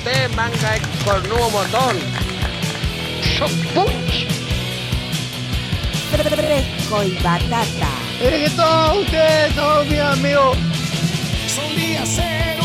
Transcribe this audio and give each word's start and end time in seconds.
usted, 0.00 0.30
manga 0.34 0.72
de 0.72 0.80
cornudo 1.04 1.50
botón. 1.50 1.96
Shock 3.22 3.50
punch. 3.74 4.26
Fresco 6.10 7.02
y 7.04 7.12
batata. 7.22 7.90
Es 8.22 8.50
que 8.50 8.56
todos 8.56 8.98
ustedes 8.98 9.54
son 9.54 9.88
mis 9.88 10.00
amigos. 10.00 10.56
Solía 11.46 12.06
ser 12.06 12.59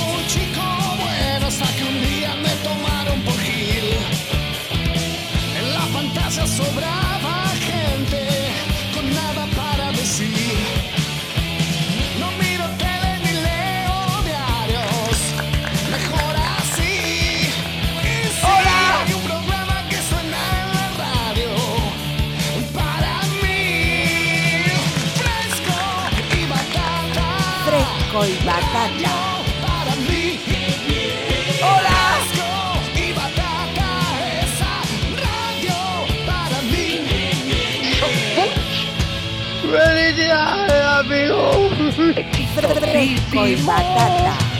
Mí, 28.75 30.39
hola. 31.61 31.95
¡Felicidades, 39.71 40.85
amigo! 40.85 41.69
Fresco 42.75 43.47
y 43.47 43.55
batata. 43.63 44.54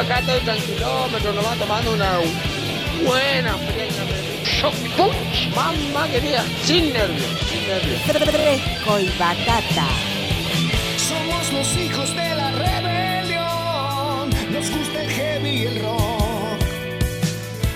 Acá 0.00 0.20
estoy 0.20 0.40
tranquilómetro, 0.40 1.32
nomás 1.32 1.58
tomando 1.58 1.92
una 1.92 2.18
buena 3.04 3.54
fría. 3.54 3.86
Shock 4.44 4.74
punch. 4.96 5.54
Mamá 5.54 6.08
querida, 6.08 6.44
sin 6.64 6.92
nervios, 6.92 7.30
sin 7.48 7.66
nervios. 7.68 8.00
Fresco 8.02 8.98
y 8.98 9.08
batata. 9.18 9.86
Somos 10.96 11.52
los 11.52 11.76
hijos 11.76 12.08
de 12.16 12.34
la 12.34 12.50
rebelión. 12.52 14.30
Nos 14.52 14.70
gusta 14.70 15.02
el 15.02 15.10
heavy 15.10 15.50
y 15.50 15.66
el 15.66 15.82
rock. 15.82 16.60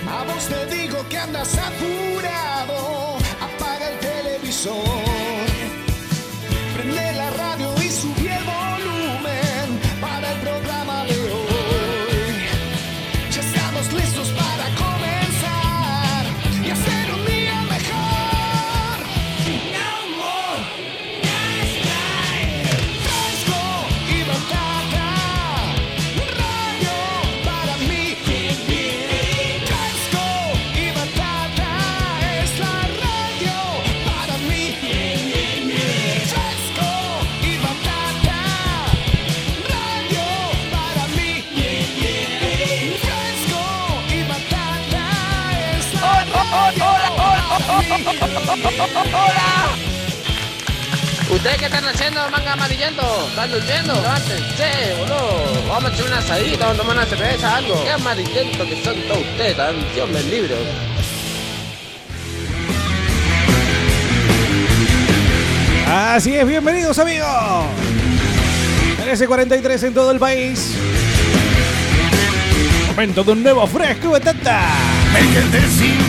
A 0.09 0.23
vos 0.23 0.45
te 0.47 0.75
digo 0.75 1.07
que 1.09 1.17
andas 1.17 1.57
apurado. 1.57 3.17
Apaga 3.41 3.89
el 3.89 3.99
televisor. 3.99 5.04
Mí. 48.39 49.85
¿Ustedes 51.29 51.57
qué 51.57 51.65
están 51.65 51.85
haciendo, 51.85 52.29
manga 52.29 52.53
amarillento? 52.53 53.27
¿Están 53.29 53.51
durmiendo? 53.51 53.93
Levántense, 53.95 54.95
boludo. 54.99 55.67
Vamos 55.67 55.91
a 55.91 55.93
echar 55.93 56.07
una 56.07 56.17
asadita, 56.19 56.67
vamos 56.67 56.79
a 56.79 56.81
tomar 56.81 56.97
una 56.97 57.05
cerveza, 57.05 57.55
algo. 57.55 57.83
Qué 57.83 57.91
amarillento 57.91 58.63
que 58.63 58.83
son 58.83 58.95
todos 59.07 59.21
ustedes, 59.21 59.57
tan 59.57 59.75
Dios 59.93 60.09
me 60.09 60.23
libre. 60.23 60.55
Así 65.87 66.35
es, 66.35 66.47
bienvenidos 66.47 66.99
amigos. 66.99 67.27
13.43 69.03 69.87
en 69.87 69.93
todo 69.93 70.11
el 70.11 70.19
país. 70.19 70.75
Momento 72.87 73.23
de 73.23 73.31
un 73.31 73.43
nuevo 73.43 73.67
fresco 73.67 74.15
sin 75.69 75.97
nada 75.97 76.04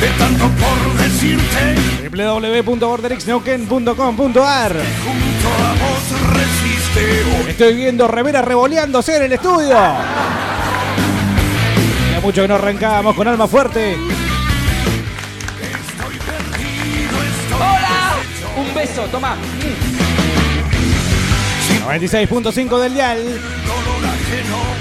de 0.00 0.08
tanto 0.18 0.48
por 0.48 0.96
decirte. 0.96 1.76
www.borderixneuquén.com.ar 2.10 4.72
Junto 5.04 5.48
a 5.48 5.74
vos 5.74 6.02
resiste 6.34 7.24
hoy. 7.24 7.50
Estoy 7.50 7.74
viendo 7.74 8.08
reveras 8.08 8.44
revoleándose 8.44 9.16
en 9.16 9.22
el 9.24 9.32
estudio. 9.32 9.76
Ya 12.10 12.20
mucho 12.22 12.42
que 12.42 12.48
no 12.48 12.54
arrancábamos 12.54 13.14
con 13.14 13.28
alma 13.28 13.46
fuerte. 13.46 13.92
Estoy 13.92 14.08
perdido, 16.18 17.22
estoy 17.22 17.58
Un 18.56 18.74
beso, 18.74 19.02
toma. 19.12 19.36
96.5 21.86 22.78
del 22.80 22.94
dial. 22.94 23.18
dolor 23.18 24.04
ajeno. 24.04 24.79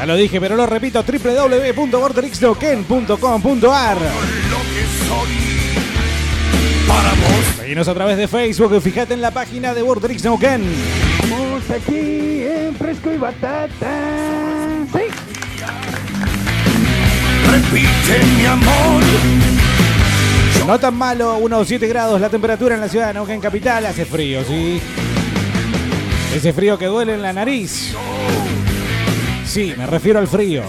Ya 0.00 0.06
lo 0.06 0.16
dije, 0.16 0.40
pero 0.40 0.56
lo 0.56 0.64
repito, 0.64 1.04
www.borderixneuquén.com.ar 1.04 3.18
Lo 3.18 4.00
que 4.00 4.86
soy 5.06 5.28
para 6.88 7.10
vos. 7.10 7.44
Seguinos 7.58 7.86
a 7.86 7.92
través 7.92 8.16
de 8.16 8.26
Facebook 8.26 8.74
y 8.74 8.80
fíjate 8.80 9.12
en 9.12 9.20
la 9.20 9.30
página 9.30 9.74
de 9.74 9.82
Borderix 9.82 10.24
Neuquén. 10.24 10.64
Estamos 11.22 11.68
aquí 11.68 12.44
en 12.44 12.74
Fresco 12.76 13.12
y 13.12 13.18
Batata. 13.18 13.68
Sí. 14.90 15.00
Repite 17.50 18.24
mi 18.38 18.46
amor. 18.46 19.02
No 20.66 20.80
tan 20.80 20.94
malo, 20.94 21.36
unos 21.36 21.68
7 21.68 21.86
grados 21.88 22.22
la 22.22 22.30
temperatura 22.30 22.74
en 22.74 22.80
la 22.80 22.88
ciudad 22.88 23.08
de 23.08 23.14
Neuquén 23.14 23.42
Capital. 23.42 23.84
Hace 23.84 24.06
frío, 24.06 24.42
¿sí? 24.44 24.80
Ese 26.34 26.54
frío 26.54 26.78
que 26.78 26.86
duele 26.86 27.12
en 27.12 27.20
la 27.20 27.34
nariz. 27.34 27.94
Sí, 29.50 29.74
me 29.76 29.84
refiero 29.84 30.20
al 30.20 30.28
frío. 30.28 30.62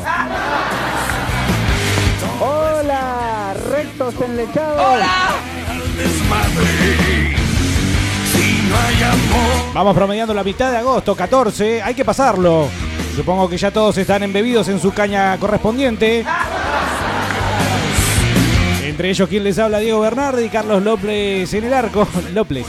Hola, 2.40 3.54
rectos 3.70 4.16
enlechados. 4.20 5.04
Al 5.70 5.98
desmadre. 5.98 7.36
Si 8.34 8.68
no 8.68 8.76
hay 8.76 9.04
amor. 9.04 9.74
Vamos 9.76 9.96
promediando 9.96 10.34
la 10.34 10.44
mitad 10.44 10.72
de 10.72 10.78
agosto, 10.78 11.16
14. 11.16 11.84
Hay 11.84 11.94
que 11.94 12.04
pasarlo. 12.04 12.70
Supongo 13.16 13.48
que 13.48 13.56
ya 13.56 13.70
todos 13.70 13.96
están 14.00 14.24
embebidos 14.24 14.68
en 14.68 14.80
su 14.80 14.92
caña 14.92 15.38
correspondiente. 15.38 16.26
Entre 18.84 19.12
ellos, 19.12 19.30
quien 19.30 19.44
les 19.44 19.60
habla, 19.60 19.78
Diego 19.78 20.00
Bernardi 20.00 20.46
y 20.46 20.50
Carlos 20.50 20.82
López 20.82 21.54
en 21.54 21.66
el 21.66 21.74
arco. 21.76 22.08
López. 22.34 22.66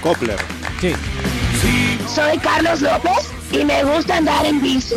Copler. 0.00 0.38
Sí. 0.80 0.94
Soy 2.08 2.38
Carlos 2.38 2.80
López 2.80 3.37
y 3.52 3.64
me 3.64 3.84
gusta 3.84 4.16
andar 4.18 4.44
en 4.46 4.60
bici. 4.60 4.94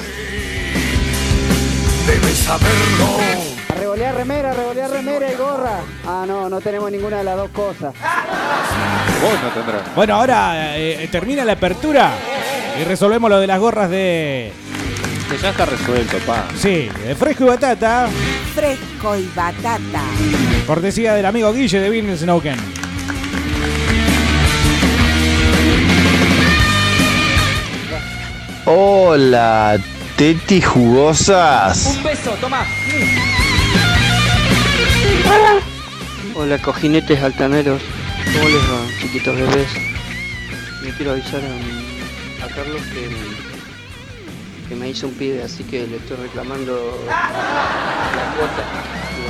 Debes 2.08 2.38
saberlo. 2.38 3.18
Revolear 3.78 4.16
remera, 4.16 4.54
revolear 4.54 4.92
remera 4.92 5.32
y 5.32 5.36
gorra. 5.36 5.80
Ah, 6.06 6.26
no, 6.28 6.50
no 6.50 6.62
tenemos 6.62 6.92
ninguna 6.92 7.18
de 7.18 7.24
las 7.24 7.38
dos 7.38 7.50
cosas. 7.52 7.94
Vos 9.22 9.34
no 9.44 9.50
tendrás. 9.50 9.96
Bueno, 9.96 10.16
ahora 10.16 10.78
eh, 10.78 11.08
termina 11.12 11.46
la 11.46 11.54
apertura 11.54 12.12
y 12.80 12.84
resolvemos 12.84 13.30
lo 13.30 13.40
de 13.40 13.48
las 13.48 13.60
gorras 13.60 13.90
de. 13.90 14.52
Que 15.30 15.38
ya 15.38 15.52
está 15.52 15.66
resuelto, 15.66 16.18
pa. 16.20 16.46
Sí, 16.58 16.90
de 17.06 17.16
fresco 17.16 17.46
y 17.46 17.48
batata. 17.48 18.10
Fresco 18.54 19.16
y 19.16 19.30
batata. 19.34 20.04
Cortesía 20.68 21.14
del 21.14 21.26
amigo 21.26 21.54
Guille 21.54 21.80
de 21.80 21.90
Business 21.90 22.20
Snowken. 22.22 22.81
Hola, 28.74 29.78
tetis 30.16 30.66
jugosas. 30.66 31.88
Un 31.98 32.04
beso, 32.04 32.32
toma. 32.40 32.66
Hola, 36.36 36.58
cojinetes 36.58 37.22
altaneros. 37.22 37.82
¿Cómo 38.34 38.48
les 38.48 38.62
va, 38.62 38.88
chiquitos 39.02 39.36
bebés? 39.36 39.68
Le 40.84 40.92
quiero 40.92 41.12
avisar 41.12 41.42
a, 41.42 42.46
a 42.46 42.48
Carlos 42.48 42.82
que, 42.94 43.10
que 44.70 44.76
me 44.76 44.88
hizo 44.88 45.08
un 45.08 45.16
pibe, 45.16 45.44
así 45.44 45.66
que 45.66 45.86
le 45.86 45.98
estoy 45.98 46.16
reclamando 46.16 47.04
la 47.08 48.34
cuota 48.38 48.64
de 49.18 49.28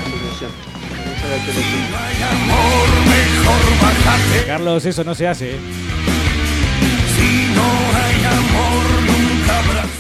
la 1.29 1.43
pido. 4.35 4.45
Carlos, 4.45 4.85
eso 4.85 5.03
no 5.03 5.15
se 5.15 5.27
hace. 5.27 5.55
¿eh? 5.55 5.59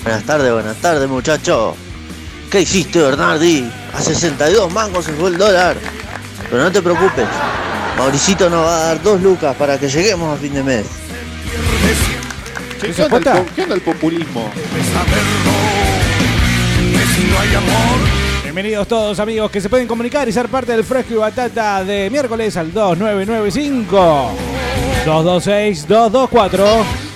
Buenas 0.03 0.23
tardes, 0.23 0.51
buenas 0.51 0.77
tardes, 0.77 1.07
muchacho. 1.07 1.75
¿Qué 2.49 2.61
hiciste, 2.61 2.99
Bernardi? 2.99 3.69
A 3.93 4.01
62 4.01 4.73
mangos 4.73 5.05
se 5.05 5.13
fue 5.13 5.29
el 5.29 5.37
dólar. 5.37 5.77
Pero 6.49 6.63
no 6.63 6.71
te 6.71 6.81
preocupes. 6.81 7.27
Mauricito 7.97 8.49
nos 8.49 8.65
va 8.65 8.77
a 8.77 8.85
dar 8.87 9.03
dos 9.03 9.21
lucas 9.21 9.55
para 9.55 9.77
que 9.77 9.87
lleguemos 9.87 10.35
a 10.35 10.41
fin 10.41 10.55
de 10.55 10.63
mes. 10.63 10.85
¿Eso 12.83 13.07
¿Qué, 13.07 13.15
onda 13.15 13.37
el, 13.37 13.45
qué 13.45 13.61
onda 13.61 13.75
el 13.75 13.81
populismo? 13.81 14.51
Bienvenidos 18.41 18.87
todos 18.87 19.19
amigos 19.19 19.51
que 19.51 19.61
se 19.61 19.69
pueden 19.69 19.87
comunicar 19.87 20.27
y 20.27 20.31
ser 20.31 20.49
parte 20.49 20.71
del 20.71 20.83
fresco 20.83 21.13
y 21.13 21.17
batata 21.17 21.83
de 21.83 22.09
miércoles 22.09 22.57
al 22.57 22.73
2995 22.73 24.31
226 25.05 25.87
224 25.87 27.10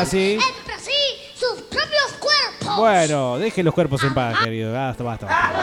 Ah, 0.00 0.04
sí. 0.06 0.38
entre 0.58 0.78
sí 0.80 0.92
sus 1.38 1.60
propios 1.62 2.12
cuerpos. 2.18 2.76
Bueno, 2.76 3.38
deje 3.38 3.62
los 3.62 3.74
cuerpos 3.74 4.02
en 4.04 4.14
paz, 4.14 4.38
querido. 4.44 4.72
Basta, 4.72 5.02
basta. 5.04 5.26
basta. 5.26 5.54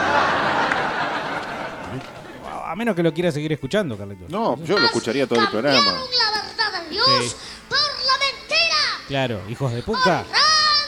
A 2.70 2.74
menos 2.76 2.94
que 2.96 3.02
lo 3.02 3.12
quiera 3.14 3.30
seguir 3.32 3.52
escuchando, 3.52 3.96
Carlitos. 3.96 4.28
No, 4.28 4.56
yo 4.64 4.78
lo 4.78 4.84
escucharía 4.86 5.26
todo 5.26 5.40
el 5.40 5.48
programa. 5.48 5.76
Cambiaron 5.78 6.08
la 6.18 6.30
verdad 6.42 6.82
de 6.82 6.88
Dios 6.90 7.06
Sí. 7.06 7.36
por 7.68 7.78
la 7.78 8.18
mentira. 8.18 8.76
Claro, 9.08 9.40
hijos 9.48 9.72
de 9.72 9.82
puta. 9.82 10.24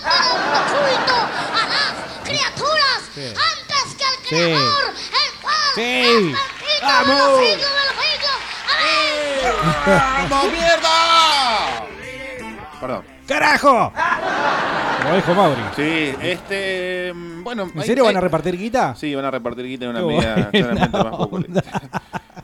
Dando 0.02 0.58
culto 0.74 1.14
a 1.14 1.68
las 1.68 1.94
criaturas 2.24 3.00
Sí. 3.14 3.20
antes 3.28 3.94
que 3.96 4.04
al 4.04 4.14
Sí. 4.14 4.28
Creador, 4.28 4.84
el 4.88 5.40
cual 5.40 5.54
Sí. 5.74 5.80
es 5.80 6.04
bendito 6.04 6.36
de 6.36 6.80
los 6.80 6.82
¡Vamos! 6.82 7.40
siglos 7.40 7.70
de 7.70 7.84
los 7.86 7.96
siglos. 8.04 8.38
Amén. 8.74 10.28
¡Vamos, 10.30 10.52
mierda! 10.52 10.96
Perdón. 12.80 13.02
¡Carajo! 13.28 13.92
Como 15.02 15.14
dijo 15.16 15.34
Mauri. 15.34 15.60
Sí, 15.76 16.14
este. 16.20 17.12
mm, 17.14 17.44
Bueno. 17.44 17.70
¿En 17.74 17.82
serio 17.82 18.04
van 18.04 18.16
a 18.16 18.20
repartir 18.20 18.56
guita? 18.58 18.94
Sí, 18.96 19.14
van 19.14 19.24
a 19.26 19.30
repartir 19.30 19.66
guita 19.66 19.84
en 19.84 19.90
una 19.90 20.00
Qué 20.00 20.06
medida 20.06 20.34
buena 20.34 20.50
claramente 20.50 20.88
más 20.98 21.04
onda. 21.06 21.18
populista. 21.18 21.62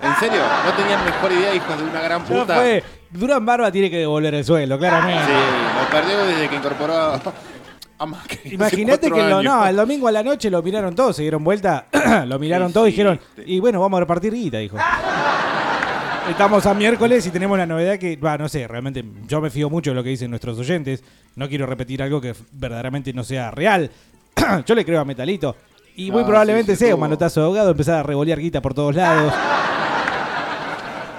¿En 0.03 0.15
serio? 0.17 0.41
¿No 0.65 0.73
tenían 0.75 1.05
mejor 1.05 1.33
idea, 1.33 1.55
hijos 1.55 1.79
de 1.79 1.85
una 1.85 2.01
gran 2.03 2.23
Ya 2.25 2.29
puta? 2.41 2.55
fue. 2.57 2.85
Durán 3.11 3.45
Barba 3.47 3.73
tiene 3.73 3.91
que 3.91 3.99
devolver 3.99 4.35
el 4.35 4.45
suelo, 4.45 4.79
claramente. 4.79 5.25
Sí, 5.25 5.33
lo 5.83 5.91
perdió 5.91 6.25
desde 6.27 6.49
que 6.49 6.57
incorporó 6.57 6.95
a, 6.95 7.21
a 7.99 8.07
Macri 8.07 8.37
hace 8.45 8.55
Imagínate 8.55 9.09
cuatro 9.09 9.15
que 9.25 9.31
lo, 9.31 9.39
años. 9.39 9.55
no, 9.55 9.67
el 9.67 9.77
domingo 9.77 10.09
a 10.09 10.13
la 10.13 10.23
noche 10.23 10.51
lo 10.51 10.63
miraron 10.63 10.95
todos, 10.95 11.17
se 11.17 11.23
dieron 11.23 11.43
vuelta, 11.45 11.87
lo 12.27 12.39
miraron 12.39 12.73
todos 12.73 12.89
y 12.89 12.91
dijeron, 12.91 13.19
y 13.47 13.59
bueno, 13.61 13.81
vamos 13.81 13.97
a 13.99 14.01
repartir 14.01 14.33
guita, 14.35 14.59
dijo. 14.59 14.77
Estamos 16.29 16.65
a 16.65 16.73
miércoles 16.73 17.27
y 17.27 17.31
tenemos 17.31 17.59
la 17.59 17.67
novedad 17.67 17.99
que, 17.99 18.17
va, 18.17 18.39
no 18.39 18.49
sé, 18.49 18.67
realmente 18.67 19.05
yo 19.29 19.43
me 19.43 19.51
fío 19.51 19.69
mucho 19.69 19.91
de 19.91 19.95
lo 19.95 20.03
que 20.03 20.09
dicen 20.09 20.31
nuestros 20.31 20.59
oyentes. 20.59 21.05
No 21.37 21.49
quiero 21.49 21.67
repetir 21.67 22.03
algo 22.03 22.19
que 22.19 22.35
verdaderamente 22.53 23.13
no 23.13 23.23
sea 23.25 23.51
real. 23.51 23.91
yo 24.67 24.75
le 24.75 24.85
creo 24.87 25.01
a 25.01 25.05
Metalito. 25.05 25.55
Y 25.97 26.11
muy 26.11 26.23
Ah, 26.23 26.27
probablemente 26.27 26.73
sí, 26.73 26.79
sí, 26.79 26.85
sea 26.87 26.95
un 26.95 27.03
manotazo 27.03 27.41
de 27.41 27.47
ahogado, 27.47 27.71
empezar 27.71 27.97
a 27.97 28.03
revolear 28.03 28.41
guita 28.41 28.63
por 28.63 28.75
todos 28.75 28.95
lados. 28.95 29.33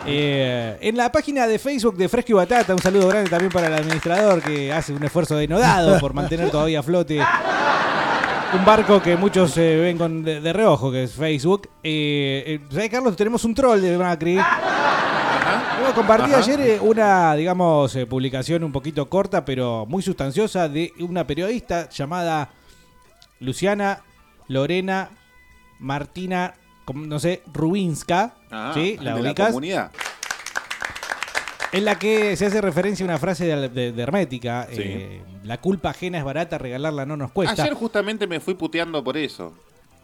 Eh, 0.07 0.77
en 0.81 0.97
la 0.97 1.11
página 1.11 1.47
de 1.47 1.57
Facebook 1.57 1.97
de 1.97 2.07
Fresco 2.07 2.33
y 2.33 2.35
Batata, 2.35 2.75
un 2.75 2.79
saludo 2.79 3.07
grande 3.07 3.27
también 3.27 3.51
para 3.51 3.65
el 3.65 3.73
administrador 3.73 4.39
que 4.39 4.71
hace 4.71 4.93
un 4.93 5.03
esfuerzo 5.03 5.35
denodado 5.35 5.99
por 5.99 6.13
mantener 6.13 6.51
todavía 6.51 6.81
a 6.81 6.83
flote 6.83 7.19
un 8.57 8.65
barco 8.65 9.01
que 9.01 9.17
muchos 9.17 9.57
eh, 9.57 9.77
ven 9.77 9.97
con 9.97 10.23
de, 10.23 10.39
de 10.41 10.53
reojo, 10.53 10.91
que 10.91 11.03
es 11.03 11.13
Facebook. 11.13 11.69
Eh, 11.83 12.43
eh, 12.47 12.59
¿Sabes, 12.69 12.89
Carlos? 12.89 13.15
Tenemos 13.15 13.43
un 13.43 13.53
troll 13.53 13.81
de 13.81 13.97
Macri. 13.97 14.37
Compartido 15.93 16.37
Ajá. 16.37 16.45
ayer 16.45 16.59
eh, 16.61 16.79
una, 16.81 17.35
digamos, 17.35 17.95
eh, 17.95 18.05
publicación 18.05 18.63
un 18.63 18.71
poquito 18.71 19.07
corta, 19.09 19.45
pero 19.45 19.85
muy 19.85 20.01
sustanciosa, 20.01 20.67
de 20.67 20.91
una 20.99 21.25
periodista 21.27 21.89
llamada 21.89 22.49
Luciana 23.39 24.01
Lorena 24.47 25.09
Martina, 25.79 26.53
no 26.93 27.19
sé, 27.19 27.43
Rubinska. 27.53 28.33
Ah, 28.51 28.71
¿Sí? 28.73 28.97
¿La 29.01 29.15
de 29.15 29.21
la 29.21 29.29
ubicas? 29.29 29.47
comunidad. 29.47 29.91
En 31.77 31.85
la 31.85 31.97
que 31.99 32.35
se 32.35 32.45
hace 32.45 32.61
referencia 32.61 33.05
a 33.05 33.09
una 33.09 33.17
frase 33.17 33.45
de, 33.45 33.69
de- 33.69 33.91
de 33.91 34.01
Hermética. 34.03 34.67
Sí. 34.71 34.81
eh, 34.81 35.21
la 35.43 35.59
culpa 35.59 35.89
ajena 35.91 36.17
es 36.17 36.23
barata, 36.23 36.57
regalarla 36.57 37.05
no 37.05 37.17
nos 37.17 37.31
cuesta. 37.31 37.61
Ayer 37.63 37.73
justamente 37.75 38.25
me 38.27 38.39
fui 38.39 38.53
puteando 38.55 39.03
por 39.03 39.17
eso. 39.17 39.53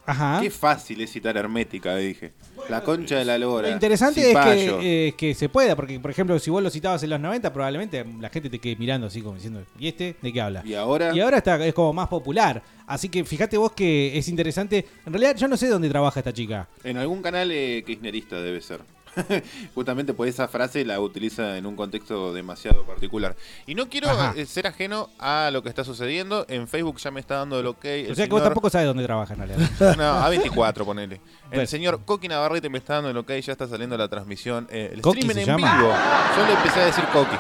Ajá. 0.06 0.40
Qué 0.42 0.50
fácil 0.50 1.00
es 1.02 1.12
citar 1.12 1.38
hermética, 1.38 1.96
dije. 1.96 2.34
La 2.70 2.82
concha 2.84 3.18
de 3.18 3.26
la 3.26 3.38
lora. 3.38 3.68
Lo 3.68 3.74
interesante 3.74 4.32
es 4.32 4.38
que, 4.38 5.08
eh, 5.08 5.14
que 5.14 5.36
se 5.36 5.48
pueda, 5.48 5.76
porque 5.76 6.00
por 6.00 6.10
ejemplo, 6.10 6.38
si 6.40 6.50
vos 6.50 6.62
lo 6.62 6.70
citabas 6.72 7.04
en 7.04 7.12
los 7.12 7.20
90, 7.20 7.54
probablemente 7.54 8.04
la 8.20 8.30
gente 8.30 8.50
te 8.50 8.58
quede 8.60 8.76
mirando 8.78 9.08
así 9.08 9.22
como 9.22 9.36
diciendo, 9.36 9.62
¿y 9.80 9.88
este 9.88 10.16
de 10.22 10.34
qué 10.34 10.42
habla? 10.42 10.64
Y 10.66 10.74
ahora. 10.74 11.16
Y 11.16 11.20
ahora 11.20 11.38
está, 11.38 11.64
es 11.66 11.74
como 11.74 11.94
más 11.94 12.08
popular. 12.08 12.62
Así 12.88 13.10
que 13.10 13.24
fíjate 13.24 13.58
vos 13.58 13.72
que 13.74 14.18
es 14.18 14.28
interesante. 14.28 14.86
En 15.06 15.14
realidad, 15.14 15.36
yo 15.38 15.48
no 15.48 15.56
sé 15.56 15.68
dónde 15.70 15.88
trabaja 15.88 16.20
esta 16.20 16.34
chica. 16.34 16.68
En 16.84 16.98
algún 16.98 17.22
canal 17.22 17.52
eh, 17.52 17.84
kirchnerista 17.86 18.42
debe 18.42 18.60
ser. 18.62 18.82
Justamente 19.76 20.14
por 20.14 20.28
esa 20.28 20.48
frase 20.48 20.86
la 20.86 21.00
utiliza 21.00 21.58
en 21.58 21.66
un 21.66 21.76
contexto 21.76 22.34
demasiado 22.34 22.84
particular. 22.86 23.36
Y 23.68 23.76
no 23.76 23.90
quiero 23.90 24.10
Ajá. 24.10 24.34
eh, 24.36 24.46
ser 24.46 24.68
ajeno 24.68 25.10
a 25.20 25.50
lo 25.52 25.64
que 25.64 25.70
está 25.70 25.84
sucediendo. 25.84 26.46
En 26.50 26.68
Facebook 26.68 26.98
ya 26.98 27.12
me 27.12 27.20
está 27.20 27.36
dando 27.36 27.60
el 27.60 27.68
ok. 27.68 27.86
el 27.86 28.12
o 28.12 28.16
sea 28.16 28.26
que 28.26 28.32
vos 28.32 28.44
tampoco 28.44 28.70
sabes 28.70 28.88
dónde 28.88 29.04
trabaja 29.04 29.34
en 29.34 29.40
realidad. 29.48 29.70
No, 29.98 30.22
A24, 30.26 30.86
ponele. 30.86 31.16
El 31.16 31.22
Bueno. 31.50 31.66
señor 31.68 32.06
Coqui 32.06 32.28
Navarrete 32.28 32.70
me 32.70 32.78
está 32.78 32.96
dando 32.96 33.10
el 33.10 33.18
ok, 33.18 33.32
ya 33.40 33.52
está 33.52 33.68
saliendo 33.68 33.98
la 33.98 34.08
transmisión. 34.08 34.68
eh, 34.72 34.92
el 34.94 35.02
Coqui 35.02 35.20
streaming 35.20 35.42
en 35.42 35.48
llama. 35.48 35.78
vivo. 35.78 35.94
Yo 36.38 36.46
le 36.48 36.54
empecé 36.54 36.80
a 36.82 36.86
decir 36.86 37.04
Coqui. 37.12 37.36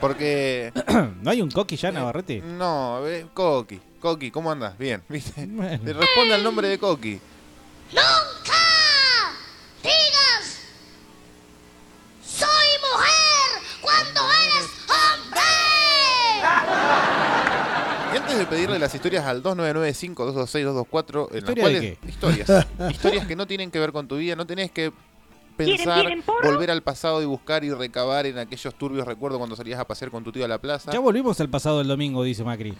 Porque. 0.00 0.72
¿No 1.22 1.30
hay 1.30 1.40
un 1.40 1.50
coqui 1.50 1.76
ya, 1.76 1.90
Navarrete? 1.90 2.40
No, 2.42 3.06
eh, 3.06 3.26
Coqui. 3.32 3.80
Coqui, 3.98 4.30
¿cómo 4.30 4.50
andas? 4.52 4.76
Bien, 4.76 5.02
¿viste? 5.08 5.46
Bueno. 5.46 5.82
Le 5.84 5.92
responde 5.94 6.34
al 6.34 6.42
nombre 6.42 6.68
de 6.68 6.78
Coqui. 6.78 7.18
¡Nunca! 7.92 8.49
Antes 18.32 18.38
de 18.38 18.46
pedirle 18.46 18.78
las 18.78 18.94
historias 18.94 19.24
al 19.24 19.42
2995-226-224, 19.42 21.28
en 21.28 21.32
las 21.32 21.50
¿Historia 21.50 21.54
de 21.54 21.60
cuales. 21.60 21.80
qué? 21.80 21.98
Historias. 22.08 22.66
historias 22.90 23.26
que 23.26 23.36
no 23.36 23.46
tienen 23.46 23.70
que 23.70 23.78
ver 23.78 23.92
con 23.92 24.06
tu 24.08 24.16
vida, 24.16 24.36
no 24.36 24.46
tenés 24.46 24.70
que 24.70 24.92
pensar, 25.56 26.00
quieren 26.00 26.22
volver 26.42 26.70
al 26.70 26.82
pasado 26.82 27.20
y 27.22 27.26
buscar 27.26 27.64
y 27.64 27.70
recabar 27.72 28.26
en 28.26 28.38
aquellos 28.38 28.74
turbios 28.76 29.06
recuerdos 29.06 29.38
cuando 29.38 29.56
salías 29.56 29.78
a 29.78 29.84
pasear 29.86 30.10
con 30.10 30.24
tu 30.24 30.32
tío 30.32 30.44
a 30.44 30.48
la 30.48 30.58
plaza. 30.58 30.90
Ya 30.92 31.00
volvimos 31.00 31.38
al 31.40 31.48
pasado 31.50 31.78
del 31.78 31.88
domingo, 31.88 32.22
dice 32.22 32.44
Macri. 32.44 32.74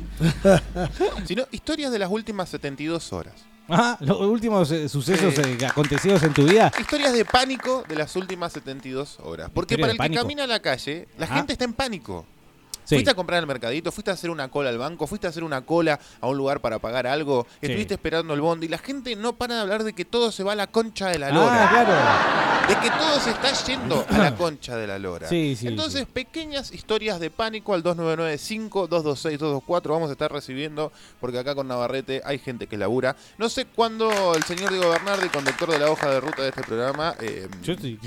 Sino 1.27 1.45
historias 1.51 1.93
de 1.93 1.99
las 1.99 2.11
últimas 2.11 2.49
72 2.49 3.13
horas. 3.13 3.35
Ajá, 3.69 3.99
los 4.01 4.21
últimos 4.23 4.71
eh, 4.73 4.89
sucesos 4.89 5.39
eh, 5.39 5.57
acontecidos 5.65 6.23
en 6.25 6.33
tu 6.35 6.45
vida. 6.45 6.73
Historias 6.81 7.13
de 7.13 7.25
pánico 7.25 7.85
de 7.89 7.95
las 7.95 8.17
últimas 8.17 8.53
72 8.53 9.19
horas. 9.23 9.49
Porque 9.55 9.75
Historia 9.75 9.83
para 9.85 9.89
de 9.89 9.93
el 9.93 9.99
pánico. 9.99 10.15
que 10.21 10.23
camina 10.25 10.45
a 10.45 10.47
la 10.49 10.61
calle, 10.61 11.07
la 11.19 11.27
Ah. 11.27 11.35
gente 11.37 11.53
está 11.53 11.65
en 11.67 11.75
pánico. 11.75 12.27
Sí. 12.91 12.97
Fuiste 12.97 13.11
a 13.13 13.15
comprar 13.15 13.39
al 13.39 13.47
mercadito, 13.47 13.93
fuiste 13.93 14.11
a 14.11 14.15
hacer 14.15 14.31
una 14.31 14.49
cola 14.49 14.69
al 14.69 14.77
banco, 14.79 15.07
fuiste 15.07 15.27
a 15.27 15.31
hacer 15.31 15.45
una 15.45 15.63
cola 15.63 15.99
a 16.21 16.27
un 16.27 16.37
lugar 16.37 16.61
para 16.61 16.79
pagar 16.81 17.07
algo, 17.07 17.47
Sí. 17.61 17.67
estuviste 17.69 17.95
esperando 17.95 18.35
el 18.35 18.41
bondi 18.41 18.67
y 18.67 18.69
la 18.69 18.79
gente 18.79 19.15
no 19.17 19.35
para 19.37 19.55
de 19.55 19.61
hablar 19.61 19.85
de 19.85 19.93
que 19.93 20.05
todo 20.05 20.33
se 20.33 20.43
va 20.43 20.53
a 20.53 20.57
la 20.57 20.67
concha 20.67 21.09
de 21.09 21.19
la 21.19 21.29
Ah, 21.29 21.33
lora. 21.33 21.69
claro. 21.71 22.69
De 22.69 22.77
que 22.81 22.91
todo 22.97 23.21
se 23.21 23.31
está 23.31 23.53
yendo 23.65 24.05
a 24.09 24.19
la 24.19 24.35
concha 24.37 24.77
de 24.77 24.87
la 24.87 24.99
lora. 24.99 25.29
Sí, 25.29 25.57
sí, 25.57 25.69
Entonces, 25.69 26.07
pequeñas 26.07 26.73
historias 26.73 27.21
de 27.21 27.31
pánico 27.31 27.75
al 27.75 27.83
2995-226-224 27.85 29.93
vamos 29.93 30.09
a 30.09 30.13
estar 30.13 30.33
recibiendo, 30.33 30.93
porque 31.21 31.39
acá 31.39 31.55
con 31.55 31.69
Navarrete 31.69 32.23
hay 32.25 32.39
gente 32.39 32.67
que 32.67 32.77
labura. 32.77 33.17
No 33.39 33.49
sé 33.49 33.67
cuándo 33.67 34.35
el 34.35 34.43
señor 34.45 34.71
Diego 34.73 34.91
Bernardi, 34.91 35.29
conductor 35.29 35.71
de 35.71 35.79
la 35.79 35.91
hoja 35.91 36.11
de 36.11 36.21
ruta 36.21 36.43
de 36.43 36.49
este 36.49 36.63
programa, 36.63 37.15
eh, 37.21 37.49
Yo 37.63 37.75
sí. 37.77 37.99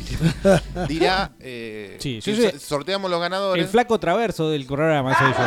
dirá 0.88 1.32
eh, 1.40 1.98
que 2.02 2.60
sorteamos 2.60 3.10
los 3.10 3.20
ganadores. 3.20 3.64
El 3.66 3.70
flaco 3.70 4.00
traverso 4.00 4.50
del 4.50 4.66
programa 4.74 5.18
soy 5.18 5.32
yo. 5.32 5.38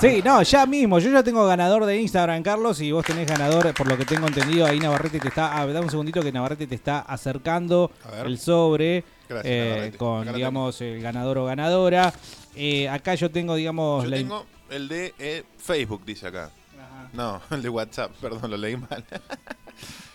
Sí, 0.00 0.22
no, 0.24 0.42
ya 0.42 0.66
mismo. 0.66 0.98
Yo 0.98 1.10
ya 1.10 1.22
tengo 1.22 1.46
ganador 1.46 1.86
de 1.86 1.98
Instagram, 2.00 2.42
Carlos, 2.42 2.80
y 2.80 2.92
vos 2.92 3.04
tenés 3.06 3.26
ganador, 3.26 3.72
por 3.72 3.86
lo 3.86 3.96
que 3.96 4.04
tengo 4.04 4.26
entendido, 4.26 4.66
ahí 4.66 4.78
Navarrete 4.78 5.18
te 5.20 5.28
está. 5.28 5.56
Ah, 5.58 5.64
dame 5.66 5.86
un 5.86 5.90
segundito 5.90 6.20
que 6.20 6.32
Navarrete 6.32 6.66
te 6.66 6.74
está 6.74 6.98
acercando 7.00 7.90
el 8.26 8.38
sobre 8.38 9.04
Gracias, 9.28 9.52
eh, 9.52 9.92
con, 9.96 10.30
digamos, 10.34 10.80
el 10.82 11.00
ganador 11.00 11.38
o 11.38 11.44
ganadora. 11.46 12.12
Eh, 12.54 12.88
acá 12.88 13.14
yo 13.14 13.30
tengo, 13.30 13.54
digamos, 13.54 14.04
Yo 14.04 14.10
la- 14.10 14.16
tengo 14.16 14.44
el 14.70 14.88
de 14.88 15.14
eh, 15.18 15.44
Facebook, 15.58 16.02
dice 16.04 16.26
acá. 16.26 16.50
No, 17.14 17.40
el 17.50 17.62
de 17.62 17.68
WhatsApp, 17.68 18.10
perdón, 18.20 18.50
lo 18.50 18.56
leí 18.56 18.76
mal. 18.76 19.04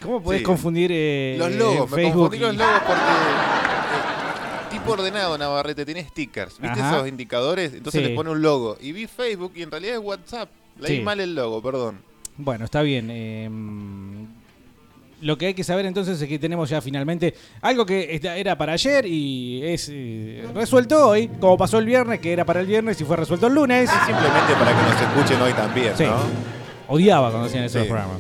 ¿Cómo 0.04 0.22
podés 0.22 0.40
Sí. 0.42 0.46
confundir 0.46 0.92
eh, 0.94 1.36
Los 1.40 1.52
logos, 1.54 1.90
me 1.90 1.96
Facebook? 1.98 2.14
confundí 2.32 2.40
los 2.40 2.56
logos 2.56 2.82
porque 2.86 3.02
tipo 4.70 4.92
ordenado 4.92 5.38
Navarrete 5.38 5.86
tiene 5.86 6.04
stickers, 6.04 6.60
¿viste 6.60 6.80
Ajá. 6.80 6.96
esos 6.98 7.08
indicadores? 7.08 7.74
Entonces 7.74 8.02
Sí. 8.02 8.08
le 8.10 8.16
pone 8.16 8.30
un 8.30 8.42
logo 8.42 8.78
y 8.80 8.92
vi 8.92 9.08
Facebook 9.08 9.54
y 9.56 9.64
en 9.64 9.72
realidad 9.72 9.96
es 9.96 10.02
WhatsApp. 10.02 10.50
Leí 10.80 10.98
Sí. 10.98 11.04
mal 11.04 11.20
el 11.20 11.36
logo, 11.36 11.62
perdón. 11.62 12.00
Bueno, 12.38 12.66
está 12.66 12.82
bien. 12.82 13.10
eh, 13.12 13.50
lo 15.22 15.38
que 15.38 15.48
hay 15.48 15.54
que 15.54 15.66
saber 15.66 15.86
entonces 15.86 16.22
es 16.22 16.30
que 16.30 16.40
tenemos 16.40 16.70
ya 16.70 16.80
finalmente 16.80 17.34
algo 17.62 17.86
que 17.86 18.16
esta- 18.16 18.38
era 18.38 18.58
para 18.58 18.72
ayer 18.74 19.06
y 19.06 19.62
es 19.66 19.90
eh, 19.92 20.46
resuelto 20.56 21.10
hoy, 21.10 21.28
como 21.42 21.58
pasó 21.58 21.78
el 21.80 21.86
viernes, 21.86 22.20
que 22.22 22.32
era 22.32 22.46
para 22.46 22.62
el 22.62 22.68
viernes 22.68 23.02
y 23.02 23.04
fue 23.04 23.18
resuelto 23.18 23.48
el 23.48 23.54
lunes. 23.56 23.90
Simplemente 23.90 24.54
para 24.58 24.72
que 24.74 24.82
nos 24.82 25.02
escuchen 25.02 25.42
hoy 25.42 25.52
también, 25.54 25.98
Sí. 25.98 26.06
¿no? 26.06 26.16
Odiaba 26.88 27.30
cuando 27.32 27.48
hacían 27.48 27.66
esos 27.66 27.82
Sí. 27.82 27.88
programas. 27.90 28.16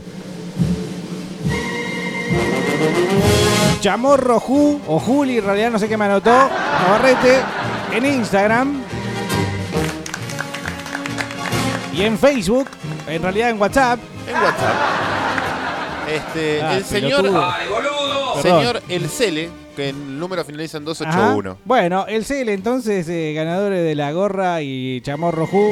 Chamorro 3.80 4.40
Ju 4.40 4.82
o 4.88 5.00
Juli, 5.00 5.38
en 5.38 5.46
realidad 5.46 5.72
no 5.72 5.80
sé 5.80 5.88
qué 5.88 5.98
me 5.98 6.06
anotó. 6.06 6.32
Navarrete 6.32 7.42
en 7.94 8.06
Instagram. 8.06 8.82
Y 11.94 12.04
en 12.04 12.18
Facebook, 12.18 12.68
en 13.08 13.22
realidad 13.22 13.50
en 13.50 13.60
WhatsApp. 13.62 14.00
En 14.28 14.36
WhatsApp. 14.36 14.76
Este, 16.14 16.62
Ah, 16.62 16.76
el 16.78 16.84
señor. 16.86 17.22
pelotudo. 17.22 17.54
Perdón. 18.42 18.60
Señor 18.62 18.84
El 18.90 19.10
Cele, 19.10 19.50
que 19.76 19.90
el 19.90 20.20
número 20.20 20.44
finaliza 20.46 20.78
en 20.78 20.84
Ajá. 20.84 20.90
281. 20.90 21.58
Bueno, 21.66 22.06
el 22.08 22.26
CL 22.26 22.50
entonces, 22.50 23.08
eh, 23.10 23.34
ganadores 23.36 23.84
de 23.84 23.96
la 23.96 24.12
gorra 24.12 24.62
y 24.62 25.02
Chamorro 25.02 25.46
Ju. 25.48 25.72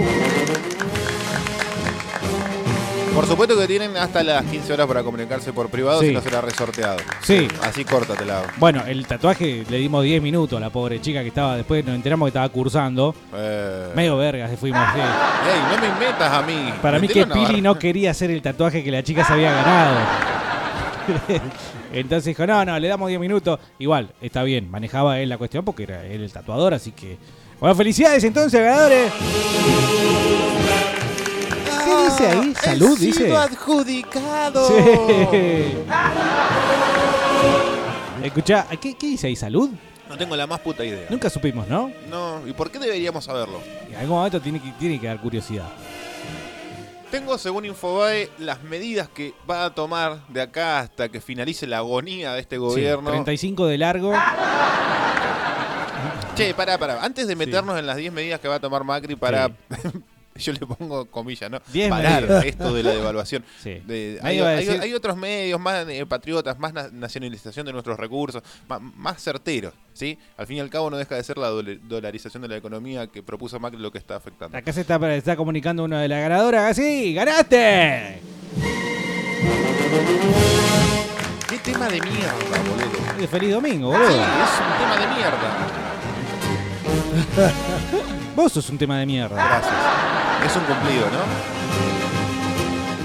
Por 3.18 3.26
supuesto 3.26 3.58
que 3.58 3.66
tienen 3.66 3.98
hasta 3.98 4.22
las 4.22 4.44
15 4.46 4.74
horas 4.74 4.86
para 4.86 5.02
comunicarse 5.02 5.52
por 5.52 5.70
privado, 5.70 6.02
Sí. 6.02 6.10
si 6.10 6.14
no 6.14 6.22
será 6.22 6.40
resorteado. 6.40 6.98
Sí. 7.24 7.48
Así 7.64 7.84
córtatela. 7.84 8.44
Bueno, 8.58 8.84
el 8.86 9.08
tatuaje 9.08 9.66
le 9.68 9.78
dimos 9.78 10.04
10 10.04 10.22
minutos 10.22 10.56
a 10.56 10.60
la 10.60 10.70
pobre 10.70 11.02
chica 11.02 11.24
que 11.24 11.30
estaba, 11.30 11.58
después 11.58 11.84
nos 11.84 11.96
enteramos 11.96 12.28
que 12.28 12.30
estaba 12.30 12.48
cursando. 12.50 13.16
Eh. 13.34 13.90
Medio 13.96 14.18
vergas 14.18 14.52
fuimos. 14.60 14.86
sí. 14.94 15.00
Ey, 15.00 15.76
no 15.76 15.82
me 15.82 16.06
metas 16.06 16.32
a 16.32 16.44
mí. 16.44 16.72
Para 16.80 17.00
mí 17.00 17.08
que. 17.08 17.26
Pili 17.26 17.60
no 17.60 17.80
quería 17.80 18.12
hacer 18.12 18.30
el 18.30 18.40
tatuaje 18.44 18.84
que 18.84 18.92
la 18.92 19.02
chica 19.02 19.26
se 19.26 19.34
había 19.34 19.52
ganado. 19.52 19.96
Entonces 21.94 22.26
dijo, 22.26 22.46
no, 22.46 22.64
no, 22.66 22.78
le 22.78 22.88
damos 22.88 23.08
10 23.10 23.20
minutos. 23.20 23.60
Igual, 23.80 24.14
está 24.22 24.44
bien, 24.44 24.70
manejaba 24.70 25.20
él 25.20 25.30
la 25.30 25.40
cuestión 25.40 25.66
porque 25.66 25.84
era 25.84 26.06
él 26.06 26.22
el 26.22 26.32
tatuador, 26.32 26.76
así 26.76 26.92
que... 26.92 27.18
Bueno, 27.60 27.74
felicidades 27.76 28.24
entonces, 28.24 28.62
ganadores. 28.62 29.12
¿Qué 32.08 32.24
dice 32.24 32.28
ahí? 32.28 32.54
Salud, 32.56 32.98
He 33.02 33.06
dice. 33.06 33.24
sido 33.26 33.38
adjudicado. 33.38 34.68
Sí. 34.68 35.78
Escuchá, 38.24 38.68
¿qué, 38.82 38.94
¿qué 38.96 39.08
dice 39.08 39.28
ahí? 39.28 39.36
¿Salud? 39.36 39.70
No 40.10 40.18
tengo 40.18 40.36
la 40.36 40.48
más 40.48 40.60
puta 40.62 40.84
idea. 40.86 41.06
Nunca 41.10 41.30
supimos, 41.30 41.68
¿no? 41.68 41.92
No, 42.10 42.42
¿y 42.48 42.54
por 42.54 42.72
qué 42.72 42.80
deberíamos 42.80 43.26
saberlo? 43.26 43.60
En 43.90 43.96
algún 43.96 44.18
momento 44.18 44.40
tiene 44.42 44.62
que, 44.62 44.72
tiene 44.80 45.00
que 45.00 45.08
dar 45.08 45.20
curiosidad. 45.22 45.68
Tengo, 47.12 47.38
según 47.38 47.66
Infobae, 47.66 48.30
las 48.40 48.64
medidas 48.64 49.08
que 49.10 49.34
va 49.50 49.66
a 49.66 49.70
tomar 49.74 50.20
de 50.28 50.42
acá 50.42 50.80
hasta 50.80 51.08
que 51.10 51.22
finalice 51.22 51.66
la 51.68 51.78
agonía 51.78 52.34
de 52.34 52.42
este 52.42 52.56
Sí, 52.56 52.60
gobierno. 52.60 53.10
35 53.12 53.66
de 53.68 53.78
largo. 53.78 54.14
Che, 56.36 56.54
pará, 56.54 56.78
pará. 56.78 57.02
Antes 57.04 57.28
de 57.28 57.36
meternos 57.36 57.80
en 57.80 57.86
las 57.88 57.96
10 57.98 58.12
medidas 58.14 58.40
que 58.40 58.48
va 58.48 58.56
a 58.56 58.60
tomar 58.60 58.84
Macri 58.84 59.16
para... 59.16 59.50
Yo 60.44 60.54
le 60.54 60.60
pongo 60.60 61.06
comillas, 61.06 61.50
¿no? 61.52 61.60
10 61.72 61.90
Parar 61.90 62.22
medidas. 62.24 62.46
esto 62.46 62.74
de 62.74 62.84
la 62.84 62.92
devaluación. 62.92 63.44
Sí. 63.64 63.82
De- 63.86 64.20
hay, 64.24 64.40
va 64.40 64.48
a 64.48 64.52
hay- 64.58 64.66
decir- 64.66 64.82
hay 64.82 64.94
otros 64.94 65.18
medios 65.18 65.60
más 65.60 65.88
eh, 65.90 66.06
patriotas, 66.06 66.58
más 66.60 66.74
na- 66.74 66.90
nacionalización 66.92 67.66
de 67.66 67.74
nuestros 67.74 67.98
recursos, 68.00 68.42
más, 68.96 69.22
certeros, 69.22 69.74
¿sí? 69.94 70.18
Al 70.38 70.48
fin 70.48 70.58
y 70.58 70.60
al 70.60 70.70
cabo 70.70 70.90
no 70.90 70.98
deja 70.98 71.16
de 71.16 71.24
ser 71.24 71.38
la 71.38 71.50
dolarización 71.50 72.42
de 72.44 72.50
la 72.50 72.58
economía 72.58 73.08
que 73.08 73.22
propuso 73.24 73.60
Macri 73.60 73.80
lo 73.80 73.92
que 73.92 73.98
está 73.98 74.16
afectando. 74.16 74.58
Acá 74.58 74.72
se 74.74 74.82
está, 74.82 75.16
está 75.16 75.36
comunicando 75.36 75.84
una 75.84 76.02
de 76.02 76.08
las 76.08 76.20
ganadoras. 76.22 76.76
¡Sí! 76.76 77.14
¡Ganaste! 77.14 78.22
¿Qué 81.50 81.58
tema 81.60 81.88
de 81.88 82.02
mierda, 82.02 82.34
boludo? 82.70 83.28
Feliz 83.30 83.52
domingo, 83.52 83.92
Sí, 83.94 83.98
boludo. 84.00 84.22
es 84.22 84.60
un 84.60 84.78
tema 84.80 84.98
de 85.00 85.08
mierda. 85.16 85.58
Vos 88.38 88.52
sos 88.54 88.70
un 88.70 88.78
tema 88.78 89.00
de 89.00 89.06
mierda. 89.08 89.36
Gracias. 89.36 89.74
Es 90.46 90.56
un 90.56 90.64
cumplido, 90.66 91.08
¿no? 91.08 91.22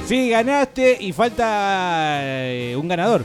Sí, 0.07 0.29
ganaste 0.29 0.99
y 1.01 1.11
falta 1.15 2.19
eh, 2.23 2.77
un 2.79 2.87
ganador. 2.87 3.25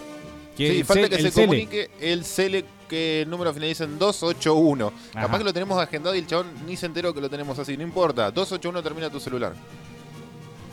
Que 0.56 0.72
Sí, 0.72 0.84
falta 0.86 1.10
que 1.10 1.18
se 1.22 1.32
Cele. 1.32 1.48
comunique 1.48 1.90
el 2.00 2.24
CELE 2.24 2.64
que 2.88 3.24
el 3.24 3.30
número 3.30 3.54
finaliza 3.54 3.84
en 3.84 4.00
281. 4.00 4.94
Ajá. 5.12 5.22
Capaz 5.26 5.38
que 5.40 5.44
lo 5.44 5.52
tenemos 5.52 5.78
agendado 5.78 6.16
y 6.16 6.20
el 6.20 6.28
chabón 6.28 6.48
ni 6.66 6.78
se 6.78 6.86
enteró 6.86 7.14
que 7.14 7.20
lo 7.20 7.30
tenemos 7.30 7.60
así. 7.60 7.76
No 7.76 7.84
importa. 7.84 8.32
281 8.32 8.82
termina 8.82 9.10
tu 9.10 9.20
celular. 9.20 9.52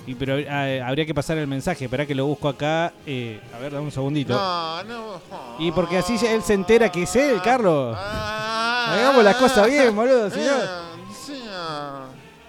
Y 0.07 0.15
pero 0.15 0.39
eh, 0.39 0.81
habría 0.83 1.05
que 1.05 1.15
pasar 1.15 1.37
el 1.39 1.49
mensaje. 1.49 1.87
Esperá 1.87 2.07
que 2.07 2.15
lo 2.15 2.27
busco 2.27 2.49
acá. 2.49 2.93
Eh, 3.07 3.41
a 3.53 3.59
ver, 3.59 3.73
dame 3.73 3.87
un 3.87 3.91
segundito. 3.91 4.35
No, 4.35 4.85
no. 4.85 5.21
Y 5.59 5.73
porque 5.73 5.99
así 5.99 6.15
él 6.25 6.45
se 6.45 6.55
entera 6.55 6.93
que 6.93 7.03
es 7.03 7.17
él, 7.17 7.41
Carlos. 7.43 7.97
Ah, 7.99 8.93
Hagamos 8.93 9.25
las 9.25 9.35
cosas 9.35 9.67
bien, 9.67 9.97
boludo. 9.97 10.29
No, 10.29 10.35
sí, 10.35 10.41
ah. 10.49 10.84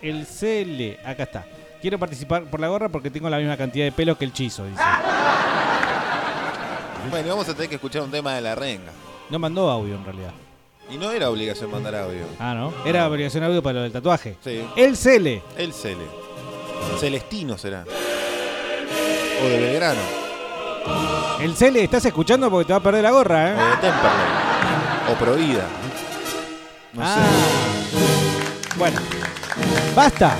El 0.02 0.26
CL. 0.26 1.00
Acá 1.08 1.24
está. 1.24 1.46
Quiero 1.82 2.00
participar 2.00 2.44
por 2.46 2.60
la 2.60 2.68
gorra 2.68 2.90
porque 2.90 3.10
tengo 3.12 3.30
la 3.30 3.38
misma 3.38 3.58
cantidad 3.58 3.86
de 3.86 3.92
pelos 3.92 4.18
que 4.18 4.26
el 4.26 4.34
chizo, 4.34 4.66
dice. 4.66 4.82
Bueno, 7.12 7.30
vamos 7.30 7.48
a 7.48 7.54
tener 7.54 7.70
que 7.70 7.76
escuchar 7.76 8.02
un 8.02 8.12
tema 8.12 8.34
de 8.34 8.42
la 8.42 8.56
renga. 8.56 8.92
No 9.30 9.38
mandó 9.40 9.70
audio 9.70 9.96
en 9.96 10.04
realidad. 10.04 10.32
Y 10.90 10.98
no 10.98 11.12
era 11.12 11.30
obligación 11.30 11.70
mandar 11.72 11.96
audio. 11.96 12.26
Ah, 12.40 12.54
¿no? 12.56 12.74
Era 12.86 13.08
obligación 13.08 13.44
audio 13.44 13.62
para 13.62 13.76
lo 13.76 13.82
del 13.84 13.92
tatuaje. 13.92 14.38
Sí. 14.44 14.64
El 14.76 14.96
CL. 14.98 15.42
El 15.58 15.74
CELE. 15.74 16.06
Celestino 17.00 17.58
será. 17.58 17.84
O 19.44 19.48
de 19.48 19.60
Belgrano. 19.60 20.02
El 21.42 21.54
CL, 21.56 21.78
¿estás 21.78 22.06
escuchando? 22.06 22.50
Porque 22.50 22.66
te 22.68 22.74
va 22.74 22.78
a 22.78 22.84
perder 22.84 23.04
la 23.04 23.12
gorra, 23.12 23.44
O 23.44 23.48
¿eh? 23.48 23.52
de 23.52 23.72
Temperley. 23.82 25.12
O 25.12 25.14
Prohibida. 25.16 25.66
No 26.94 27.02
Ah. 27.04 27.16
sé. 27.16 28.78
Bueno. 28.78 29.00
¡Basta! 29.96 30.38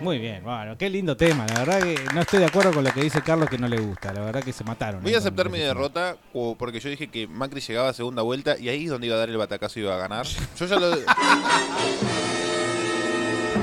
Muy 0.00 0.18
bien, 0.18 0.42
bueno, 0.42 0.76
qué 0.76 0.90
lindo 0.90 1.16
tema. 1.16 1.46
La 1.46 1.60
verdad 1.60 1.80
que 1.80 1.94
no 2.12 2.20
estoy 2.22 2.40
de 2.40 2.46
acuerdo 2.46 2.72
con 2.72 2.82
lo 2.82 2.92
que 2.92 3.02
dice 3.02 3.22
Carlos 3.22 3.48
que 3.48 3.56
no 3.56 3.68
le 3.68 3.80
gusta. 3.80 4.12
La 4.12 4.20
verdad 4.20 4.42
que 4.42 4.52
se 4.52 4.64
mataron. 4.64 5.00
Voy 5.02 5.12
¿eh? 5.12 5.14
a 5.14 5.18
con 5.18 5.28
aceptar 5.28 5.48
mi 5.48 5.58
derrota 5.58 6.16
o 6.32 6.56
porque 6.56 6.80
yo 6.80 6.90
dije 6.90 7.06
que 7.06 7.28
Macri 7.28 7.60
llegaba 7.60 7.90
a 7.90 7.92
segunda 7.92 8.22
vuelta 8.22 8.58
y 8.58 8.68
ahí 8.68 8.84
es 8.84 8.90
donde 8.90 9.06
iba 9.06 9.16
a 9.16 9.20
dar 9.20 9.30
el 9.30 9.36
batacazo 9.36 9.78
y 9.78 9.82
iba 9.82 9.94
a 9.94 9.98
ganar. 9.98 10.26
Yo 10.58 10.66
ya 10.66 10.76
lo. 10.76 10.96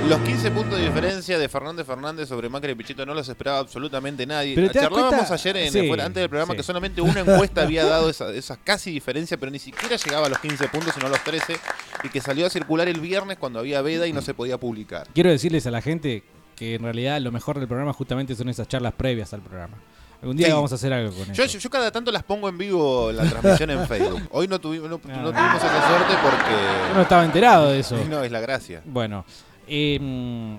Los 0.07 0.19
15 0.21 0.51
puntos 0.51 0.79
de 0.79 0.85
diferencia 0.85 1.37
de 1.37 1.47
Fernández 1.49 1.85
Fernández 1.85 2.27
sobre 2.29 2.49
Macri 2.49 2.71
y 2.71 2.75
Pichito 2.75 3.05
no 3.05 3.13
los 3.13 3.29
esperaba 3.29 3.59
absolutamente 3.59 4.25
nadie. 4.25 4.55
Pero 4.55 4.69
Charlábamos 4.71 5.09
cuenta- 5.17 5.33
ayer 5.35 5.57
en, 5.57 5.71
Sí, 5.71 5.87
fuera- 5.87 6.05
antes 6.05 6.21
del 6.21 6.29
programa 6.29 6.53
sí. 6.53 6.57
que 6.57 6.63
solamente 6.63 7.01
una 7.01 7.19
encuesta 7.19 7.61
había 7.61 7.85
dado 7.85 8.09
esa, 8.09 8.31
esa 8.31 8.57
casi 8.57 8.89
diferencia, 8.91 9.37
pero 9.37 9.51
ni 9.51 9.59
siquiera 9.59 9.97
llegaba 9.97 10.25
a 10.25 10.29
los 10.29 10.39
15 10.39 10.67
puntos, 10.69 10.93
sino 10.95 11.05
a 11.07 11.09
los 11.09 11.23
13, 11.23 11.59
y 12.03 12.09
que 12.09 12.21
salió 12.21 12.47
a 12.47 12.49
circular 12.49 12.87
el 12.87 12.99
viernes 12.99 13.37
cuando 13.37 13.59
había 13.59 13.81
veda 13.83 14.07
y 14.07 14.13
no 14.13 14.21
se 14.21 14.33
podía 14.33 14.57
publicar. 14.57 15.05
Quiero 15.13 15.29
decirles 15.29 15.67
a 15.67 15.71
la 15.71 15.81
gente 15.81 16.23
que 16.55 16.75
en 16.75 16.81
realidad 16.83 17.19
lo 17.21 17.31
mejor 17.31 17.59
del 17.59 17.67
programa 17.67 17.93
justamente 17.93 18.33
son 18.35 18.49
esas 18.49 18.67
charlas 18.67 18.93
previas 18.93 19.31
al 19.33 19.41
programa. 19.41 19.77
Algún 20.21 20.35
día 20.35 20.47
Sí. 20.47 20.53
vamos 20.53 20.71
a 20.71 20.75
hacer 20.75 20.91
algo 20.91 21.11
con 21.15 21.31
Yo, 21.33 21.43
eso. 21.43 21.53
yo- 21.53 21.59
yo 21.59 21.69
cada 21.69 21.91
tanto 21.91 22.11
las 22.11 22.23
pongo 22.23 22.49
en 22.49 22.57
vivo 22.57 23.11
la 23.11 23.23
transmisión 23.29 23.69
en 23.69 23.87
Facebook. 23.87 24.21
Hoy 24.31 24.47
no, 24.47 24.59
tuvimos, 24.59 24.89
no, 24.89 24.97
no 25.05 25.29
Ah. 25.29 25.31
tuvimos 25.31 25.55
esa 25.63 25.87
suerte 25.87 26.13
porque... 26.23 26.51
Yo 26.89 26.95
no 26.95 27.01
estaba 27.03 27.23
enterado 27.25 27.69
de 27.69 27.79
eso. 27.79 27.95
No, 28.09 28.23
es 28.23 28.31
la 28.31 28.39
gracia. 28.41 28.81
Bueno, 28.85 29.23
eh, 29.69 30.57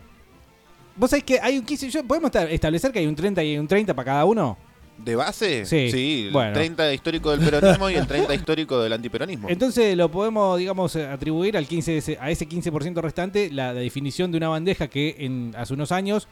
vos 0.96 1.10
sabés 1.10 1.24
que 1.24 1.38
hay 1.40 1.58
un 1.58 1.64
15. 1.64 1.90
yo- 1.90 2.04
¿Podemos 2.04 2.30
establecer 2.34 2.92
que 2.92 2.98
hay 3.00 3.06
un 3.06 3.14
30 3.16 3.42
y 3.44 3.58
un 3.58 3.66
30 3.68 3.94
para 3.94 4.04
cada 4.06 4.24
uno? 4.24 4.56
¿De 4.98 5.16
base? 5.16 5.64
Sí, 5.64 6.24
el 6.26 6.32
bueno. 6.32 6.52
30 6.52 6.92
histórico 6.92 7.30
del 7.34 7.40
peronismo 7.40 7.88
y 7.88 7.94
el 7.94 8.06
30 8.06 8.34
histórico 8.34 8.82
del 8.82 8.92
antiperonismo. 8.92 9.48
Entonces 9.48 9.96
lo 9.96 10.10
podemos, 10.10 10.58
digamos, 10.58 10.94
atribuir 10.94 11.56
al 11.56 11.66
15, 11.66 11.92
de 11.92 11.98
ese- 11.98 12.18
a 12.20 12.30
ese 12.30 12.46
15% 12.46 13.00
restante 13.00 13.50
la, 13.50 13.72
la 13.72 13.80
definición 13.80 14.30
de 14.30 14.36
una 14.36 14.48
bandeja 14.48 14.88
que 14.88 15.16
en, 15.20 15.54
hace 15.56 15.72
unos 15.72 15.90
años 15.90 16.28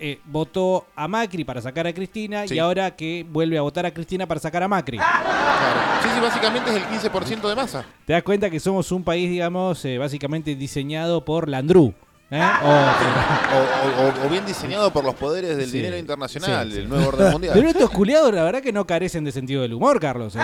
eh, 0.00 0.18
votó 0.26 0.86
a 0.96 1.06
Macri 1.08 1.44
para 1.44 1.60
sacar 1.60 1.86
a 1.86 1.92
Cristina 1.92 2.46
Sí. 2.46 2.54
y 2.54 2.58
ahora 2.58 2.94
que 2.96 3.24
vuelve 3.28 3.56
a 3.58 3.62
votar 3.62 3.84
a 3.86 3.92
Cristina 3.92 4.26
para 4.26 4.40
sacar 4.40 4.62
a 4.64 4.68
Macri. 4.68 4.96
Claro. 4.96 5.80
Sí, 6.02 6.08
sí, 6.14 6.20
básicamente 6.20 6.70
es 6.70 6.76
el 6.76 6.82
15% 6.84 7.48
de 7.48 7.54
masa. 7.54 7.84
Te 8.04 8.12
das 8.14 8.22
cuenta 8.24 8.48
que 8.50 8.58
somos 8.58 8.90
un 8.92 9.04
país, 9.04 9.28
digamos, 9.30 9.84
eh, 9.84 9.96
básicamente 9.98 10.54
diseñado 10.56 11.24
por 11.24 11.48
Landru. 11.48 11.94
¿Eh? 12.30 12.42
Otro. 12.62 13.08
O, 13.56 14.22
o- 14.22 14.26
o 14.26 14.28
bien 14.28 14.44
diseñado 14.44 14.92
por 14.92 15.02
los 15.04 15.14
poderes 15.14 15.56
del 15.56 15.70
Sí, 15.70 15.78
dinero 15.78 15.96
internacional, 15.96 16.70
sí, 16.70 16.82
nuevo 16.86 17.08
orden 17.08 17.32
mundial. 17.32 17.54
Pero 17.54 17.68
estos 17.68 17.90
culiados, 17.90 18.34
la 18.34 18.44
verdad 18.44 18.60
que 18.60 18.72
no 18.72 18.86
carecen 18.86 19.24
de 19.24 19.32
sentido 19.32 19.62
del 19.62 19.72
humor, 19.74 19.98
Carlos. 19.98 20.36
¿eh? 20.36 20.40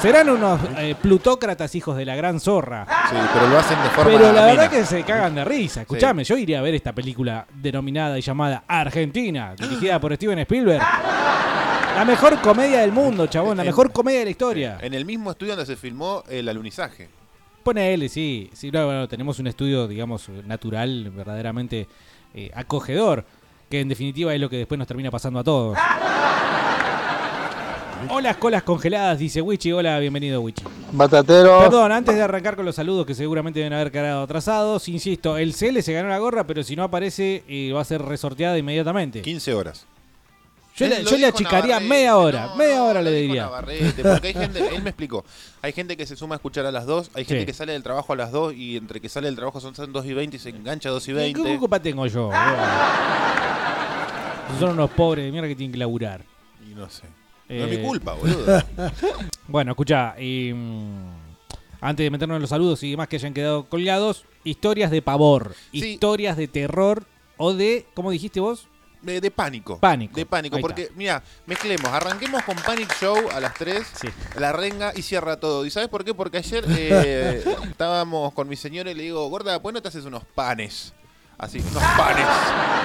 Serán 0.00 0.28
unos 0.30 0.58
eh, 0.78 0.96
plutócratas 1.00 1.74
hijos 1.76 1.96
de 1.96 2.04
la 2.04 2.16
gran 2.16 2.40
zorra. 2.40 2.86
Sí, 3.08 3.16
pero 3.32 3.46
lo 3.48 3.58
hacen 3.58 3.80
de 3.82 3.88
forma 3.90 4.10
Pero 4.10 4.32
la 4.32 4.46
verdad 4.46 4.68
que 4.70 4.84
se 4.84 5.04
cagan 5.04 5.34
de 5.36 5.44
risa. 5.44 5.82
Escuchame, 5.82 6.24
yo 6.24 6.36
iría 6.36 6.58
a 6.58 6.62
ver 6.62 6.74
esta 6.74 6.92
película 6.92 7.46
denominada 7.54 8.18
y 8.18 8.22
llamada 8.22 8.64
Argentina, 8.66 9.54
dirigida 9.56 10.00
por 10.00 10.12
Steven 10.16 10.40
Spielberg. 10.40 10.82
La 11.96 12.04
mejor 12.04 12.40
comedia 12.40 12.80
del 12.80 12.90
mundo, 12.90 13.26
chabón, 13.28 13.58
la 13.58 13.64
mejor 13.64 13.92
comedia 13.92 14.20
de 14.20 14.24
la 14.24 14.30
historia. 14.32 14.78
En 14.80 14.94
el 14.94 15.04
mismo 15.04 15.30
estudio 15.30 15.52
donde 15.54 15.66
se 15.66 15.76
filmó 15.78 16.24
el 16.28 16.48
alunizaje. 16.48 17.08
Ponele, 17.62 18.08
sí. 18.08 18.50
sí 18.52 18.70
no, 18.70 18.86
bueno, 18.86 19.08
tenemos 19.08 19.38
un 19.38 19.46
estudio, 19.46 19.86
digamos, 19.88 20.28
natural, 20.46 21.10
verdaderamente 21.10 21.86
eh, 22.34 22.50
acogedor, 22.54 23.24
que 23.70 23.80
en 23.80 23.88
definitiva 23.88 24.34
es 24.34 24.40
lo 24.40 24.50
que 24.50 24.56
después 24.56 24.78
nos 24.78 24.88
termina 24.88 25.10
pasando 25.10 25.38
a 25.38 25.44
todos. 25.44 25.78
Hola, 28.08 28.34
colas 28.34 28.64
congeladas, 28.64 29.18
dice 29.18 29.40
Wichi. 29.40 29.70
Hola, 29.70 29.98
bienvenido, 30.00 30.40
Wichi. 30.40 30.64
Batatero. 30.90 31.60
Perdón, 31.60 31.92
antes 31.92 32.16
de 32.16 32.22
arrancar 32.22 32.56
con 32.56 32.64
los 32.64 32.74
saludos 32.74 33.06
que 33.06 33.14
seguramente 33.14 33.60
deben 33.60 33.72
haber 33.72 33.92
quedado 33.92 34.22
atrasados, 34.22 34.88
insisto, 34.88 35.38
el 35.38 35.54
CL 35.54 35.80
se 35.82 35.92
ganó 35.92 36.08
la 36.08 36.18
gorra, 36.18 36.44
pero 36.46 36.64
si 36.64 36.74
no 36.74 36.82
aparece 36.82 37.44
eh, 37.48 37.72
va 37.72 37.80
a 37.80 37.84
ser 37.84 38.02
resorteada 38.02 38.58
inmediatamente. 38.58 39.22
15 39.22 39.54
horas. 39.54 39.86
Yo, 40.74 40.86
le, 40.88 41.04
yo 41.04 41.28
achicaría 41.28 41.74
Navarrete, 41.80 41.88
media 41.88 42.16
hora, 42.16 42.46
no, 42.46 42.56
media 42.56 42.82
hora 42.82 43.02
le 43.02 43.12
diría. 43.12 43.50
Porque 43.50 44.28
hay 44.28 44.32
gente, 44.34 44.74
él 44.74 44.82
me 44.82 44.88
explicó, 44.90 45.22
hay 45.60 45.72
gente 45.72 45.96
que 45.98 46.06
se 46.06 46.16
suma 46.16 46.34
a 46.34 46.36
escuchar 46.36 46.64
a 46.64 46.72
las 46.72 46.86
2, 46.86 47.10
hay 47.14 47.24
gente 47.26 47.40
Sí. 47.42 47.46
que 47.46 47.52
sale 47.52 47.72
del 47.74 47.82
trabajo 47.82 48.14
a 48.14 48.16
las 48.16 48.32
2 48.32 48.54
y 48.54 48.78
entre 48.78 49.00
que 49.00 49.08
sale 49.10 49.26
del 49.26 49.36
trabajo 49.36 49.60
son 49.60 49.74
2 49.92 50.06
y 50.06 50.14
20 50.14 50.36
y 50.36 50.40
se 50.40 50.48
engancha 50.48 50.88
a 50.88 50.92
2 50.92 51.04
y 51.04 51.06
¿Qué 51.08 51.14
20. 51.14 51.58
culpa 51.58 51.78
tengo 51.80 52.06
yo? 52.06 52.30
Son 54.58 54.70
unos 54.70 54.90
pobres 54.90 55.24
de 55.24 55.32
mierda 55.32 55.48
que 55.48 55.56
tienen 55.56 55.72
que 55.72 55.78
laburar. 55.78 56.22
Y 56.68 56.74
no 56.74 56.88
sé. 56.88 57.04
No 57.48 57.64
es 57.66 57.78
mi 57.78 57.84
culpa, 57.84 58.14
boludo. 58.14 58.62
bueno, 59.48 59.72
escucha, 59.72 60.14
y, 60.18 60.52
mm, 60.54 61.10
antes 61.80 62.04
de 62.04 62.10
meternos 62.10 62.36
en 62.36 62.40
los 62.42 62.50
saludos 62.50 62.82
y 62.82 62.90
demás 62.92 63.08
que 63.08 63.16
hayan 63.16 63.34
quedado 63.34 63.64
colgados, 63.64 64.24
historias 64.44 64.90
de 64.90 65.02
pavor, 65.02 65.54
Sí. 65.72 65.84
historias 65.84 66.36
de 66.36 66.48
terror 66.48 67.04
o 67.36 67.52
de, 67.52 67.86
¿cómo 67.94 68.10
dijiste 68.10 68.40
vos? 68.40 68.68
De, 69.02 69.20
de 69.20 69.30
pánico. 69.32 69.78
Pánico. 69.78 70.14
De 70.14 70.24
pánico, 70.26 70.56
Ahí 70.56 70.62
porque, 70.62 70.90
mira, 70.94 71.22
mezclemos, 71.46 71.88
arranquemos 71.92 72.42
con 72.44 72.54
Panic 72.56 72.94
Show 73.00 73.16
a 73.34 73.40
las 73.40 73.52
3, 73.54 73.82
la 74.38 74.52
renga 74.52 74.92
y 74.94 75.02
cierra 75.02 75.38
todo. 75.40 75.66
¿Y 75.66 75.70
sabes 75.70 75.88
por 75.88 76.04
qué? 76.04 76.14
Porque 76.14 76.38
ayer 76.38 76.64
eh, 76.68 77.44
estábamos 77.68 78.32
con 78.32 78.48
mi 78.48 78.54
señora 78.56 78.90
y 78.90 78.94
le 78.94 79.02
digo, 79.02 79.28
gorda, 79.28 79.60
¿por 79.60 79.72
qué 79.72 79.74
no 79.74 79.82
te 79.82 79.88
haces 79.88 80.04
unos 80.04 80.24
panes? 80.34 80.92
Así, 81.36 81.58
unos 81.58 81.82
panes. 81.96 82.24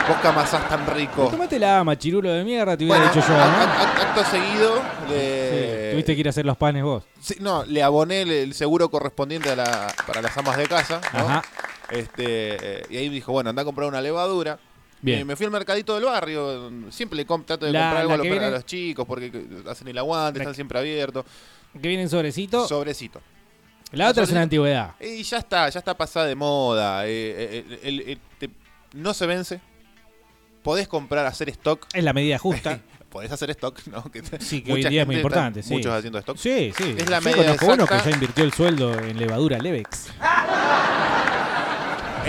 Vos 0.07 0.17
que 0.17 0.27
amasás 0.27 0.67
tan 0.67 0.87
rico. 0.87 1.27
Tómate 1.27 1.59
la 1.59 1.83
machirulo 1.83 2.31
de 2.31 2.43
mierda, 2.43 2.75
te 2.75 2.85
hubiera 2.85 3.01
Bueno, 3.01 3.13
dicho 3.13 3.27
yo, 3.27 3.37
¿no? 3.37 3.43
ac- 3.43 4.01
acto 4.01 4.25
seguido, 4.25 4.81
le, 5.09 5.89
Sí, 5.89 5.91
Tuviste 5.91 6.15
que 6.15 6.19
ir 6.21 6.27
a 6.27 6.29
hacer 6.31 6.45
los 6.47 6.57
panes 6.57 6.81
vos. 6.83 7.03
Sí, 7.21 7.35
no, 7.39 7.63
le 7.65 7.83
aboné 7.83 8.23
el, 8.23 8.31
el 8.31 8.53
seguro 8.55 8.89
correspondiente 8.89 9.51
a 9.51 9.55
la, 9.55 9.93
para 10.07 10.23
las 10.23 10.35
amas 10.35 10.57
de 10.57 10.65
casa, 10.67 10.99
¿no? 11.13 11.19
Ajá. 11.19 11.43
Este, 11.91 12.79
eh, 12.79 12.85
y 12.89 12.97
ahí 12.97 13.09
dijo, 13.09 13.31
bueno, 13.31 13.51
anda 13.51 13.61
a 13.61 13.65
comprar 13.65 13.87
una 13.87 14.01
levadura. 14.01 14.57
Bien. 15.01 15.19
Eh, 15.19 15.25
me 15.25 15.35
fui 15.35 15.45
al 15.45 15.51
mercadito 15.51 15.93
del 15.95 16.05
barrio, 16.05 16.71
siempre 16.89 17.17
le 17.17 17.25
trato 17.25 17.65
de 17.65 17.71
La- 17.71 17.79
comprar 17.81 17.97
algo 18.01 18.13
a 18.13 18.49
los, 18.49 18.65
chicos 18.65 19.05
porque 19.05 19.31
hacen 19.69 19.87
el 19.87 19.97
aguante, 19.97 20.39
La- 20.39 20.43
están 20.43 20.55
siempre 20.55 20.79
abiertos. 20.79 21.23
Que 21.79 21.87
viene 21.87 22.03
en 22.03 22.09
sobrecito. 22.09 22.67
Sobrecito. 22.67 23.21
La 23.91 24.09
otra 24.09 24.23
es 24.23 24.31
una 24.31 24.41
antigüedad. 24.41 24.95
Y 24.99 25.23
ya 25.23 25.37
está, 25.37 25.69
ya 25.69 25.79
está 25.79 25.95
pasada 25.95 26.25
de 26.25 26.35
moda. 26.35 27.05
eh, 27.07 27.63
eh, 27.83 28.17
te- 28.39 28.49
no 28.93 29.13
se 29.13 29.25
vence. 29.27 29.61
Podés 30.63 30.87
comprar, 30.87 31.25
hacer 31.25 31.47
stock. 31.49 31.85
Es 31.93 32.03
la 32.03 32.11
medida 32.13 32.37
justa. 32.37 32.79
Podés 33.09 33.31
hacer 33.31 33.49
stock, 33.51 33.79
¿no? 33.87 34.03
Que 34.11 34.21
Sí, 34.39 34.61
que 34.61 34.73
hoy 34.73 34.83
día 34.83 35.01
es 35.01 35.07
muy 35.07 35.15
importante. 35.15 35.63
sí. 35.63 35.73
Muchos 35.73 35.93
haciendo 35.93 36.19
stock. 36.19 36.35
Sí, 36.37 36.73
sí. 36.77 36.95
Es 36.97 37.09
la 37.09 37.19
Yo 37.19 37.25
medida 37.29 37.45
conozco 37.55 37.65
uno 37.67 37.75
que 37.77 37.83
exacta. 37.93 38.09
ya 38.09 38.13
invirtió 38.15 38.43
el 38.43 38.51
sueldo 38.53 38.93
en 38.99 39.17
levadura 39.17 39.57
Levex. 39.59 40.07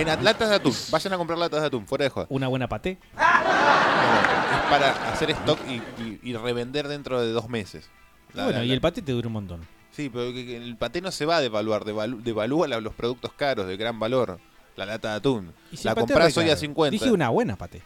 En 0.01 0.09
at- 0.09 0.23
latas 0.23 0.49
de 0.51 0.55
atún. 0.57 0.75
Vayan 0.91 1.13
a 1.13 1.17
comprar 1.17 1.39
latas 1.39 1.61
de 1.61 1.67
atún, 1.67 1.87
fuera 1.87 2.05
de 2.05 2.11
joda. 2.11 2.27
Una 2.31 2.49
buena 2.49 2.69
paté. 2.69 2.93
Es 2.93 4.71
para 4.71 4.91
hacer 5.13 5.31
stock 5.31 5.59
y, 5.69 5.75
y- 6.03 6.21
y 6.23 6.35
revender 6.37 6.87
dentro 6.89 7.21
de 7.21 7.33
dos 7.33 7.49
meses. 7.49 7.89
La- 8.35 8.45
bueno, 8.45 8.59
la- 8.61 8.65
y 8.65 8.73
el 8.73 8.81
paté 8.81 9.03
te 9.03 9.13
dura 9.13 9.27
un 9.27 9.33
montón. 9.35 9.67
Sí, 9.91 10.09
pero 10.11 10.33
que- 10.33 10.47
que 10.47 10.57
el 10.57 10.77
paté 10.77 11.01
no 11.01 11.11
se 11.11 11.27
va 11.27 11.39
a 11.39 11.41
devaluar, 11.41 11.85
devalu- 11.85 12.23
devalúa 12.23 12.69
la- 12.69 12.81
los 12.81 12.95
productos 12.95 13.33
caros 13.33 13.67
de 13.67 13.77
gran 13.77 13.99
valor. 13.99 14.39
La 14.77 14.87
lata 14.87 15.11
de 15.11 15.17
atún. 15.17 15.53
Y 15.73 15.77
si 15.77 15.85
la 15.85 15.91
el 15.91 15.95
paté 15.97 16.07
compras 16.13 16.37
hoy 16.37 16.45
a 16.45 16.49
caro. 16.49 16.61
50. 16.61 16.91
Dije 16.93 17.11
una 17.11 17.31
buena 17.31 17.57
paté. 17.57 17.83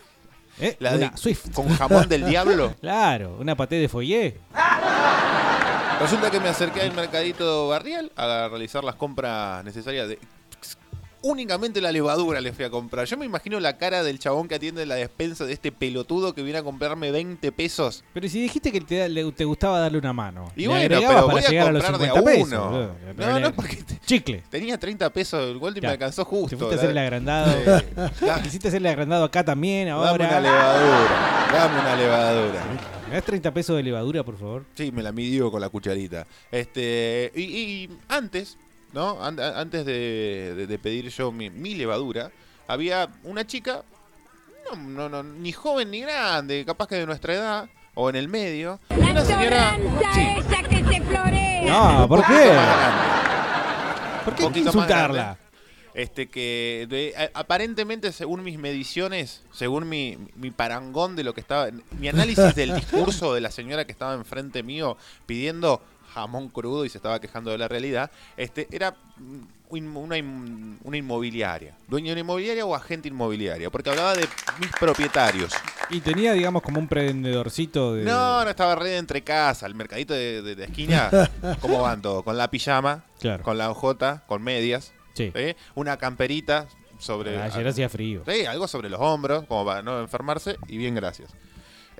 ¿Eh? 0.60 0.76
La 0.80 0.92
una 0.94 1.10
de- 1.10 1.16
Swift. 1.18 1.52
con 1.52 1.68
jamón 1.68 2.08
del 2.08 2.24
diablo. 2.24 2.74
Claro, 2.80 3.36
una 3.38 3.54
paté 3.54 3.74
de 3.76 3.88
foyer. 3.88 4.40
Resulta 6.00 6.30
que 6.30 6.40
me 6.40 6.48
acerqué 6.48 6.80
al 6.80 6.94
mercadito 6.94 7.68
barrial 7.68 8.10
a 8.16 8.48
realizar 8.48 8.82
las 8.82 8.94
compras 8.96 9.62
necesarias 9.64 10.08
de 10.08 10.18
únicamente 11.22 11.80
la 11.80 11.90
levadura 11.92 12.40
le 12.40 12.52
fui 12.52 12.64
a 12.64 12.70
comprar. 12.70 13.06
Yo 13.06 13.16
me 13.16 13.24
imagino 13.24 13.58
la 13.60 13.76
cara 13.78 14.02
del 14.02 14.18
chabón 14.18 14.48
que 14.48 14.56
atiende 14.56 14.84
la 14.86 14.96
despensa 14.96 15.44
de 15.46 15.52
este 15.52 15.72
pelotudo 15.72 16.34
que 16.34 16.42
viene 16.42 16.58
a 16.58 16.62
comprarme 16.62 17.10
20 17.10 17.52
pesos. 17.52 18.04
Pero 18.12 18.28
si 18.28 18.40
dijiste 18.42 18.70
que 18.72 18.80
te, 18.80 18.96
da- 18.98 19.08
le- 19.08 19.32
te 19.32 19.44
gustaba 19.44 19.78
darle 19.78 19.98
una 19.98 20.12
mano. 20.12 20.52
Y 20.56 20.62
Le 20.62 20.68
bueno, 20.68 20.88
pero 20.88 21.02
para 21.08 21.20
voy 21.22 21.42
a 21.44 21.48
llegar 21.48 21.68
a 21.68 21.72
los 21.72 21.82
comprar 21.84 22.00
de 22.00 22.06
a 22.08 22.12
50 22.14 22.30
pesos, 22.30 22.48
uno. 22.48 22.70
boludo. 22.70 22.94
No, 23.16 23.40
no, 23.40 23.52
porque 23.54 23.76
te- 23.76 23.98
Chicle. 24.04 24.42
tenía 24.50 24.78
30 24.78 25.10
pesos 25.10 25.48
el 25.50 25.58
gol 25.58 25.76
y 25.76 25.80
me 25.80 25.88
alcanzó 25.88 26.24
justo. 26.24 26.50
Te 26.50 26.56
fuiste 26.56 26.74
a 26.74 26.76
la- 26.76 26.82
hacer 26.82 26.90
el 26.90 26.98
agrandado. 26.98 27.82
Quisiste 28.42 28.68
hacerle 28.68 28.88
agrandado 28.88 29.24
acá 29.24 29.44
también 29.44 29.88
Dame 29.88 30.06
ahora. 30.08 30.26
una 30.28 30.40
levadura. 30.40 31.48
Dame 31.52 31.80
una 31.80 31.96
levadura. 31.96 32.64
¿Me 33.08 33.14
das 33.16 33.24
30 33.24 33.52
pesos 33.52 33.76
de 33.76 33.82
levadura, 33.82 34.22
por 34.24 34.38
favor? 34.38 34.64
Sí, 34.74 34.90
me 34.90 35.02
la 35.02 35.12
midió 35.12 35.50
con 35.50 35.60
la 35.60 35.68
cucharita. 35.68 36.26
Este, 36.50 37.30
y, 37.34 37.42
y 37.42 37.90
antes, 38.08 38.56
¿no? 38.92 39.22
An- 39.22 39.38
antes 39.40 39.84
de, 39.86 40.54
de- 40.56 40.66
de 40.66 40.78
pedir 40.78 41.08
yo 41.10 41.32
mi, 41.32 41.50
mi 41.50 41.74
levadura, 41.74 42.30
había 42.68 43.08
una 43.24 43.46
chica, 43.46 43.82
no, 44.70 44.76
no, 44.76 45.08
no, 45.08 45.22
ni 45.22 45.52
joven 45.52 45.90
ni 45.90 46.00
grande, 46.00 46.64
capaz 46.64 46.88
que 46.88 46.96
de 46.96 47.06
nuestra 47.06 47.34
edad, 47.34 47.68
o 47.94 48.08
en 48.10 48.16
el 48.16 48.28
medio. 48.28 48.78
y 48.90 49.00
una 49.10 49.24
señora. 49.24 49.76
Sí, 50.14 50.26
esa 50.38 50.62
que 50.68 50.82
te 50.82 51.00
florea. 51.02 51.62
No, 52.00 52.08
¿por 52.08 52.24
qué? 52.26 52.52
¿Por 54.24 54.52
qué 54.52 54.58
insultarla? 54.60 55.38
Este 55.94 56.28
que 56.30 56.86
de- 56.88 57.14
a- 57.34 57.38
aparentemente 57.40 58.12
según 58.12 58.42
mis 58.42 58.58
mediciones, 58.58 59.42
según 59.52 59.86
mi, 59.90 60.16
mi 60.36 60.50
parangón 60.50 61.16
de 61.16 61.22
lo 61.24 61.34
que 61.34 61.42
estaba, 61.42 61.68
mi 61.98 62.08
análisis 62.08 62.54
del 62.54 62.74
discurso 62.74 63.34
de 63.34 63.42
la 63.42 63.50
señora 63.50 63.84
que 63.84 63.92
estaba 63.92 64.14
enfrente 64.14 64.62
mío 64.62 64.96
pidiendo 65.26 65.82
jamón 66.12 66.48
crudo 66.48 66.84
y 66.84 66.88
se 66.88 66.98
estaba 66.98 67.20
quejando 67.20 67.50
de 67.50 67.58
la 67.58 67.68
realidad, 67.68 68.10
este 68.36 68.68
era 68.70 68.94
una, 69.70 70.18
in- 70.18 70.78
una 70.84 70.96
inmobiliaria, 70.96 71.74
dueño 71.88 72.08
de 72.08 72.12
una 72.12 72.20
inmobiliaria 72.20 72.66
o 72.66 72.74
agente 72.74 73.08
inmobiliaria, 73.08 73.70
porque 73.70 73.90
hablaba 73.90 74.14
de 74.14 74.28
mis 74.60 74.70
propietarios. 74.78 75.52
Y 75.90 76.00
tenía, 76.00 76.32
digamos, 76.34 76.62
como 76.62 76.78
un 76.78 76.88
prendedorcito 76.88 77.94
de. 77.94 78.04
No, 78.04 78.44
no 78.44 78.50
estaba 78.50 78.74
re 78.74 78.96
entre 78.98 79.22
casa, 79.22 79.66
el 79.66 79.74
mercadito 79.74 80.12
de, 80.14 80.42
de- 80.42 80.54
de 80.56 80.64
esquina, 80.64 81.10
¿cómo 81.60 81.80
van 81.82 82.02
todos? 82.02 82.22
Con 82.22 82.36
la 82.36 82.50
pijama, 82.50 83.04
Claro. 83.20 83.42
con 83.42 83.56
la 83.58 83.70
ojota, 83.70 84.24
con 84.26 84.42
medias, 84.42 84.92
Sí. 85.14 85.30
¿sí? 85.34 85.54
una 85.74 85.96
camperita 85.98 86.66
sobre... 86.98 87.36
Ayer 87.40 87.66
hacía 87.68 87.88
frío. 87.88 88.22
Sí, 88.26 88.46
algo 88.46 88.66
sobre 88.68 88.88
los 88.88 89.00
hombros, 89.00 89.44
como 89.46 89.64
para 89.64 89.82
no 89.82 90.00
enfermarse, 90.00 90.56
y 90.68 90.76
bien, 90.76 90.94
gracias. 90.94 91.30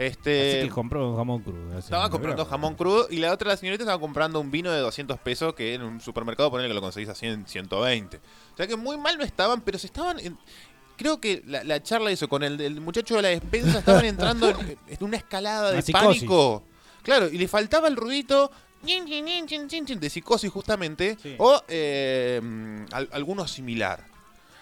Este, 0.06 0.58
Así 0.58 0.68
que 0.68 0.74
compró 0.74 1.10
un 1.10 1.16
jamón 1.16 1.42
crudo. 1.42 1.78
estaba 1.78 2.08
comprando 2.10 2.44
jamón 2.44 2.74
crudo 2.74 3.06
y 3.10 3.16
la 3.18 3.32
otra 3.32 3.48
la 3.48 3.56
señorita 3.56 3.84
estaba 3.84 4.00
comprando 4.00 4.40
un 4.40 4.50
vino 4.50 4.70
de 4.70 4.80
200 4.80 5.18
pesos 5.20 5.54
que 5.54 5.74
en 5.74 5.82
un 5.82 6.00
supermercado 6.00 6.50
ponele 6.50 6.68
que 6.68 6.74
lo 6.74 6.80
conseguís 6.80 7.08
a 7.08 7.14
100, 7.14 7.46
120. 7.46 8.16
O 8.16 8.56
sea 8.56 8.66
que 8.66 8.76
muy 8.76 8.96
mal 8.96 9.16
no 9.18 9.24
estaban, 9.24 9.60
pero 9.60 9.78
se 9.78 9.86
estaban... 9.86 10.18
en- 10.20 10.38
creo 10.96 11.20
que 11.20 11.42
la, 11.46 11.64
la 11.64 11.82
charla 11.82 12.12
hizo 12.12 12.28
con 12.28 12.42
el, 12.44 12.60
el 12.60 12.80
muchacho 12.80 13.16
de 13.16 13.22
la 13.22 13.28
despensa, 13.30 13.78
estaban 13.80 14.04
entrando 14.04 14.48
en, 14.50 14.78
en 14.88 14.98
una 15.00 15.16
escalada 15.16 15.70
de 15.72 15.78
Una 15.78 15.82
pánico. 16.00 16.62
Claro, 17.02 17.28
y 17.28 17.38
le 17.38 17.48
faltaba 17.48 17.88
el 17.88 17.96
ruidito 17.96 18.52
de 20.00 20.10
psicosis 20.10 20.50
justamente, 20.50 21.16
o 21.38 21.60
eh, 21.68 22.40
al- 22.92 23.08
alguno 23.12 23.46
similar. 23.48 24.04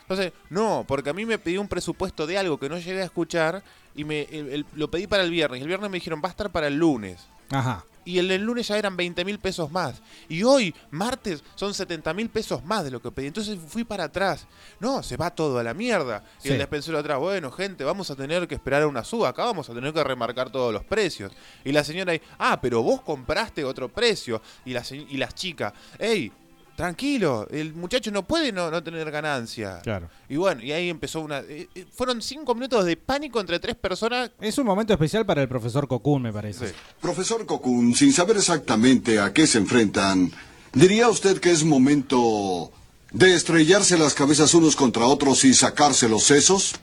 Entonces, 0.03 0.33
no, 0.49 0.85
porque 0.89 1.11
a 1.11 1.13
mí 1.13 1.25
me 1.25 1.39
pidió 1.39 1.61
un 1.61 1.69
presupuesto 1.69 2.27
de 2.27 2.37
algo 2.39 2.59
que 2.59 2.69
no 2.69 2.79
llegué 2.79 3.01
a 3.03 3.05
escuchar 3.05 3.63
y 3.95 4.05
me 4.05 4.23
el- 4.31 4.49
el- 4.51 4.67
lo 4.75 4.91
pedí 4.91 5.07
para 5.07 5.23
el 5.23 5.31
viernes. 5.31 5.59
Y 5.59 5.63
el 5.63 5.69
viernes 5.69 5.91
me 5.91 5.97
dijeron, 5.99 6.21
va 6.25 6.29
a 6.29 6.31
estar 6.33 6.51
para 6.51 6.67
el 6.69 6.77
lunes. 6.77 7.27
Ajá. 7.51 7.85
Y 8.03 8.19
el 8.19 8.35
lunes 8.43 8.67
ya 8.67 8.79
eran 8.79 8.97
20 8.97 9.25
mil 9.27 9.39
pesos 9.39 9.71
más. 9.71 10.01
Y 10.29 10.43
hoy, 10.43 10.75
martes, 10.91 11.45
son 11.55 11.75
70 11.75 12.15
mil 12.15 12.31
pesos 12.31 12.65
más 12.65 12.83
de 12.83 12.91
lo 12.91 13.01
que 13.01 13.11
pedí. 13.13 13.27
Entonces 13.27 13.59
fui 13.69 13.85
para 13.85 14.05
atrás. 14.05 14.47
No, 14.81 15.03
se 15.03 15.17
va 15.19 15.31
todo 15.31 15.59
a 15.59 15.63
la 15.63 15.75
mierda. 15.75 16.25
Y 16.43 16.45
Sí. 16.49 16.53
el 16.53 16.59
despensero 16.59 16.99
atrás, 16.99 17.19
bueno, 17.19 17.51
gente, 17.53 17.85
vamos 17.85 18.11
a 18.11 18.17
tener 18.17 18.49
que 18.49 18.55
esperar 18.55 18.83
a 18.83 18.87
una 18.87 19.05
suba. 19.05 19.29
Acá 19.29 19.45
vamos 19.45 19.69
a 19.69 19.75
tener 19.75 19.93
que 19.93 20.03
remarcar 20.03 20.51
todos 20.51 20.73
los 20.73 20.83
precios. 20.85 21.31
Y 21.63 21.73
la 21.73 21.85
señora 21.85 22.13
ahí, 22.13 22.23
ah, 22.39 22.59
pero 22.61 22.83
vos 22.83 23.03
compraste 23.03 23.65
otro 23.65 23.89
precio. 23.91 24.41
Y, 24.65 24.73
la, 24.73 24.83
y 24.91 25.17
las 25.19 25.35
chicas, 25.35 25.73
hey, 25.99 26.33
tranquilo, 26.81 27.47
el 27.51 27.75
muchacho 27.75 28.11
no 28.11 28.27
puede 28.27 28.53
no, 28.53 28.71
no 28.71 28.83
tener 28.83 29.11
ganancia. 29.11 29.81
Claro. 29.83 30.09
Y 30.31 30.37
bueno, 30.37 30.63
y 30.63 30.73
ahí 30.73 30.89
empezó 30.89 31.21
una... 31.21 31.41
eh, 31.41 31.69
eh, 31.75 31.85
fueron 31.93 32.23
cinco 32.23 32.55
minutos 32.55 32.87
de 32.87 32.97
pánico 32.97 33.39
entre 33.39 33.61
tres 33.61 33.77
personas. 33.77 34.31
Es 34.41 34.57
un 34.57 34.65
momento 34.65 34.95
especial 34.95 35.27
para 35.27 35.43
el 35.43 35.49
profesor 35.49 35.87
Cocoon, 35.87 36.23
me 36.23 36.33
parece. 36.33 36.73
Profesor 36.99 37.45
Cocoon, 37.45 37.95
sin 37.95 38.15
saber 38.15 38.39
exactamente 38.39 39.21
a 39.21 39.31
qué 39.35 39.47
se 39.47 39.59
enfrentan, 39.59 40.33
¿diría 40.73 41.11
usted 41.11 41.39
que 41.39 41.51
es 41.51 41.65
momento 41.65 42.73
de 43.13 43.35
estrellarse 43.35 43.99
las 43.99 44.15
cabezas 44.15 44.55
unos 44.55 44.75
contra 44.75 45.05
otros 45.05 45.45
y 45.45 45.53
sacarse 45.53 46.09
los 46.09 46.23
sesos? 46.23 46.77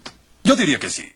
Yo 0.44 0.56
diría 0.56 0.78
que 0.78 0.92
sí. 0.92 1.12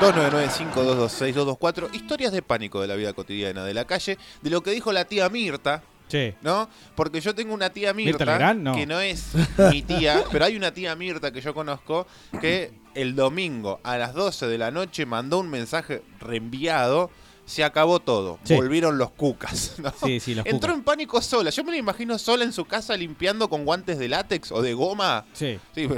299-5226-224. 0.00 1.94
Historias 1.94 2.32
de 2.32 2.40
pánico 2.40 2.80
de 2.80 2.88
la 2.88 2.94
vida 2.94 3.12
cotidiana, 3.12 3.62
de 3.64 3.74
la 3.74 3.84
calle, 3.84 4.16
de 4.40 4.48
lo 4.48 4.62
que 4.62 4.70
dijo 4.70 4.90
la 4.90 5.04
tía 5.04 5.28
Mirta. 5.28 5.82
Sí. 6.10 6.34
¿No? 6.42 6.68
Porque 6.94 7.20
yo 7.20 7.34
tengo 7.34 7.54
una 7.54 7.70
tía 7.70 7.94
¿Mirta 7.94 8.18
Mirta, 8.18 8.24
Legrand? 8.32 8.62
No. 8.62 8.74
que 8.74 8.84
no 8.86 9.00
es 9.00 9.28
mi 9.70 9.82
tía, 9.82 10.24
pero 10.32 10.44
hay 10.44 10.56
una 10.56 10.72
tía 10.74 10.94
Mirta 10.96 11.30
que 11.32 11.40
yo 11.40 11.54
conozco 11.54 12.06
que 12.40 12.72
el 12.94 13.14
domingo 13.14 13.80
a 13.84 13.96
las 13.96 14.12
12 14.14 14.48
de 14.48 14.58
la 14.58 14.70
noche 14.70 15.06
mandó 15.06 15.38
un 15.38 15.48
mensaje 15.48 16.02
reenviado. 16.18 17.10
Se 17.46 17.64
acabó 17.64 17.98
todo. 17.98 18.38
Sí. 18.44 18.54
Volvieron 18.54 18.96
los 18.96 19.10
cucas. 19.10 19.74
¿no? 19.78 19.92
Sí, 20.04 20.20
sí, 20.20 20.36
los 20.36 20.46
Entró 20.46 20.68
cucas. 20.68 20.76
en 20.76 20.84
pánico 20.84 21.20
sola. 21.20 21.50
Yo 21.50 21.64
me 21.64 21.72
la 21.72 21.78
imagino 21.78 22.16
sola 22.16 22.44
en 22.44 22.52
su 22.52 22.64
casa 22.64 22.96
limpiando 22.96 23.48
con 23.50 23.64
guantes 23.64 23.98
de 23.98 24.08
látex 24.08 24.52
o 24.52 24.62
de 24.62 24.72
goma. 24.74 25.24
Sí. 25.32 25.58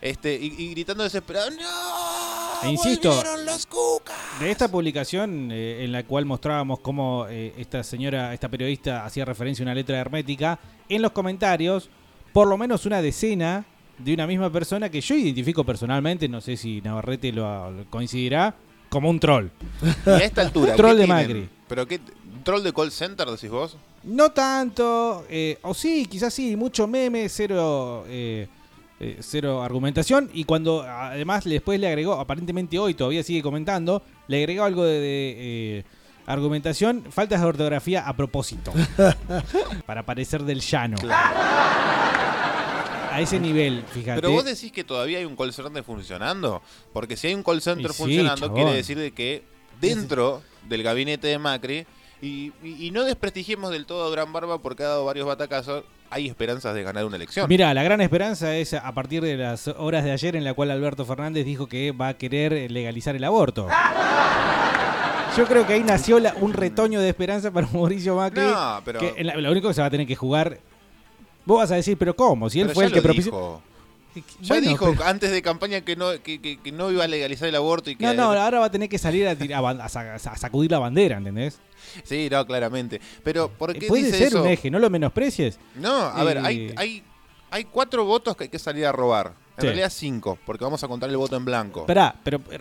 Este, 0.00 0.34
y, 0.34 0.46
y 0.58 0.70
gritando 0.70 1.04
desesperado. 1.04 1.50
¡No! 1.52 2.37
E 2.62 2.70
insisto, 2.70 3.22
de 4.40 4.50
esta 4.50 4.68
publicación 4.68 5.50
eh, 5.52 5.84
en 5.84 5.92
la 5.92 6.02
cual 6.04 6.24
mostrábamos 6.24 6.80
cómo 6.80 7.26
eh, 7.28 7.54
esta 7.56 7.82
señora, 7.82 8.34
esta 8.34 8.48
periodista 8.48 9.04
hacía 9.04 9.24
referencia 9.24 9.62
a 9.62 9.66
una 9.66 9.74
letra 9.74 9.98
hermética, 9.98 10.58
en 10.88 11.02
los 11.02 11.12
comentarios, 11.12 11.88
por 12.32 12.48
lo 12.48 12.56
menos 12.58 12.86
una 12.86 13.00
decena 13.00 13.64
de 13.98 14.14
una 14.14 14.26
misma 14.26 14.50
persona 14.50 14.88
que 14.90 15.00
yo 15.00 15.14
identifico 15.14 15.64
personalmente, 15.64 16.28
no 16.28 16.40
sé 16.40 16.56
si 16.56 16.80
Navarrete 16.80 17.32
lo, 17.32 17.70
lo 17.70 17.84
coincidirá, 17.90 18.54
como 18.88 19.10
un 19.10 19.20
troll. 19.20 19.48
Y 20.06 20.10
a 20.10 20.18
esta 20.18 20.42
altura. 20.42 20.74
troll 20.76 20.92
¿qué 20.92 21.00
de 21.00 21.04
tienen? 21.04 21.26
Macri. 21.26 21.48
¿Pero 21.68 21.86
qué? 21.86 22.00
¿Troll 22.44 22.62
de 22.62 22.72
call 22.72 22.90
center 22.90 23.28
decís 23.28 23.50
vos? 23.50 23.76
No 24.04 24.30
tanto, 24.30 25.26
eh, 25.28 25.58
o 25.62 25.74
sí, 25.74 26.06
quizás 26.06 26.32
sí, 26.32 26.56
mucho 26.56 26.86
meme, 26.86 27.28
cero, 27.28 28.04
eh, 28.08 28.48
eh, 29.00 29.18
cero 29.20 29.62
argumentación. 29.62 30.30
Y 30.32 30.44
cuando 30.44 30.82
además 30.82 31.44
después 31.44 31.78
le 31.80 31.88
agregó, 31.88 32.14
aparentemente 32.14 32.78
hoy 32.78 32.94
todavía 32.94 33.22
sigue 33.22 33.42
comentando, 33.42 34.02
le 34.26 34.38
agregó 34.38 34.64
algo 34.64 34.84
de, 34.84 35.00
de, 35.00 35.34
eh, 35.78 35.84
argumentación, 36.26 37.04
faltas 37.10 37.40
de 37.40 37.46
ortografía 37.46 38.06
a 38.08 38.14
propósito. 38.16 38.72
para 39.86 40.04
parecer 40.04 40.42
del 40.42 40.60
llano. 40.60 40.96
A 43.10 43.20
ese 43.20 43.40
nivel, 43.40 43.82
fíjate. 43.92 44.20
Pero 44.20 44.32
vos 44.32 44.44
decís 44.44 44.70
que 44.70 44.84
todavía 44.84 45.18
hay 45.18 45.24
un 45.24 45.34
call 45.36 45.52
center 45.52 45.82
funcionando. 45.82 46.62
Porque 46.92 47.16
si 47.16 47.28
hay 47.28 47.34
un 47.34 47.42
call 47.42 47.60
center 47.62 47.92
sí, 47.92 47.96
funcionando, 48.02 48.46
chabón. 48.46 48.54
quiere 48.56 48.72
decir 48.76 48.98
de 48.98 49.12
que 49.12 49.42
dentro 49.80 50.42
del 50.68 50.82
gabinete 50.82 51.26
de 51.28 51.38
Macri, 51.38 51.86
y, 52.20 52.52
y- 52.62 52.86
y 52.86 52.90
no 52.90 53.04
desprestigiemos 53.04 53.70
del 53.70 53.86
todo 53.86 54.04
a 54.04 54.08
Durán 54.08 54.32
Barba 54.32 54.58
porque 54.58 54.82
ha 54.82 54.88
dado 54.88 55.04
varios 55.04 55.26
batacazos, 55.26 55.84
hay 56.10 56.26
esperanzas 56.28 56.74
de 56.74 56.82
ganar 56.82 57.04
una 57.04 57.16
elección. 57.16 57.46
Mira, 57.48 57.72
la 57.74 57.82
gran 57.82 58.00
esperanza 58.00 58.54
es 58.56 58.74
a 58.74 58.92
partir 58.92 59.22
de 59.22 59.36
las 59.36 59.68
horas 59.68 60.04
de 60.04 60.12
ayer 60.12 60.36
en 60.36 60.44
la 60.44 60.54
cual 60.54 60.70
Alberto 60.70 61.04
Fernández 61.04 61.44
dijo 61.44 61.66
que 61.66 61.92
va 61.92 62.08
a 62.08 62.14
querer 62.14 62.70
legalizar 62.70 63.14
el 63.16 63.24
aborto. 63.24 63.68
Yo 65.36 65.46
creo 65.46 65.66
que 65.66 65.74
ahí 65.74 65.82
nació 65.84 66.18
la- 66.18 66.34
un 66.40 66.52
retoño 66.52 67.00
de 67.00 67.08
esperanza 67.10 67.50
para 67.50 67.66
Mauricio 67.72 68.16
Macri. 68.16 68.40
No, 68.42 68.80
pero- 68.84 68.98
que 69.00 69.14
en 69.16 69.26
la- 69.26 69.36
lo 69.36 69.50
único 69.50 69.68
que 69.68 69.74
se 69.74 69.80
va 69.80 69.86
a 69.86 69.90
tener 69.90 70.06
que 70.06 70.16
jugar. 70.16 70.58
Vos 71.44 71.58
vas 71.58 71.70
a 71.70 71.76
decir, 71.76 71.96
pero 71.96 72.14
¿cómo? 72.14 72.50
Si 72.50 72.60
él 72.60 72.70
fue 72.70 72.84
el 72.84 72.92
que 72.92 73.00
propició. 73.00 73.62
Ya 74.40 74.54
Bueno, 74.54 74.68
dijo 74.70 74.90
pero- 74.92 75.04
antes 75.04 75.30
de 75.30 75.42
campaña 75.42 75.80
que 75.82 75.96
no, 75.96 76.10
que, 76.22 76.40
que- 76.40 76.58
que 76.58 76.72
no 76.72 76.90
iba 76.90 77.04
a 77.04 77.08
legalizar 77.08 77.48
el 77.48 77.54
aborto 77.54 77.90
y 77.90 77.96
que 77.96 78.04
No, 78.04 78.14
no, 78.14 78.22
ahora 78.24 78.58
va 78.60 78.66
a 78.66 78.70
tener 78.70 78.88
que 78.88 78.98
salir 78.98 79.26
a, 79.28 79.34
tirar- 79.36 79.88
sacudir 80.36 80.70
la 80.70 80.78
bandera, 80.78 81.18
¿entendés? 81.18 81.60
Sí, 82.04 82.28
no, 82.30 82.46
claramente. 82.46 83.00
Pero, 83.22 83.48
¿por 83.48 83.72
qué 83.72 83.86
Eh, 83.86 83.88
Puede 83.88 84.04
dice 84.04 84.18
ser 84.18 84.26
eso? 84.28 84.42
un 84.42 84.48
eje, 84.48 84.70
no 84.70 84.78
lo 84.78 84.90
menosprecies. 84.90 85.58
No, 85.76 85.90
a 85.94 86.22
ver, 86.24 86.38
hay, 86.38 86.68
Eh, 86.68 86.74
hay, 86.76 87.02
hay 87.50 87.64
cuatro 87.64 88.04
votos 88.04 88.36
que 88.36 88.44
hay 88.44 88.50
que 88.50 88.58
salir 88.58 88.84
a 88.86 88.92
robar. 88.92 89.28
En 89.56 89.62
Sí. 89.62 89.66
realidad 89.66 89.90
cinco, 89.92 90.38
porque 90.46 90.62
vamos 90.64 90.82
a 90.84 90.88
contar 90.88 91.08
el 91.10 91.16
voto 91.16 91.36
en 91.36 91.44
blanco. 91.44 91.80
Esperá, 91.80 92.14
pero 92.22 92.40
eh, 92.52 92.58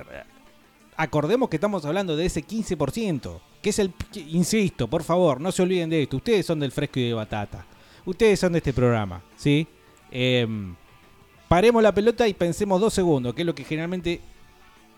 acordemos 0.95 1.49
que 1.49 1.57
estamos 1.57 1.85
hablando 1.85 2.15
de 2.15 2.25
ese 2.25 2.41
15%, 2.43 3.39
que 3.61 3.69
es 3.69 3.79
el, 3.79 3.93
que- 4.11 4.21
insisto, 4.21 4.87
por 4.87 5.03
favor, 5.03 5.39
no 5.41 5.51
se 5.51 5.61
olviden 5.61 5.89
de 5.89 6.03
esto, 6.03 6.17
ustedes 6.17 6.45
son 6.45 6.59
del 6.59 6.71
fresco 6.71 6.99
y 6.99 7.07
de 7.09 7.13
batata, 7.13 7.65
ustedes 8.05 8.39
son 8.39 8.53
de 8.53 8.59
este 8.59 8.73
programa, 8.73 9.21
¿sí? 9.35 9.67
Em, 10.09 10.75
paremos 11.47 11.81
la 11.83 11.93
pelota 11.93 12.27
y 12.27 12.33
pensemos 12.33 12.79
dos 12.81 12.93
segundos, 12.93 13.33
que 13.33 13.41
es 13.41 13.45
lo 13.45 13.55
que 13.55 13.63
generalmente 13.63 14.21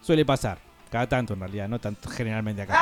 suele 0.01 0.25
pasar, 0.25 0.57
cada 0.89 1.07
tanto 1.07 1.33
en 1.33 1.39
realidad, 1.41 1.67
no 1.69 1.79
tanto 1.79 2.09
generalmente 2.09 2.61
acá. 2.63 2.77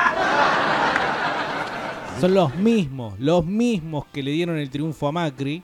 Son 2.20 2.34
los 2.34 2.54
mismos, 2.56 3.18
los 3.20 3.44
mismos 3.44 4.06
que 4.12 4.22
le 4.22 4.32
dieron 4.32 4.58
el 4.58 4.70
triunfo 4.70 5.06
a 5.06 5.12
Macri, 5.12 5.62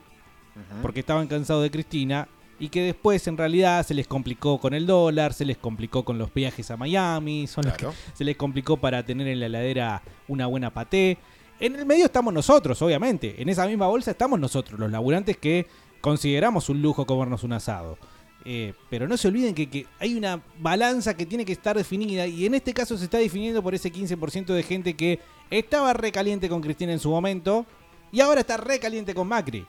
porque 0.81 1.01
estaban 1.01 1.27
cansados 1.27 1.63
de 1.63 1.71
Cristina 1.71 2.29
y 2.57 2.69
que 2.69 2.81
después 2.81 3.27
en 3.27 3.35
realidad 3.37 3.85
se 3.85 3.93
les 3.93 4.07
complicó 4.07 4.57
con 4.57 4.73
el 4.73 4.87
dólar, 4.87 5.33
se 5.33 5.43
les 5.43 5.57
complicó 5.57 6.05
con 6.05 6.17
los 6.17 6.33
viajes 6.33 6.71
a 6.71 6.77
Miami, 6.77 7.45
son 7.47 7.65
los 7.65 7.73
que 7.73 7.79
Claro. 7.79 7.95
se 8.13 8.23
les 8.23 8.37
complicó 8.37 8.77
para 8.77 9.03
tener 9.03 9.27
en 9.27 9.41
la 9.41 9.47
heladera 9.47 10.01
una 10.29 10.45
buena 10.47 10.69
paté. 10.73 11.17
En 11.59 11.75
el 11.75 11.85
medio 11.85 12.05
estamos 12.05 12.33
nosotros, 12.33 12.81
obviamente. 12.81 13.41
En 13.41 13.49
esa 13.49 13.67
misma 13.67 13.87
bolsa 13.87 14.11
estamos 14.11 14.39
nosotros, 14.39 14.79
los 14.79 14.89
laburantes 14.89 15.35
que 15.35 15.67
consideramos 16.05 16.69
un 16.69 16.83
lujo 16.83 17.07
comernos 17.07 17.43
un 17.43 17.53
asado. 17.53 17.97
Eh, 18.47 18.75
pero 18.91 19.07
no 19.07 19.17
se 19.17 19.27
olviden 19.27 19.55
que, 19.55 19.67
que 19.67 19.87
hay 19.97 20.13
una 20.13 20.39
balanza 20.59 21.17
que 21.17 21.25
tiene 21.25 21.45
que 21.45 21.53
estar 21.53 21.75
definida 21.75 22.27
y 22.27 22.45
en 22.45 22.53
este 22.53 22.75
caso 22.75 22.95
se 22.95 23.05
está 23.05 23.17
definiendo 23.17 23.63
por 23.63 23.73
ese 23.73 23.91
15% 23.91 24.53
de 24.53 24.61
gente 24.61 24.93
que 24.93 25.19
estaba 25.49 25.93
recaliente 25.93 26.47
con 26.47 26.61
Cristina 26.61 26.93
en 26.93 26.99
su 26.99 27.09
momento 27.09 27.65
y 28.11 28.21
ahora 28.21 28.41
está 28.41 28.55
recaliente 28.55 29.15
con 29.15 29.27
Macri. 29.27 29.65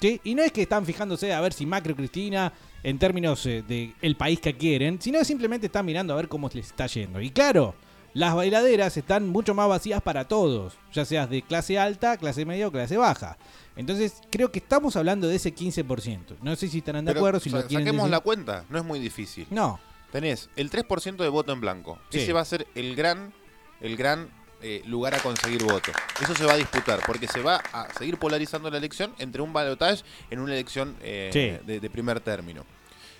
¿sí? 0.00 0.20
Y 0.24 0.34
no 0.34 0.42
es 0.42 0.50
que 0.50 0.62
están 0.62 0.84
fijándose 0.84 1.32
a 1.32 1.40
ver 1.40 1.52
si 1.52 1.66
Macri 1.66 1.92
o 1.92 1.96
Cristina 1.96 2.52
en 2.82 2.98
términos 2.98 3.46
eh, 3.46 3.62
de 3.62 3.94
el 4.02 4.16
país 4.16 4.40
que 4.40 4.56
quieren, 4.56 5.00
sino 5.00 5.20
que 5.20 5.24
simplemente 5.24 5.66
están 5.66 5.86
mirando 5.86 6.14
a 6.14 6.16
ver 6.16 6.26
cómo 6.26 6.50
les 6.52 6.66
está 6.66 6.88
yendo. 6.88 7.20
Y 7.20 7.30
claro, 7.30 7.76
las 8.12 8.34
bailaderas 8.34 8.96
están 8.96 9.28
mucho 9.28 9.54
más 9.54 9.68
vacías 9.68 10.02
para 10.02 10.26
todos, 10.26 10.76
ya 10.92 11.04
seas 11.04 11.30
de 11.30 11.42
clase 11.42 11.78
alta, 11.78 12.16
clase 12.16 12.44
media 12.44 12.66
o 12.66 12.72
clase 12.72 12.96
baja. 12.96 13.36
Entonces, 13.76 14.22
creo 14.30 14.50
que 14.50 14.58
estamos 14.58 14.96
hablando 14.96 15.28
de 15.28 15.36
ese 15.36 15.54
15%. 15.54 16.36
No 16.42 16.56
sé 16.56 16.68
si 16.68 16.78
estarán 16.78 17.04
de 17.04 17.10
Pero, 17.10 17.20
acuerdo, 17.20 17.40
si 17.40 17.50
sa- 17.50 17.58
lo 17.58 17.66
quieren 17.66 17.86
saquemos 17.86 18.04
decir. 18.04 18.10
la 18.10 18.20
cuenta, 18.20 18.64
no 18.70 18.78
es 18.78 18.84
muy 18.84 18.98
difícil. 18.98 19.46
No. 19.50 19.78
Tenés 20.10 20.48
el 20.56 20.70
3% 20.70 21.22
de 21.24 21.28
voto 21.28 21.52
en 21.52 21.60
blanco. 21.60 21.98
Sí. 22.10 22.20
Ese 22.20 22.32
va 22.32 22.40
a 22.40 22.44
ser 22.44 22.66
el 22.74 22.96
gran, 22.96 23.32
el 23.80 23.96
gran 23.96 24.30
eh, 24.62 24.82
lugar 24.86 25.14
a 25.14 25.18
conseguir 25.18 25.62
voto. 25.64 25.92
Eso 26.22 26.34
se 26.34 26.44
va 26.46 26.54
a 26.54 26.56
disputar, 26.56 27.00
porque 27.06 27.28
se 27.28 27.42
va 27.42 27.56
a 27.72 27.92
seguir 27.98 28.16
polarizando 28.18 28.70
la 28.70 28.78
elección 28.78 29.12
entre 29.18 29.42
un 29.42 29.52
balotaje 29.52 30.02
en 30.30 30.38
una 30.38 30.54
elección 30.54 30.96
eh, 31.02 31.28
Sí. 31.32 31.66
de, 31.66 31.78
de 31.80 31.90
primer 31.90 32.20
término. 32.20 32.64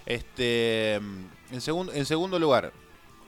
Este, 0.06 0.94
en, 0.94 1.60
segundo 1.60 1.92
en 1.92 2.06
segundo 2.06 2.38
lugar, 2.38 2.72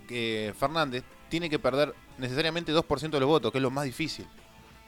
que 0.07 0.55
Fernández 0.59 1.05
tiene 1.29 1.51
que 1.51 1.59
perder 1.59 1.95
necesariamente 2.17 2.73
2% 2.73 3.11
de 3.11 3.21
los 3.21 3.29
votos, 3.29 3.53
que 3.53 3.59
es 3.59 3.63
lo 3.63 3.71
más 3.71 3.85
difícil. 3.85 4.27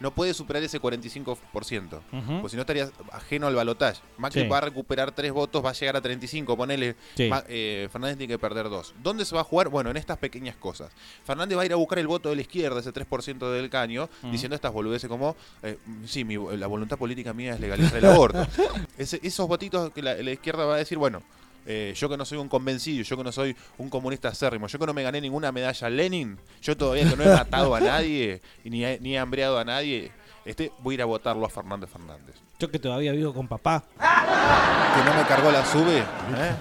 No 0.01 0.11
puede 0.15 0.33
superar 0.35 0.63
ese 0.63 0.81
45%, 0.81 2.01
Ujú. 2.13 2.41
pues 2.41 2.51
si 2.53 2.57
no 2.57 2.63
estaría 2.63 2.91
ajeno 3.13 3.47
al 3.47 3.55
balotaje. 3.55 4.01
Macri 4.17 4.43
Sí. 4.43 4.49
va 4.49 4.59
a 4.59 4.61
recuperar 4.63 5.13
3 5.13 5.31
votos, 5.33 5.63
va 5.65 5.71
a 5.71 5.73
llegar 5.75 5.97
a 5.97 6.01
35, 6.01 6.57
ponele. 6.57 6.97
Sí. 7.17 7.31
Eh, 7.49 7.89
Fernández 7.93 8.17
tiene 8.17 8.33
que 8.33 8.39
perder 8.39 8.69
2. 8.71 8.95
¿Dónde 9.03 9.25
se 9.25 9.35
va 9.35 9.43
a 9.43 9.45
jugar? 9.45 9.69
Bueno, 9.69 9.91
en 9.91 9.97
estas 9.99 10.17
pequeñas 10.19 10.57
cosas. 10.57 10.91
Fernández 11.25 11.57
va 11.59 11.63
a 11.63 11.67
ir 11.67 11.73
a 11.73 11.77
buscar 11.77 11.99
el 11.99 12.07
voto 12.07 12.31
de 12.31 12.37
la 12.37 12.41
izquierda, 12.43 12.81
ese 12.81 12.93
3% 12.93 13.51
del 13.53 13.69
caño, 13.71 14.09
diciendo 14.31 14.55
estas 14.57 14.73
boludeces 14.73 15.09
como, 15.09 15.37
eh, 15.63 15.77
sí, 16.07 16.25
mi- 16.25 16.39
la 16.57 16.67
voluntad 16.67 16.97
política 16.99 17.33
mía 17.35 17.53
es 17.55 17.61
legalizar 17.61 17.99
el 17.99 18.07
aborto. 18.07 18.47
Ese- 18.99 19.21
esos 19.23 19.47
votitos 19.49 19.91
que 19.93 20.03
la, 20.03 20.15
la 20.15 20.31
izquierda 20.33 20.65
va 20.65 20.75
a 20.75 20.79
decir, 20.79 20.97
bueno, 20.99 21.23
eh, 21.66 21.92
yo 21.96 22.09
que 22.09 22.16
no 22.16 22.25
soy 22.25 22.38
un 22.38 22.49
convencido, 22.49 23.05
yo 23.05 23.16
que 23.16 23.25
no 23.25 23.33
soy 23.33 23.57
un 23.79 23.90
comunista 23.90 24.29
acérrimo, 24.29 24.66
yo 24.66 24.79
que 24.79 24.87
no 24.87 24.94
me 24.94 25.03
gané 25.03 25.20
ninguna 25.20 25.53
medalla 25.53 25.90
Lenin, 25.90 26.38
yo 26.62 26.77
todavía 26.77 27.09
que 27.09 27.16
no 27.16 27.25
he 27.25 27.35
matado 27.35 27.75
a 27.75 27.81
nadie 27.81 28.40
y 28.64 28.70
ni 28.70 28.85
he, 28.85 28.99
ni 29.01 29.14
he 29.14 29.18
hambreado 29.18 29.59
a 29.59 29.64
nadie, 29.64 30.12
este, 30.44 30.73
voy 30.81 30.94
a 30.94 30.96
ir 30.96 31.03
a 31.03 31.05
votarlo 31.05 31.44
a 31.46 31.51
Fernández 31.51 31.90
Fernández. 31.90 32.35
Yo 32.59 32.70
que 32.70 32.79
todavía 32.79 33.12
vivo 33.12 33.33
con 33.33 33.49
papá. 33.49 33.85
Que 33.99 35.05
no 35.05 35.16
me 35.16 35.27
cargó 35.27 35.51
la 35.51 35.64
sube, 35.64 35.99
¿eh? 35.99 36.55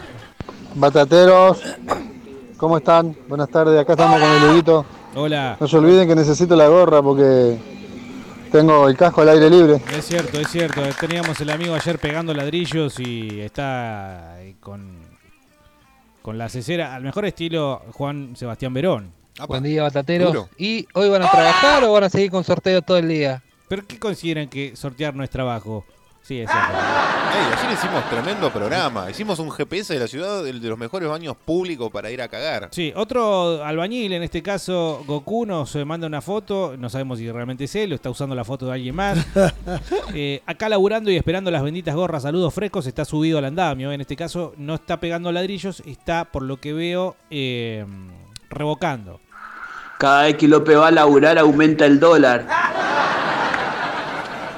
Batateros, 0.76 1.62
¿cómo 2.58 2.78
están? 2.78 3.16
Buenas 3.28 3.50
tardes, 3.50 3.80
acá 3.80 3.94
estamos 3.94 4.20
con 4.20 4.30
el 4.30 4.44
Huguito. 4.44 4.86
Hola. 5.16 5.58
No 5.60 5.68
se 5.68 5.78
olviden 5.78 6.08
que 6.08 6.16
necesito 6.16 6.56
la 6.56 6.68
gorra 6.68 7.02
porque 7.02 7.58
tengo 8.52 8.88
el 8.88 8.96
casco 8.96 9.22
al 9.22 9.30
aire 9.30 9.50
libre. 9.50 9.82
Es 9.92 10.06
cierto, 10.06 10.40
es 10.40 10.48
cierto. 10.50 10.82
Teníamos 11.00 11.40
el 11.42 11.50
amigo 11.50 11.76
ayer 11.76 12.00
pegando 12.00 12.34
ladrillos 12.34 13.00
y 13.00 13.42
está 13.42 14.39
con, 14.60 14.98
con 16.22 16.38
la 16.38 16.50
cesera, 16.50 16.96
al 16.96 17.04
mejor 17.04 17.26
estilo 17.26 17.82
Juan 17.94 18.36
Sebastián 18.36 18.74
Verón. 18.74 19.12
Buen 19.48 19.64
día, 19.64 19.84
batateros. 19.84 20.34
Duro. 20.34 20.50
¿Y 20.58 20.88
hoy 20.94 21.10
van 21.10 21.24
a 21.24 21.32
trabajar 21.32 21.84
o 21.84 21.94
van 21.94 22.04
a 22.04 22.10
seguir 22.10 22.30
con 22.30 22.44
sorteo 22.44 22.82
todo 22.82 22.98
el 22.98 23.08
día? 23.08 23.42
¿Pero 23.70 23.86
qué 23.88 23.98
consideran 24.00 24.50
que 24.50 24.76
sortear 24.76 25.16
no 25.16 25.24
es 25.24 25.30
trabajo? 25.30 25.86
Sí, 26.30 26.42
es 26.42 26.48
cierto. 26.48 26.74
Ey, 26.74 27.58
ayer 27.58 27.74
hicimos 27.74 28.08
tremendo 28.08 28.52
programa. 28.52 29.10
Hicimos 29.10 29.40
un 29.40 29.50
GPS 29.50 29.96
de 29.96 30.00
la 30.00 30.08
ciudad, 30.08 30.48
el 30.48 30.62
de 30.62 30.70
los 30.70 30.78
mejores 30.78 31.10
baños 31.10 31.36
públicos 31.36 31.90
para 31.90 32.12
ir 32.12 32.22
a 32.22 32.28
cagar. 32.28 32.70
Sí, 32.70 32.94
otro 32.96 33.64
albañil, 33.66 34.14
en 34.14 34.22
este 34.22 34.44
caso 34.44 35.04
Goku, 35.08 35.48
nos 35.48 35.76
eh, 35.76 35.84
manda 35.86 36.06
una 36.06 36.22
foto, 36.22 36.76
no 36.78 36.88
sabemos 36.88 37.18
si 37.18 37.32
realmente 37.32 37.64
es 37.64 37.74
él 37.74 37.94
o 37.94 37.96
está 37.96 38.12
usando 38.12 38.36
la 38.36 38.44
foto 38.44 38.68
de 38.68 38.74
alguien 38.74 38.96
más. 38.96 39.18
Eh, 40.14 40.42
acá 40.46 40.70
laburando 40.70 41.12
y 41.12 41.16
esperando 41.16 41.52
las 41.52 41.62
benditas 41.64 41.96
gorras, 41.96 42.24
saludos 42.24 42.54
frescos, 42.54 42.86
está 42.88 43.06
subido 43.06 43.38
al 43.38 43.46
andamio. 43.46 43.92
En 43.92 44.02
este 44.02 44.16
caso 44.16 44.54
no 44.58 44.76
está 44.76 45.00
pegando 45.00 45.32
ladrillos, 45.32 45.82
está, 45.86 46.26
por 46.26 46.44
lo 46.44 46.58
que 46.58 46.74
veo, 46.74 47.16
eh, 47.30 47.86
revocando. 48.50 49.20
Cada 49.98 50.24
vez 50.24 50.36
que 50.36 50.48
López 50.48 50.78
va 50.78 50.88
a 50.88 50.92
laburar 50.92 51.38
aumenta 51.38 51.86
el 51.86 52.00
dólar. 52.00 52.46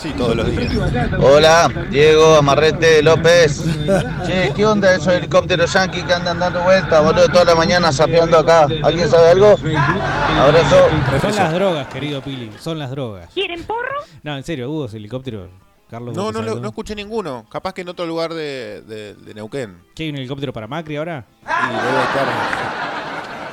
Sí, 0.01 0.11
todos 0.17 0.35
los 0.35 0.49
días. 0.49 0.71
Hola, 1.19 1.69
Diego 1.91 2.35
Amarrete 2.35 3.03
López. 3.03 3.63
Che, 4.25 4.51
¿qué 4.55 4.65
onda 4.65 4.95
esos 4.95 5.13
helicópteros 5.13 5.71
yanquis 5.73 6.03
que 6.03 6.13
andan 6.13 6.39
dando 6.39 6.63
vueltas, 6.63 7.03
boludo, 7.03 7.27
toda 7.29 7.45
la 7.45 7.55
mañana 7.55 7.91
sapeando 7.91 8.39
acá? 8.39 8.67
¿Alguien 8.83 9.07
sabe 9.09 9.29
algo? 9.31 9.55
Abrazo. 10.39 10.87
Son 11.21 11.35
las 11.35 11.53
drogas, 11.53 11.87
querido 11.89 12.21
Pili, 12.21 12.51
son 12.59 12.79
las 12.79 12.89
drogas. 12.89 13.29
¿Quieren 13.33 13.63
porro? 13.63 14.01
No, 14.23 14.35
en 14.37 14.43
serio, 14.43 14.71
hubo 14.71 14.85
ese 14.85 14.97
helicóptero. 14.97 15.49
Carlos, 15.89 16.15
No, 16.15 16.23
¿vos 16.23 16.33
no, 16.33 16.41
lo- 16.41 16.55
no 16.59 16.69
escuché 16.69 16.95
ninguno. 16.95 17.45
Capaz 17.51 17.73
que 17.73 17.81
en 17.81 17.89
otro 17.89 18.05
lugar 18.05 18.33
de, 18.33 18.81
de- 18.81 19.13
de 19.13 19.33
Neuquén. 19.35 19.83
¿Qué 19.93 20.03
hay 20.03 20.09
un 20.09 20.15
helicóptero 20.15 20.53
para 20.53 20.65
Macri 20.65 20.95
ahora? 20.95 21.25
Y 21.41 21.45
debe 21.45 22.01
estar 22.03 22.25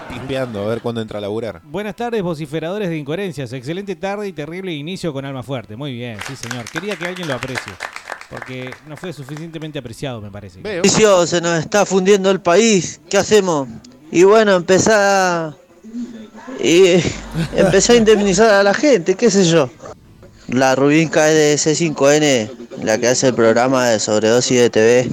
pispeando 0.09 0.64
a 0.64 0.68
ver 0.68 0.81
cuándo 0.81 1.01
entra 1.01 1.18
a 1.18 1.21
laburar. 1.21 1.61
Buenas 1.64 1.94
tardes, 1.97 2.23
vociferadores 2.23 2.88
de 2.88 2.97
incoherencias. 2.97 3.53
Excelente 3.53 3.97
tarde 3.97 4.29
y 4.29 4.33
terrible 4.33 4.73
inicio 4.73 5.12
con 5.12 5.25
alma 5.25 5.42
fuerte. 5.42 5.77
Muy 5.77 5.92
bien, 5.92 6.18
sí, 6.27 6.35
señor. 6.37 6.64
Quería 6.71 6.97
que 6.97 7.07
alguien 7.07 7.29
lo 7.29 7.35
aprecie. 7.35 7.73
Porque 8.31 8.71
no 8.87 8.97
fue 8.97 9.12
suficientemente 9.12 9.79
apreciado, 9.79 10.21
me 10.21 10.31
parece. 10.31 10.61
Se 10.85 11.40
nos 11.40 11.59
está 11.59 11.87
fundiendo 11.87 12.31
el 12.31 12.40
país. 12.40 13.01
¿Qué 13.09 13.16
hacemos? 13.16 13.68
Y 14.11 14.25
bueno, 14.25 14.57
empezá. 14.57 15.57
Y 16.61 17.03
empecé 17.57 17.92
a 17.92 17.97
indemnizar 17.97 18.51
a 18.51 18.62
la 18.62 18.75
gente, 18.75 19.14
qué 19.14 19.31
sé 19.31 19.44
yo. 19.44 19.71
La 20.49 20.75
Rubinca 20.75 21.31
es 21.31 21.64
de 21.64 21.73
C5N, 21.75 22.51
la 22.83 22.99
que 22.99 23.09
hace 23.09 23.29
el 23.29 23.35
programa 23.35 23.87
de 23.87 24.01
sobredosis 24.01 24.59
de 24.59 24.71
TV. 24.71 25.11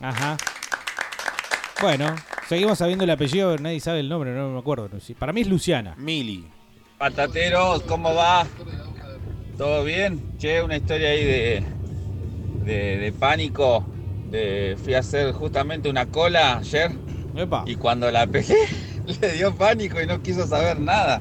Ajá. 0.00 0.36
Bueno, 1.80 2.14
seguimos 2.52 2.76
sabiendo 2.76 3.04
el 3.04 3.10
apellido, 3.10 3.56
nadie 3.56 3.80
sabe 3.80 4.00
el 4.00 4.10
nombre, 4.10 4.34
no 4.34 4.50
me 4.50 4.58
acuerdo. 4.58 4.90
Para 5.18 5.32
mí 5.32 5.40
es 5.40 5.48
Luciana. 5.48 5.94
Mili. 5.96 6.46
Patateros, 6.98 7.80
¿cómo 7.84 8.14
va? 8.14 8.46
¿Todo 9.56 9.84
bien? 9.84 10.36
Che, 10.36 10.62
una 10.62 10.76
historia 10.76 11.08
ahí 11.08 11.24
de, 11.24 11.64
de, 12.64 12.96
de 12.98 13.12
pánico. 13.12 13.86
De, 14.30 14.76
fui 14.84 14.92
a 14.94 14.98
hacer 14.98 15.32
justamente 15.32 15.88
una 15.88 16.04
cola 16.06 16.58
ayer. 16.58 16.90
Y 17.64 17.76
cuando 17.76 18.10
la 18.10 18.26
pegué, 18.26 18.54
le 19.22 19.32
dio 19.32 19.54
pánico 19.54 19.98
y 20.02 20.06
no 20.06 20.22
quiso 20.22 20.46
saber 20.46 20.78
nada. 20.78 21.18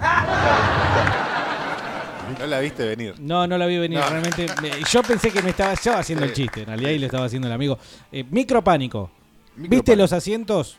No 2.40 2.46
la 2.46 2.60
viste 2.60 2.86
venir. 2.86 3.16
No, 3.20 3.48
no 3.48 3.58
la 3.58 3.66
vi 3.68 3.78
venir, 3.78 4.00
No. 4.00 4.10
realmente. 4.10 4.48
me- 4.62 4.72
Yo 4.90 5.02
pensé 5.02 5.32
que 5.32 5.42
me 5.42 5.52
estaba 5.52 5.76
yo 5.82 5.96
haciendo 5.96 6.26
el 6.26 6.34
chiste, 6.34 6.62
en 6.62 6.68
realidad, 6.68 6.90
y 6.92 7.00
le 7.00 7.06
estaba 7.06 7.26
haciendo 7.26 7.48
el 7.48 7.54
amigo. 7.54 7.78
Eh, 8.12 8.26
micropánico. 8.30 9.12
¿Viste 9.56 9.96
los 9.96 10.12
asientos? 10.12 10.78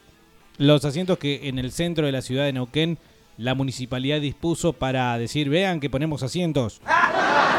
Los 0.59 0.85
asientos 0.85 1.19
que 1.19 1.49
en 1.49 1.59
el 1.59 1.73
centro 1.73 2.07
de 2.07 2.13
la 2.13 2.23
ciudad 2.23 2.45
de 2.45 2.53
Neuquén 2.53 2.99
la 3.39 3.55
municipalidad 3.55 4.21
dispuso 4.21 4.73
para 4.73 5.17
decir, 5.19 5.49
vean 5.49 5.81
que 5.81 5.91
ponemos 5.91 6.23
asientos. 6.23 6.81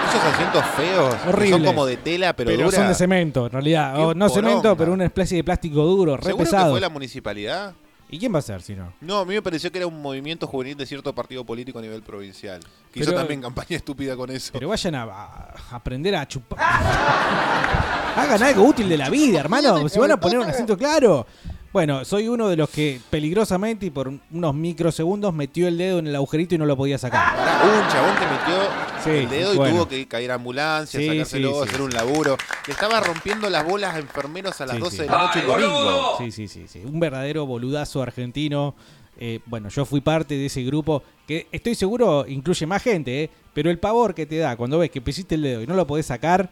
Esos 0.09 0.23
asientos 0.23 0.63
feos. 0.75 1.15
Horrible. 1.27 1.57
Son 1.57 1.65
como 1.65 1.85
de 1.85 1.97
tela, 1.97 2.33
pero, 2.35 2.51
dura. 2.51 2.71
son 2.71 2.87
de 2.87 2.93
cemento, 2.93 3.47
en 3.47 3.51
realidad. 3.51 3.99
O 3.99 4.13
no 4.13 4.29
cemento, 4.29 4.77
pero 4.77 4.93
una 4.93 5.05
especie 5.05 5.37
de 5.37 5.43
plástico 5.43 5.83
duro, 5.83 6.17
re 6.17 6.23
¿Seguro 6.23 6.45
pesado. 6.45 6.65
que 6.65 6.71
fue 6.71 6.81
la 6.81 6.89
municipalidad? 6.89 7.73
¿Y 8.09 8.19
quién 8.19 8.31
va 8.31 8.39
a 8.39 8.43
ser 8.43 8.61
si 8.61 8.75
no? 8.75 8.93
No, 9.01 9.19
a 9.19 9.25
mí 9.25 9.33
me 9.33 9.41
pareció 9.41 9.71
que 9.71 9.79
era 9.79 9.87
un 9.87 9.99
movimiento 9.99 10.45
juvenil 10.45 10.77
de 10.77 10.85
cierto 10.85 11.15
partido 11.15 11.43
político 11.43 11.79
a 11.79 11.81
nivel 11.81 12.03
provincial. 12.03 12.61
Que 12.93 12.99
hizo 12.99 13.11
también 13.11 13.41
campaña 13.41 13.75
estúpida 13.75 14.15
con 14.15 14.29
eso. 14.29 14.51
Pero 14.53 14.69
vayan 14.69 14.93
a, 14.93 15.03
a 15.05 15.55
aprender 15.71 16.15
a 16.15 16.27
chupar. 16.27 16.59
Hagan 18.15 18.43
algo 18.43 18.63
útil 18.65 18.87
de 18.87 18.97
la 18.97 19.09
vida, 19.09 19.39
hermano. 19.39 19.89
Si 19.89 19.97
van 19.97 20.11
a 20.11 20.19
poner 20.19 20.37
un 20.37 20.45
asiento 20.47 20.77
claro. 20.77 21.25
Bueno, 21.73 22.05
soy 22.05 22.27
uno 22.27 22.49
de 22.49 22.55
los 22.55 22.69
que 22.69 23.01
peligrosamente 23.09 23.87
y 23.87 23.89
por 23.89 24.07
unos 24.31 24.53
microsegundos 24.53 25.33
metió 25.33 25.67
el 25.67 25.75
dedo 25.79 25.97
en 25.97 26.05
el 26.05 26.15
agujerito 26.15 26.53
y 26.53 26.59
no 26.59 26.67
lo 26.67 26.77
podía 26.77 26.99
sacar. 26.99 27.35
Pará, 27.35 27.61
un 27.63 27.87
chabón 27.91 28.15
que 28.15 28.25
metió 28.27 28.93
Sí, 29.03 29.09
el 29.23 29.29
dedo 29.29 29.53
y 29.55 29.57
bueno. 29.57 29.75
tuvo 29.77 29.87
que 29.89 30.07
caer 30.07 30.31
a 30.31 30.35
ambulancia, 30.35 30.99
Sí, 30.99 31.07
sacárselo, 31.07 31.63
sí, 31.63 31.69
hacer 31.69 31.81
un 31.81 31.89
laburo. 31.91 32.37
Le 32.67 32.73
estaba 32.73 32.99
rompiendo 32.99 33.49
las 33.49 33.65
bolas 33.65 33.95
a 33.95 33.99
enfermeros 33.99 34.61
a 34.61 34.67
las 34.67 34.75
Sí, 34.75 34.81
12 34.81 34.95
sí. 34.97 35.01
de 35.01 35.09
la 35.09 35.17
noche 35.17 35.39
el 35.39 35.47
domingo. 35.47 36.15
Sí, 36.19 36.31
sí, 36.31 36.47
sí, 36.47 36.65
sí. 36.67 36.83
Un 36.85 36.99
verdadero 36.99 37.45
boludazo 37.47 38.03
argentino. 38.03 38.75
Eh, 39.17 39.39
bueno, 39.47 39.69
yo 39.69 39.83
fui 39.85 39.99
parte 40.01 40.35
de 40.35 40.45
ese 40.45 40.61
grupo 40.63 41.01
que 41.27 41.47
estoy 41.51 41.73
seguro 41.75 42.25
incluye 42.27 42.65
más 42.67 42.83
gente, 42.83 43.23
¿eh? 43.23 43.29
pero 43.53 43.69
el 43.71 43.79
pavor 43.79 44.13
que 44.13 44.25
te 44.27 44.37
da 44.37 44.55
cuando 44.55 44.77
ves 44.79 44.89
que 44.91 45.01
pusiste 45.01 45.35
el 45.35 45.41
dedo 45.41 45.61
y 45.63 45.67
no 45.67 45.73
lo 45.75 45.87
podés 45.87 46.05
sacar. 46.05 46.51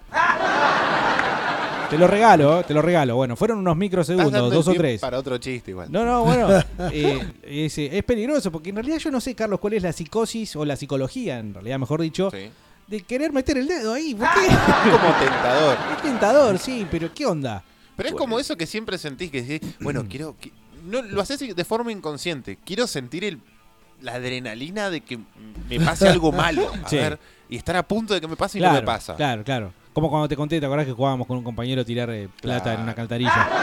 Te 1.91 1.97
lo 1.97 2.07
regalo, 2.07 2.61
¿eh? 2.61 2.63
te 2.67 2.73
lo 2.73 2.81
regalo. 2.81 3.15
Bueno, 3.17 3.35
fueron 3.35 3.59
unos 3.59 3.75
microsegundos, 3.77 4.51
dos 4.51 4.67
o 4.67 4.73
tres. 4.73 4.99
Para 5.01 5.19
otro 5.19 5.37
chiste 5.37 5.71
igual. 5.71 5.91
No, 5.91 6.03
no, 6.05 6.23
bueno, 6.23 6.47
eh, 6.91 7.19
es, 7.43 7.77
es 7.77 8.03
peligroso 8.03 8.51
porque 8.51 8.69
en 8.69 8.77
realidad 8.77 8.97
yo 8.97 9.11
no 9.11 9.19
sé, 9.21 9.35
Carlos, 9.35 9.59
cuál 9.59 9.73
es 9.73 9.83
la 9.83 9.91
psicosis 9.91 10.55
o 10.55 10.63
la 10.65 10.75
psicología, 10.77 11.37
en 11.39 11.53
realidad, 11.53 11.77
mejor 11.79 12.01
dicho, 12.01 12.31
de 12.87 13.01
querer 13.01 13.31
meter 13.33 13.57
el 13.57 13.67
dedo 13.67 13.93
ahí. 13.93 14.15
¿Por 14.15 14.27
qué? 14.33 14.47
como 14.89 15.13
tentador. 15.19 15.77
Es 15.95 16.01
tentador, 16.01 16.57
sí, 16.59 16.87
pero 16.89 17.13
¿qué 17.13 17.25
onda? 17.25 17.63
Pero 17.97 18.09
es 18.09 18.15
como 18.15 18.39
eso 18.39 18.55
que 18.57 18.65
siempre 18.65 18.97
sentís 18.97 19.29
que 19.29 19.43
decís, 19.43 19.75
bueno, 19.81 20.05
quiero. 20.09 20.35
que- 20.39 20.51
no, 20.85 21.01
lo 21.03 21.21
haces 21.21 21.39
de 21.55 21.65
forma 21.65 21.91
inconsciente. 21.91 22.57
Quiero 22.65 22.87
sentir 22.87 23.23
el, 23.23 23.39
la 24.01 24.13
adrenalina 24.13 24.89
de 24.89 25.01
que 25.01 25.19
me 25.69 25.79
pase 25.79 26.07
algo 26.09 26.31
malo. 26.31 26.71
A 26.83 26.89
Sí. 26.89 26.95
ver, 26.95 27.19
y 27.49 27.57
estar 27.57 27.75
a 27.75 27.83
punto 27.83 28.13
de 28.15 28.21
que 28.21 28.27
me 28.27 28.35
pase 28.37 28.57
y 28.57 28.61
claro, 28.61 28.75
no 28.75 28.79
me 28.81 28.85
pasa. 28.85 29.15
Claro, 29.15 29.43
claro. 29.43 29.73
Como 29.93 30.09
cuando 30.09 30.27
te 30.27 30.35
conté, 30.35 30.59
¿te 30.59 30.65
acordás 30.65 30.85
que 30.85 30.93
jugábamos 30.93 31.27
con 31.27 31.37
un 31.37 31.43
compañero 31.43 31.81
a 31.81 31.85
tirar 31.85 32.09
eh, 32.11 32.29
plata 32.41 32.73
en 32.73 32.81
una 32.81 32.93
cantarilla? 32.93 33.49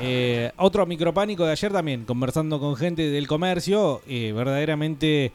Eh, 0.00 0.52
otro 0.58 0.86
micropánico 0.86 1.44
de 1.44 1.50
ayer 1.50 1.72
también, 1.72 2.04
conversando 2.04 2.60
con 2.60 2.76
gente 2.76 3.10
del 3.10 3.26
comercio, 3.26 4.00
eh, 4.06 4.32
verdaderamente... 4.32 5.32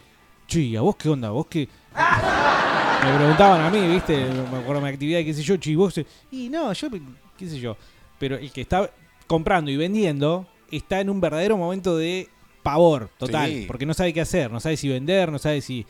Chi, 0.47 0.73
¿a 0.78 0.82
vos 0.82 0.95
qué 0.95 1.10
onda? 1.10 1.32
¿Vos 1.32 1.47
qué...? 1.47 1.67
Me 3.04 3.15
preguntaban 3.17 3.62
a 3.62 3.69
mí, 3.69 3.86
¿viste? 3.88 4.15
Me 4.17 4.58
acuerdo 4.58 4.76
de 4.76 4.82
mi 4.82 4.89
actividad, 4.89 5.19
qué 5.19 5.34
sé 5.34 5.43
yo, 5.43 5.58
chi, 5.58 5.76
vos... 5.76 6.00
Y 6.32 6.47
no, 6.47 6.71
yo, 6.71 6.88
qué 7.38 7.50
sé 7.50 7.60
yo. 7.60 7.76
Pero 8.17 8.38
el 8.38 8.50
que 8.54 8.62
está 8.62 8.89
comprando 9.28 9.69
y 9.69 9.76
vendiendo 9.76 10.47
está 10.71 11.02
en 11.02 11.10
un 11.10 11.19
verdadero 11.19 11.58
momento 11.58 11.97
de 11.97 12.30
pavor 12.63 13.10
total, 13.17 13.50
Sí. 13.50 13.65
porque 13.67 13.86
no 13.86 13.93
sabe 13.93 14.13
qué 14.13 14.21
hacer, 14.21 14.50
no 14.50 14.62
sabe 14.62 14.78
si 14.78 14.88
vender, 14.88 15.30
no 15.30 15.39
sabe 15.39 15.60
si 15.60 15.86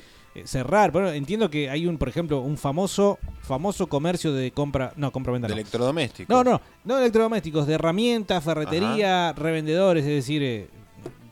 cerrar. 0.45 0.91
Bueno, 0.91 1.09
entiendo 1.09 1.49
que 1.49 1.69
hay 1.69 1.87
un, 1.87 1.97
por 1.97 2.09
ejemplo, 2.09 2.41
un 2.41 2.57
famoso 2.57 3.19
famoso 3.41 3.87
comercio 3.87 4.33
de 4.33 4.51
compra, 4.51 4.93
no, 4.97 5.11
compra 5.11 5.33
venta. 5.33 5.47
De 5.47 5.53
no. 5.53 5.59
electrodomésticos. 5.59 6.29
No, 6.29 6.43
no, 6.43 6.61
no 6.83 6.97
electrodomésticos, 6.97 7.65
de 7.65 7.73
herramientas, 7.75 8.43
ferretería, 8.43 9.33
revendedores, 9.33 10.03
es 10.03 10.11
decir, 10.11 10.43
eh, 10.43 10.69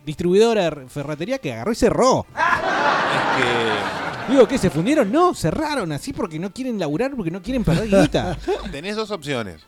distribuidora 0.06 0.70
de 0.70 0.88
ferretería 0.88 1.38
que 1.40 1.54
agarró 1.54 1.72
y 1.72 1.76
cerró. 1.76 2.26
Es 2.36 3.44
que. 3.44 4.32
Digo, 4.32 4.48
¿qué? 4.48 4.58
¿Se 4.58 4.70
fundieron? 4.72 5.12
No, 5.12 5.36
cerraron 5.36 5.92
así 5.92 6.12
porque 6.12 6.40
no 6.40 6.52
quieren 6.52 6.80
laburar, 6.80 7.16
porque 7.16 7.30
no 7.30 7.42
quieren 7.42 7.64
perder 7.64 7.90
guita. 7.90 8.38
Tenés 8.72 8.96
dos 8.96 9.12
opciones. 9.12 9.62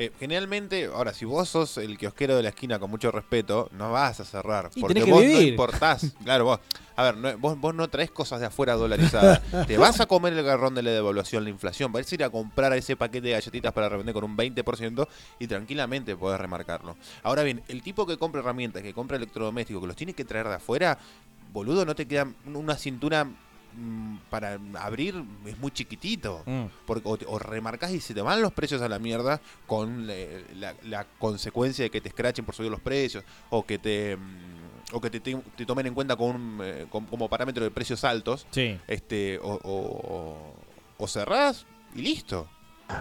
Eh, 0.00 0.12
generalmente, 0.20 0.86
ahora, 0.86 1.12
si 1.12 1.24
vos 1.24 1.48
sos 1.48 1.76
el 1.76 1.98
kiosquero 1.98 2.36
de 2.36 2.44
la 2.44 2.50
esquina 2.50 2.78
con 2.78 2.88
mucho 2.88 3.10
respeto, 3.10 3.68
no 3.72 3.90
vas 3.90 4.20
a 4.20 4.24
cerrar. 4.24 4.70
Y 4.76 4.80
porque 4.80 4.94
tenés 4.94 5.06
que 5.06 5.12
vos 5.12 5.24
no 5.24 5.40
importás. 5.40 6.06
Claro, 6.24 6.44
vos. 6.44 6.60
A 6.98 7.02
ver, 7.04 7.16
no- 7.16 7.38
vos, 7.38 7.56
vos 7.60 7.72
no 7.76 7.86
traes 7.88 8.10
cosas 8.10 8.40
de 8.40 8.46
afuera 8.46 8.74
dolarizadas. 8.74 9.40
Te 9.68 9.78
vas 9.78 10.00
a 10.00 10.06
comer 10.06 10.32
el 10.32 10.42
garrón 10.44 10.74
de 10.74 10.82
la 10.82 10.90
devaluación, 10.90 11.44
la 11.44 11.50
inflación. 11.50 11.92
Vas 11.92 12.10
a 12.10 12.14
ir 12.16 12.24
a 12.24 12.30
comprar 12.30 12.72
ese 12.72 12.96
paquete 12.96 13.28
de 13.28 13.34
galletitas 13.34 13.72
para 13.72 13.88
revender 13.88 14.12
con 14.12 14.24
un 14.24 14.36
20% 14.36 15.06
y 15.38 15.46
tranquilamente 15.46 16.16
podés 16.16 16.40
remarcarlo. 16.40 16.96
Ahora 17.22 17.44
bien, 17.44 17.62
el 17.68 17.82
tipo 17.82 18.04
que 18.04 18.16
compra 18.18 18.40
herramientas, 18.40 18.82
que 18.82 18.92
compra 18.92 19.16
electrodomésticos, 19.16 19.80
que 19.80 19.86
los 19.86 19.94
tiene 19.96 20.12
que 20.12 20.24
traer 20.24 20.48
de 20.48 20.54
afuera, 20.56 20.98
boludo, 21.52 21.84
no 21.84 21.94
te 21.94 22.06
queda 22.08 22.26
una 22.52 22.74
cintura 22.76 23.24
mm, 23.24 24.16
para 24.28 24.58
abrir, 24.80 25.22
es 25.46 25.56
muy 25.58 25.70
chiquitito. 25.70 26.42
Mm. 26.46 26.64
Porque 26.84 27.08
o, 27.08 27.16
te- 27.16 27.26
o 27.28 27.38
remarcás 27.38 27.92
y 27.92 28.00
se 28.00 28.12
te 28.12 28.22
van 28.22 28.42
los 28.42 28.52
precios 28.52 28.82
a 28.82 28.88
la 28.88 28.98
mierda 28.98 29.40
con 29.68 30.08
eh, 30.10 30.44
la, 30.56 30.74
la 30.82 31.06
consecuencia 31.20 31.84
de 31.84 31.90
que 31.90 32.00
te 32.00 32.08
escrachen 32.08 32.44
por 32.44 32.56
subir 32.56 32.72
los 32.72 32.80
precios 32.80 33.22
o 33.50 33.64
que 33.64 33.78
te 33.78 34.16
mm, 34.16 34.67
o 34.92 35.00
que 35.00 35.10
te, 35.10 35.20
te- 35.20 35.36
te 35.56 35.66
tomen 35.66 35.86
en 35.86 35.94
cuenta 35.94 36.16
con 36.16 36.34
un, 36.36 36.60
eh, 36.62 36.86
con- 36.88 37.06
como 37.06 37.28
parámetro 37.28 37.64
de 37.64 37.70
precios 37.70 38.04
altos. 38.04 38.46
Sí. 38.50 38.78
Este, 38.86 39.38
o, 39.42 39.52
o, 39.54 39.58
o- 39.72 40.54
o 40.98 41.08
cerrás 41.08 41.66
y 41.94 42.02
listo. 42.02 42.48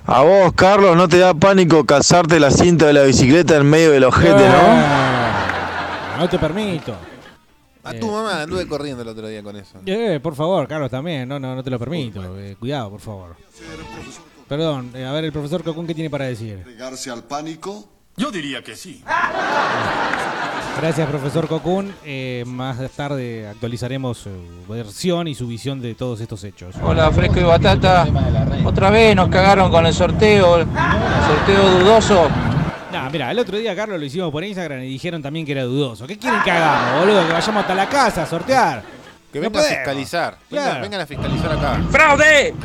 A 0.05 0.21
vos, 0.21 0.51
Carlos, 0.53 0.97
no 0.97 1.07
te 1.07 1.17
da 1.17 1.33
pánico 1.33 1.85
cazarte 1.85 2.39
la 2.41 2.51
cinta 2.51 2.87
de 2.87 2.93
la 2.93 3.03
bicicleta 3.03 3.55
en 3.55 3.69
medio 3.69 3.91
del 3.91 4.03
ojete, 4.03 4.49
¿no? 4.49 6.17
No 6.19 6.27
te 6.29 6.37
permito. 6.37 6.93
A 7.83 7.93
Eh. 7.95 7.99
tu 7.99 8.11
mamá 8.11 8.41
anduve 8.41 8.67
corriendo 8.67 9.01
el 9.03 9.07
otro 9.07 9.27
día 9.29 9.41
con 9.41 9.55
eso. 9.55 9.79
Eh, 9.85 10.19
por 10.21 10.35
favor, 10.35 10.67
Carlos, 10.67 10.91
también. 10.91 11.29
No, 11.29 11.39
no, 11.39 11.55
no 11.55 11.63
te 11.63 11.69
lo 11.69 11.79
permito. 11.79 12.37
Eh, 12.37 12.57
cuidado, 12.59 12.89
por 12.89 12.99
favor. 12.99 13.37
Perdón, 14.49 14.91
eh, 14.93 15.05
a 15.05 15.11
ver 15.13 15.23
el 15.23 15.31
profesor 15.31 15.63
Cocún, 15.63 15.87
¿qué 15.87 15.93
tiene 15.93 16.09
para 16.09 16.25
decir? 16.25 16.53
¿Entregarse 16.57 17.09
al 17.09 17.23
pánico? 17.23 17.87
Yo 18.17 18.29
diría 18.31 18.61
que 18.63 18.75
sí. 18.75 19.01
Gracias, 20.79 21.09
profesor 21.09 21.47
Cocún. 21.47 21.93
Eh, 22.05 22.43
más 22.45 22.77
tarde 22.91 23.47
actualizaremos 23.47 24.17
su 24.19 24.29
versión 24.69 25.27
y 25.27 25.33
su 25.35 25.47
visión 25.47 25.81
de 25.81 25.95
todos 25.95 26.19
estos 26.21 26.43
hechos. 26.43 26.75
Hola, 26.83 27.09
Fresco 27.11 27.39
y 27.39 27.43
Batata. 27.43 28.05
Otra 28.63 28.89
vez 28.91 29.15
nos 29.15 29.29
cagaron 29.29 29.71
con 29.71 29.85
el 29.85 29.93
sorteo, 29.93 30.57
el 30.57 30.67
sorteo 30.67 31.69
dudoso. 31.79 32.29
Nah, 32.91 33.09
mira, 33.09 33.31
el 33.31 33.39
otro 33.39 33.57
día, 33.57 33.75
Carlos, 33.75 33.99
lo 33.99 34.05
hicimos 34.05 34.31
por 34.31 34.43
Instagram 34.43 34.81
y 34.83 34.87
dijeron 34.89 35.21
también 35.21 35.45
que 35.45 35.53
era 35.53 35.63
dudoso. 35.63 36.05
¿Qué 36.05 36.17
quieren 36.17 36.41
que 36.43 36.51
hagamos, 36.51 36.99
boludo? 37.01 37.25
Que 37.27 37.33
vayamos 37.33 37.61
hasta 37.61 37.75
la 37.75 37.89
casa 37.89 38.23
a 38.23 38.25
sortear. 38.27 38.83
Que 39.33 39.39
No 39.41 39.49
vengan 39.49 39.65
a 39.65 39.67
fiscalizar. 39.75 40.37
Vengan, 40.49 40.65
Claro. 40.67 40.81
vengan 40.83 41.01
a 41.01 41.05
fiscalizar 41.07 41.51
acá. 41.51 41.81
¡Fraude! 41.89 42.53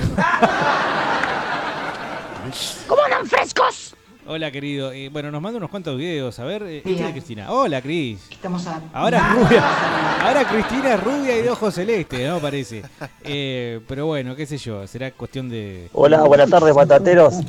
¿Cómo 2.86 3.02
andan 3.02 3.26
frescos? 3.26 3.91
Hola, 4.34 4.50
querido. 4.50 4.92
Eh, 4.92 5.10
bueno, 5.12 5.30
nos 5.30 5.42
manda 5.42 5.58
unos 5.58 5.68
cuantos 5.68 5.94
videos. 5.94 6.38
A 6.38 6.44
ver, 6.44 6.62
eh, 6.62 6.78
este 6.82 7.04
de 7.04 7.12
Cristina. 7.12 7.52
Hola, 7.52 7.82
Cris. 7.82 8.18
Estamos 8.30 8.66
a... 8.66 8.80
Ahora 8.94 9.18
es 9.18 9.34
rubia. 9.34 10.26
Ahora 10.26 10.48
Cristina 10.48 10.94
es 10.94 11.04
rubia 11.04 11.36
y 11.36 11.42
de 11.42 11.50
ojos 11.50 11.74
celeste, 11.74 12.26
¿no? 12.26 12.38
Parece. 12.38 12.82
Eh, 13.24 13.80
pero 13.86 14.06
bueno, 14.06 14.34
qué 14.34 14.46
sé 14.46 14.56
yo. 14.56 14.86
Será 14.86 15.10
cuestión 15.10 15.50
de. 15.50 15.90
Hola, 15.92 16.22
buenas 16.22 16.48
tardes, 16.48 16.74
batateros. 16.74 17.40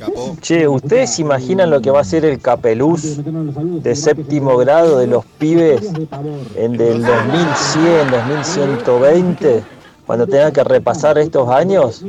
Che, 0.42 0.68
¿ustedes 0.68 1.14
se 1.14 1.22
imaginan 1.22 1.70
lo 1.70 1.80
que 1.80 1.90
va 1.90 2.00
a 2.00 2.04
ser 2.04 2.26
el 2.26 2.38
capeluz 2.38 3.16
de 3.24 3.96
séptimo 3.96 4.58
grado 4.58 4.98
de 4.98 5.06
los 5.06 5.24
pibes 5.24 5.90
en 6.54 6.76
del 6.76 7.02
2100, 7.02 8.10
2120? 8.10 9.64
Cuando 10.06 10.26
tengan 10.26 10.52
que 10.52 10.62
repasar 10.62 11.16
estos 11.16 11.48
años, 11.48 12.04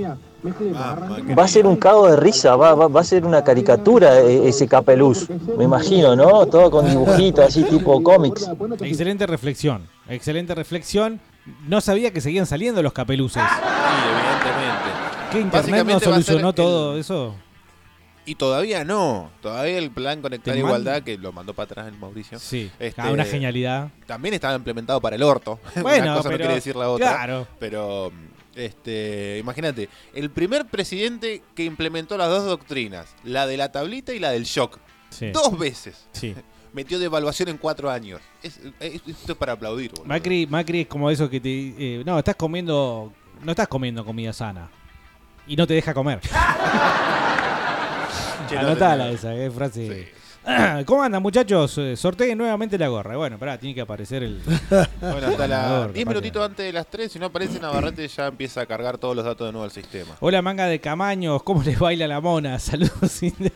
va 1.38 1.44
a 1.44 1.48
ser 1.48 1.66
un 1.68 1.76
cago 1.76 2.08
de 2.10 2.16
risa, 2.18 2.56
va, 2.56 2.74
va- 2.76 2.88
va 2.88 3.02
a 3.02 3.04
ser 3.04 3.26
una 3.26 3.44
caricatura 3.44 4.20
eh, 4.20 4.48
ese 4.48 4.68
capeluz. 4.68 5.28
Me 5.58 5.64
imagino, 5.64 6.16
¿no? 6.16 6.46
Todo 6.48 6.70
con 6.72 6.90
dibujitos 6.90 7.46
así 7.46 7.64
tipo 7.64 8.02
cómics. 8.04 8.50
Excelente 8.82 9.26
reflexión. 9.28 9.88
Excelente 10.08 10.54
reflexión. 10.56 11.20
No 11.68 11.82
sabía 11.82 12.12
que 12.12 12.22
seguían 12.22 12.46
saliendo 12.46 12.82
los 12.82 12.94
capeluces. 12.94 13.42
Sí, 13.44 13.50
evidentemente. 14.10 14.90
¿Qué 15.32 15.40
internet 15.40 15.86
no 15.86 16.00
solucionó 16.00 16.50
el- 16.50 16.56
todo 16.56 16.98
eso? 16.98 17.36
Y 18.28 18.34
todavía 18.36 18.84
no. 18.84 19.30
Todavía 19.42 19.78
el 19.78 19.92
plan 19.92 20.20
Conectar 20.20 20.58
Igualdad, 20.58 21.04
que 21.04 21.16
lo 21.20 21.32
mandó 21.32 21.54
para 21.54 21.66
atrás 21.66 21.88
el 21.88 21.94
Mauricio. 22.00 22.40
Sí. 22.40 22.72
Este, 22.80 23.00
Ah, 23.00 23.12
una 23.12 23.24
genialidad. 23.24 23.90
También 24.08 24.34
estaba 24.34 24.56
implementado 24.56 25.00
para 25.00 25.16
el 25.16 25.22
orto. 25.22 25.60
Bueno, 25.82 26.06
una 26.06 26.16
cosa 26.18 26.30
pero- 26.30 26.32
no 26.32 26.38
quiere 26.40 26.56
decir 26.56 26.76
la 26.76 26.90
otra. 26.90 27.08
claro. 27.14 27.48
Pero, 27.60 28.12
este, 28.56 29.38
imagínate, 29.40 29.90
el 30.14 30.30
primer 30.32 30.66
presidente 30.66 31.42
que 31.56 31.64
implementó 31.66 32.18
las 32.18 32.30
dos 32.30 32.46
doctrinas, 32.46 33.14
la 33.24 33.46
de 33.48 33.58
la 33.58 33.72
tablita 33.72 34.14
y 34.14 34.20
la 34.20 34.32
del 34.32 34.44
shock, 34.46 34.80
Sí. 35.10 35.32
dos 35.32 35.58
veces. 35.58 36.08
Sí. 36.12 36.36
Metió 36.74 37.00
devaluación 37.00 37.48
en 37.50 37.58
cuatro 37.58 37.90
años. 37.90 38.20
Es, 38.44 38.60
es- 38.82 39.02
esto 39.08 39.32
es 39.32 39.38
para 39.38 39.54
aplaudir, 39.54 39.92
boludo. 39.92 40.06
Macri, 40.08 40.46
Macri 40.46 40.82
es 40.82 40.88
como 40.88 41.10
eso 41.10 41.30
que 41.30 41.40
te. 41.40 41.50
eh, 42.00 42.04
no, 42.06 42.20
estás 42.20 42.36
comiendo. 42.36 43.14
No 43.44 43.52
estás 43.52 43.68
comiendo 43.70 44.04
comida 44.04 44.34
sana. 44.34 44.70
Y 45.48 45.56
no 45.56 45.66
te 45.68 45.74
deja 45.76 45.94
comer. 45.94 46.20
Anotala 48.58 49.10
esa, 49.10 49.34
qué 49.34 49.52
frase. 49.52 50.14
¿Cómo 50.86 51.02
andan, 51.02 51.24
muchachos? 51.24 51.76
Eh, 51.80 51.96
Sorteen 51.96 52.38
nuevamente 52.38 52.78
la 52.78 52.88
gorra. 52.88 53.18
Bueno, 53.18 53.40
pará, 53.40 53.58
tiene 53.58 53.74
que 53.74 53.82
aparecer 53.82 54.22
el. 54.24 54.42
Bueno, 55.02 55.28
hasta 55.28 55.30
las 55.30 55.38
ganador, 55.38 55.94
10 55.94 55.94
capaz 55.94 55.94
que- 55.94 56.06
minutitos 56.06 56.46
antes 56.46 56.66
de 56.68 56.74
las 56.74 56.88
3, 56.88 57.12
si 57.12 57.18
no 57.20 57.26
aparece 57.28 57.60
Navarrete 57.60 58.08
ya 58.08 58.28
empieza 58.28 58.62
a 58.62 58.66
cargar 58.68 58.98
todos 59.00 59.16
los 59.16 59.26
datos 59.26 59.48
de 59.48 59.52
nuevo 59.52 59.66
al 59.66 59.72
sistema. 59.72 60.14
Hola, 60.20 60.42
manga 60.44 60.68
de 60.68 60.80
camaños. 60.80 61.42
¿Cómo 61.44 61.64
les 61.64 61.80
baila 61.80 62.08
la 62.08 62.22
mona? 62.22 62.60
Saludos. 62.60 63.24
inde- 63.24 63.52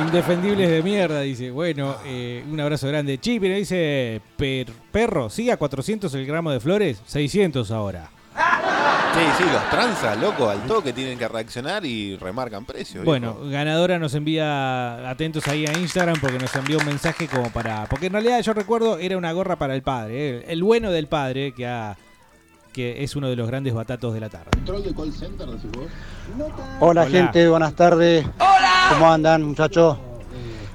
Indefendibles 0.00 0.68
de 0.70 0.82
mierda, 0.82 1.20
dice. 1.20 1.50
Bueno, 1.50 1.96
eh, 2.04 2.42
un 2.50 2.58
abrazo 2.58 2.88
grande. 2.88 3.18
Chipi 3.18 3.46
le 3.48 3.56
dice: 3.56 4.20
"Per- 4.36 4.72
Perro, 4.90 5.30
¿sigue 5.30 5.52
a 5.52 5.56
400 5.56 6.12
el 6.14 6.26
gramo 6.26 6.50
de 6.50 6.58
flores? 6.60 7.00
600 7.06 7.70
ahora. 7.70 8.10
Sí, 9.14 9.20
sí, 9.38 9.44
los 9.44 9.70
tranza, 9.70 10.16
loco, 10.16 10.50
al 10.50 10.62
toque 10.62 10.92
tienen 10.92 11.16
que 11.16 11.28
reaccionar 11.28 11.86
y 11.86 12.16
remarcan 12.16 12.64
precios. 12.64 13.04
Bueno, 13.04 13.36
ganadora 13.44 13.96
nos 13.96 14.12
envía 14.14 15.08
atentos 15.08 15.46
ahí 15.46 15.66
a 15.66 15.72
Instagram 15.72 16.16
porque 16.20 16.38
nos 16.38 16.52
envió 16.56 16.78
un 16.78 16.86
mensaje 16.86 17.28
como 17.28 17.48
para. 17.50 17.86
Porque 17.86 18.06
en 18.06 18.12
realidad 18.12 18.40
yo 18.40 18.52
recuerdo 18.54 18.98
era 18.98 19.16
una 19.16 19.30
gorra 19.30 19.54
para 19.54 19.76
el 19.76 19.82
padre, 19.82 20.38
eh, 20.38 20.44
el 20.48 20.64
bueno 20.64 20.90
del 20.90 21.06
padre 21.06 21.52
que 21.52 21.64
ha, 21.64 21.96
que 22.72 23.04
es 23.04 23.14
uno 23.14 23.28
de 23.28 23.36
los 23.36 23.46
grandes 23.46 23.72
batatos 23.72 24.14
de 24.14 24.20
la 24.20 24.30
tarde. 24.30 24.50
Hola, 26.80 27.02
Hola. 27.02 27.06
gente, 27.06 27.48
buenas 27.48 27.74
tardes. 27.74 28.26
¿Cómo 28.90 29.12
andan 29.12 29.44
muchachos? 29.44 29.96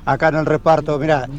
Acá 0.10 0.30
en 0.30 0.36
el 0.38 0.46
reparto, 0.48 0.98
mira, 0.98 1.30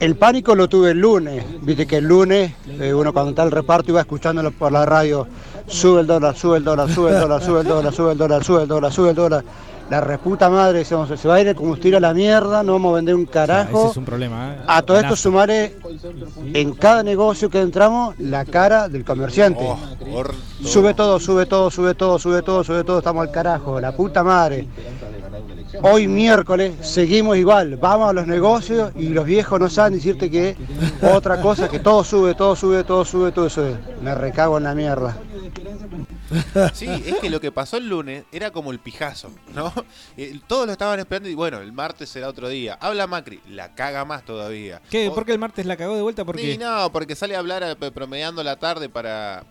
el 0.00 0.16
pánico 0.16 0.54
lo 0.54 0.68
tuve 0.68 0.90
el 0.90 0.98
lunes, 0.98 1.42
viste 1.62 1.86
que 1.86 1.96
el 1.96 2.04
lunes 2.04 2.52
eh, 2.78 2.92
uno 2.92 3.14
cuando 3.14 3.30
está 3.30 3.40
en 3.40 3.46
el 3.46 3.52
reparto 3.52 3.90
iba 3.90 4.00
escuchándolo 4.00 4.50
por 4.50 4.70
la 4.70 4.84
radio, 4.84 5.26
sube 5.66 6.02
el 6.02 6.06
dólar, 6.06 6.36
sube 6.36 6.58
el 6.58 6.64
dólar, 6.64 6.90
sube 6.90 7.12
el 7.12 7.20
dólar, 7.20 7.42
sube 7.42 7.60
el 7.62 7.66
dólar, 7.66 7.94
sube 7.94 8.12
el 8.12 8.18
dólar, 8.18 8.44
sube 8.44 8.62
el 8.62 8.68
dólar, 8.68 8.92
sube 8.92 9.08
el 9.10 9.16
dólar. 9.16 9.44
La 9.88 10.00
reputa 10.02 10.50
madre, 10.50 10.84
se, 10.84 10.94
se 11.16 11.26
va 11.26 11.36
a 11.36 11.40
ir 11.40 11.48
el 11.48 11.56
combustible 11.56 11.96
a 11.96 12.00
la 12.00 12.12
mierda, 12.12 12.62
no 12.62 12.74
vamos 12.74 12.92
a 12.92 12.96
vender 12.96 13.14
un 13.14 13.24
carajo. 13.24 13.80
Ese 13.84 13.90
es 13.92 13.96
un 13.96 14.04
problema. 14.04 14.54
¿eh? 14.54 14.58
A 14.66 14.82
todo 14.82 15.00
esto 15.00 15.16
sumaré 15.16 15.78
en 16.52 16.74
cada 16.74 17.02
negocio 17.02 17.48
que 17.48 17.60
entramos 17.60 18.14
la 18.18 18.44
cara 18.44 18.88
del 18.90 19.06
comerciante. 19.06 19.66
Sube 20.62 20.92
todo, 20.92 21.18
sube 21.18 21.46
todo, 21.46 21.70
sube 21.70 21.94
todo, 21.94 22.18
sube 22.18 22.42
todo, 22.42 22.62
sube 22.62 22.84
todo, 22.84 22.98
estamos 22.98 23.26
al 23.26 23.32
carajo, 23.32 23.80
la 23.80 23.90
puta 23.90 24.22
madre. 24.22 24.68
Hoy 25.82 26.08
miércoles 26.08 26.74
seguimos 26.82 27.36
igual, 27.36 27.76
vamos 27.76 28.10
a 28.10 28.12
los 28.12 28.26
negocios 28.26 28.92
y 28.96 29.08
los 29.08 29.24
viejos 29.24 29.58
no 29.60 29.68
saben 29.70 29.94
decirte 29.94 30.30
que 30.30 30.56
otra 31.02 31.40
cosa, 31.40 31.68
que 31.68 31.78
todo 31.78 32.02
sube, 32.04 32.34
todo 32.34 32.56
sube, 32.56 32.84
todo 32.84 33.04
sube, 33.04 33.32
todo 33.32 33.48
sube. 33.48 33.76
Me 34.02 34.14
recago 34.14 34.58
en 34.58 34.64
la 34.64 34.74
mierda. 34.74 35.16
Sí, 36.72 36.86
es 36.86 37.16
que 37.16 37.28
lo 37.30 37.40
que 37.40 37.50
pasó 37.50 37.76
el 37.76 37.88
lunes 37.88 38.24
era 38.30 38.50
como 38.52 38.70
el 38.70 38.78
pijazo, 38.78 39.30
¿no? 39.54 39.72
Eh, 40.16 40.38
Todos 40.46 40.66
lo 40.66 40.72
estaban 40.72 40.98
esperando 41.00 41.28
y 41.28 41.34
bueno, 41.34 41.58
el 41.60 41.72
martes 41.72 42.08
será 42.08 42.28
otro 42.28 42.48
día. 42.48 42.78
Habla 42.80 43.06
Macri, 43.06 43.40
la 43.48 43.74
caga 43.74 44.04
más 44.04 44.24
todavía. 44.24 44.80
¿Qué? 44.90 45.10
¿Por 45.12 45.24
qué 45.24 45.32
el 45.32 45.38
martes 45.38 45.66
la 45.66 45.76
cagó 45.76 45.96
de 45.96 46.02
vuelta? 46.02 46.24
Porque 46.24 46.42
Sí, 46.52 46.58
no, 46.58 46.90
porque 46.92 47.16
sale 47.16 47.34
a 47.34 47.38
hablar 47.40 47.62
eh, 47.64 47.90
promediando 47.90 48.44
la 48.44 48.56
tarde 48.56 48.88
para 48.88 49.44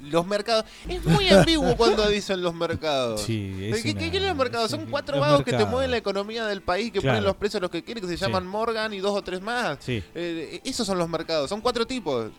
los 0.00 0.26
mercados. 0.26 0.64
Es 0.88 1.04
muy 1.04 1.28
ambiguo 1.28 1.76
cuando 1.76 2.06
dicen 2.08 2.42
los 2.42 2.54
mercados. 2.54 3.22
Sí, 3.22 3.52
es 3.72 3.82
¿Qué, 3.82 3.90
una- 3.92 4.00
qué 4.00 4.10
quieren 4.10 4.28
los 4.28 4.36
mercados? 4.36 4.70
Son 4.70 4.86
cuatro 4.86 5.18
vagos 5.20 5.42
que 5.44 5.52
te 5.52 5.64
mueven 5.64 5.90
la 5.90 5.96
economía 5.96 6.46
del 6.46 6.62
país, 6.62 6.92
que 6.92 7.00
Claro. 7.00 7.16
ponen 7.16 7.24
los 7.24 7.36
precios 7.36 7.60
a 7.60 7.62
los 7.62 7.70
que 7.70 7.82
quieren, 7.82 8.02
que 8.02 8.08
se 8.08 8.16
Sí. 8.16 8.22
llaman 8.24 8.46
Morgan 8.46 8.92
y 8.94 8.98
dos 9.00 9.12
o 9.16 9.22
tres 9.22 9.40
más. 9.40 9.78
Sí. 9.80 10.02
Eh, 10.14 10.60
esos 10.64 10.86
son 10.86 10.98
los 10.98 11.08
mercados, 11.08 11.48
son 11.48 11.60
cuatro 11.60 11.86
tipos. 11.86 12.30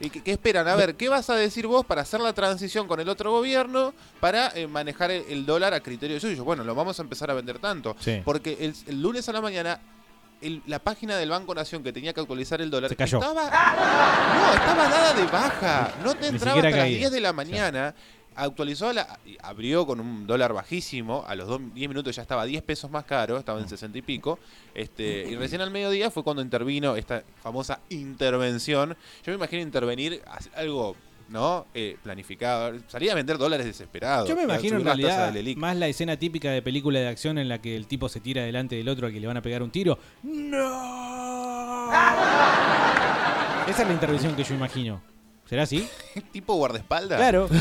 ¿Y 0.00 0.10
qué, 0.10 0.20
qué 0.20 0.32
esperan? 0.32 0.66
A 0.66 0.74
ver, 0.74 0.96
¿qué 0.96 1.08
vas 1.08 1.30
a 1.30 1.36
decir 1.36 1.68
vos 1.68 1.86
para 1.86 2.02
hacer 2.02 2.20
la 2.20 2.32
transición 2.32 2.88
con 2.88 2.98
el 2.98 3.08
otro 3.08 3.30
gobierno 3.30 3.94
para 4.18 4.48
eh, 4.56 4.66
manejar 4.66 5.12
el, 5.12 5.24
el 5.28 5.46
dólar 5.46 5.74
a 5.74 5.80
criterio 5.80 6.18
suyo? 6.18 6.42
Bueno, 6.42 6.64
lo 6.64 6.74
vamos 6.74 6.98
a 6.98 7.02
empezar 7.02 7.30
a 7.30 7.34
vender 7.34 7.60
tanto. 7.60 7.94
Sí. 8.00 8.20
Porque 8.24 8.56
el, 8.58 8.74
el 8.88 9.00
lunes 9.00 9.28
a 9.28 9.32
la 9.32 9.40
mañana, 9.40 9.80
el- 10.42 10.62
la 10.66 10.78
página 10.78 11.16
del 11.16 11.30
Banco 11.30 11.54
Nación 11.54 11.82
que 11.82 11.92
tenía 11.92 12.12
que 12.12 12.20
actualizar 12.20 12.60
el 12.60 12.70
dólar 12.70 12.90
Se 12.90 12.96
cayó. 12.96 13.18
estaba 13.18 13.44
no, 13.44 14.52
estaba 14.54 14.88
dada 14.88 15.14
de 15.14 15.24
baja. 15.24 15.92
No 16.04 16.14
te 16.14 16.26
entraba 16.28 16.56
hasta 16.58 16.70
las 16.70 16.78
caía. 16.80 16.98
10 16.98 17.10
de 17.12 17.20
la 17.20 17.32
mañana. 17.32 17.94
Actualizó, 18.34 18.94
la, 18.94 19.18
abrió 19.42 19.84
con 19.86 20.00
un 20.00 20.26
dólar 20.26 20.54
bajísimo. 20.54 21.22
A 21.28 21.34
los 21.34 21.46
dos- 21.48 21.60
10 21.74 21.86
minutos 21.88 22.16
ya 22.16 22.22
estaba 22.22 22.44
10 22.46 22.62
pesos 22.62 22.90
más 22.90 23.04
caro, 23.04 23.36
estaba 23.36 23.60
en 23.60 23.68
60 23.68 23.98
y 23.98 24.02
pico. 24.02 24.38
Este, 24.74 25.26
y 25.28 25.36
recién 25.36 25.60
al 25.60 25.70
mediodía 25.70 26.10
fue 26.10 26.22
cuando 26.24 26.40
intervino 26.42 26.96
esta 26.96 27.22
famosa 27.42 27.80
intervención. 27.90 28.96
Yo 29.24 29.32
me 29.32 29.34
imagino 29.34 29.60
intervenir, 29.62 30.22
algo 30.54 30.96
¿no? 31.32 31.66
Eh, 31.74 31.96
planificado. 32.02 32.78
Salía 32.86 33.12
a 33.12 33.14
vender 33.14 33.38
dólares 33.38 33.66
desesperados. 33.66 34.28
Yo 34.28 34.36
me 34.36 34.42
imagino 34.42 34.76
en 34.76 34.84
realidad 34.84 35.34
más 35.56 35.76
la 35.76 35.88
escena 35.88 36.16
típica 36.16 36.50
de 36.50 36.62
película 36.62 37.00
de 37.00 37.08
acción 37.08 37.38
en 37.38 37.48
la 37.48 37.60
que 37.60 37.74
el 37.74 37.86
tipo 37.86 38.08
se 38.08 38.20
tira 38.20 38.42
delante 38.42 38.76
del 38.76 38.88
otro 38.88 39.06
al 39.06 39.12
que 39.12 39.20
le 39.20 39.26
van 39.26 39.38
a 39.38 39.42
pegar 39.42 39.62
un 39.62 39.70
tiro. 39.70 39.98
Esa 43.66 43.82
es 43.82 43.86
la 43.86 43.92
intervención 43.92 44.36
que 44.36 44.44
yo 44.44 44.54
imagino. 44.54 45.00
¿Será 45.46 45.62
así? 45.64 45.88
tipo 46.32 46.54
guardaespaldas. 46.54 47.18
Claro. 47.18 47.48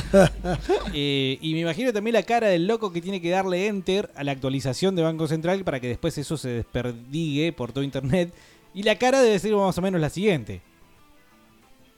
Eh, 0.93 1.37
y 1.41 1.53
me 1.53 1.61
imagino 1.61 1.93
también 1.93 2.13
la 2.13 2.23
cara 2.23 2.47
del 2.47 2.67
loco 2.67 2.91
que 2.91 3.01
tiene 3.01 3.21
que 3.21 3.29
darle 3.29 3.67
enter 3.67 4.11
a 4.15 4.25
la 4.25 4.33
actualización 4.33 4.93
de 4.95 5.03
Banco 5.03 5.25
Central 5.27 5.63
para 5.63 5.79
que 5.79 5.87
después 5.87 6.17
eso 6.17 6.35
se 6.35 6.49
desperdigue 6.49 7.53
por 7.53 7.71
todo 7.71 7.83
internet. 7.83 8.33
Y 8.73 8.83
la 8.83 8.97
cara 8.97 9.21
debe 9.21 9.39
ser 9.39 9.53
más 9.55 9.77
o 9.77 9.81
menos 9.81 10.01
la 10.01 10.09
siguiente. 10.09 10.61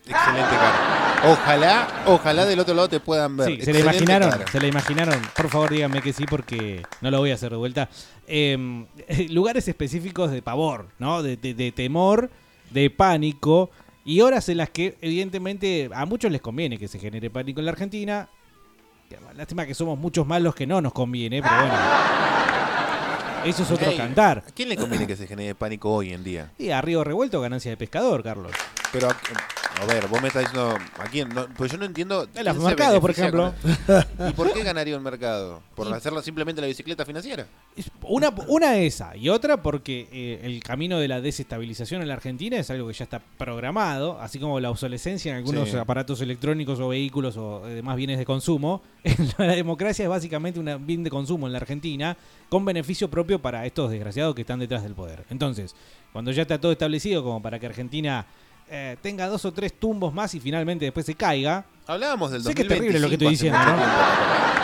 Excelente 0.05 0.55
cara. 0.55 0.92
Ojalá, 1.25 1.87
ojalá 2.05 2.45
del 2.45 2.59
otro 2.59 2.73
lado 2.73 2.89
te 2.89 2.99
puedan 2.99 3.37
ver. 3.37 3.47
Sí, 3.47 3.61
se 3.61 3.71
la 3.73 3.79
imaginaron, 3.79 4.29
cara. 4.29 4.45
se 4.51 4.59
la 4.59 4.67
imaginaron. 4.67 5.21
Por 5.35 5.49
favor, 5.49 5.71
díganme 5.71 6.01
que 6.01 6.11
sí, 6.11 6.25
porque 6.29 6.83
no 7.01 7.09
lo 7.11 7.19
voy 7.19 7.31
a 7.31 7.35
hacer 7.35 7.51
de 7.51 7.57
vuelta. 7.57 7.89
Eh, 8.27 8.85
lugares 9.29 9.67
específicos 9.67 10.31
de 10.31 10.41
pavor, 10.41 10.87
¿no? 10.99 11.23
De, 11.23 11.37
de- 11.37 11.53
de 11.53 11.71
temor, 11.71 12.29
de 12.71 12.89
pánico. 12.89 13.69
Y 14.05 14.19
horas 14.19 14.49
en 14.49 14.57
las 14.57 14.69
que, 14.69 14.97
evidentemente, 15.01 15.89
a 15.93 16.05
muchos 16.05 16.29
les 16.29 16.41
conviene 16.41 16.77
que 16.77 16.89
se 16.89 16.99
genere 16.99 17.29
pánico 17.29 17.61
en 17.61 17.65
la 17.67 17.71
Argentina. 17.71 18.27
Lástima 19.37 19.65
que 19.65 19.73
somos 19.75 19.97
muchos 19.97 20.27
más 20.27 20.41
los 20.41 20.53
que 20.55 20.67
no 20.67 20.81
nos 20.81 20.91
conviene, 20.91 21.41
pero 21.41 21.55
bueno. 21.55 21.73
Eso 23.45 23.63
es 23.63 23.71
otro 23.71 23.89
Ey, 23.91 23.97
cantar. 23.97 24.43
¿A 24.47 24.51
quién 24.51 24.69
le 24.69 24.75
conviene 24.77 25.05
que 25.05 25.15
se 25.15 25.27
genere 25.27 25.53
pánico 25.55 25.91
hoy 25.93 26.13
en 26.13 26.23
día? 26.23 26.51
Y 26.57 26.69
a 26.69 26.81
río 26.81 27.03
revuelto, 27.03 27.39
ganancia 27.41 27.71
de 27.71 27.77
pescador, 27.77 28.23
Carlos. 28.23 28.51
Pero, 28.91 29.09
a, 29.81 29.85
ver, 29.85 30.07
vos 30.07 30.21
me 30.21 30.27
estás 30.27 30.43
diciendo. 30.43 30.77
¿A 30.99 31.03
quién? 31.05 31.29
No, 31.29 31.47
pues 31.57 31.71
yo 31.71 31.77
no 31.77 31.85
entiendo. 31.85 32.27
se 32.33 32.43
mercados, 32.53 32.99
por 32.99 33.11
ejemplo. 33.11 33.53
con- 33.87 34.29
¿Y 34.29 34.33
por 34.33 34.51
qué 34.53 34.63
ganaría 34.63 34.95
un 34.97 35.03
mercado? 35.03 35.61
¿Por 35.75 35.91
hacerla 35.93 36.21
simplemente 36.21 36.61
la 36.61 36.67
bicicleta 36.67 37.05
financiera? 37.05 37.47
Una, 38.03 38.29
una 38.47 38.77
esa 38.77 39.15
y 39.17 39.29
otra 39.29 39.61
porque 39.61 40.07
eh, 40.11 40.41
el 40.43 40.61
camino 40.63 40.99
de 40.99 41.07
la 41.07 41.21
desestabilización 41.21 42.01
en 42.01 42.07
la 42.07 42.13
Argentina 42.13 42.57
es 42.57 42.69
algo 42.69 42.87
que 42.87 42.93
ya 42.93 43.03
está 43.03 43.19
programado, 43.37 44.19
así 44.21 44.39
como 44.39 44.59
la 44.59 44.69
obsolescencia 44.69 45.31
en 45.31 45.37
algunos 45.37 45.69
Sí. 45.69 45.77
aparatos 45.77 46.21
electrónicos 46.21 46.79
o 46.79 46.89
vehículos 46.89 47.35
o 47.37 47.67
eh, 47.67 47.75
demás 47.75 47.95
bienes 47.95 48.17
de 48.19 48.25
consumo. 48.25 48.81
la 49.37 49.47
democracia 49.47 50.03
es 50.03 50.09
básicamente 50.09 50.59
un 50.59 50.85
bien 50.85 51.03
de 51.03 51.09
consumo 51.09 51.47
en 51.47 51.53
la 51.53 51.57
Argentina 51.59 52.15
con 52.49 52.63
beneficio 52.65 53.09
propio 53.09 53.39
para 53.41 53.65
estos 53.65 53.89
desgraciados 53.91 54.35
que 54.35 54.41
están 54.41 54.59
detrás 54.59 54.83
del 54.83 54.93
poder. 54.93 55.25
Entonces, 55.29 55.75
cuando 56.11 56.31
ya 56.31 56.43
está 56.43 56.59
todo 56.61 56.71
establecido 56.71 57.23
como 57.23 57.41
para 57.41 57.59
que 57.59 57.65
Argentina 57.65 58.25
eh, 58.75 58.97
tenga 59.03 59.27
dos 59.27 59.45
o 59.45 59.51
tres 59.53 59.71
tumbos 59.79 60.11
más 60.13 60.33
y 60.33 60.39
finalmente 60.39 60.85
después 60.85 61.05
se 61.05 61.13
caiga. 61.13 61.63
Hablábamos 61.85 62.31
del 62.31 62.41
Sé 62.41 62.55
que 62.55 62.63
es 62.63 62.67
terrible 62.67 62.99
lo 62.99 63.07
que 63.07 63.13
estoy 63.13 63.27
2025 63.35 63.55
diciendo, 63.55 63.93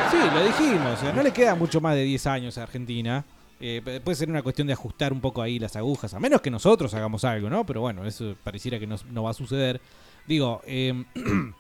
Sí, 0.10 0.18
lo 0.34 0.45
dijimos. 0.45 0.99
sea, 0.99 1.14
no 1.14 1.22
le 1.22 1.32
queda 1.32 1.53
mucho 1.53 1.80
más 1.80 1.93
de 1.95 2.03
10 2.03 2.26
años 2.28 2.57
a 2.57 2.64
Argentina. 2.64 3.24
Eh, 3.62 3.82
p- 3.86 3.99
puede 4.01 4.16
ser 4.16 4.30
una 4.30 4.41
cuestión 4.41 4.66
de 4.68 4.74
ajustar 4.74 5.14
un 5.14 5.22
poco 5.22 5.41
ahí 5.43 5.60
las 5.60 5.76
agujas, 5.76 6.14
a 6.16 6.20
menos 6.20 6.41
que 6.41 6.49
nosotros 6.49 6.91
hagamos 6.95 7.24
algo, 7.26 7.49
¿no? 7.51 7.66
Pero 7.66 7.82
bueno, 7.82 8.03
eso 8.05 8.36
pareciera 8.43 8.80
que 8.80 8.88
no, 8.88 8.95
no 9.12 9.24
va 9.24 9.30
a 9.30 9.34
suceder. 9.34 9.80
Digo, 10.28 10.62
eh, 10.66 11.03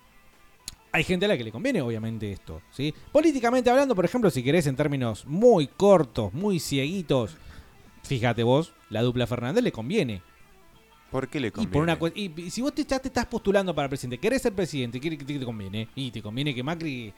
hay 0.91 1.03
gente 1.03 1.25
a 1.25 1.27
la 1.27 1.37
que 1.37 1.43
le 1.43 1.51
conviene, 1.51 1.81
obviamente, 1.81 2.31
esto, 2.31 2.61
¿sí? 2.71 2.93
Políticamente 3.11 3.69
hablando, 3.69 3.95
por 3.95 4.05
ejemplo, 4.05 4.29
si 4.31 4.41
querés 4.43 4.65
en 4.65 4.75
términos 4.75 5.25
muy 5.25 5.67
cortos, 5.67 6.33
muy 6.33 6.59
cieguitos, 6.59 7.37
fíjate 8.03 8.41
vos, 8.43 8.73
la 8.89 9.01
dupla 9.03 9.27
Fernández 9.27 9.63
le 9.63 9.71
conviene. 9.71 10.21
¿Por 11.11 11.27
qué 11.27 11.39
le 11.39 11.47
Y, 11.47 11.51
conviene? 11.51 11.73
por 11.73 11.81
una 11.83 11.97
y, 12.15 12.31
y 12.39 12.49
si 12.51 12.61
vos 12.61 12.73
te, 12.73 12.83
ya 12.85 12.99
te 12.99 13.07
estás 13.07 13.25
postulando 13.25 13.73
para 13.73 13.89
presidente, 13.89 14.19
querés 14.19 14.41
ser 14.43 14.53
presidente, 14.53 14.99
¿qué, 14.99 15.09
te 15.17 15.43
conviene? 15.45 15.87
Y 15.95 16.11
te 16.11 16.21
conviene 16.21 16.53
que 16.53 16.61
Macri 16.61 17.11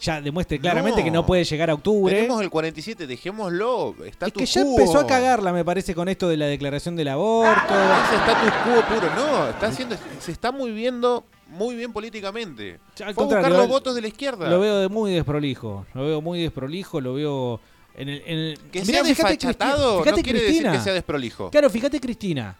ya 0.00 0.20
demuestre 0.20 0.60
claramente 0.60 1.00
No. 1.00 1.04
que 1.04 1.10
no 1.10 1.26
puede 1.26 1.42
llegar 1.44 1.70
a 1.70 1.74
octubre. 1.74 2.14
Tenemos 2.14 2.40
el 2.40 2.50
47, 2.50 3.06
dejémoslo. 3.06 3.96
Status 4.06 4.42
Es 4.42 4.52
que 4.54 4.60
ya 4.60 4.66
empezó 4.66 4.98
a 5.00 5.06
cagarla, 5.06 5.52
me 5.52 5.64
parece, 5.64 5.94
con 5.94 6.08
esto 6.08 6.28
de 6.28 6.36
la 6.36 6.46
declaración 6.46 6.94
del 6.94 7.08
aborto. 7.08 7.74
Ese 7.74 8.14
status 8.16 8.52
quo 8.64 8.94
puro, 8.94 9.14
no. 9.16 9.48
Está 9.48 9.66
haciendo, 9.66 9.96
se 10.20 10.30
está 10.32 10.52
moviendo 10.52 11.24
muy 11.48 11.74
bien 11.74 11.92
políticamente. 11.92 12.78
Al 13.04 13.14
Fue 13.14 13.24
a 13.24 13.26
buscar 13.26 13.50
los 13.50 13.58
lo- 13.62 13.68
votos 13.68 13.94
de 13.96 14.02
la 14.02 14.08
izquierda. 14.08 14.48
Lo 14.48 14.60
veo 14.60 14.78
de 14.78 14.88
muy 14.88 15.12
desprolijo. 15.12 15.84
Lo 15.94 16.04
veo 16.04 16.20
muy 16.20 16.40
desprolijo, 16.42 17.00
lo 17.00 17.14
veo. 17.14 17.60
En 17.96 18.08
el, 18.10 18.22
en 18.26 18.38
el- 18.38 18.58
Que 18.70 18.82
Mirá, 18.84 19.04
sea 19.04 19.04
fíjate 19.04 19.30
desfachatado 19.36 20.00
Cristi- 20.00 20.02
fíjate 20.04 20.16
no 20.20 20.22
quiere 20.24 20.38
Cristina. 20.40 20.68
decir 20.70 20.78
que 20.80 20.84
sea 20.84 20.92
desprolijo. 20.94 21.50
Claro, 21.50 21.70
fíjate 21.70 21.98
Cristina. 22.00 22.56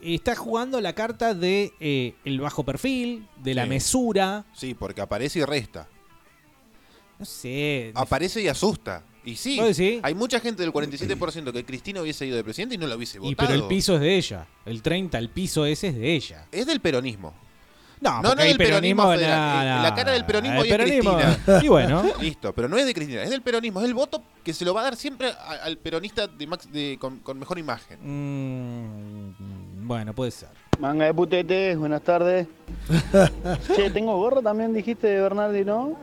Está 0.00 0.36
jugando 0.36 0.80
la 0.80 0.92
carta 0.92 1.34
de 1.34 1.72
eh, 1.80 2.14
el 2.24 2.40
bajo 2.40 2.64
perfil, 2.64 3.26
de 3.42 3.54
la 3.54 3.64
Sí. 3.64 3.68
mesura. 3.68 4.44
Sí, 4.54 4.74
porque 4.74 5.00
aparece 5.00 5.40
y 5.40 5.44
resta. 5.44 5.88
No 7.18 7.24
sé. 7.26 7.90
Aparece 7.94 8.40
y 8.42 8.48
asusta. 8.48 9.02
Y 9.24 9.34
sí, 9.36 9.58
¿Vos 9.58 9.76
decís? 9.76 10.00
hay 10.04 10.14
mucha 10.14 10.38
gente 10.40 10.62
del 10.62 10.72
47% 10.72 11.52
que 11.52 11.64
Cristina 11.64 12.00
hubiese 12.00 12.24
ido 12.26 12.36
de 12.36 12.44
presidente 12.44 12.76
y 12.76 12.78
no 12.78 12.86
la 12.86 12.94
hubiese 12.96 13.18
Y 13.18 13.20
votado. 13.20 13.48
pero 13.48 13.60
el 13.60 13.66
piso 13.68 13.96
es 13.96 14.00
de 14.00 14.16
ella. 14.16 14.46
El 14.64 14.80
30, 14.82 15.18
el 15.18 15.28
piso 15.28 15.66
ese 15.66 15.88
es 15.88 15.96
de 15.96 16.14
ella. 16.14 16.46
Es 16.52 16.64
del 16.66 16.80
peronismo. 16.80 17.34
No, 18.00 18.10
No, 18.10 18.22
no 18.22 18.28
porque 18.28 18.42
hay 18.44 18.48
del 18.50 18.58
peronismo, 18.58 19.10
federal. 19.10 19.66
no, 19.66 19.80
Eh. 19.80 19.82
La 19.82 19.94
cara 19.96 20.12
del 20.12 20.24
peronismo 20.24 20.60
El 20.60 20.66
y 20.66 20.70
de 20.70 20.76
peronismo- 20.78 21.16
Cristina. 21.18 21.60
Y 21.64 21.68
bueno. 21.68 22.04
Listo, 22.20 22.54
pero 22.54 22.68
no 22.68 22.78
es 22.78 22.86
de 22.86 22.94
Cristina, 22.94 23.24
es 23.24 23.30
del 23.30 23.42
peronismo. 23.42 23.80
Es 23.80 23.86
el 23.86 23.94
voto 23.94 24.22
que 24.44 24.54
se 24.54 24.64
lo 24.64 24.72
va 24.72 24.82
a 24.82 24.84
dar 24.84 24.96
siempre 24.96 25.28
a- 25.32 25.64
al 25.64 25.76
peronista 25.78 26.28
de 26.28 26.46
max- 26.46 26.70
de- 26.70 26.96
con, 27.00 27.18
con 27.18 27.36
mejor 27.40 27.58
imagen. 27.58 27.98
Mm, 28.00 29.34
bueno, 29.88 30.12
puede 30.12 30.30
ser. 30.30 30.50
Manga 30.78 31.06
de 31.06 31.14
putetes, 31.14 31.76
buenas 31.76 32.02
tardes. 32.02 32.46
che, 33.74 33.90
tengo 33.90 34.16
gorro 34.16 34.42
también, 34.42 34.72
dijiste 34.72 35.08
de 35.08 35.20
Bernardi, 35.20 35.64
¿no? 35.64 35.96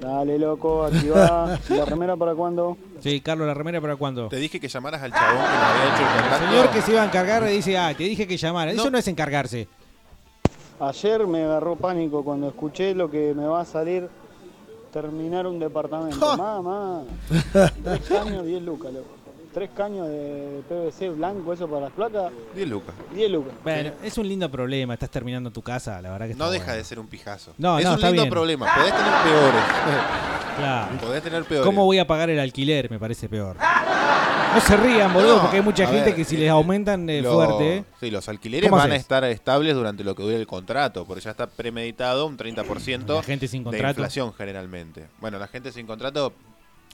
Dale, 0.00 0.38
loco, 0.38 0.84
aquí 0.84 1.08
va. 1.08 1.58
¿Y 1.68 1.74
la 1.74 1.84
remera 1.84 2.16
para 2.16 2.34
cuándo? 2.34 2.76
Sí, 3.00 3.20
Carlos, 3.20 3.48
la 3.48 3.54
remera 3.54 3.80
para 3.80 3.96
cuándo. 3.96 4.28
Te 4.28 4.36
dije 4.36 4.60
que 4.60 4.68
llamaras 4.68 5.02
al 5.02 5.12
chabón 5.12 5.36
que 5.36 5.42
nos 5.42 5.64
había 5.64 5.94
hecho 5.94 6.02
el 6.02 6.32
El 6.32 6.48
señor 6.48 6.70
que 6.70 6.82
se 6.82 6.92
iba 6.92 7.02
a 7.02 7.06
encargar 7.06 7.42
le 7.42 7.50
dice, 7.50 7.76
ah, 7.76 7.92
te 7.96 8.04
dije 8.04 8.28
que 8.28 8.36
llamara. 8.36 8.70
Eso 8.70 8.90
no 8.90 8.98
es 8.98 9.08
encargarse. 9.08 9.66
Ayer 10.78 11.26
me 11.26 11.42
agarró 11.42 11.74
pánico 11.74 12.22
cuando 12.22 12.48
escuché 12.48 12.94
lo 12.94 13.10
que 13.10 13.34
me 13.34 13.46
va 13.46 13.62
a 13.62 13.64
salir 13.64 14.08
terminar 14.92 15.46
un 15.46 15.58
departamento. 15.58 16.18
Mamá, 16.36 17.02
tres 17.84 18.00
caños, 18.08 18.44
10 18.44 18.62
lucas, 18.62 18.92
loco. 18.92 19.17
Tres 19.52 19.70
caños 19.74 20.06
de 20.08 20.62
PVC 20.68 21.08
blanco, 21.10 21.52
eso 21.52 21.66
para 21.68 21.82
las 21.86 21.92
placas, 21.92 22.30
10 22.54 22.68
lucas. 22.68 22.94
10 23.14 23.30
lucas. 23.30 23.54
Bueno, 23.64 23.92
es 24.02 24.18
un 24.18 24.28
lindo 24.28 24.50
problema. 24.50 24.92
Estás 24.94 25.10
terminando 25.10 25.50
tu 25.50 25.62
casa, 25.62 26.00
la 26.02 26.10
verdad 26.10 26.26
que 26.26 26.32
está 26.32 26.44
No 26.44 26.50
deja 26.50 26.64
bueno. 26.66 26.76
de 26.78 26.84
ser 26.84 26.98
un 26.98 27.06
pijazo. 27.08 27.54
No, 27.58 27.78
es 27.78 27.84
no, 27.84 27.92
un 27.92 27.96
está 27.96 28.08
lindo 28.08 28.22
bien. 28.24 28.30
problema. 28.32 28.66
Podés 28.74 28.92
tener 28.94 29.12
peores. 29.24 29.62
Claro. 30.58 30.96
Podés 30.98 31.22
tener 31.22 31.44
peores. 31.44 31.64
¿Cómo 31.64 31.84
voy 31.84 32.00
a 32.00 32.06
pagar 32.08 32.30
el 32.30 32.40
alquiler? 32.40 32.90
Me 32.90 32.98
parece 32.98 33.28
peor. 33.28 33.54
No 34.54 34.60
se 34.60 34.76
rían, 34.76 35.14
boludo, 35.14 35.36
No, 35.36 35.42
porque 35.42 35.58
hay 35.58 35.62
mucha 35.62 35.86
gente 35.86 36.06
ver, 36.06 36.14
que 36.16 36.24
si 36.24 36.36
les 36.36 36.50
aumentan 36.50 37.08
eh, 37.08 37.22
Lo- 37.22 37.32
fuerte. 37.34 37.84
Sí, 38.00 38.10
los 38.10 38.28
alquileres 38.28 38.68
¿Cómo 38.68 38.82
van 38.82 38.90
a 38.90 38.96
estar 38.96 39.22
estables 39.22 39.76
durante 39.76 40.02
lo 40.02 40.16
que 40.16 40.24
dure 40.24 40.34
el 40.34 40.48
contrato, 40.48 41.04
porque 41.04 41.20
ya 41.22 41.30
está 41.30 41.46
premeditado 41.46 42.26
un 42.26 42.36
30% 42.36 43.06
La 43.14 43.22
gente 43.22 43.46
sin 43.46 43.60
de 43.60 43.64
contrato. 43.70 44.00
inflación 44.00 44.32
generalmente. 44.34 45.06
Bueno, 45.20 45.38
la 45.38 45.46
gente 45.46 45.70
sin 45.70 45.86
contrato 45.86 46.32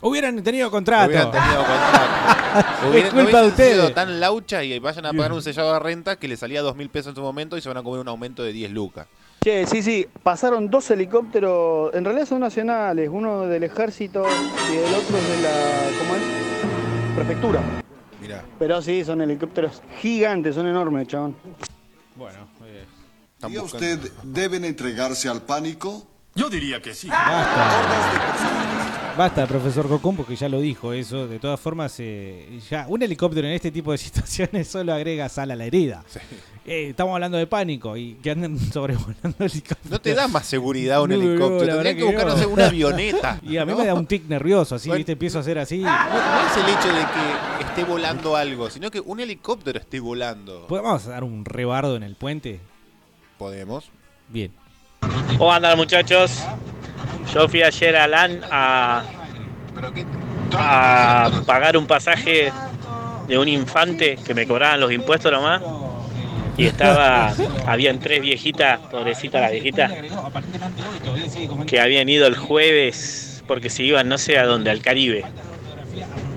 Hubieran 0.01 0.43
tenido 0.43 0.71
contrato. 0.71 1.07
hubieran 1.09 1.31
tenido 1.31 1.57
contrato. 1.57 2.87
Hubieran- 2.91 3.07
Es 3.09 3.15
no 3.15 3.23
culpa 3.23 3.43
de 3.43 3.51
sido 3.51 3.67
ustedes. 3.79 3.95
tan 3.95 4.21
laucha 4.21 4.63
y 4.63 4.79
vayan 4.79 5.07
a 5.07 5.13
pagar 5.13 5.33
un 5.33 5.43
sellado 5.43 5.73
de 5.73 5.79
renta 5.81 6.17
que 6.17 6.29
le 6.29 6.37
salía 6.37 6.61
dos 6.63 6.77
mil 6.77 6.89
pesos 6.91 7.11
en 7.11 7.17
su 7.17 7.23
momento 7.23 7.57
y 7.57 7.61
se 7.63 7.69
van 7.69 7.79
a 7.79 7.83
comer 7.83 8.01
un 8.01 8.09
aumento 8.09 8.43
de 8.43 8.53
10 8.53 8.71
lucas. 8.73 9.07
Che, 9.43 9.67
sí, 9.67 9.83
sí, 9.83 10.07
pasaron 10.23 10.71
dos 10.71 10.91
helicópteros, 10.91 11.93
en 11.95 12.05
realidad 12.05 12.27
son 12.27 12.41
nacionales, 12.41 13.09
uno 13.13 13.43
del 13.43 13.63
ejército 13.65 14.25
y 14.73 14.77
el 14.77 14.95
otro 14.95 15.17
es 15.19 15.29
de 15.29 15.43
la, 15.43 15.99
¿cómo 15.99 16.15
es? 16.17 16.23
Prefectura. 17.15 17.61
Mirá. 18.21 18.43
Pero 18.59 18.81
sí, 18.83 19.05
son 19.05 19.21
helicópteros 19.21 19.83
gigantes, 20.01 20.55
son 20.55 20.67
enormes, 20.67 21.09
chabón. 21.09 21.37
Bueno, 22.17 22.39
eh, 22.65 22.85
¿Diría 23.43 23.63
usted 23.63 23.99
deben 24.23 24.65
entregarse 24.65 25.29
al 25.29 25.43
pánico? 25.43 26.07
Yo 26.35 26.49
diría 26.49 26.81
que 26.81 26.95
sí. 26.95 27.09
Basta, 27.09 27.71
profesor 29.17 29.89
Cocón, 29.89 30.17
porque 30.17 30.37
ya 30.37 30.49
lo 30.49 30.61
dijo 30.61 30.93
eso. 30.93 31.27
De 31.27 31.39
todas 31.39 31.61
formas, 31.61 31.95
eh, 31.99 32.59
ya 32.71 32.87
un 32.89 33.03
helicóptero 33.03 33.47
en 33.47 33.55
este 33.55 33.71
tipo 33.71 33.93
de 33.93 33.99
situaciones 33.99 34.69
solo 34.69 34.93
agrega 34.93 35.29
sal 35.29 35.51
a 35.51 35.57
la 35.57 35.65
herida. 35.65 36.05
Eh, 36.67 36.89
estamos 36.91 37.15
hablando 37.15 37.37
de 37.37 37.47
pánico 37.47 37.97
y 37.97 38.15
que 38.15 38.31
anden 38.31 38.59
sobrevolando 38.73 39.37
helicópteros. 39.39 39.91
No 39.91 40.01
te 40.01 40.15
da 40.15 40.29
más 40.29 40.47
seguridad 40.47 41.03
un 41.03 41.11
No, 41.11 41.15
helicóptero. 41.17 41.59
verdad 41.59 41.75
Tendrían 41.83 41.97
que 41.97 42.05
buscar, 42.05 42.27
no 42.39 42.49
una 42.49 42.67
avioneta. 42.67 43.41
Y 43.45 43.57
a 43.59 43.65
mí 43.67 43.73
¿no? 43.73 43.79
me 43.79 43.87
da 43.87 43.95
un 43.95 44.07
tic 44.07 44.25
nervioso, 44.29 44.75
así, 44.77 44.89
Bueno. 44.89 44.99
¿viste? 44.99 45.13
Empiezo 45.13 45.39
a 45.39 45.41
hacer 45.43 45.59
así. 45.59 45.79
No, 45.79 45.91
no 45.91 46.47
es 46.47 46.57
el 46.57 46.69
hecho 46.75 46.89
de 46.89 47.05
que 47.05 47.65
esté 47.69 47.85
volando 47.85 48.37
algo, 48.37 48.71
sino 48.71 48.91
que 48.91 49.01
un 49.01 49.21
helicóptero 49.21 49.79
esté 49.79 50.01
volando. 50.01 50.67
¿Podemos 50.67 51.05
dar 51.07 51.25
un 51.25 51.45
rebardo 51.45 51.97
en 51.97 52.03
el 52.03 52.15
puente? 52.17 52.61
Podemos. 53.39 53.91
Bien. 54.29 54.51
¿Cómo 55.37 55.53
andan 55.53 55.77
muchachos? 55.77 56.43
Yo 57.33 57.49
fui 57.49 57.63
ayer 57.63 57.97
a 57.97 58.07
LAN 58.07 58.41
a, 58.51 59.03
a 60.57 61.31
pagar 61.47 61.77
un 61.77 61.87
pasaje 61.87 62.53
de 63.29 63.39
un 63.39 63.49
infante 63.49 64.17
que 64.25 64.35
me 64.35 64.47
cobraban 64.47 64.81
los 64.81 64.93
impuestos 64.93 65.33
nomás. 65.33 65.63
Y 66.57 66.67
estaba, 66.67 67.33
habían 67.67 67.99
tres 67.99 68.21
viejitas, 68.23 68.79
pobrecita 68.91 69.41
la 69.41 69.51
viejita, 69.51 69.91
que 71.67 71.81
habían 71.81 72.09
ido 72.09 72.29
el 72.29 72.37
jueves 72.37 73.43
porque 73.49 73.69
se 73.69 73.83
iban 73.83 74.09
no 74.09 74.19
sé 74.19 74.39
a 74.39 74.47
dónde, 74.47 74.71
al 74.71 74.81
Caribe. 74.81 75.25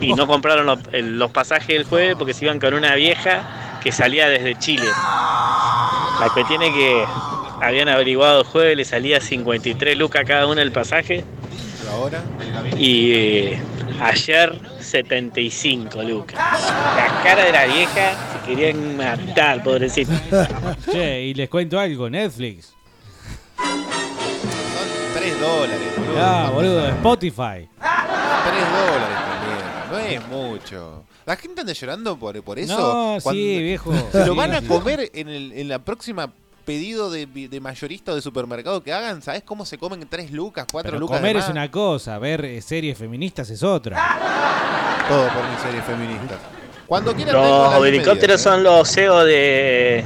Y 0.01 0.13
no 0.13 0.25
compraron 0.25 0.65
los, 0.65 0.79
el- 0.91 1.19
los 1.19 1.29
pasajes 1.31 1.67
del 1.67 1.83
jueves 1.83 2.15
porque 2.17 2.33
se 2.33 2.45
iban 2.45 2.59
con 2.59 2.73
una 2.73 2.95
vieja 2.95 3.77
que 3.83 3.91
salía 3.91 4.27
desde 4.27 4.57
Chile. 4.57 4.87
La 6.19 6.29
que 6.33 6.43
tiene 6.45 6.73
que 6.73 7.05
habían 7.61 7.89
averiguado 7.89 8.41
el 8.41 8.45
jueves, 8.47 8.77
le 8.77 8.85
salía 8.85 9.19
53 9.21 9.97
lucas 9.97 10.23
cada 10.25 10.47
una 10.47 10.61
el 10.61 10.71
pasaje. 10.71 11.23
Pero 11.79 11.91
ahora. 11.91 12.23
Y 12.77 13.11
eh, 13.13 13.61
ayer 14.01 14.59
75 14.79 16.03
lucas. 16.03 16.37
La 16.37 17.21
cara 17.23 17.43
de 17.45 17.51
la 17.51 17.65
vieja 17.65 18.15
se 18.33 18.47
querían 18.49 18.97
matar, 18.97 19.63
pobrecito. 19.63 20.11
Che, 20.91 21.21
y 21.23 21.33
les 21.33 21.49
cuento 21.49 21.79
algo, 21.79 22.09
Netflix. 22.09 22.73
3 25.15 25.39
dólares, 25.41 25.87
boludo. 25.97 26.17
Ah, 26.23 26.49
boludo, 26.53 26.87
Spotify. 26.89 27.67
3 27.79 28.61
dólares 28.71 29.17
también. 29.27 29.91
No 29.91 29.97
es 29.99 30.27
mucho. 30.27 31.03
La 31.25 31.35
gente 31.35 31.61
anda 31.61 31.73
llorando 31.73 32.17
por, 32.17 32.41
por 32.43 32.57
eso. 32.59 32.77
No, 32.77 33.19
sí, 33.31 33.61
viejo. 33.61 33.93
Se 34.11 34.19
lo 34.25 34.31
Sí. 34.33 34.37
van 34.37 34.53
a 34.53 34.61
comer 34.61 35.09
en, 35.13 35.27
el- 35.27 35.51
en 35.53 35.67
la 35.67 35.79
próxima 35.79 36.31
pedido 36.67 37.09
de, 37.09 37.25
de 37.25 37.59
mayorista 37.61 38.11
o 38.11 38.15
de 38.15 38.21
supermercado 38.21 38.83
que 38.83 38.91
hagan, 38.91 39.21
¿sabes 39.21 39.41
cómo 39.41 39.65
se 39.65 39.77
comen 39.77 40.05
tres 40.09 40.31
lucas, 40.31 40.67
cuatro 40.69 40.91
Pero 40.91 40.99
lucas? 40.99 41.17
comer 41.17 41.37
es 41.37 41.47
una 41.47 41.71
cosa, 41.71 42.19
ver 42.19 42.43
eh, 42.43 42.61
series 42.61 42.97
feministas 42.97 43.49
es 43.49 43.63
otra. 43.63 43.95
Todo 45.07 45.29
por 45.29 45.49
mis 45.49 45.61
series 45.61 45.85
feministas. 45.85 46.37
Cuando 46.85 47.15
quieran 47.15 47.35
Los 47.35 47.85
helicópteros 47.85 48.41
son 48.41 48.63
los 48.63 48.91
CEO 48.91 49.23
de, 49.23 50.03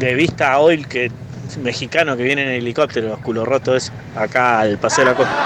de 0.00 0.14
Vista 0.16 0.58
Oil 0.58 0.88
que 0.88 1.12
mexicano 1.62 2.16
que 2.16 2.24
vienen 2.24 2.48
en 2.48 2.54
helicóptero, 2.54 3.10
los 3.10 3.18
culos 3.20 3.46
rotos 3.46 3.92
acá 4.16 4.60
al 4.60 4.76
paseo 4.76 5.04
de 5.04 5.10
la 5.12 5.16
costa. 5.16 5.36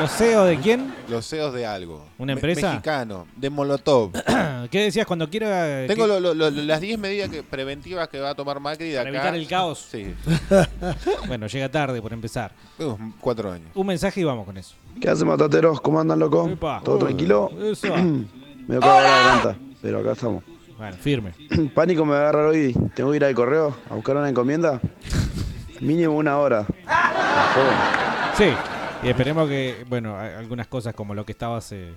¿Los 0.00 0.12
CEO 0.12 0.44
de 0.44 0.56
quién? 0.58 0.94
Los 1.10 1.26
CEOs 1.28 1.52
de 1.52 1.66
algo. 1.66 2.06
¿Una 2.18 2.34
Me- 2.34 2.38
empresa? 2.40 2.70
mexicano, 2.70 3.26
de 3.36 3.50
Molotov. 3.50 4.12
¿Qué 4.70 4.82
decías 4.84 5.06
cuando 5.06 5.28
quiera? 5.28 5.86
Tengo 5.86 6.04
que- 6.04 6.08
lo- 6.08 6.20
lo- 6.20 6.34
lo- 6.34 6.50
las 6.50 6.80
10 6.80 6.98
medidas 6.98 7.28
que- 7.28 7.42
preventivas 7.42 8.08
que 8.08 8.20
va 8.20 8.30
a 8.30 8.34
tomar 8.34 8.60
Macri 8.60 8.90
de 8.90 8.96
Para 8.98 9.10
acá. 9.10 9.18
evitar 9.18 9.34
el 9.34 9.46
caos. 9.48 9.86
Sí. 9.90 10.14
bueno, 11.26 11.46
llega 11.48 11.68
tarde 11.68 12.00
por 12.00 12.12
empezar. 12.12 12.52
Uh, 12.78 12.94
cuatro 13.20 13.50
años. 13.52 13.68
Un 13.74 13.86
mensaje 13.86 14.20
y 14.20 14.24
vamos 14.24 14.46
con 14.46 14.56
eso. 14.56 14.74
¿Qué 15.00 15.08
hacen 15.10 15.26
matateros? 15.28 15.80
¿Cómo 15.80 16.00
andan, 16.00 16.18
loco? 16.18 16.48
Epa. 16.48 16.80
¿Todo 16.84 16.98
tranquilo? 16.98 17.50
Eso. 17.60 17.88
me 18.68 18.76
acabo 18.76 19.00
la 19.00 19.10
garganta, 19.10 19.56
pero 19.82 19.98
acá 20.00 20.12
estamos. 20.12 20.44
Bueno, 20.78 20.96
firme. 20.96 21.32
Pánico 21.74 22.04
me 22.04 22.12
va 22.12 22.18
a 22.18 22.20
agarrar 22.22 22.46
hoy. 22.46 22.74
Tengo 22.94 23.10
que 23.10 23.16
ir 23.16 23.24
al 23.24 23.34
correo 23.34 23.76
a 23.90 23.94
buscar 23.94 24.16
una 24.16 24.28
encomienda. 24.28 24.80
Mínimo 25.80 26.14
una 26.16 26.38
hora. 26.38 26.66
Sí. 28.36 28.44
Y 29.02 29.08
esperemos 29.08 29.48
que, 29.48 29.84
bueno, 29.88 30.18
algunas 30.18 30.66
cosas 30.66 30.94
como 30.94 31.14
lo 31.14 31.24
que 31.24 31.32
estabas. 31.32 31.72
eh, 31.72 31.94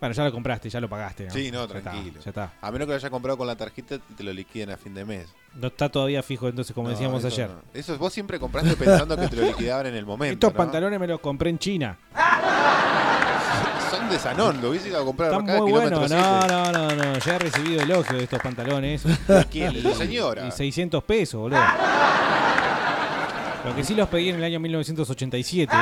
Bueno, 0.00 0.14
ya 0.14 0.24
lo 0.24 0.32
compraste, 0.32 0.68
ya 0.70 0.80
lo 0.80 0.88
pagaste. 0.88 1.26
¿no? 1.26 1.30
Sí, 1.32 1.50
no, 1.50 1.66
Ya 1.68 1.78
está, 1.78 1.90
tranquilo. 1.90 2.20
ya 2.22 2.30
está. 2.30 2.52
A 2.60 2.70
menos 2.70 2.86
que 2.86 2.92
lo 2.92 2.96
hayas 2.96 3.10
comprado 3.10 3.36
con 3.38 3.46
la 3.46 3.56
tarjeta 3.56 3.96
y 3.96 4.14
te 4.14 4.22
lo 4.24 4.32
liquiden 4.32 4.70
a 4.70 4.76
fin 4.76 4.94
de 4.94 5.04
mes. 5.04 5.26
No 5.54 5.68
está 5.68 5.88
todavía 5.90 6.22
fijo, 6.22 6.48
entonces, 6.48 6.74
como 6.74 6.88
No, 6.88 6.92
decíamos 6.92 7.24
eso 7.24 7.28
ayer. 7.28 7.50
no. 7.50 7.62
Eso 7.74 7.96
vos 7.98 8.12
siempre 8.12 8.38
compraste 8.38 8.74
pensando 8.76 9.16
que 9.16 9.28
te 9.28 9.36
lo 9.36 9.42
liquidaban 9.42 9.86
en 9.86 9.94
el 9.96 10.06
momento. 10.06 10.46
Estos 10.46 10.52
pantalones 10.56 10.98
me 11.00 11.06
los 11.06 11.20
compré 11.20 11.50
en 11.50 11.58
China. 11.58 11.98
Son 13.90 14.08
de 14.10 14.18
Sanón, 14.18 14.60
lo 14.60 14.70
hubiese 14.70 14.88
ido 14.88 15.00
a 15.00 15.04
comprar 15.04 15.30
Están 15.30 15.48
acá 15.48 15.60
muy 15.60 15.70
buenos. 15.70 16.10
No, 16.10 16.40
no, 16.46 16.72
no, 16.72 16.90
no. 16.94 17.18
Ya 17.18 17.36
he 17.36 17.38
recibido 17.38 17.82
elogio 17.82 18.16
de 18.16 18.24
estos 18.24 18.40
pantalones. 18.40 19.04
¿De 19.04 19.44
quién? 19.50 19.72
¿De 19.74 19.82
la 19.82 19.94
señora? 19.94 20.46
Y 20.46 20.50
600 20.52 21.04
pesos, 21.04 21.40
boludo. 21.40 21.60
Lo 23.66 23.74
que 23.74 23.82
sí 23.84 23.94
los 23.94 24.08
pedí 24.08 24.28
en 24.30 24.36
el 24.36 24.44
año 24.44 24.60
1987. 24.60 25.72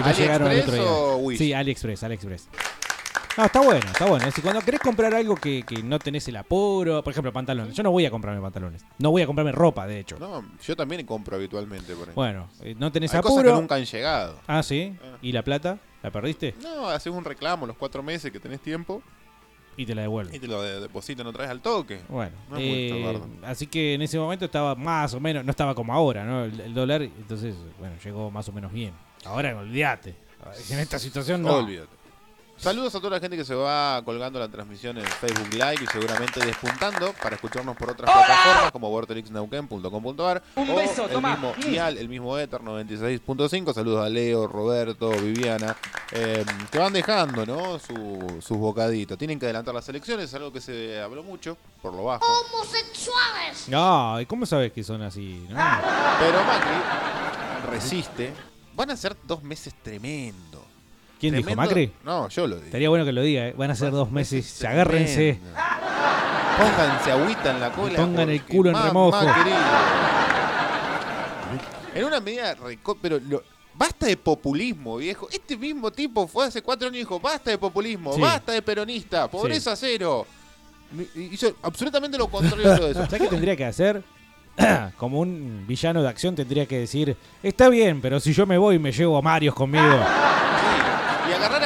y 0.00 0.06
me 0.08 0.12
llegaron 0.14 0.48
al 0.48 0.58
otro 0.60 0.72
¿AliExpress 0.72 0.80
día. 0.80 0.90
o 0.90 1.16
Wish? 1.18 1.38
Sí, 1.38 1.52
AliExpress, 1.52 2.02
AliExpress. 2.02 2.48
No, 3.36 3.44
está 3.44 3.60
bueno, 3.60 3.84
está 3.86 4.04
bueno. 4.06 4.18
Es 4.18 4.26
decir, 4.26 4.44
cuando 4.44 4.60
querés 4.62 4.80
comprar 4.80 5.12
algo 5.12 5.34
que, 5.34 5.64
que 5.64 5.82
no 5.82 5.98
tenés 5.98 6.26
el 6.28 6.36
apuro, 6.36 7.02
por 7.02 7.10
ejemplo, 7.10 7.32
pantalones. 7.32 7.74
Yo 7.74 7.82
no 7.82 7.90
voy 7.90 8.06
a 8.06 8.10
comprarme 8.10 8.40
pantalones. 8.40 8.84
No 8.98 9.10
voy 9.10 9.22
a 9.22 9.26
comprarme 9.26 9.50
ropa, 9.52 9.86
de 9.86 9.98
hecho. 10.00 10.16
No, 10.20 10.44
yo 10.64 10.76
también 10.76 11.04
compro 11.04 11.36
habitualmente 11.36 11.94
por 11.94 12.08
ahí. 12.08 12.14
Bueno, 12.14 12.48
eh, 12.62 12.74
no 12.78 12.90
tenés 12.92 13.12
Hay 13.12 13.18
apuro. 13.18 13.34
cosas 13.34 13.52
que 13.52 13.60
nunca 13.60 13.74
han 13.74 13.84
llegado. 13.84 14.40
Ah, 14.46 14.62
sí. 14.62 14.96
¿Y 15.20 15.32
la 15.32 15.42
plata? 15.42 15.78
¿La 16.02 16.10
perdiste? 16.10 16.54
No, 16.62 16.88
haces 16.88 17.12
un 17.12 17.24
reclamo 17.24 17.66
los 17.66 17.76
cuatro 17.76 18.02
meses 18.02 18.30
que 18.30 18.38
tenés 18.38 18.60
tiempo 18.60 19.02
Y 19.76 19.86
te 19.86 19.94
la 19.94 20.02
devuelven. 20.02 20.34
y 20.34 20.38
te 20.38 20.46
lo 20.46 20.62
de- 20.62 20.80
depositan 20.80 21.26
otra 21.26 21.42
vez 21.42 21.50
al 21.50 21.60
toque. 21.60 22.00
Bueno, 22.08 22.32
No 22.50 22.56
es 22.56 22.62
eh, 22.64 23.20
así 23.44 23.66
que 23.66 23.94
en 23.94 24.02
ese 24.02 24.18
momento 24.18 24.44
estaba 24.44 24.74
más 24.74 25.14
o 25.14 25.20
menos, 25.20 25.44
no 25.44 25.50
estaba 25.50 25.74
como 25.74 25.92
ahora, 25.92 26.24
¿no? 26.24 26.44
El, 26.44 26.60
el 26.60 26.74
dólar, 26.74 27.02
entonces, 27.02 27.54
bueno, 27.78 27.94
llegó 28.04 28.30
más 28.30 28.48
o 28.48 28.52
menos 28.52 28.72
bien. 28.72 28.92
Ahora, 29.24 29.56
olvídate. 29.58 30.14
En 30.70 30.78
esta 30.78 30.98
situación 30.98 31.42
no. 31.42 31.54
Olvídate. 31.56 31.88
Saludos 32.56 32.94
a 32.94 32.98
toda 32.98 33.10
la 33.10 33.20
gente 33.20 33.36
que 33.36 33.44
se 33.44 33.54
va 33.54 34.00
colgando 34.04 34.38
la 34.38 34.48
transmisión 34.48 34.96
en 34.96 35.04
Facebook 35.04 35.52
Live 35.52 35.80
y 35.82 35.86
seguramente 35.86 36.40
despuntando 36.44 37.12
para 37.22 37.34
escucharnos 37.34 37.76
por 37.76 37.90
otras 37.90 38.10
plataformas 38.10 38.72
como 38.72 38.90
vortexnauken.com.ar 38.90 40.42
Un 40.56 40.70
o 40.70 40.74
beso, 40.76 41.04
el 41.04 41.10
toma. 41.12 41.30
mismo 41.32 41.52
dial, 41.66 41.98
el 41.98 42.08
mismo 42.08 42.38
Ether 42.38 42.62
96.5. 42.62 43.74
Saludos 43.74 44.06
a 44.06 44.08
Leo, 44.08 44.46
Roberto, 44.46 45.10
Viviana, 45.10 45.76
eh, 46.12 46.44
que 46.70 46.78
van 46.78 46.92
dejando 46.92 47.44
¿no? 47.44 47.78
Su- 47.78 48.38
sus 48.40 48.56
bocaditos. 48.56 49.18
Tienen 49.18 49.38
que 49.38 49.44
adelantar 49.46 49.74
las 49.74 49.86
elecciones, 49.90 50.26
es 50.26 50.34
algo 50.34 50.50
que 50.52 50.60
se 50.62 51.00
habló 51.02 51.22
mucho, 51.22 51.58
por 51.82 51.92
lo 51.92 52.04
bajo. 52.04 52.24
Homosexuales. 52.24 53.68
No, 53.68 54.18
¿y 54.20 54.26
cómo 54.26 54.46
sabes 54.46 54.72
que 54.72 54.82
son 54.82 55.02
así? 55.02 55.44
no? 55.50 55.56
Pero 56.18 56.42
Macri 56.44 57.70
resiste. 57.70 58.32
Van 58.74 58.90
a 58.90 58.96
ser 58.96 59.16
dos 59.24 59.42
meses 59.42 59.74
tremendos. 59.82 60.62
¿Quién 61.30 61.36
dijo, 61.36 61.54
Macri? 61.56 61.92
No, 62.04 62.28
yo 62.28 62.46
lo 62.46 62.56
digo. 62.56 62.66
Estaría 62.66 62.88
bueno 62.88 63.04
que 63.04 63.12
lo 63.12 63.22
diga, 63.22 63.48
¿eh? 63.48 63.54
Van 63.56 63.70
a 63.70 63.74
ser 63.74 63.90
dos 63.92 64.10
meses, 64.10 64.64
agárrense. 64.64 65.38
Pónganse 66.58 67.12
agüita 67.12 67.50
en 67.50 67.60
la 67.60 67.72
cola. 67.72 67.96
Pongan 67.96 68.30
el 68.30 68.42
culo 68.44 68.70
en 68.70 68.82
remojo. 68.82 69.18
En 71.94 72.04
una 72.04 72.20
medida, 72.20 72.56
pero 73.00 73.20
lo- 73.28 73.42
basta 73.74 74.06
de 74.06 74.16
populismo, 74.16 74.96
viejo. 74.96 75.28
Este 75.30 75.56
mismo 75.56 75.90
tipo 75.92 76.26
fue 76.26 76.46
hace 76.46 76.60
cuatro 76.60 76.88
años 76.88 76.96
y 76.96 77.00
dijo, 77.00 77.20
basta 77.20 77.50
de 77.50 77.58
populismo, 77.58 78.14
Sí. 78.14 78.20
basta 78.20 78.52
de 78.52 78.62
peronista, 78.62 79.28
pobreza 79.28 79.76
cero. 79.76 80.26
Y- 81.14 81.34
Hizo 81.34 81.54
absolutamente 81.62 82.18
lo 82.18 82.28
contrario 82.28 82.68
de 82.68 82.76
todo 82.76 82.88
eso. 82.90 83.04
¿Sabes 83.06 83.22
qué 83.22 83.28
tendría 83.28 83.56
que 83.56 83.64
hacer? 83.64 84.02
Como 84.96 85.20
un 85.20 85.64
villano 85.66 86.02
de 86.02 86.08
acción 86.08 86.34
tendría 86.34 86.66
que 86.66 86.78
decir, 86.80 87.16
está 87.42 87.68
bien, 87.68 88.00
pero 88.00 88.20
si 88.20 88.32
yo 88.32 88.44
me 88.46 88.58
voy 88.58 88.78
me 88.78 88.92
llevo 88.92 89.16
a 89.16 89.22
Marios 89.22 89.54
conmigo. 89.54 89.98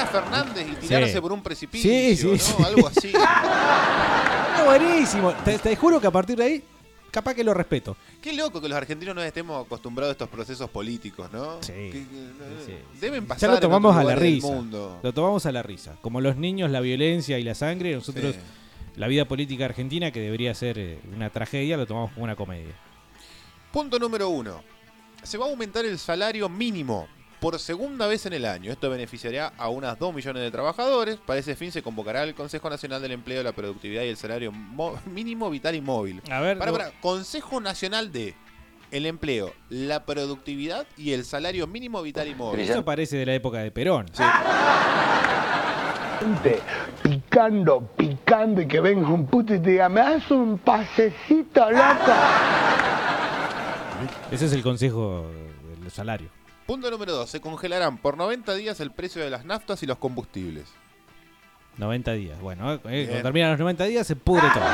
Fernández 0.09 0.67
y 0.71 0.75
tirarse 0.77 1.13
Sí. 1.15 1.21
por 1.21 1.33
un 1.33 1.43
precipicio, 1.43 1.91
Sí, 1.91 2.17
sí, 2.17 2.27
¿no? 2.27 2.39
sí. 2.39 2.63
Algo 2.65 2.87
así. 2.89 3.13
Es 4.59 4.65
buenísimo. 4.65 5.33
Te, 5.45 5.59
te 5.59 5.77
juro 5.77 6.01
que 6.01 6.07
a 6.07 6.11
partir 6.11 6.37
de 6.37 6.45
ahí, 6.45 6.65
capaz 7.11 7.35
que 7.35 7.45
lo 7.45 7.55
respeto. 7.55 7.97
Qué 8.21 8.33
loco 8.33 8.61
que 8.61 8.69
los 8.69 8.77
argentinos 8.77 9.15
no 9.15 9.23
estemos 9.23 9.65
acostumbrados 9.65 10.11
a 10.11 10.13
estos 10.13 10.29
procesos 10.29 10.69
políticos, 10.71 11.31
¿no? 11.33 11.63
Sí. 11.63 11.73
Que- 11.73 11.93
que- 12.67 12.83
Deben 13.01 13.23
Ya 13.23 13.29
pasar 13.29 13.51
lo 13.51 13.55
en 13.57 13.61
tomamos 13.63 13.91
otros 13.91 14.01
a 14.01 14.05
la 14.05 14.15
lugares 14.15 14.23
del 14.25 14.33
risa. 14.35 14.47
mundo. 14.49 15.01
Lo 15.03 15.13
tomamos 15.15 15.47
a 15.47 15.53
la 15.53 15.63
risa. 15.63 15.97
Como 16.01 16.21
los 16.21 16.37
niños, 16.37 16.71
la 16.71 16.81
violencia 16.81 17.39
y 17.39 17.45
la 17.45 17.55
sangre, 17.55 17.95
nosotros, 17.95 18.35
Sí. 18.35 18.41
la 18.97 19.07
vida 19.07 19.27
política 19.27 19.65
argentina, 19.67 20.11
que 20.11 20.21
debería 20.21 20.53
ser 20.55 20.79
eh, 20.79 20.99
una 21.15 21.31
tragedia, 21.31 21.77
lo 21.77 21.87
tomamos 21.87 22.11
como 22.13 22.25
una 22.25 22.35
comedia. 22.37 22.75
Punto 23.73 23.99
número 23.99 24.29
uno. 24.29 24.63
Se 25.23 25.39
va 25.39 25.47
a 25.47 25.51
aumentar 25.51 25.85
el 25.85 25.99
salario 25.99 26.49
mínimo 26.49 27.07
por 27.41 27.59
segunda 27.59 28.07
vez 28.07 28.27
en 28.27 28.33
el 28.33 28.45
año. 28.45 28.71
Esto 28.73 28.91
beneficiará 28.91 29.53
a 29.57 29.69
unas 29.69 29.99
2 29.99 30.15
millones 30.15 30.43
de 30.43 30.51
trabajadores. 30.51 31.17
Para 31.25 31.39
ese 31.41 31.55
fin 31.57 31.71
se 31.73 31.83
convocará 31.83 32.23
el 32.25 32.35
Consejo 32.35 32.69
Nacional 32.69 33.01
del 33.03 33.13
Empleo, 33.13 33.43
la 33.43 33.53
Productividad 33.53 34.03
y 34.03 34.09
el 34.09 34.17
Salario 34.17 34.51
Mo- 34.53 34.99
Mínimo 35.07 35.49
Vital 35.51 35.75
y 35.75 35.81
Móvil. 35.81 36.21
A 36.31 36.41
ver, 36.41 36.59
Para, 36.59 36.91
Consejo 37.01 37.61
Nacional 37.61 38.11
de 38.13 38.35
el 38.91 39.05
Empleo, 39.07 39.53
la 39.69 40.05
Productividad 40.05 40.87
y 40.97 41.13
el 41.13 41.25
Salario 41.25 41.67
Mínimo 41.67 42.01
Vital 42.03 42.27
y 42.29 42.35
Móvil. 42.35 42.61
Eso 42.61 42.85
parece 42.85 43.17
de 43.19 43.27
la 43.27 43.35
época 43.35 43.59
de 43.59 43.71
Perón. 43.71 44.07
Gente 46.21 46.61
picando, 47.03 47.81
picando 47.97 48.61
y 48.63 48.67
que 48.67 48.81
venga 48.81 49.09
un 49.09 49.27
puto 49.27 49.55
y 49.55 49.61
te 49.61 49.71
diga, 49.71 49.89
me 49.89 50.01
das 50.01 50.29
un 50.33 50.59
pasecito, 50.59 51.71
loco. 51.71 52.13
Ese 54.33 54.47
es 54.47 54.53
el 54.53 54.63
consejo 54.63 55.27
del 55.81 55.91
salario. 55.93 56.29
Punto 56.69 56.91
número 56.91 57.15
2. 57.15 57.31
Se 57.31 57.41
congelarán 57.41 57.97
por 57.97 58.19
90 58.19 58.55
días 58.57 58.79
el 58.81 58.91
precio 58.91 59.23
de 59.25 59.31
las 59.31 59.47
naftas 59.47 59.83
y 59.83 59.87
los 59.87 59.97
combustibles. 59.97 60.67
90 61.79 62.13
días. 62.13 62.39
Bueno, 62.43 62.75
eh, 62.75 62.81
Bien. 62.85 63.07
cuando 63.07 63.23
terminan 63.23 63.51
los 63.53 63.61
90 63.61 63.85
días 63.85 64.07
se 64.07 64.15
pudre 64.17 64.43
todo. 64.53 64.65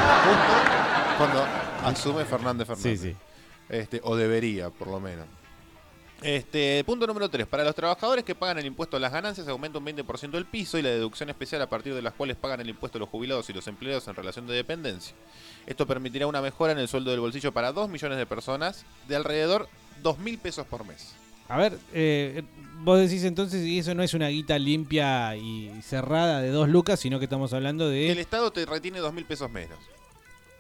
Cuando 1.17 1.47
asume 1.85 2.25
Fernández 2.25 2.67
Fernández. 2.67 3.01
Sí, 3.01 3.11
sí. 3.13 3.17
Este, 3.69 4.01
o 4.03 4.17
debería, 4.17 4.71
por 4.71 4.89
lo 4.89 4.99
menos. 4.99 5.25
Este, 6.21 6.83
punto 6.83 7.07
número 7.07 7.29
3. 7.29 7.47
Para 7.47 7.63
los 7.63 7.77
trabajadores 7.77 8.25
que 8.25 8.35
pagan 8.35 8.59
el 8.59 8.67
impuesto 8.67 8.97
a 8.97 9.01
las 9.01 9.13
ganancias, 9.13 9.47
aumenta 9.47 9.79
un 9.79 9.87
20% 9.87 10.35
el 10.35 10.47
piso 10.47 10.77
y 10.79 10.83
la 10.83 10.89
deducción 10.89 11.31
especial 11.31 11.63
a 11.63 11.69
partir 11.69 11.95
de 11.95 12.03
las 12.03 12.15
cuales 12.15 12.37
pagan 12.37 12.61
el 12.61 12.71
impuesto 12.71 12.99
los 12.99 13.09
jubilados 13.09 13.49
y 13.51 13.53
los 13.53 13.69
empleados 13.69 14.09
en 14.09 14.17
relación 14.17 14.49
de 14.49 14.55
dependencia. 14.55 15.15
Esto 15.65 15.87
permitirá 15.87 16.27
una 16.27 16.43
mejora 16.43 16.73
en 16.73 16.81
el 16.81 16.89
sueldo 16.89 17.13
del 17.13 17.21
bolsillo 17.21 17.53
para 17.53 17.71
2 17.71 17.89
millones 17.89 18.19
de 18.19 18.27
personas 18.27 18.85
de 19.07 19.15
alrededor 19.15 19.69
2 20.03 20.19
mil 20.19 20.39
pesos 20.39 20.67
por 20.67 20.85
mes. 20.85 21.15
A 21.49 21.57
ver, 21.59 21.79
eh, 21.93 22.43
vos 22.81 22.99
decís 22.99 23.25
entonces, 23.25 23.65
y 23.67 23.79
eso 23.79 23.95
no 23.95 24.03
es 24.03 24.15
una 24.15 24.29
guita 24.29 24.59
limpia 24.59 25.37
y 25.37 25.71
cerrada 25.83 26.41
de 26.41 26.51
dos 26.51 26.69
lucas, 26.69 27.01
sino 27.01 27.19
que 27.19 27.25
estamos 27.25 27.53
hablando 27.53 27.89
Que 27.91 28.11
el 28.11 28.17
de... 28.17 28.21
Estado 28.23 28.51
te 28.53 28.65
retiene 28.67 28.99
2 28.99 29.13
mil 29.13 29.25
pesos 29.25 29.51
menos 29.51 29.79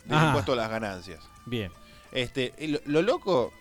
del 0.05 0.17
Ajá. 0.19 0.27
impuesto 0.29 0.53
a 0.53 0.57
las 0.57 0.71
ganancias. 0.71 1.21
Bien. 1.47 1.73
Este, 2.13 2.53
lo, 2.69 2.79
lo 2.85 3.03
loco 3.03 3.53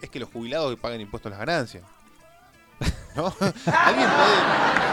es 0.00 0.10
que 0.10 0.18
los 0.20 0.28
jubilados 0.30 0.74
paguen 0.78 1.00
impuestos 1.00 1.30
a 1.32 1.36
las 1.36 1.46
ganancias. 1.46 1.84
¿No? 3.14 3.26
¿Alguien 3.40 4.08
puede 4.10 4.36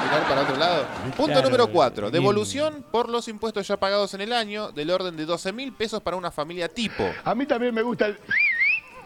tirar 0.04 0.28
para 0.30 0.42
otro 0.44 0.56
lado? 0.56 0.86
Punto 1.18 1.26
Claro, 1.26 1.42
número 1.44 1.68
4. 1.68 2.04
bien. 2.04 2.14
Devolución 2.14 2.86
por 2.90 3.10
los 3.10 3.28
impuestos 3.28 3.68
ya 3.68 3.76
pagados 3.78 4.14
en 4.14 4.22
el 4.22 4.32
año 4.32 4.72
del 4.72 4.90
orden 4.92 5.18
de 5.18 5.26
12 5.26 5.52
mil 5.52 5.74
pesos 5.74 6.02
para 6.02 6.16
una 6.16 6.32
familia 6.32 6.70
tipo. 6.70 7.04
A 7.26 7.36
mí 7.36 7.46
también 7.46 7.74
me 7.76 7.82
gusta 7.82 8.06
el... 8.06 8.18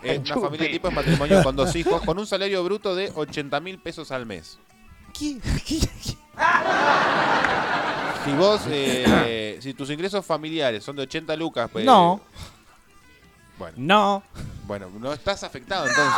Eh, 0.03 0.19
una 0.19 0.35
familia 0.35 0.69
tipo 0.71 0.87
es 0.87 0.93
matrimonio 0.93 1.43
con 1.43 1.55
dos 1.55 1.75
hijos 1.75 2.01
con 2.03 2.19
un 2.19 2.27
salario 2.27 2.63
bruto 2.63 2.95
de 2.95 3.11
80 3.13 3.59
mil 3.59 3.79
pesos 3.79 4.11
al 4.11 4.25
mes. 4.25 4.59
Si 8.25 8.33
vos, 8.33 8.61
eh, 8.67 9.57
si 9.61 9.73
tus 9.73 9.89
ingresos 9.89 10.25
familiares 10.25 10.83
son 10.83 10.95
de 10.95 11.03
80 11.03 11.35
lucas, 11.35 11.69
pues... 11.71 11.85
No. 11.85 12.21
Bueno. 13.57 13.75
No. 13.77 14.23
Bueno, 14.65 14.89
no 14.99 15.13
estás 15.13 15.43
afectado 15.43 15.87
entonces. 15.87 16.13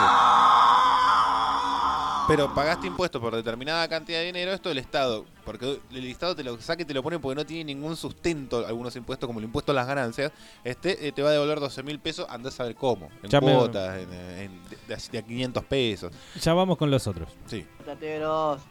Pero 2.30 2.54
pagaste 2.54 2.86
impuestos 2.86 3.20
por 3.20 3.36
determinada 3.36 3.88
cantidad 3.88 4.20
de 4.20 4.26
dinero, 4.28 4.52
esto 4.54 4.70
el 4.70 4.78
Estado, 4.78 5.26
porque 5.46 5.80
el 5.92 6.06
Estado 6.06 6.36
te 6.36 6.44
lo 6.44 6.62
saque 6.62 6.84
y 6.84 6.86
te 6.86 6.94
lo 6.94 7.02
pone 7.02 7.18
porque 7.18 7.36
no 7.36 7.44
tiene 7.44 7.64
ningún 7.74 7.98
sustento, 7.98 8.66
algunos 8.68 8.96
impuestos 8.96 9.26
como 9.26 9.40
el 9.40 9.46
impuesto 9.46 9.72
a 9.72 9.76
las 9.76 9.88
ganancias, 9.88 10.32
este 10.64 11.08
eh, 11.08 11.12
te 11.12 11.24
va 11.24 11.30
a 11.30 11.32
devolver 11.32 11.60
12 11.60 11.82
mil 11.82 11.98
pesos, 12.00 12.28
andás 12.30 12.54
a 12.54 12.58
saber 12.58 12.76
cómo, 12.76 13.10
en 13.24 13.32
Ya 13.32 13.42
me- 13.42 13.52
cuotas, 13.56 13.98
en, 13.98 14.14
en- 14.14 14.62
de, 14.88 14.96
de 15.12 15.18
a 15.18 15.22
500 15.24 15.64
pesos. 15.66 16.14
Ya 16.40 16.54
vamos 16.54 16.78
con 16.78 16.92
los 16.92 17.08
otros. 17.08 17.30
Sí. 17.48 17.66
Tateros, 17.84 18.62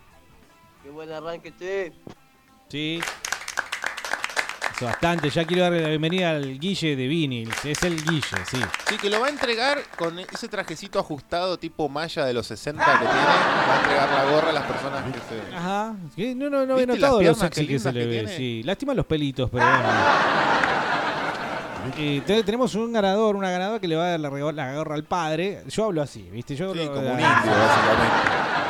qué 0.84 0.90
buen 0.90 1.10
arranque, 1.10 1.52
che. 1.58 1.92
Sí. 2.68 3.00
Eso 4.78 4.86
bastante. 4.86 5.28
Ya 5.28 5.44
quiero 5.44 5.64
darle 5.64 5.80
la 5.82 5.88
bienvenida 5.88 6.30
al 6.30 6.56
Guille 6.56 6.94
de 6.94 7.08
Vinil. 7.08 7.50
Es 7.64 7.82
el 7.82 7.96
Guille, 8.04 8.22
sí. 8.48 8.58
Sí, 8.88 8.96
que 8.96 9.10
lo 9.10 9.18
va 9.20 9.26
a 9.26 9.30
entregar 9.30 9.78
con 9.98 10.16
ese 10.20 10.46
trajecito 10.46 11.00
ajustado 11.00 11.58
tipo 11.58 11.88
malla 11.88 12.24
de 12.24 12.32
los 12.32 12.46
60 12.46 12.84
que 12.84 12.98
tiene, 12.98 13.12
va 13.12 13.74
a 13.74 13.78
entregar 13.80 14.08
la 14.12 14.30
gorra 14.30 14.50
a 14.50 14.52
las 14.52 14.62
personas 14.66 15.02
que 15.06 15.18
se... 15.18 15.56
Ajá. 15.56 15.94
Sí, 16.14 16.32
No, 16.36 16.48
no, 16.48 16.64
no 16.64 16.74
había 16.74 16.86
¿Viste 16.86 17.00
notado 17.00 17.20
lo 17.20 17.34
sexy 17.34 17.66
qué 17.66 17.72
que 17.72 17.78
se 17.80 17.92
le 17.92 18.00
que 18.02 18.06
ve. 18.06 18.36
Sí. 18.36 18.62
Lástima 18.62 18.94
los 18.94 19.06
pelitos, 19.06 19.50
pero 19.50 19.64
bueno. 19.64 19.82
Eh, 21.96 22.22
te- 22.24 22.42
tenemos 22.44 22.74
un 22.74 22.92
ganador, 22.92 23.34
una 23.34 23.50
ganadora 23.50 23.80
que 23.80 23.88
le 23.88 23.96
va 23.96 24.04
a 24.04 24.08
dar 24.10 24.20
la, 24.20 24.28
la 24.52 24.74
gorra 24.74 24.94
al 24.94 25.04
padre. 25.04 25.62
Yo 25.68 25.86
hablo 25.86 26.02
así, 26.02 26.28
¿viste? 26.30 26.54
Yo 26.54 26.72
Sí, 26.74 26.80
como 26.86 26.98
un 27.00 27.04
la- 27.06 27.12
indio, 27.12 27.50
básicamente. 27.50 28.67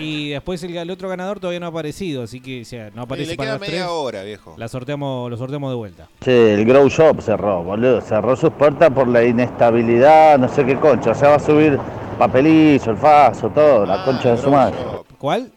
Y 0.00 0.30
después 0.30 0.62
el, 0.62 0.76
el 0.76 0.90
otro 0.90 1.08
ganador 1.08 1.40
todavía 1.40 1.60
no 1.60 1.66
ha 1.66 1.68
aparecido, 1.70 2.22
así 2.22 2.40
que 2.40 2.62
o 2.62 2.64
sea, 2.64 2.90
no 2.94 3.02
aparece 3.02 3.30
le 3.32 3.36
para 3.36 3.46
queda 3.46 3.58
los 3.58 3.60
media 3.60 3.80
tres. 3.82 3.90
hora, 3.90 4.22
viejo. 4.22 4.54
La 4.56 4.68
sorteamos, 4.68 5.30
lo 5.30 5.36
sorteamos 5.36 5.70
de 5.70 5.76
vuelta. 5.76 6.08
Che, 6.20 6.54
el 6.54 6.64
Grow 6.64 6.88
Shop 6.88 7.20
cerró, 7.20 7.62
boludo. 7.62 8.00
Cerró 8.00 8.34
sus 8.36 8.50
puertas 8.50 8.90
por 8.90 9.06
la 9.08 9.22
inestabilidad, 9.24 10.38
no 10.38 10.48
sé 10.48 10.64
qué 10.64 10.76
concha. 10.76 11.10
O 11.10 11.14
sea, 11.14 11.30
va 11.30 11.34
a 11.36 11.40
subir 11.40 11.78
papelizo, 12.18 12.90
el 12.90 12.96
faso, 12.96 13.48
todo, 13.50 13.86
la 13.86 14.04
concha 14.04 14.32
de 14.32 14.38
su 14.38 14.50
madre. 14.50 14.76
¿Cuál? 15.18 15.50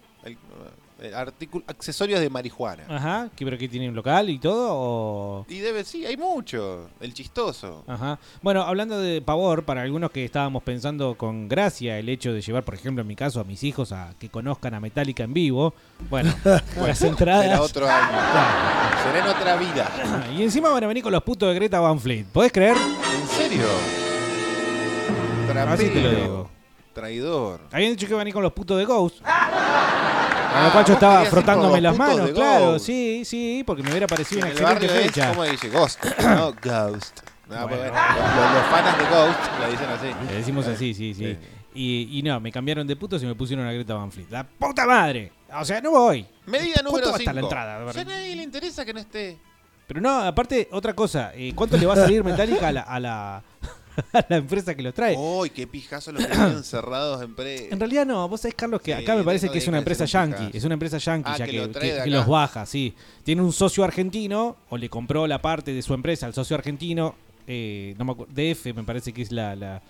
Accesorios 1.14 2.20
de 2.20 2.30
marihuana. 2.30 2.84
Ajá, 2.90 3.30
¿qué, 3.36 3.46
pero 3.46 3.58
que 3.58 3.68
tiene 3.68 3.90
un 3.90 3.96
local 3.96 4.30
y 4.30 4.40
todo? 4.40 4.70
O... 4.72 5.46
Y 5.50 5.60
debe, 5.60 5.84
sí, 5.84 6.06
hay 6.06 6.18
mucho. 6.18 6.90
El 7.00 7.14
chistoso. 7.14 7.84
Ajá. 7.88 8.20
Bueno, 8.42 8.64
hablando 8.64 9.00
de 9.00 9.22
pavor, 9.22 9.64
para 9.64 9.82
algunos 9.82 10.12
que 10.12 10.26
estábamos 10.26 10.64
pensando 10.64 11.16
con 11.16 11.48
gracia 11.48 11.98
el 12.00 12.10
hecho 12.10 12.34
de 12.34 12.42
llevar, 12.42 12.64
por 12.64 12.76
ejemplo, 12.76 13.02
en 13.02 13.08
mi 13.08 13.16
caso, 13.16 13.40
a 13.40 13.44
mis 13.44 13.64
hijos 13.64 13.92
a 13.92 14.14
que 14.20 14.30
conozcan 14.30 14.74
a 14.74 14.80
Metallica 14.80 15.24
en 15.24 15.34
vivo, 15.34 15.74
bueno, 16.10 16.34
las 16.78 17.02
entradas... 17.02 17.44
Será 17.46 17.62
otro 17.62 17.88
año. 17.90 18.18
Será 19.04 19.20
en 19.20 19.28
otra 19.28 19.56
vida. 19.56 20.30
Y 20.38 20.44
encima 20.44 20.70
van 20.70 20.84
a 20.84 20.88
venir 20.88 21.04
con 21.04 21.12
los 21.12 21.24
putos 21.24 21.50
de 21.50 21.56
Greta 21.56 21.80
Van 21.80 22.00
Fleet. 22.00 22.26
¿Podés 22.26 22.52
creer? 22.52 22.76
¿En 22.78 23.28
serio? 23.28 23.66
Así 25.68 25.90
te 25.90 26.02
lo 26.02 26.10
Trapero. 26.10 26.22
digo. 26.24 26.50
Traidor. 26.94 27.62
Habían 27.72 27.92
dicho 27.92 28.06
que 28.06 28.12
iban 28.12 28.20
a 28.22 28.24
venir 28.24 28.34
con 28.34 28.44
los 28.44 28.54
putos 28.54 28.78
de 28.78 28.86
Ghost. 28.86 29.18
Ah, 30.56 30.68
lo 30.74 30.80
vos 30.80 30.90
estaba 30.90 31.26
frotándome 31.26 31.82
las 31.82 31.98
manos, 31.98 32.30
claro, 32.32 32.78
sí, 32.80 33.24
sí, 33.26 33.64
porque 33.66 33.82
me 33.84 33.90
hubiera 33.90 34.08
parecido 34.08 34.40
una 34.42 34.50
el 34.52 34.58
excelente 34.58 34.88
fecha. 34.90 35.30
¿cómo 35.30 35.44
dice? 35.44 35.70
Ghost, 35.70 36.04
no 36.24 36.54
Ghost. 36.62 37.20
No, 37.50 37.68
Bueno. 37.68 37.84
los, 37.84 38.54
los 38.54 38.66
fanas 38.72 38.98
de 38.98 39.04
Ghost 39.06 39.40
le 39.60 39.72
dicen 39.72 39.90
así. 39.90 40.08
Le 40.32 40.34
decimos 40.38 40.68
así, 40.68 40.94
sí, 40.94 41.14
sí. 41.14 41.38
Y, 41.76 42.20
y 42.20 42.22
no, 42.24 42.40
me 42.40 42.52
cambiaron 42.52 42.86
de 42.86 42.96
putos 42.96 43.22
y 43.24 43.26
me 43.26 43.34
pusieron 43.36 43.66
a 43.66 43.72
Greta 43.74 43.96
Van 43.96 44.12
Fleet. 44.12 44.28
¡La 44.30 44.44
puta 44.44 44.86
madre! 44.86 45.32
O 45.60 45.66
sea, 45.66 45.82
no 45.82 45.92
voy. 45.92 46.26
Medida 46.46 46.76
¿Cuánto 46.76 46.92
número 46.92 47.08
va 47.12 47.16
a 47.16 47.20
estar 47.20 47.34
5. 47.34 47.36
la 47.36 47.42
entrada? 47.42 47.76
A 47.76 47.84
ver. 47.84 47.96
Ya 47.96 48.02
a 48.02 48.06
nadie 48.06 48.36
le 48.36 48.44
interesa 48.44 48.86
que 48.86 48.94
no 48.94 49.00
esté. 49.00 49.38
Pero 49.88 50.00
no, 50.00 50.22
aparte, 50.22 50.70
otra 50.72 50.94
cosa. 50.94 51.32
eh, 51.36 51.52
¿Cuánto 51.56 51.76
le 51.78 51.86
va 51.86 51.94
a 51.94 51.98
salir 51.98 52.24
Metallica 52.24 52.68
a 52.68 52.72
la, 52.72 52.82
a 52.82 53.00
la, 53.00 53.44
a 54.14 54.26
la 54.30 54.38
empresa 54.38 54.76
que 54.76 54.82
los 54.84 54.94
trae? 54.94 55.16
Uy, 55.18 55.50
qué 55.50 55.68
pijazo 55.68 56.12
los 56.12 56.26
que 56.26 56.32
tienen 56.32 56.52
encerrados 56.58 57.22
en 57.22 57.36
pre. 57.36 57.70
En 57.72 57.80
realidad 57.80 58.06
no, 58.06 58.28
vos 58.28 58.42
sabés, 58.42 58.56
Carlos, 58.56 58.82
que 58.82 58.96
Sí, 58.96 59.02
acá 59.04 59.16
me 59.16 59.24
parece 59.24 59.50
que 59.50 59.58
es 59.58 59.68
una 59.68 59.78
empresa 59.80 60.06
yankee. 60.06 60.50
Es 60.58 60.64
una 60.64 60.74
empresa 60.74 60.98
yankee 60.98 61.30
Ah, 61.34 61.38
ya 61.38 61.46
que 61.46 61.52
que, 61.52 61.58
lo 61.58 61.70
trae 61.70 61.82
que- 61.82 61.88
de 61.90 61.96
que 61.96 62.02
acá. 62.02 62.10
los 62.10 62.28
baja, 62.28 62.66
sí. 62.66 62.94
Tiene 63.24 63.42
un 63.42 63.54
socio 63.54 63.84
argentino, 63.84 64.58
o 64.70 64.78
le 64.78 64.90
compró 64.90 65.28
la 65.28 65.42
parte 65.42 65.74
de 65.74 65.82
su 65.82 65.94
empresa 65.94 66.26
al 66.26 66.34
socio 66.34 66.56
argentino, 66.56 67.16
eh, 67.48 67.94
no 67.98 68.06
me 68.06 68.12
acuerdo, 68.14 68.34
DF 68.34 68.74
me 68.74 68.84
parece 68.84 69.12
que 69.14 69.22
es 69.22 69.32
la, 69.32 69.56
la, 69.56 69.82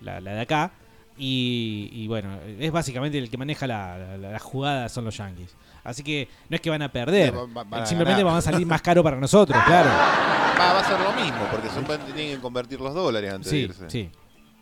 la- 0.00 0.20
la 0.20 0.34
de 0.34 0.40
acá. 0.40 0.72
Y, 1.18 1.90
y 1.92 2.08
bueno, 2.08 2.38
es 2.58 2.72
básicamente 2.72 3.18
el 3.18 3.28
que 3.30 3.36
maneja 3.36 3.66
la- 3.66 4.16
la 4.16 4.38
jugada 4.38 4.88
son 4.88 5.04
los 5.04 5.16
yankees. 5.18 5.54
Así 5.84 6.02
que 6.02 6.28
no 6.48 6.54
es 6.54 6.60
que 6.60 6.70
van 6.70 6.82
a 6.82 6.90
perder, 6.92 7.30
Sí, 7.30 7.36
va- 7.36 7.46
va- 7.46 7.64
van 7.68 7.82
a 7.82 7.86
simplemente 7.86 8.20
ganar. 8.22 8.32
van 8.34 8.36
a 8.38 8.42
salir 8.42 8.66
más 8.66 8.80
caro 8.82 9.02
para 9.02 9.16
nosotros, 9.16 9.60
claro. 9.66 9.90
Va, 9.90 10.72
va 10.74 10.80
a 10.80 10.84
ser 10.84 11.00
lo 11.00 11.12
mismo, 11.12 11.44
porque 11.50 11.68
son, 11.70 11.84
tienen 11.84 12.36
que 12.36 12.40
convertir 12.40 12.80
los 12.80 12.94
dólares 12.94 13.32
antes 13.34 13.50
de 13.50 13.56
Sí, 13.58 13.64
irse. 13.64 13.90
sí. 13.90 14.10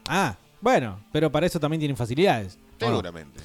Ah, 0.08 0.34
bueno, 0.60 1.00
pero 1.12 1.30
para 1.30 1.46
eso 1.46 1.60
también 1.60 1.78
tienen 1.80 1.96
facilidades. 1.96 2.58
Seguramente. 2.78 3.40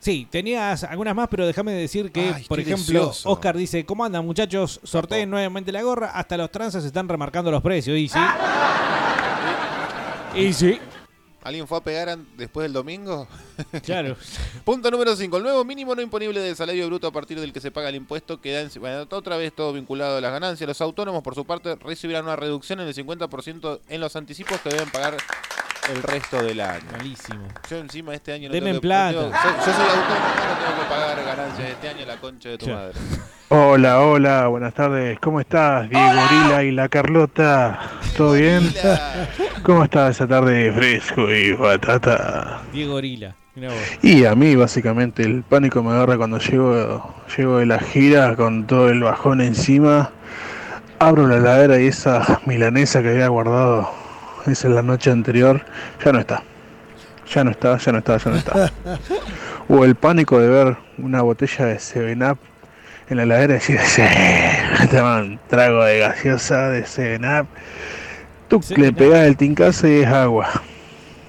Sí, 0.00 0.26
tenías 0.30 0.82
algunas 0.84 1.14
más, 1.14 1.28
pero 1.28 1.46
déjame 1.46 1.72
decir 1.72 2.10
que, 2.10 2.32
Ay, 2.34 2.44
por 2.48 2.58
ejemplo, 2.58 2.84
delicioso. 2.86 3.28
Oscar 3.30 3.54
dice, 3.56 3.84
¿cómo 3.84 4.02
andan 4.04 4.24
muchachos? 4.24 4.80
Sorteen 4.82 5.28
nuevamente 5.28 5.70
la 5.70 5.82
gorra, 5.82 6.10
hasta 6.12 6.36
los 6.38 6.50
tranzas 6.50 6.84
están 6.84 7.06
remarcando 7.08 7.50
los 7.50 7.60
precios. 7.62 7.96
Y 7.98 8.08
sí. 8.08 8.18
Y 10.34 10.52
sí. 10.52 10.78
¿Alguien 11.42 11.66
fue 11.66 11.78
a 11.78 11.80
pegar 11.80 12.18
después 12.36 12.64
del 12.64 12.72
domingo? 12.72 13.26
Claro. 13.84 14.16
Punto 14.64 14.90
número 14.90 15.14
5. 15.16 15.36
El 15.36 15.42
nuevo 15.42 15.64
mínimo 15.64 15.94
no 15.94 16.02
imponible 16.02 16.40
del 16.40 16.56
salario 16.56 16.86
bruto 16.86 17.06
a 17.06 17.12
partir 17.12 17.38
del 17.40 17.52
que 17.52 17.60
se 17.60 17.70
paga 17.70 17.88
el 17.90 17.94
impuesto 17.94 18.40
queda 18.40 18.60
en, 18.60 18.70
bueno, 18.78 19.06
otra 19.10 19.36
vez 19.36 19.52
todo 19.54 19.72
vinculado 19.72 20.16
a 20.18 20.20
las 20.20 20.32
ganancias. 20.32 20.66
Los 20.68 20.80
autónomos, 20.80 21.22
por 21.22 21.34
su 21.34 21.44
parte, 21.44 21.74
recibirán 21.76 22.24
una 22.24 22.36
reducción 22.36 22.80
en 22.80 22.88
el 22.88 22.94
50% 22.94 23.80
en 23.88 24.00
los 24.00 24.16
anticipos 24.16 24.60
que 24.60 24.70
deben 24.70 24.90
pagar 24.90 25.16
el 25.92 26.02
resto 26.02 26.42
del 26.42 26.60
año. 26.60 26.84
Malísimo. 26.92 27.48
Yo 27.70 27.76
encima 27.78 28.14
este 28.14 28.32
año 28.32 28.48
no 28.48 28.54
Deme 28.54 28.66
tengo 28.66 28.76
en 28.76 28.80
que- 28.80 28.80
plata. 28.80 29.12
soy- 29.42 29.52
yo 29.58 29.64
soy 29.76 29.86
autónomo, 29.86 30.28
no 30.48 30.66
tengo 30.66 30.82
que 30.82 30.88
pagar 30.88 31.24
ganancias 31.24 31.70
este 31.70 31.88
año, 31.88 32.06
la 32.06 32.20
concha 32.20 32.48
de 32.50 32.58
tu 32.58 32.68
madre. 32.68 32.94
Hola, 33.52 33.98
hola, 33.98 34.46
buenas 34.46 34.74
tardes. 34.74 35.18
¿Cómo 35.18 35.40
estás, 35.40 35.90
Diego 35.90 36.06
Gorila 36.06 36.62
y 36.62 36.70
la 36.70 36.88
Carlota? 36.88 37.80
¿Todo 38.16 38.34
bien? 38.34 38.72
¿Cómo 39.64 39.82
está 39.82 40.08
esa 40.08 40.28
tarde 40.28 40.70
fresco 40.70 41.28
y 41.28 41.54
batata? 41.54 42.62
Diego 42.72 42.94
Orila. 42.94 43.34
Mirá 43.56 43.70
vos. 43.70 43.98
Y 44.02 44.24
a 44.24 44.36
mí 44.36 44.54
básicamente 44.54 45.24
el 45.24 45.42
pánico 45.42 45.82
me 45.82 45.90
agarra 45.90 46.16
cuando 46.16 46.38
llego, 46.38 47.12
llego 47.36 47.58
de 47.58 47.66
la 47.66 47.80
gira 47.80 48.36
con 48.36 48.68
todo 48.68 48.88
el 48.88 49.02
bajón 49.02 49.40
encima. 49.40 50.12
Abro 51.00 51.26
la 51.26 51.38
heladera 51.38 51.80
y 51.80 51.88
esa 51.88 52.40
milanesa 52.46 53.02
que 53.02 53.08
había 53.08 53.26
guardado 53.26 53.90
esa 54.46 54.68
en 54.68 54.76
la 54.76 54.82
noche 54.82 55.10
anterior 55.10 55.60
ya 56.04 56.12
no 56.12 56.20
está. 56.20 56.44
Ya 57.26 57.42
no 57.42 57.50
está, 57.50 57.76
ya 57.78 57.90
no 57.90 57.98
está, 57.98 58.16
ya 58.16 58.30
no 58.30 58.36
está. 58.36 58.72
O 59.68 59.84
el 59.84 59.96
pánico 59.96 60.38
de 60.38 60.48
ver 60.48 60.76
una 60.98 61.22
botella 61.22 61.64
de 61.66 61.76
7-Up 61.78 62.49
en 63.10 63.16
la 63.16 63.22
heladera 63.24 63.54
y 63.54 63.56
decir, 63.56 63.78
sí, 63.80 64.02
me 64.78 64.86
toman 64.86 65.40
trago 65.48 65.84
de 65.84 65.98
gaseosa 65.98 66.68
de 66.68 66.84
7-Up. 66.84 67.48
Tú 68.48 68.60
le 68.76 68.92
pegás 68.92 69.26
el 69.26 69.36
tincazo 69.36 69.88
y 69.88 70.02
es 70.02 70.06
agua. 70.06 70.48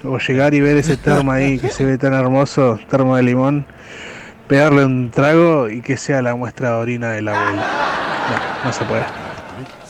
O 0.03 0.17
llegar 0.17 0.53
y 0.53 0.61
ver 0.61 0.77
ese 0.77 0.97
termo 0.97 1.31
ahí 1.31 1.59
que 1.59 1.69
se 1.69 1.85
ve 1.85 1.97
tan 1.97 2.13
hermoso, 2.13 2.79
termo 2.89 3.15
de 3.15 3.23
limón, 3.23 3.65
pegarle 4.47 4.85
un 4.85 5.11
trago 5.11 5.69
y 5.69 5.81
que 5.81 5.97
sea 5.97 6.21
la 6.21 6.35
muestra 6.35 6.69
de 6.69 6.75
orina 6.75 7.11
de 7.11 7.21
la 7.21 7.39
abuela. 7.39 7.67
No, 8.63 8.65
no 8.65 8.73
se 8.73 8.85
puede. 8.85 9.05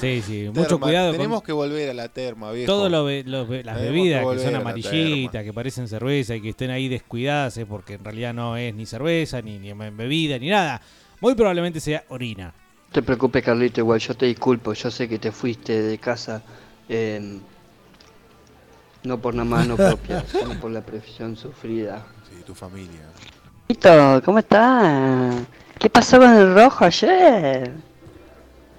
Sí, 0.01 0.21
sí. 0.25 0.47
Mucho 0.47 0.67
Terma, 0.67 0.87
cuidado 0.87 1.11
Tenemos 1.11 1.41
con 1.41 1.45
que 1.45 1.51
volver 1.51 1.91
a 1.91 1.93
la 1.93 2.09
terma, 2.09 2.51
viejo. 2.51 2.71
todas 2.71 2.91
las 2.91 3.05
bebidas 3.79 4.25
que, 4.25 4.39
son 4.39 4.55
amarillitas, 4.55 5.43
que 5.43 5.53
parecen 5.53 5.87
cerveza 5.87 6.35
y 6.35 6.41
que 6.41 6.49
estén 6.49 6.71
ahí 6.71 6.89
descuidadas, 6.89 7.55
es 7.57 7.65
porque 7.65 7.93
en 7.93 8.03
realidad 8.03 8.33
no 8.33 8.57
es 8.57 8.73
ni 8.73 8.85
cerveza, 8.85 9.41
ni, 9.41 9.59
ni 9.59 9.73
bebida, 9.73 10.39
ni 10.39 10.49
nada. 10.49 10.81
Muy 11.21 11.35
probablemente 11.35 11.79
sea 11.79 12.03
orina. 12.09 12.47
No 12.47 12.93
te 12.93 13.01
preocupes, 13.03 13.43
Carlito, 13.43 13.79
igual 13.79 13.99
yo 13.99 14.15
te 14.15 14.25
disculpo. 14.25 14.73
Yo 14.73 14.91
sé 14.91 15.07
que 15.07 15.19
te 15.19 15.31
fuiste 15.31 15.81
de 15.81 15.97
casa 15.97 16.41
eh, 16.89 17.39
no 19.03 19.17
por 19.19 19.33
una 19.33 19.45
mano 19.45 19.75
propia, 19.77 20.23
sino 20.31 20.59
por 20.59 20.71
la 20.71 20.81
presión 20.81 21.37
sufrida. 21.37 22.03
Sí, 22.29 22.43
tu 22.43 22.53
familia. 22.53 23.01
Carlito, 23.67 24.21
¿cómo 24.25 24.39
estás? 24.39 25.35
¿Qué 25.79 25.89
pasó 25.89 26.17
con 26.17 26.33
el 26.33 26.53
rojo 26.53 26.85
ayer? 26.85 27.71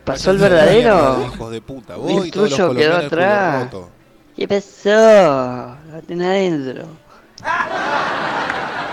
¿Pasó 0.04 0.32
el 0.32 0.38
verdadero? 0.38 1.24
Hijos 1.32 1.50
de 1.50 1.60
puta. 1.60 1.96
Vos 1.96 2.10
y 2.10 2.16
El 2.16 2.30
todos 2.30 2.50
los 2.50 2.58
tuyo 2.58 2.74
quedó 2.74 2.96
atrás. 2.96 3.68
¿Qué 4.36 4.48
pasó? 4.48 5.76
Lo 5.90 6.02
tenés 6.06 6.26
adentro. 6.26 6.86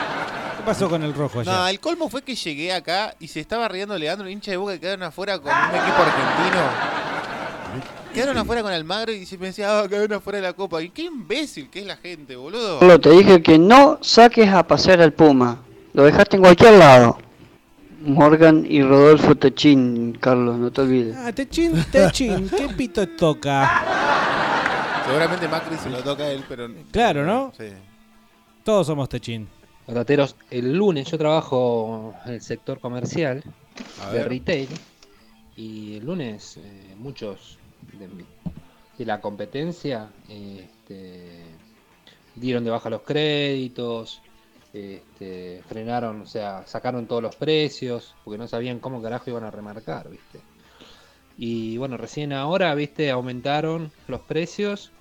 ¿Qué 0.59 0.65
pasó 0.65 0.89
con 0.89 1.01
el 1.03 1.13
rojo 1.13 1.39
ayer? 1.39 1.53
No, 1.53 1.67
el 1.69 1.79
colmo 1.79 2.09
fue 2.09 2.21
que 2.21 2.35
llegué 2.35 2.73
acá 2.73 3.15
y 3.17 3.29
se 3.29 3.39
estaba 3.39 3.69
riendo 3.69 3.97
Leandro, 3.97 4.29
hincha 4.29 4.51
de 4.51 4.57
boca, 4.57 4.73
que 4.73 4.81
quedaron 4.81 5.03
afuera 5.03 5.39
con 5.39 5.49
un 5.49 5.75
equipo 5.75 6.01
argentino. 6.01 6.59
Quedaron 8.13 8.37
afuera 8.37 8.61
con 8.61 8.73
Almagro 8.73 9.13
y 9.13 9.25
se 9.25 9.37
me 9.37 9.47
decía, 9.47 9.79
ah, 9.79 9.87
quedaron 9.87 10.11
afuera 10.11 10.39
de 10.39 10.41
la 10.41 10.51
copa. 10.51 10.81
Y 10.81 10.89
qué 10.89 11.03
imbécil 11.03 11.69
que 11.69 11.79
es 11.79 11.85
la 11.85 11.95
gente, 11.95 12.35
boludo. 12.35 12.79
Carlos, 12.79 12.99
te 12.99 13.09
dije 13.09 13.41
que 13.41 13.57
no 13.57 13.99
saques 14.01 14.49
a 14.49 14.67
pasear 14.67 15.01
al 15.01 15.13
Puma. 15.13 15.61
Lo 15.93 16.03
dejaste 16.03 16.35
en 16.35 16.41
cualquier 16.41 16.73
lado. 16.73 17.17
Morgan 18.01 18.65
y 18.67 18.81
Rodolfo 18.81 19.35
Techín, 19.35 20.17
Carlos, 20.19 20.57
no 20.57 20.71
te 20.71 20.81
olvides. 20.81 21.15
Ah, 21.17 21.31
Techín, 21.31 21.85
Techín, 21.89 22.49
¿qué 22.49 22.67
pito 22.67 23.07
toca? 23.07 23.85
Seguramente 25.05 25.47
Macri 25.47 25.77
se 25.77 25.89
lo 25.89 26.03
toca 26.03 26.23
a 26.23 26.31
él, 26.31 26.43
pero. 26.49 26.67
Claro, 26.91 27.25
¿no? 27.25 27.53
Sí. 27.57 27.69
Todos 28.65 28.87
somos 28.87 29.07
techín. 29.07 29.47
Rateros, 29.91 30.35
el 30.51 30.73
lunes 30.77 31.09
yo 31.09 31.17
trabajo 31.17 32.13
en 32.25 32.33
el 32.33 32.41
sector 32.41 32.79
comercial 32.79 33.43
A 34.01 34.11
de 34.11 34.23
ver. 34.23 34.29
retail 34.29 34.69
y 35.55 35.97
el 35.97 36.05
lunes 36.05 36.57
eh, 36.57 36.95
muchos 36.97 37.57
de, 37.93 38.07
de 38.97 39.05
la 39.05 39.19
competencia 39.19 40.09
este, 40.27 41.43
dieron 42.35 42.63
de 42.63 42.69
baja 42.69 42.89
los 42.89 43.01
créditos, 43.01 44.21
este, 44.73 45.63
frenaron, 45.67 46.21
o 46.21 46.25
sea, 46.27 46.65
sacaron 46.67 47.07
todos 47.07 47.23
los 47.23 47.35
precios 47.35 48.15
porque 48.23 48.37
no 48.37 48.47
sabían 48.47 48.79
cómo 48.79 49.01
carajo 49.01 49.29
iban 49.31 49.43
a 49.43 49.51
remarcar, 49.51 50.09
¿viste? 50.09 50.39
Y 51.37 51.77
bueno, 51.77 51.97
recién 51.97 52.33
ahora, 52.33 52.75
¿viste? 52.75 53.09
Aumentaron 53.09 53.91
los 54.07 54.21
precios. 54.21 54.91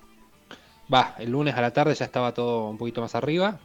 Va, 0.93 1.15
el 1.19 1.31
lunes 1.31 1.55
a 1.55 1.61
la 1.61 1.73
tarde 1.73 1.95
ya 1.95 2.07
estaba 2.07 2.33
todo 2.33 2.71
un 2.71 2.79
poquito 2.79 3.01
más 3.01 3.15
arriba. 3.15 3.61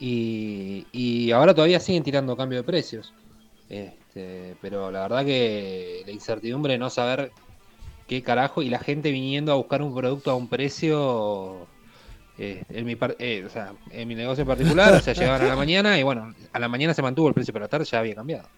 Y, 0.00 0.86
y 0.92 1.30
ahora 1.30 1.54
todavía 1.54 1.80
siguen 1.80 2.02
tirando 2.02 2.36
cambio 2.36 2.58
de 2.58 2.64
precios. 2.64 3.12
Este, 3.68 4.56
pero 4.60 4.90
la 4.90 5.02
verdad 5.02 5.24
que 5.24 6.02
la 6.04 6.12
incertidumbre 6.12 6.74
de 6.74 6.78
no 6.78 6.90
saber 6.90 7.32
qué 8.06 8.22
carajo 8.22 8.60
y 8.62 8.68
la 8.68 8.78
gente 8.78 9.10
viniendo 9.10 9.52
a 9.52 9.54
buscar 9.56 9.82
un 9.82 9.94
producto 9.94 10.30
a 10.30 10.34
un 10.34 10.48
precio 10.48 11.66
eh, 12.38 12.62
en, 12.68 12.84
mi 12.84 12.96
par- 12.96 13.16
eh, 13.18 13.44
o 13.46 13.48
sea, 13.50 13.72
en 13.90 14.06
mi 14.08 14.14
negocio 14.14 14.42
en 14.42 14.48
particular, 14.48 14.92
o 14.92 15.00
sea, 15.00 15.14
llegaban 15.14 15.40
a 15.40 15.46
la 15.46 15.56
mañana 15.56 15.98
y 15.98 16.02
bueno, 16.02 16.34
a 16.52 16.58
la 16.58 16.68
mañana 16.68 16.92
se 16.92 17.00
mantuvo 17.00 17.28
el 17.28 17.34
precio, 17.34 17.52
pero 17.52 17.64
a 17.64 17.66
la 17.66 17.70
tarde 17.70 17.86
ya 17.86 18.00
había 18.00 18.14
cambiado. 18.14 18.48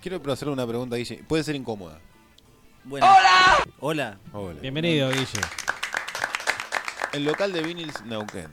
Quiero 0.00 0.22
hacerle 0.32 0.54
una 0.54 0.66
pregunta, 0.66 0.96
Guille. 0.96 1.22
Puede 1.28 1.42
ser 1.44 1.54
incómoda. 1.56 1.98
¡Hola! 2.88 3.58
Hola. 3.80 4.18
Hola. 4.32 4.60
Bienvenido, 4.60 5.10
Guille. 5.10 5.40
El 7.12 7.24
local 7.24 7.52
de 7.52 7.62
Vinils 7.62 8.04
Neuquén, 8.04 8.48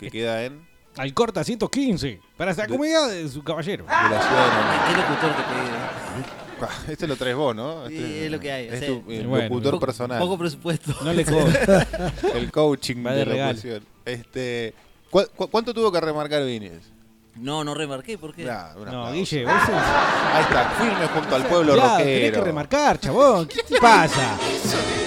que 0.00 0.10
queda 0.10 0.44
en. 0.44 0.68
Al 0.96 1.14
corta 1.14 1.44
115, 1.44 2.20
para 2.36 2.50
esa 2.50 2.66
comida 2.66 3.06
de 3.06 3.28
su 3.28 3.42
caballero. 3.44 3.84
de 3.84 3.90
la 3.90 4.08
ciudad 4.08 4.88
de 4.88 4.92
Qué 4.92 4.96
locutor 5.00 5.30
que 5.36 5.42
te 5.42 6.40
Ah, 6.62 6.68
Este 6.88 7.06
lo 7.06 7.16
traes 7.16 7.36
vos, 7.36 7.56
¿no? 7.56 7.86
Sí, 7.88 7.94
Este- 7.96 8.24
es 8.26 8.30
lo 8.32 8.38
que 8.40 8.52
hay, 8.52 8.66
Es 8.68 8.80
sí. 8.80 8.86
tu 8.86 9.10
eh, 9.10 9.24
Bueno. 9.24 9.44
locutor 9.48 9.72
Poco- 9.74 9.86
personal. 9.86 10.18
poco 10.18 10.36
presupuesto. 10.36 10.94
No 11.02 11.12
le 11.14 11.24
cobra. 11.24 11.86
El 12.34 12.50
coaching 12.52 13.06
Va 13.06 13.12
de, 13.12 13.18
de 13.20 13.24
regalo. 13.24 13.48
locución. 13.52 13.82
Este, 14.04 14.74
¿cu- 15.10 15.24
cu- 15.36 15.48
cuánto 15.48 15.72
tuvo 15.72 15.90
que 15.90 16.00
remarcar 16.02 16.44
Vinils? 16.44 16.90
No, 17.36 17.64
no 17.64 17.72
remarqué, 17.74 18.18
¿por 18.18 18.34
qué? 18.34 18.42
Un 18.42 18.48
No, 18.48 18.52
aplauso. 18.54 19.12
Guille, 19.12 19.44
vos 19.46 19.54
sos- 19.54 19.70
Ahí 19.70 20.42
está, 20.42 20.70
firme 20.78 21.06
junto 21.14 21.36
al 21.36 21.46
pueblo 21.46 21.76
Ya, 21.76 21.96
Tenés 21.96 22.14
que 22.18 22.26
rockero. 22.26 22.44
remarcar, 22.44 23.00
chabón. 23.00 23.46
¿Qué 23.48 23.62
te 23.62 23.80
pasa? 23.80 24.36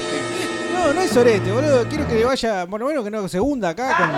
No, 0.83 0.93
no 0.93 1.01
es 1.01 1.11
sorete, 1.11 1.51
boludo. 1.51 1.87
Quiero 1.87 2.07
que 2.07 2.23
vaya, 2.25 2.65
por 2.67 2.79
lo 2.79 2.87
menos 2.87 3.03
que 3.03 3.11
no 3.11 3.27
se 3.29 3.39
hunda 3.39 3.69
acá 3.69 3.95
con. 3.97 4.09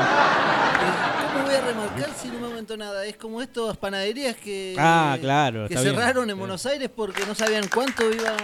¿Cómo 1.34 1.46
voy 1.46 1.56
a 1.56 1.62
remarcar 1.62 2.10
si 2.20 2.28
no 2.30 2.40
me 2.40 2.46
aumentó 2.48 2.76
nada? 2.76 3.06
Es 3.06 3.18
como 3.18 3.42
estas 3.42 3.78
panaderías 3.78 4.36
que, 4.36 4.76
Ah, 4.78 5.16
claro, 5.22 5.68
que 5.68 5.76
bien. 5.76 5.84
cerraron 5.96 6.30
en 6.30 6.38
Buenos 6.40 6.66
Aires 6.66 6.90
porque 6.96 7.24
no 7.28 7.36
sabían 7.36 7.66
cuánto 7.74 8.10
iba. 8.12 8.36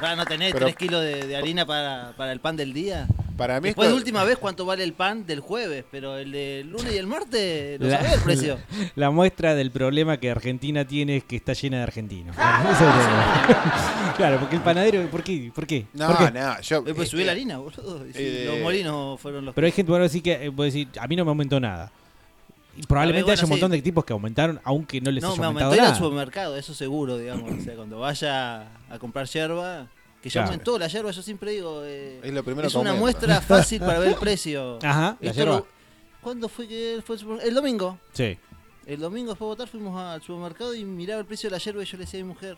Para 0.00 0.16
no 0.16 0.24
tener 0.26 0.52
Pero- 0.52 0.66
3 0.66 0.76
kilos 0.76 1.02
de, 1.02 1.26
de 1.26 1.36
harina 1.36 1.64
para, 1.64 2.12
para 2.16 2.32
el 2.32 2.40
pan 2.40 2.56
del 2.56 2.72
día. 2.72 3.06
Para 3.36 3.60
mí 3.60 3.68
Después 3.68 3.88
de 3.88 3.94
última 3.94 4.22
vez 4.22 4.38
cuánto 4.38 4.64
vale 4.64 4.84
el 4.84 4.92
pan 4.92 5.26
del 5.26 5.40
jueves, 5.40 5.84
pero 5.90 6.16
el 6.18 6.30
del 6.30 6.68
lunes 6.70 6.92
y 6.94 6.96
el 6.98 7.06
martes 7.08 7.80
no 7.80 7.88
La- 7.88 8.12
el 8.14 8.20
precio. 8.20 8.58
La 8.94 9.10
muestra 9.10 9.54
del 9.56 9.70
problema 9.72 10.18
que 10.18 10.30
Argentina 10.30 10.84
tiene 10.86 11.16
es 11.16 11.24
que 11.24 11.34
está 11.36 11.52
llena 11.52 11.78
de 11.78 11.82
argentinos. 11.82 12.36
El 12.36 12.76
problema. 12.76 14.14
claro, 14.16 14.38
porque 14.38 14.56
el 14.56 14.62
panadero, 14.62 15.02
¿por 15.10 15.22
qué? 15.24 15.50
¿Por 15.54 15.66
qué? 15.66 15.86
No, 15.94 16.06
¿Por 16.08 16.18
qué? 16.32 16.38
no, 16.38 16.60
yo. 16.60 16.84
Eh, 16.86 16.94
pues 16.94 17.08
subí 17.08 17.22
eh, 17.22 17.26
la 17.26 17.32
harina, 17.32 17.58
boludo. 17.58 18.04
eh, 18.14 18.44
los 18.46 18.60
molinos 18.60 19.20
fueron 19.20 19.44
los 19.44 19.54
Pero 19.54 19.64
hay 19.66 19.72
gente, 19.72 19.90
bueno, 19.90 20.04
decir 20.04 20.22
que, 20.22 20.32
eh, 20.46 20.52
puede 20.52 20.68
decir, 20.70 20.88
a 21.00 21.06
mí 21.08 21.16
no 21.16 21.24
me 21.24 21.30
aumentó 21.30 21.58
nada. 21.58 21.90
Y 22.76 22.82
probablemente 22.82 23.30
haya 23.30 23.44
un 23.44 23.50
montón 23.50 23.70
sí. 23.70 23.76
de 23.78 23.82
tipos 23.82 24.04
que 24.04 24.12
aumentaron, 24.12 24.60
aunque 24.64 25.00
no 25.00 25.10
les 25.10 25.22
No, 25.22 25.30
haya 25.30 25.40
me 25.40 25.46
aumentado 25.46 25.70
aumentó 25.72 25.90
nada. 25.92 25.96
supermercado, 25.96 26.56
eso 26.56 26.74
seguro, 26.74 27.18
digamos. 27.18 27.52
O 27.52 27.60
sea, 27.62 27.74
cuando 27.74 27.98
vaya 28.00 28.62
a 28.90 28.98
comprar 28.98 29.26
yerba, 29.26 29.86
que 30.24 30.30
ya 30.30 30.40
Claro. 30.40 30.52
aumentó 30.52 30.78
la 30.78 30.88
yerba, 30.88 31.10
yo 31.10 31.20
siempre 31.22 31.50
digo. 31.50 31.82
eh, 31.84 32.18
Es 32.22 32.32
lo 32.32 32.42
primero 32.42 32.66
que 32.70 32.78
una 32.78 32.92
aumenta. 32.92 32.98
muestra 33.26 33.40
fácil 33.46 33.80
para 33.80 33.98
ver 33.98 34.08
el 34.08 34.14
precio. 34.14 34.78
Ajá, 34.82 35.18
la 35.20 35.32
yerba. 35.32 35.56
lo- 35.56 35.66
¿Cuándo 36.22 36.48
fue 36.48 36.66
que 36.66 37.02
fue 37.04 37.16
el 37.16 37.20
supermercado? 37.20 37.48
El 37.50 37.54
domingo. 37.54 37.98
Sí. 38.14 38.38
El 38.86 39.00
domingo 39.00 39.32
después 39.32 39.46
de 39.46 39.50
votar 39.50 39.68
fuimos 39.68 40.00
al 40.00 40.22
supermercado 40.22 40.74
y 40.74 40.82
miraba 40.82 41.20
el 41.20 41.26
precio 41.26 41.50
de 41.50 41.52
la 41.52 41.58
yerba 41.58 41.82
y 41.82 41.84
yo 41.84 41.98
le 41.98 42.04
decía 42.06 42.20
a 42.20 42.22
mi 42.22 42.28
mujer. 42.30 42.56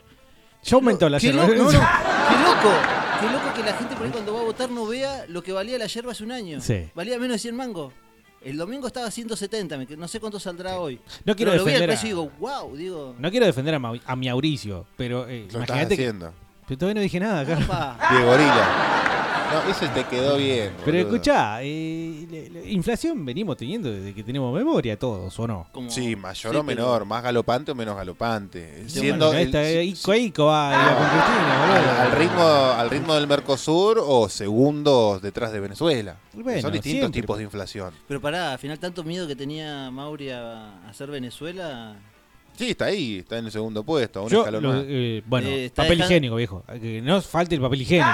Ya 0.63 0.77
aumentó 0.77 1.09
la 1.09 1.19
Qué, 1.19 1.27
yerba. 1.27 1.43
loco, 1.43 1.55
no, 1.57 1.65
no, 1.65 1.71
qué 2.29 2.37
loco, 2.39 2.75
qué 3.21 3.27
loco 3.31 3.55
que 3.57 3.63
la 3.65 3.77
gente 3.77 3.97
por 3.97 4.07
ahí 4.07 4.13
cuando 4.13 4.33
va 4.35 4.41
a 4.41 4.45
votar 4.45 4.71
no 4.71 4.87
vea 4.87 5.25
lo 5.29 5.43
que 5.43 5.51
valía 5.51 5.77
la 5.79 5.87
yerba 5.87 6.13
hace 6.13 6.23
un 6.23 6.31
año. 6.31 6.61
Sí. 6.61 6.89
Valía 6.95 7.19
menos 7.19 7.35
de 7.35 7.39
100 7.41 7.57
mangos. 7.57 7.93
El 8.43 8.57
domingo 8.59 8.87
estaba 8.87 9.09
a 9.09 9.11
170, 9.11 9.77
me- 9.77 9.87
no 9.97 10.07
sé 10.07 10.21
cuánto 10.21 10.39
saldrá 10.39 10.79
hoy. 10.79 11.01
No 11.25 11.35
quiero 11.35 11.51
Pero 11.51 11.65
lo 11.65 11.65
vi 11.67 11.73
al 11.75 11.81
defender 11.81 11.83
a- 11.83 11.93
precio 11.93 12.07
y 12.07 12.11
digo, 12.11 12.31
wow, 12.39 12.77
digo. 12.77 13.15
No 13.19 13.31
quiero 13.33 13.47
defender 13.47 13.75
a, 13.75 13.81
Mau- 13.81 14.01
a 14.07 14.15
mi 14.15 14.29
Mauricio, 14.29 14.87
pero 14.97 15.27
eh, 15.29 15.49
Lo 15.53 15.61
estás 15.61 15.77
imagínate 15.77 15.97
que. 15.97 16.13
Pero 16.67 16.79
todavía 16.79 16.95
no 16.95 17.01
dije 17.03 17.21
nada, 17.21 17.45
Carlos. 17.47 17.69
Opa. 17.69 17.97
Diego 18.11 18.27
Gorila. 18.27 19.03
No, 19.53 19.71
ese 19.71 19.87
te 19.91 20.03
quedó 20.05 20.37
bien. 20.37 20.73
Pero 20.85 20.99
boludo. 20.99 21.15
escuchá, 21.15 21.63
eh, 21.63 22.65
inflación 22.67 23.25
venimos 23.25 23.57
teniendo 23.57 23.89
desde 23.93 24.13
que 24.13 24.25
tenemos 24.25 24.53
memoria 24.53 24.99
todos, 24.99 25.39
¿o 25.39 25.47
no? 25.47 25.69
Como- 25.71 25.89
Sí, 25.89 26.17
mayor 26.17 26.35
Sí, 26.37 26.47
o 26.49 26.51
pero- 26.51 26.65
menor, 26.65 27.05
más 27.05 27.23
galopante 27.23 27.71
o 27.71 27.75
menos 27.77 27.95
galopante. 27.97 28.83
Sí, 28.89 28.99
Siendo 29.01 29.27
bueno, 29.27 29.41
el- 29.41 29.47
esta, 29.47 29.63
si- 29.65 29.71
eh, 29.71 29.85
Ico 29.85 30.15
Ico 30.15 30.47
va 30.47 30.73
iba 30.75 30.97
con 30.97 31.09
Cristina, 31.09 31.63
al, 31.63 31.69
boludo. 31.85 32.01
al 32.01 32.13
ritmo, 32.13 32.43
al 32.81 32.91
ritmo 32.91 33.15
del 33.15 33.27
Mercosur 33.29 34.03
o 34.05 34.29
segundos 34.29 35.23
detrás 35.23 35.53
de 35.53 35.61
Venezuela. 35.61 36.17
Bueno, 36.33 36.61
Son 36.63 36.73
distintos 36.73 37.01
siempre. 37.03 37.21
tipos 37.21 37.39
de 37.39 37.45
inflación. 37.45 37.95
Pero 38.09 38.21
pará, 38.21 38.51
al 38.55 38.59
final 38.59 38.81
tanto 38.81 39.05
miedo 39.05 39.29
que 39.29 39.37
tenía 39.37 39.93
Mauri 39.93 40.31
a 40.31 40.75
a 40.85 40.91
hacer 40.91 41.09
Venezuela. 41.09 41.95
Sí, 42.57 42.71
está 42.71 42.87
ahí, 42.87 43.19
está 43.19 43.39
en 43.39 43.47
el 43.47 43.53
segundo 43.53 43.83
puesto, 43.85 44.23
un 44.23 44.31
Yo, 44.31 44.39
escalón 44.41 44.63
lo- 44.63 44.73
más. 44.73 44.85
eh, 44.89 45.23
bueno, 45.27 45.49
Eh, 45.49 45.67
está 45.67 45.83
papel 45.83 45.99
dejando- 45.99 46.13
higiénico, 46.15 46.37
viejo. 46.37 46.65
Que 46.81 47.03
no 47.03 47.21
falte 47.21 47.55
el 47.55 47.61
papel 47.61 47.83
higiénico. 47.83 48.09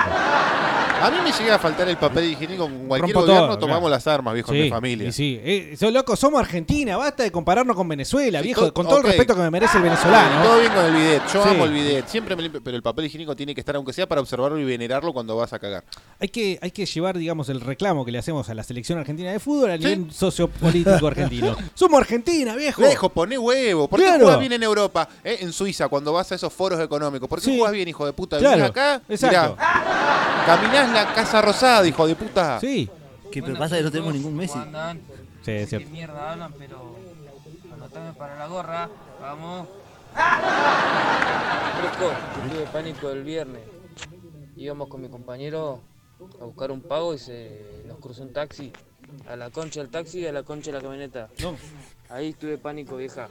A 1.03 1.11
mí 1.11 1.16
me 1.24 1.32
llega 1.32 1.57
a 1.57 1.59
faltar 1.59 1.88
el 1.88 1.96
papel 1.96 2.30
higiénico 2.32 2.64
con 2.64 2.86
cualquier 2.88 3.14
Rompo 3.14 3.26
gobierno, 3.26 3.46
todo, 3.48 3.59
tomamos 3.59 3.80
claro. 3.80 3.90
las 3.90 4.07
armas, 4.07 4.34
viejo, 4.34 4.53
Sí, 4.53 4.59
mi 4.62 4.70
familia. 4.70 5.09
y 5.09 5.12
sí, 5.12 5.40
eh, 5.42 5.76
son 5.78 5.92
locos, 5.92 6.18
somos 6.18 6.40
Argentina, 6.40 6.96
basta 6.96 7.22
de 7.24 7.32
compararnos 7.32 7.74
con 7.76 7.88
Venezuela, 7.88 8.38
Sí, 8.40 8.44
viejo, 8.46 8.66
to- 8.66 8.74
con 8.74 8.86
todo 8.86 8.98
el 8.98 9.05
respeto 9.05 9.34
que 9.34 9.40
me 9.40 9.50
merece 9.50 9.78
el 9.78 9.82
Todo 9.82 9.90
venezolano. 9.90 10.59
bien 10.61 10.72
con 10.72 10.84
el 10.84 10.92
bidet, 10.92 11.22
yo 11.32 11.44
amo 11.44 11.64
el 11.64 11.72
bidet, 11.72 12.07
siempre 12.09 12.36
me 12.36 12.42
limpio, 12.42 12.61
pero 12.62 12.76
el 12.76 12.82
papel 12.82 13.07
higiénico 13.07 13.34
tiene 13.34 13.55
que 13.55 13.61
estar, 13.61 13.74
aunque 13.76 13.92
sea 13.92 14.07
para 14.09 14.20
observarlo 14.20 14.59
y 14.59 14.64
venerarlo 14.64 15.12
cuando 15.12 15.36
vas 15.36 15.53
a 15.53 15.59
cagar. 15.59 15.82
Hay 16.20 16.28
que, 16.28 16.59
hay 16.62 16.70
que 16.70 16.86
llevar, 16.86 17.18
digamos, 17.18 17.48
el 17.48 17.61
reclamo 17.61 18.05
que 18.05 18.12
le 18.12 18.18
hacemos 18.18 18.48
a 18.48 18.55
la 18.55 18.62
selección 18.62 18.98
argentina 18.98 19.32
de 19.32 19.40
fútbol 19.40 19.70
a 19.72 19.76
nivel 19.76 20.12
sociopolítico 20.12 21.07
argentino. 21.07 21.57
Somos 21.74 22.00
Argentina, 22.00 22.55
viejo. 22.55 22.80
Viejo, 22.82 23.09
poné 23.09 23.36
huevo. 23.38 23.88
¿Por 23.88 23.98
qué 23.98 24.07
Claro. 24.07 24.24
jugás 24.26 24.38
bien 24.40 24.53
en 24.53 24.62
Europa? 24.62 25.09
eh, 25.24 25.38
En 25.40 25.53
Suiza, 25.53 25.88
cuando 25.88 26.12
vas 26.12 26.30
a 26.30 26.36
esos 26.36 26.53
foros 26.53 26.78
económicos. 26.80 27.28
¿Por 27.28 27.40
qué 27.40 27.57
jugás 27.57 27.72
bien, 27.72 27.88
hijo 27.88 28.07
de 28.07 28.12
puta? 28.12 28.38
Claro, 28.38 28.57
Venís 28.57 28.70
acá, 28.70 29.00
exacto. 29.09 29.57
mirá, 29.57 30.44
caminás 30.46 30.91
la 30.93 31.14
Casa 31.14 31.40
Rosada, 31.43 31.86
hijo 31.86 32.07
de 32.07 32.14
puta. 32.14 32.61
Sí. 32.61 32.88
Que 33.30 33.43
pero 33.43 33.59
pasa 33.59 33.76
que 33.76 33.82
no 33.82 33.90
tenemos 33.90 34.14
ningún 34.14 34.36
Messi. 34.36 34.59
Sí, 35.43 35.51
es 35.53 35.62
¿Qué 35.62 35.66
cierto. 35.66 35.90
mierda 35.90 36.32
hablan? 36.32 36.53
Pero 36.59 36.97
anotame 37.72 38.12
para 38.12 38.36
la 38.38 38.47
gorra. 38.47 38.88
Vamos. 39.20 39.68
Fresco, 41.80 42.12
tuve 42.51 42.66
pánico 42.72 43.11
el 43.11 43.24
viernes. 43.24 43.62
Íbamos 44.57 44.88
con 44.88 45.01
mi 45.01 45.09
compañero 45.09 45.80
a 46.40 46.45
buscar 46.45 46.70
un 46.70 46.82
pago 46.82 47.14
y 47.14 47.18
se 47.18 47.82
nos 47.86 47.99
cruzó 47.99 48.22
un 48.22 48.32
taxi. 48.32 48.72
A 49.28 49.36
la 49.36 49.51
concha 49.51 49.80
del 49.80 49.90
taxi 49.90 50.20
y 50.20 50.26
a 50.26 50.32
la 50.32 50.43
concha 50.43 50.70
de 50.70 50.76
la 50.78 50.82
camioneta. 50.82 51.28
No. 51.40 51.57
Ahí 52.09 52.34
tuve 52.34 52.59
pánico, 52.59 52.97
vieja. 52.97 53.28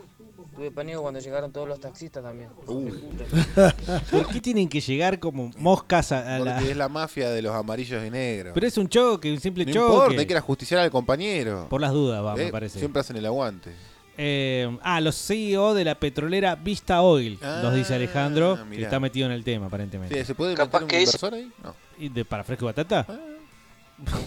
Tuve 0.55 0.71
pánico 0.71 1.01
cuando 1.01 1.19
llegaron 1.19 1.51
todos 1.51 1.67
los 1.67 1.79
taxistas 1.79 2.23
también. 2.23 2.49
Uh. 2.67 2.89
¿Por 4.11 4.27
qué 4.27 4.41
tienen 4.41 4.67
que 4.69 4.81
llegar 4.81 5.19
como 5.19 5.51
moscas 5.57 6.11
a, 6.11 6.35
a 6.35 6.39
la.? 6.39 6.55
Porque 6.55 6.71
es 6.71 6.77
la 6.77 6.89
mafia 6.89 7.29
de 7.29 7.41
los 7.41 7.53
amarillos 7.55 8.05
y 8.05 8.09
negros. 8.09 8.53
Pero 8.53 8.67
es 8.67 8.77
un 8.77 8.87
choque, 8.89 9.31
un 9.31 9.39
simple 9.39 9.65
no 9.65 9.71
choque. 9.73 9.93
importa, 9.93 10.19
hay 10.19 10.25
que 10.25 10.33
ir 10.33 10.37
a 10.37 10.41
justiciar 10.41 10.81
al 10.81 10.91
compañero. 10.91 11.67
Por 11.69 11.81
las 11.81 11.91
dudas, 11.91 12.23
va, 12.23 12.33
Eh, 12.39 12.45
me 12.45 12.51
parece. 12.51 12.79
Siempre 12.79 12.99
hacen 12.99 13.15
el 13.17 13.25
aguante. 13.25 13.71
Eh, 14.17 14.77
ah, 14.83 14.99
los 15.01 15.15
CEO 15.15 15.73
de 15.73 15.85
la 15.85 15.95
petrolera 15.95 16.55
Vista 16.55 17.01
Oil, 17.01 17.39
nos 17.41 17.73
dice 17.73 17.95
Alejandro, 17.95 18.59
que 18.69 18.77
Ah, 18.79 18.81
está 18.83 18.99
metido 18.99 19.25
en 19.25 19.31
el 19.31 19.43
tema, 19.43 19.67
aparentemente. 19.67 20.15
Sí, 20.19 20.25
¿Se 20.25 20.35
puede 20.35 20.53
Capaz 20.53 20.81
meter 20.81 20.83
un 20.83 20.87
que 20.89 20.97
es- 21.01 21.09
inversor 21.09 21.33
ahí? 21.33 21.51
No. 21.63 21.75
¿Y 21.97 22.09
de, 22.09 22.25
¿Para 22.25 22.43
fresco 22.43 22.65
y 22.65 22.67
batata? 22.67 23.05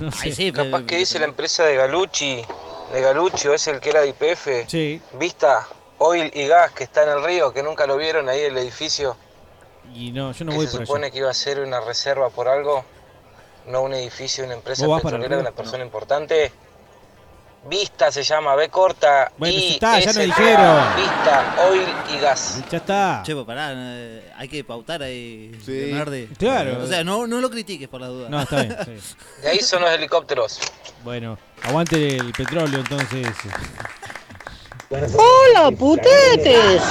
No 0.00 0.10
sé. 0.12 0.18
Ay, 0.22 0.32
sí, 0.32 0.52
Capaz 0.52 0.70
pero- 0.70 0.86
que 0.86 0.96
dice 0.98 1.18
la 1.18 1.24
empresa 1.26 1.64
de 1.64 1.74
Galucci, 1.76 2.42
de 2.92 3.00
Galucci, 3.00 3.48
o 3.48 3.54
es 3.54 3.66
el 3.66 3.80
que 3.80 3.90
era 3.90 4.00
de 4.02 4.08
IPF. 4.10 4.68
Sí. 4.68 5.00
Vista, 5.18 5.66
oil 5.98 6.30
y 6.34 6.46
gas 6.46 6.72
que 6.72 6.84
está 6.84 7.02
en 7.04 7.10
el 7.10 7.24
río, 7.24 7.52
que 7.52 7.62
nunca 7.62 7.86
lo 7.86 7.96
vieron 7.96 8.28
ahí 8.28 8.40
el 8.40 8.56
edificio. 8.58 9.16
Y 9.94 10.12
no, 10.12 10.32
yo 10.32 10.44
no 10.44 10.52
que 10.52 10.56
voy 10.56 10.66
se 10.66 10.78
por 10.78 10.86
supone 10.86 11.06
allá. 11.06 11.12
que 11.12 11.18
iba 11.18 11.30
a 11.30 11.34
ser 11.34 11.60
una 11.60 11.80
reserva 11.80 12.30
por 12.30 12.48
algo, 12.48 12.84
no 13.66 13.82
un 13.82 13.94
edificio 13.94 14.44
una 14.44 14.54
empresa 14.54 14.86
¿Vos 14.86 14.96
vas 14.96 15.02
para 15.02 15.16
el 15.16 15.22
petrolera 15.22 15.42
de 15.42 15.48
una 15.48 15.56
persona 15.56 15.84
importante. 15.84 16.52
Vista 17.66 18.12
se 18.12 18.22
llama, 18.22 18.54
B 18.56 18.68
corta. 18.68 19.32
Bueno, 19.38 19.56
y 19.56 19.68
ya 19.68 19.74
está, 19.74 19.98
ya 20.00 20.12
SPA, 20.12 20.22
dijeron. 20.22 20.96
Vista, 20.96 21.56
oil 21.70 21.88
y 22.14 22.18
gas. 22.20 22.62
Ya 22.70 22.76
está. 22.76 23.22
Che, 23.24 23.32
pues 23.32 23.46
pará, 23.46 23.72
eh, 23.74 24.32
hay 24.36 24.48
que 24.48 24.62
pautar 24.64 25.02
ahí. 25.02 25.58
Sí. 25.64 25.90
Claro. 26.36 26.82
O 26.82 26.86
sea, 26.86 27.02
no, 27.04 27.26
no 27.26 27.40
lo 27.40 27.48
critiques 27.48 27.88
por 27.88 28.02
la 28.02 28.08
duda. 28.08 28.28
No, 28.28 28.42
está 28.42 28.62
bien. 28.64 28.76
sí. 28.84 29.16
De 29.40 29.48
ahí 29.48 29.60
son 29.60 29.80
los 29.80 29.90
helicópteros. 29.90 30.60
Bueno, 31.04 31.38
aguante 31.62 32.16
el 32.16 32.32
petróleo 32.32 32.80
entonces. 32.80 33.28
¡Hola, 34.90 35.70
putetes! 35.76 36.82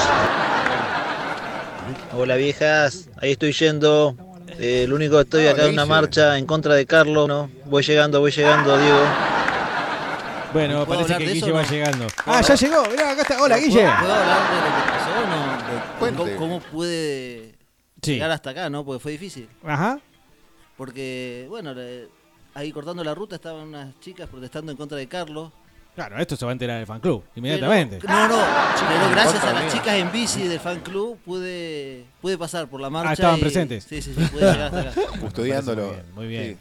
Hola 2.16 2.36
viejas, 2.36 3.10
ahí 3.22 3.32
estoy 3.32 3.54
yendo. 3.54 4.16
Eh, 4.60 4.86
lo 4.88 4.96
único 4.96 5.16
que 5.16 5.22
estoy 5.22 5.48
acá 5.48 5.66
en 5.66 5.74
una 5.74 5.86
marcha 5.86 6.38
en 6.38 6.46
contra 6.46 6.76
de 6.76 6.86
Carlos, 6.86 7.28
¿no? 7.28 7.50
Voy 7.66 7.82
llegando, 7.84 8.20
voy 8.20 8.32
llegando, 8.32 8.78
Diego. 8.78 9.00
Bueno, 10.54 10.86
¿Puedo 10.86 11.02
parece 11.02 11.18
que 11.26 11.32
Guille 11.34 11.52
va 11.52 11.64
no? 11.64 11.70
llegando. 11.70 12.08
¿Puedo 12.24 12.38
Ah, 12.38 12.42
ya 12.42 12.56
llegó. 12.56 12.84
Mirá, 12.92 13.12
acá 13.12 13.22
está. 13.24 13.42
Hola, 13.42 13.56
¿Puedo- 13.56 13.68
Guille. 13.68 13.92
¿Puedo 14.00 14.14
hablar 14.14 14.42
de 14.50 14.56
lo 14.56 14.76
que 14.76 14.92
pasó 14.92 16.20
no? 16.22 16.28
De. 16.28 16.36
¿Cómo, 16.38 16.60
pude 16.62 17.56
Sí. 18.04 18.14
llegar 18.14 18.30
hasta 18.32 18.50
acá, 18.52 18.70
no? 18.70 18.86
Porque 18.86 19.00
fue 19.00 19.12
difícil. 19.14 19.50
Ajá. 19.66 20.00
Porque, 20.78 21.48
bueno, 21.50 21.74
ahí 22.54 22.72
cortando 22.72 23.04
la 23.04 23.16
ruta 23.16 23.36
estaban 23.36 23.68
unas 23.70 24.00
chicas 24.00 24.30
protestando 24.30 24.72
en 24.72 24.78
contra 24.78 24.98
de 24.98 25.08
Carlos. 25.08 25.52
Claro, 25.96 26.18
esto 26.18 26.36
se 26.36 26.44
va 26.46 26.52
a 26.52 26.54
enterar 26.54 26.80
el 26.80 26.88
fan 26.88 27.00
club 27.00 27.24
inmediatamente. 27.36 28.00
Pero- 28.02 28.14
no, 28.14 28.28
no, 28.30 28.44
pero 28.88 29.10
gracias 29.12 29.44
a 29.44 29.54
las 29.54 29.72
chicas 29.72 29.94
en 29.96 30.12
bici 30.12 30.48
del 30.48 30.60
fan 30.60 30.80
club 30.80 31.20
pude, 31.24 32.06
pude 32.22 32.38
pasar 32.38 32.68
por 32.68 32.82
la 32.82 32.90
marcha. 32.90 33.10
Ah, 33.10 33.14
estaban 33.14 33.38
y- 33.38 33.42
presentes. 33.42 33.84
Sí, 33.84 34.02
sí, 34.02 34.14
sí, 34.18 34.24
pude 34.26 34.42
llegar 34.52 34.62
hasta 34.76 34.80
acá. 34.82 34.94
Custodiándolo. 35.22 35.84
Muy 35.84 35.92
bien, 35.94 36.06
muy 36.16 36.28
bien. 36.28 36.44
Sí. 36.44 36.58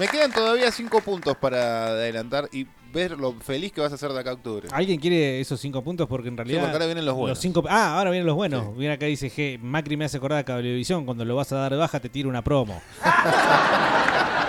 Me 0.00 0.08
quedan 0.08 0.32
todavía 0.32 0.70
cinco 0.72 1.02
puntos 1.02 1.36
para 1.36 1.88
adelantar 1.88 2.48
y 2.50 2.66
ver 2.94 3.10
lo 3.18 3.32
feliz 3.34 3.72
que 3.72 3.82
vas 3.82 3.92
a 3.92 3.98
ser 3.98 4.10
de 4.12 4.20
acá 4.20 4.30
a 4.30 4.34
octubre. 4.34 4.68
¿Alguien 4.72 4.98
quiere 4.98 5.38
esos 5.40 5.60
cinco 5.60 5.82
puntos? 5.82 6.08
Porque 6.08 6.28
en 6.28 6.36
realidad. 6.38 6.60
porque 6.60 6.72
ahora 6.72 6.86
vienen 6.86 7.04
los 7.04 7.14
buenos. 7.14 7.38
cinco, 7.38 7.62
ah, 7.68 7.98
ahora 7.98 8.10
vienen 8.10 8.26
los 8.26 8.34
buenos. 8.36 8.74
Viene 8.76 8.94
acá 8.94 9.04
dice 9.04 9.30
G. 9.30 9.58
Macri 9.60 9.98
me 9.98 10.06
hace 10.06 10.16
acordar 10.16 10.38
a 10.38 10.44
Cablevisión. 10.44 11.04
Cuando 11.04 11.26
lo 11.26 11.36
vas 11.36 11.52
a 11.52 11.56
dar 11.56 11.72
de 11.72 11.78
baja, 11.78 12.00
te 12.00 12.08
tira 12.08 12.26
una 12.30 12.42
promo. 12.42 12.80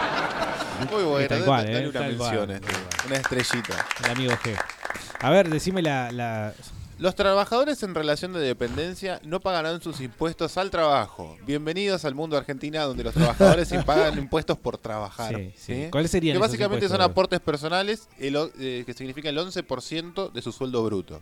Muy 0.92 1.04
bueno, 1.04 1.28
Tal 1.28 1.46
cual, 1.46 1.66
dale 1.66 1.84
eh, 1.84 1.90
una 1.90 2.00
tal 2.00 2.18
mención 2.18 2.52
este, 2.52 2.68
una 3.08 3.16
estrellita. 3.16 3.86
El 4.06 4.12
amigo 4.12 4.32
G. 4.34 4.58
A 5.22 5.30
ver, 5.30 5.50
decime 5.50 5.82
la. 5.82 6.12
la- 6.12 6.54
Los 7.00 7.16
trabajadores 7.16 7.82
en 7.84 7.96
relación 7.96 8.34
de 8.34 8.40
dependencia 8.40 9.20
no 9.24 9.40
pagarán 9.40 9.82
sus 9.82 10.00
impuestos 10.02 10.58
al 10.58 10.70
trabajo. 10.70 11.38
Bienvenidos 11.46 12.06
al 12.06 12.14
mundo 12.16 12.38
Argentina 12.38 12.84
donde 12.84 13.04
los 13.04 13.14
trabajadores 13.14 13.70
pagan 13.86 14.18
impuestos 14.18 14.58
por 14.58 14.78
trabajar. 14.78 15.36
Sí, 15.36 15.54
sí. 15.58 15.74
¿sí? 15.86 15.88
¿Cuáles 15.92 16.12
serían 16.12 16.34
Que 16.34 16.38
esos 16.38 16.50
básicamente 16.50 16.88
son 16.88 16.96
impuestos? 16.96 17.12
aportes 17.12 17.40
personales 17.40 18.08
el 18.20 18.36
o- 18.38 18.52
eh, 18.60 18.84
que 18.86 18.94
significa 18.94 19.30
el 19.30 19.38
11% 19.38 20.32
de 20.32 20.42
su 20.42 20.52
sueldo 20.52 20.84
bruto. 20.86 21.22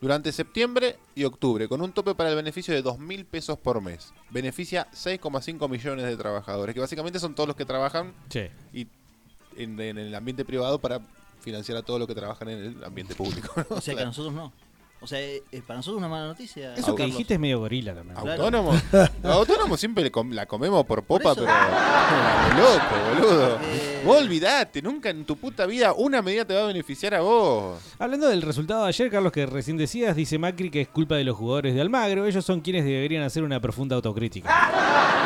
Durante 0.00 0.32
septiembre 0.32 0.96
y 1.14 1.24
octubre, 1.24 1.68
con 1.68 1.80
un 1.80 1.92
tope 1.92 2.14
para 2.14 2.30
el 2.30 2.36
beneficio 2.36 2.74
de 2.74 2.82
2 2.82 2.98
mil 2.98 3.24
pesos 3.24 3.58
por 3.58 3.80
mes. 3.80 4.12
Beneficia 4.30 4.88
6,5 4.92 5.68
millones 5.68 6.04
de 6.06 6.16
trabajadores, 6.16 6.74
que 6.74 6.80
básicamente 6.80 7.18
son 7.18 7.34
todos 7.34 7.46
los 7.46 7.56
que 7.56 7.64
trabajan 7.64 8.12
Sí. 8.28 8.48
y 8.72 8.86
en, 9.56 9.78
en 9.80 9.98
el 9.98 10.14
ambiente 10.14 10.44
privado 10.44 10.78
para 10.80 11.00
financiar 11.40 11.78
a 11.78 11.82
todos 11.82 11.98
los 12.00 12.08
que 12.08 12.14
trabajan 12.14 12.48
en 12.48 12.58
el 12.58 12.84
ambiente 12.84 13.14
público. 13.14 13.52
O 13.70 13.80
sea 13.80 13.94
que 13.94 14.04
nosotros 14.04 14.32
no. 14.34 14.52
O 15.04 15.06
sea, 15.06 15.20
es 15.20 15.42
es 15.52 15.62
para 15.62 15.76
nosotros 15.78 15.98
una 15.98 16.08
mala 16.08 16.26
noticia. 16.28 16.72
Eso 16.74 16.94
que 16.94 17.02
Carlos. 17.02 17.12
dijiste 17.18 17.34
es 17.34 17.40
medio 17.40 17.58
gorila 17.60 17.94
también. 17.94 18.16
Los 19.22 19.32
autónomos 19.36 19.78
siempre 19.80 20.02
le 20.02 20.10
com- 20.10 20.30
la 20.32 20.46
comemos 20.46 20.84
por 20.86 21.02
popa, 21.04 21.32
eso. 21.32 21.44
pero. 21.44 21.52
Loco, 22.56 23.20
boludo. 23.20 23.58
Vos 24.04 24.16
olvidate, 24.22 24.80
nunca 24.82 25.10
en 25.10 25.24
tu 25.24 25.36
puta 25.36 25.66
vida 25.66 25.92
una 25.92 26.22
medida 26.22 26.44
te 26.44 26.54
va 26.54 26.62
a 26.64 26.66
beneficiar 26.66 27.14
a 27.14 27.20
vos. 27.20 27.78
Hablando 27.98 28.28
del 28.28 28.42
resultado 28.42 28.82
de 28.82 28.88
ayer, 28.88 29.10
Carlos, 29.10 29.32
que 29.32 29.44
recién 29.46 29.76
decías, 29.76 30.16
dice 30.16 30.38
Macri 30.38 30.70
que 30.70 30.80
es 30.82 30.88
culpa 30.88 31.16
de 31.16 31.24
los 31.24 31.36
jugadores 31.36 31.74
de 31.74 31.80
Almagro. 31.80 32.26
Ellos 32.26 32.44
son 32.44 32.60
quienes 32.60 32.84
deberían 32.84 33.22
hacer 33.24 33.42
una 33.42 33.60
profunda 33.60 33.96
autocrítica. 33.96 34.50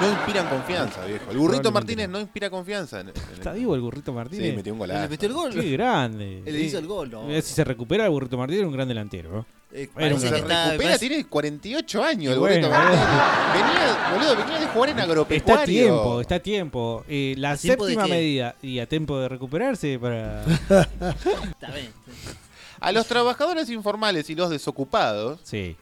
No 0.00 0.10
inspiran 0.10 0.46
confianza, 0.48 1.04
viejo. 1.04 1.30
El 1.30 1.36
burrito 1.38 1.70
Martínez 1.72 2.08
no 2.08 2.20
inspira 2.20 2.48
confianza. 2.48 3.00
en- 3.00 3.08
en 3.08 3.14
el- 3.16 3.34
¿Está 3.34 3.52
vivo 3.52 3.74
el 3.74 3.80
burrito 3.82 4.12
Martínez? 4.12 4.50
Sí, 4.50 4.56
metió 4.56 4.72
un 4.72 4.78
golazo. 4.78 5.02
¿Le 5.02 5.08
metió 5.08 5.28
el 5.28 5.34
gol? 5.34 5.52
Qué 5.52 5.70
grande. 5.72 6.42
Él 6.46 6.56
hizo 6.60 6.78
el 6.78 6.86
gol, 6.86 7.10
¿no? 7.10 7.24
Mirá, 7.24 7.42
Si 7.42 7.52
se 7.52 7.64
recupera 7.64 8.04
el 8.04 8.10
burrito 8.10 8.38
Martínez, 8.38 8.60
era 8.60 8.68
un 8.68 8.74
gran 8.74 8.88
delantero. 8.88 9.30
¿no? 9.30 9.46
Eh, 9.72 9.88
Era 9.96 10.14
un 10.14 10.20
Se 10.20 10.28
gran- 10.28 10.40
está- 10.40 10.64
recupera, 10.70 10.90
parece- 10.90 11.08
tiene 11.08 11.26
48 11.26 12.02
años 12.02 12.30
Y 12.30 12.32
el 12.32 12.38
burrito 12.40 12.68
Martínez. 12.70 13.06
Venía, 13.54 14.10
boludo, 14.14 14.36
venía 14.36 14.58
de 14.60 14.66
jugar 14.66 14.88
en 14.90 14.98
Está 14.98 15.04
agropecuario. 15.10 15.62
a 15.62 15.64
tiempo, 15.66 16.20
está 16.20 16.34
a 16.34 16.40
tiempo. 16.40 17.04
Eh, 17.08 17.34
la 17.38 17.50
¿A 17.52 17.56
tiempo 17.56 17.84
de 17.86 17.92
séptima 17.92 18.06
qué? 18.06 18.10
medida 18.12 18.56
y 18.62 18.78
a 18.80 18.88
tiempo 18.88 19.18
de 19.20 19.28
recuperarse 19.28 19.98
para... 20.00 20.42
Está 21.04 21.70
bien. 21.72 21.92
A 22.80 22.92
los 22.92 23.06
trabajadores 23.06 23.68
informales 23.68 24.28
y 24.30 24.34
los 24.34 24.48
desocupados 24.50 25.40
sí. 25.44 25.76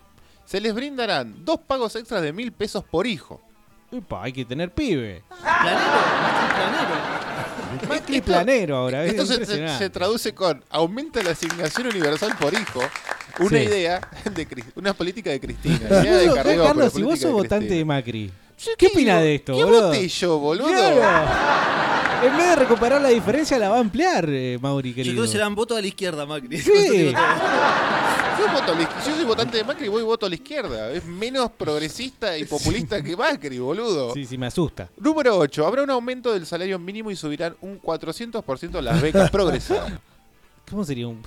se 0.44 0.60
les 0.60 0.74
brindarán 0.74 1.44
dos 1.44 1.60
pagos 1.60 1.94
extras 1.96 2.20
de 2.22 2.32
mil 2.32 2.50
pesos 2.52 2.82
por 2.84 3.06
hijo. 3.06 3.40
Upa, 3.90 4.22
hay 4.24 4.32
que 4.32 4.44
tener 4.44 4.70
pibe. 4.70 5.22
Planero, 5.40 5.80
Macri 6.22 6.48
planero. 6.54 7.88
Macri 7.88 8.20
planero 8.20 8.76
ahora. 8.76 9.04
es 9.04 9.12
Esto 9.12 9.26
se, 9.26 9.46
se- 9.46 9.78
se 9.78 9.90
traduce 9.90 10.34
con 10.34 10.62
aumenta 10.70 11.22
la 11.22 11.30
asignación 11.30 11.86
universal 11.86 12.34
por 12.38 12.52
hijo. 12.52 12.80
Una 13.40 13.48
Sí. 13.50 13.56
idea 13.64 14.00
de 14.34 14.46
una 14.74 14.92
política 14.94 15.30
de 15.30 15.40
Cristina. 15.40 15.78
idea 16.04 16.16
de 16.44 16.56
Carlos, 16.56 16.92
si 16.92 17.02
vos 17.02 17.18
sos 17.18 17.28
de 17.28 17.32
votante 17.32 17.74
de. 17.74 17.84
Macri, 17.84 18.30
Yo 18.58 18.72
¿qué 18.76 18.86
opinás 18.88 19.22
de 19.22 19.36
esto, 19.36 19.54
¿Qué 19.54 19.64
boludo? 19.64 19.86
voté 19.88 20.08
yo, 20.08 20.38
boludo? 20.38 20.68
Claro. 20.68 22.26
En 22.26 22.36
vez 22.36 22.48
de 22.48 22.56
recuperar 22.56 23.00
la 23.00 23.10
diferencia, 23.10 23.58
la 23.58 23.68
va 23.68 23.76
a 23.76 23.80
ampliar, 23.80 24.28
eh, 24.28 24.58
Mauri, 24.60 24.90
Yo 24.90 24.96
querido. 24.96 25.14
creo 25.14 25.24
que 25.26 25.30
serán 25.30 25.54
votos 25.54 25.78
a 25.78 25.80
la 25.80 25.86
izquierda, 25.86 26.26
Macri. 26.26 26.58
Sí. 26.58 27.12
Yo, 28.38 28.46
voto 28.52 28.72
a 28.72 28.74
la 28.76 28.82
yo 29.04 29.14
soy 29.16 29.24
votante 29.24 29.56
de 29.56 29.64
Macri 29.64 29.86
y 29.86 29.88
voy 29.88 30.02
voto 30.02 30.26
a 30.26 30.28
la 30.28 30.36
izquierda. 30.36 30.92
Es 30.92 31.04
menos 31.04 31.50
progresista 31.50 32.38
y 32.38 32.44
populista 32.44 33.02
que 33.02 33.16
Macri, 33.16 33.58
boludo. 33.58 34.14
Sí, 34.14 34.24
sí, 34.26 34.38
me 34.38 34.46
asusta. 34.46 34.88
Número 34.96 35.36
8. 35.38 35.66
Habrá 35.66 35.82
un 35.82 35.90
aumento 35.90 36.32
del 36.32 36.46
salario 36.46 36.78
mínimo 36.78 37.10
y 37.10 37.16
subirán 37.16 37.56
un 37.60 37.80
400% 37.80 38.80
las 38.80 39.02
becas 39.02 39.30
progresadas. 39.30 39.92
¿Cómo 40.70 40.84
sería 40.84 41.08
un...? 41.08 41.22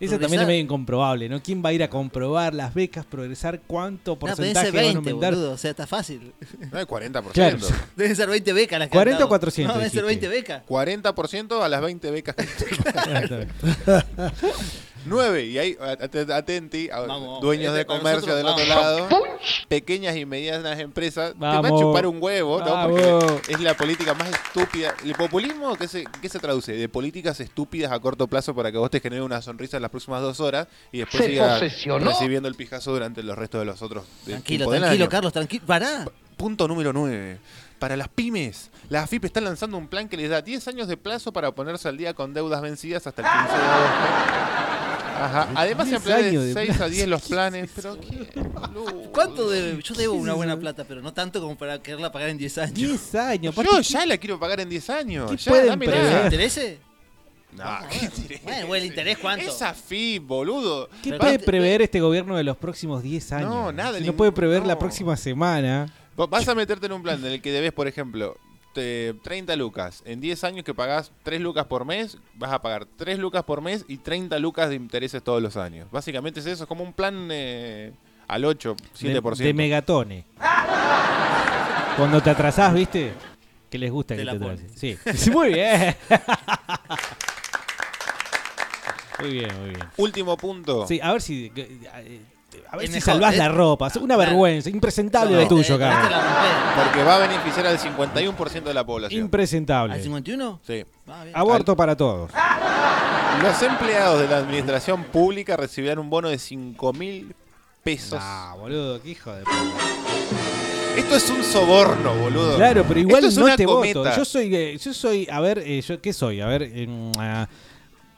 Esa 0.00 0.18
también 0.18 0.40
es 0.42 0.46
medio 0.48 0.62
incomprobable, 0.62 1.28
¿no? 1.28 1.42
¿Quién 1.42 1.62
va 1.62 1.68
a 1.68 1.72
ir 1.74 1.82
a 1.82 1.90
comprobar 1.90 2.54
las 2.54 2.72
becas, 2.72 3.04
progresar 3.04 3.60
cuánto 3.66 4.12
No, 4.12 4.18
porcentaje 4.18 4.66
ser 4.66 4.74
van 4.74 4.82
a 4.82 4.86
20, 4.94 5.10
aumentar? 5.10 5.34
boludo. 5.34 5.52
O 5.52 5.58
sea, 5.58 5.70
está 5.70 5.86
fácil. 5.86 6.32
No 6.72 6.78
hay 6.78 6.86
40%. 6.86 7.32
Claro. 7.32 7.58
Deben 7.96 8.16
ser 8.16 8.28
20 8.30 8.52
becas 8.54 8.78
las 8.78 8.88
que 8.88 8.92
40 8.92 9.10
han 9.10 9.16
o 9.16 9.18
dado. 9.18 9.28
400 9.28 9.74
No, 9.74 9.78
deben 9.78 9.90
ser 9.92 10.04
dijiste. 10.04 10.28
20 10.28 10.40
becas. 10.40 10.66
40% 10.66 11.62
a 11.62 11.68
las 11.68 11.82
20 11.82 12.10
becas 12.10 12.34
que. 12.34 12.46
9. 15.06 15.44
Y 15.46 15.58
ahí, 15.58 15.76
at- 15.80 16.30
atenti, 16.30 16.88
Vamos, 16.88 17.40
dueños 17.40 17.74
de 17.74 17.84
para 17.84 17.98
comercio 17.98 18.34
del 18.36 18.46
otro 18.46 18.64
vamos. 18.68 18.82
lado, 18.82 19.08
pequeñas 19.68 20.16
y 20.16 20.24
medianas 20.26 20.78
empresas, 20.78 21.32
te 21.34 21.38
va 21.38 21.58
a 21.58 21.60
Vamos. 21.60 21.80
chupar 21.80 22.06
un 22.06 22.18
huevo, 22.22 22.58
¿no? 22.60 22.64
Vamos. 22.70 23.00
Porque 23.00 23.52
es 23.52 23.60
la 23.60 23.74
política 23.74 24.14
más 24.14 24.28
estúpida. 24.28 24.94
¿El 25.04 25.14
populismo 25.14 25.74
qué 25.76 25.88
se, 25.88 26.04
qué 26.20 26.28
se 26.28 26.38
traduce? 26.38 26.72
De 26.72 26.88
políticas 26.88 27.40
estúpidas 27.40 27.92
a 27.92 27.98
corto 28.00 28.26
plazo 28.26 28.54
para 28.54 28.70
que 28.70 28.78
vos 28.78 28.90
te 28.90 29.00
genere 29.00 29.22
una 29.22 29.40
sonrisa 29.42 29.76
en 29.76 29.82
las 29.82 29.90
próximas 29.90 30.20
dos 30.22 30.40
horas 30.40 30.66
y 30.92 30.98
después 30.98 31.24
Se 31.24 31.30
sigas 31.30 31.54
posesionó. 31.60 32.04
recibiendo 32.10 32.48
el 32.48 32.54
pijazo 32.54 32.92
durante 32.92 33.22
los 33.22 33.36
restos 33.36 33.60
de 33.60 33.64
los 33.66 33.80
otros 33.82 34.04
Tranquilo, 34.24 34.68
tranquilo. 34.68 35.08
Carlos, 35.08 35.32
tranquilo. 35.32 35.64
Pará. 35.66 36.06
Punto 36.36 36.66
número 36.68 36.92
9. 36.92 37.38
Para 37.78 37.96
las 37.96 38.08
pymes, 38.08 38.70
la 38.90 39.02
AFIP 39.04 39.24
está 39.24 39.40
lanzando 39.40 39.78
un 39.78 39.88
plan 39.88 40.06
que 40.08 40.16
les 40.18 40.28
da 40.28 40.42
10 40.42 40.68
años 40.68 40.86
de 40.88 40.96
plazo 40.98 41.32
para 41.32 41.50
ponerse 41.52 41.88
al 41.88 41.96
día 41.96 42.12
con 42.12 42.34
deudas 42.34 42.60
vencidas 42.60 43.06
hasta 43.06 43.22
el 43.22 43.28
15 43.28 43.56
de 43.56 43.62
agosto. 43.64 44.79
Ajá. 45.20 45.48
Además 45.54 45.84
se 45.86 45.90
10 45.90 45.96
ampliará 45.98 46.26
años 46.28 46.42
de 46.42 46.48
de 46.48 46.54
6 46.54 46.70
a 46.70 46.74
plazo. 46.76 46.90
10 46.90 47.08
los 47.08 47.22
planes. 47.22 47.70
Pero 47.74 48.00
¿qué? 48.00 48.28
¿Cuánto 49.12 49.48
debe? 49.50 49.82
Yo 49.82 49.94
debo 49.94 50.14
una 50.14 50.34
buena 50.34 50.56
plata, 50.58 50.84
pero 50.84 51.02
no 51.02 51.12
tanto 51.12 51.40
como 51.40 51.56
para 51.56 51.80
quererla 51.82 52.10
pagar 52.12 52.30
en 52.30 52.38
10 52.38 52.58
años. 52.58 52.74
10 52.74 53.14
años. 53.16 53.54
Yo 53.54 53.80
ya 53.80 54.06
la 54.06 54.16
quiero 54.18 54.38
pagar 54.38 54.60
en 54.60 54.68
10 54.68 54.90
años. 54.90 55.30
¿Qué 55.30 55.36
Ya, 55.36 55.50
pueden 55.50 55.66
dámela. 55.68 55.92
prever? 55.92 56.24
¿Interese? 56.24 56.78
No, 57.52 57.64
¿qué 57.90 58.04
interés? 58.06 58.42
Bueno, 58.44 58.66
bueno, 58.68 58.84
¿el 58.84 58.90
interés 58.90 59.18
cuánto? 59.18 59.44
Es 59.50 59.60
AFIP, 59.60 60.22
boludo. 60.24 60.88
¿Qué 61.02 61.10
Pero 61.10 61.18
puede 61.18 61.38
te- 61.38 61.44
prever 61.44 61.82
este 61.82 62.00
gobierno 62.00 62.36
de 62.36 62.44
los 62.44 62.56
próximos 62.56 63.02
10 63.02 63.32
años? 63.32 63.50
No, 63.50 63.72
nada, 63.72 63.94
Si 63.94 63.94
no 63.94 64.00
ningún- 64.02 64.16
puede 64.16 64.32
prever 64.32 64.64
la 64.64 64.74
no. 64.74 64.78
próxima 64.78 65.16
semana. 65.16 65.92
Vos 66.16 66.30
Vas 66.30 66.46
a 66.48 66.54
meterte 66.54 66.86
en 66.86 66.92
un 66.92 67.02
plan 67.02 67.18
en 67.24 67.32
el 67.32 67.42
que 67.42 67.50
debes, 67.50 67.72
por 67.72 67.88
ejemplo, 67.88 68.36
te- 68.72 69.14
30 69.22 69.56
lucas. 69.56 70.02
En 70.04 70.20
10 70.20 70.44
años 70.44 70.64
que 70.64 70.74
pagás 70.74 71.12
3 71.22 71.40
lucas 71.40 71.66
por 71.66 71.84
mes, 71.84 72.18
vas 72.34 72.52
a 72.52 72.60
pagar 72.62 72.86
3 72.96 73.18
lucas 73.18 73.42
por 73.44 73.60
mes 73.60 73.84
y 73.88 73.96
30 73.98 74.38
lucas 74.38 74.68
de 74.68 74.74
intereses 74.76 75.22
todos 75.22 75.42
los 75.42 75.56
años. 75.56 75.88
Básicamente 75.90 76.40
es 76.40 76.46
eso, 76.46 76.64
es 76.64 76.68
como 76.68 76.84
un 76.84 76.92
plan 76.92 77.28
eh, 77.30 77.92
al 78.28 78.44
8, 78.44 78.76
7%. 78.98 79.36
De, 79.36 79.44
de 79.44 79.54
megatone. 79.54 80.24
Cuando 81.96 82.20
te 82.22 82.30
atrasás, 82.30 82.72
¿viste? 82.72 83.12
Que 83.70 83.78
les 83.78 83.90
gusta 83.90 84.14
Te 84.16 84.24
que 84.24 84.30
te 84.30 84.36
atrases. 84.36 84.72
Sí. 84.74 84.98
Sí, 85.14 85.30
Muy 85.32 85.52
bien. 85.52 85.94
Muy 89.20 89.32
bien, 89.32 89.50
muy 89.60 89.68
bien. 89.70 89.84
Último 89.98 90.34
punto. 90.38 90.86
Sí, 90.86 90.98
a 91.02 91.12
ver 91.12 91.20
si. 91.20 91.52
Eh, 92.70 92.72
A 92.72 92.76
ver 92.76 92.84
Es 92.84 92.90
si 92.90 92.96
mejor, 92.96 93.12
salvás 93.14 93.34
¿eh? 93.34 93.38
la 93.38 93.48
ropa. 93.48 93.86
Una 94.00 94.14
Claro. 94.14 94.18
vergüenza. 94.18 94.70
Impresentable 94.70 95.34
No, 95.36 95.40
lo 95.42 95.48
tuyo, 95.48 95.78
Carlos. 95.78 96.20
Porque 96.84 97.02
va 97.02 97.16
a 97.16 97.18
beneficiar 97.18 97.66
al 97.66 97.78
51% 97.78 98.62
de 98.68 98.74
la 98.74 98.84
población. 98.84 99.20
Impresentable. 99.22 99.94
¿Al 99.94 100.02
51? 100.02 100.60
Sí. 100.66 100.84
Aborto 101.34 101.76
para 101.76 101.96
todos. 101.96 102.30
Los 103.42 103.62
empleados 103.62 104.20
de 104.20 104.28
la 104.28 104.38
administración 104.38 105.04
pública 105.04 105.56
recibirán 105.56 105.98
un 105.98 106.10
bono 106.10 106.28
de 106.28 106.38
5 106.38 106.92
mil 106.92 107.34
pesos. 107.82 108.18
Ah, 108.20 108.54
boludo, 108.58 109.00
qué 109.02 109.10
hijo 109.10 109.32
de 109.32 109.42
puta. 109.44 109.60
Esto 110.96 111.16
es 111.16 111.30
un 111.30 111.42
soborno, 111.44 112.14
boludo. 112.16 112.56
Claro, 112.56 112.84
pero 112.86 113.00
igual 113.00 113.18
Esto 113.24 113.28
es 113.28 113.38
no 113.38 113.44
una 113.44 113.56
te 113.56 113.64
cometa. 113.64 113.98
voto. 114.00 114.16
Yo 114.16 114.24
soy, 114.24 114.54
eh, 114.54 114.76
yo 114.78 114.92
soy, 114.92 115.26
a 115.30 115.40
ver, 115.40 115.58
eh, 115.64 115.80
yo, 115.80 116.00
¿qué 116.02 116.12
soy? 116.12 116.40
A 116.40 116.46
ver, 116.46 116.62
em, 116.64 117.12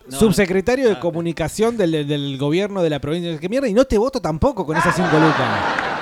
subsecretario 0.09 0.89
de 0.89 0.99
comunicación 0.99 1.77
del, 1.77 2.37
gobierno 2.39 2.83
de 2.83 2.91
la 2.91 3.01
provincia. 3.01 3.39
¿Qué 3.39 3.49
mierda? 3.49 3.69
Y 3.69 3.75
no 3.75 3.85
te 3.85 3.99
voto 3.99 4.21
tampoco 4.21 4.65
con 4.67 4.77
esas 4.77 4.95
5 4.97 5.09
lucas. 5.11 5.49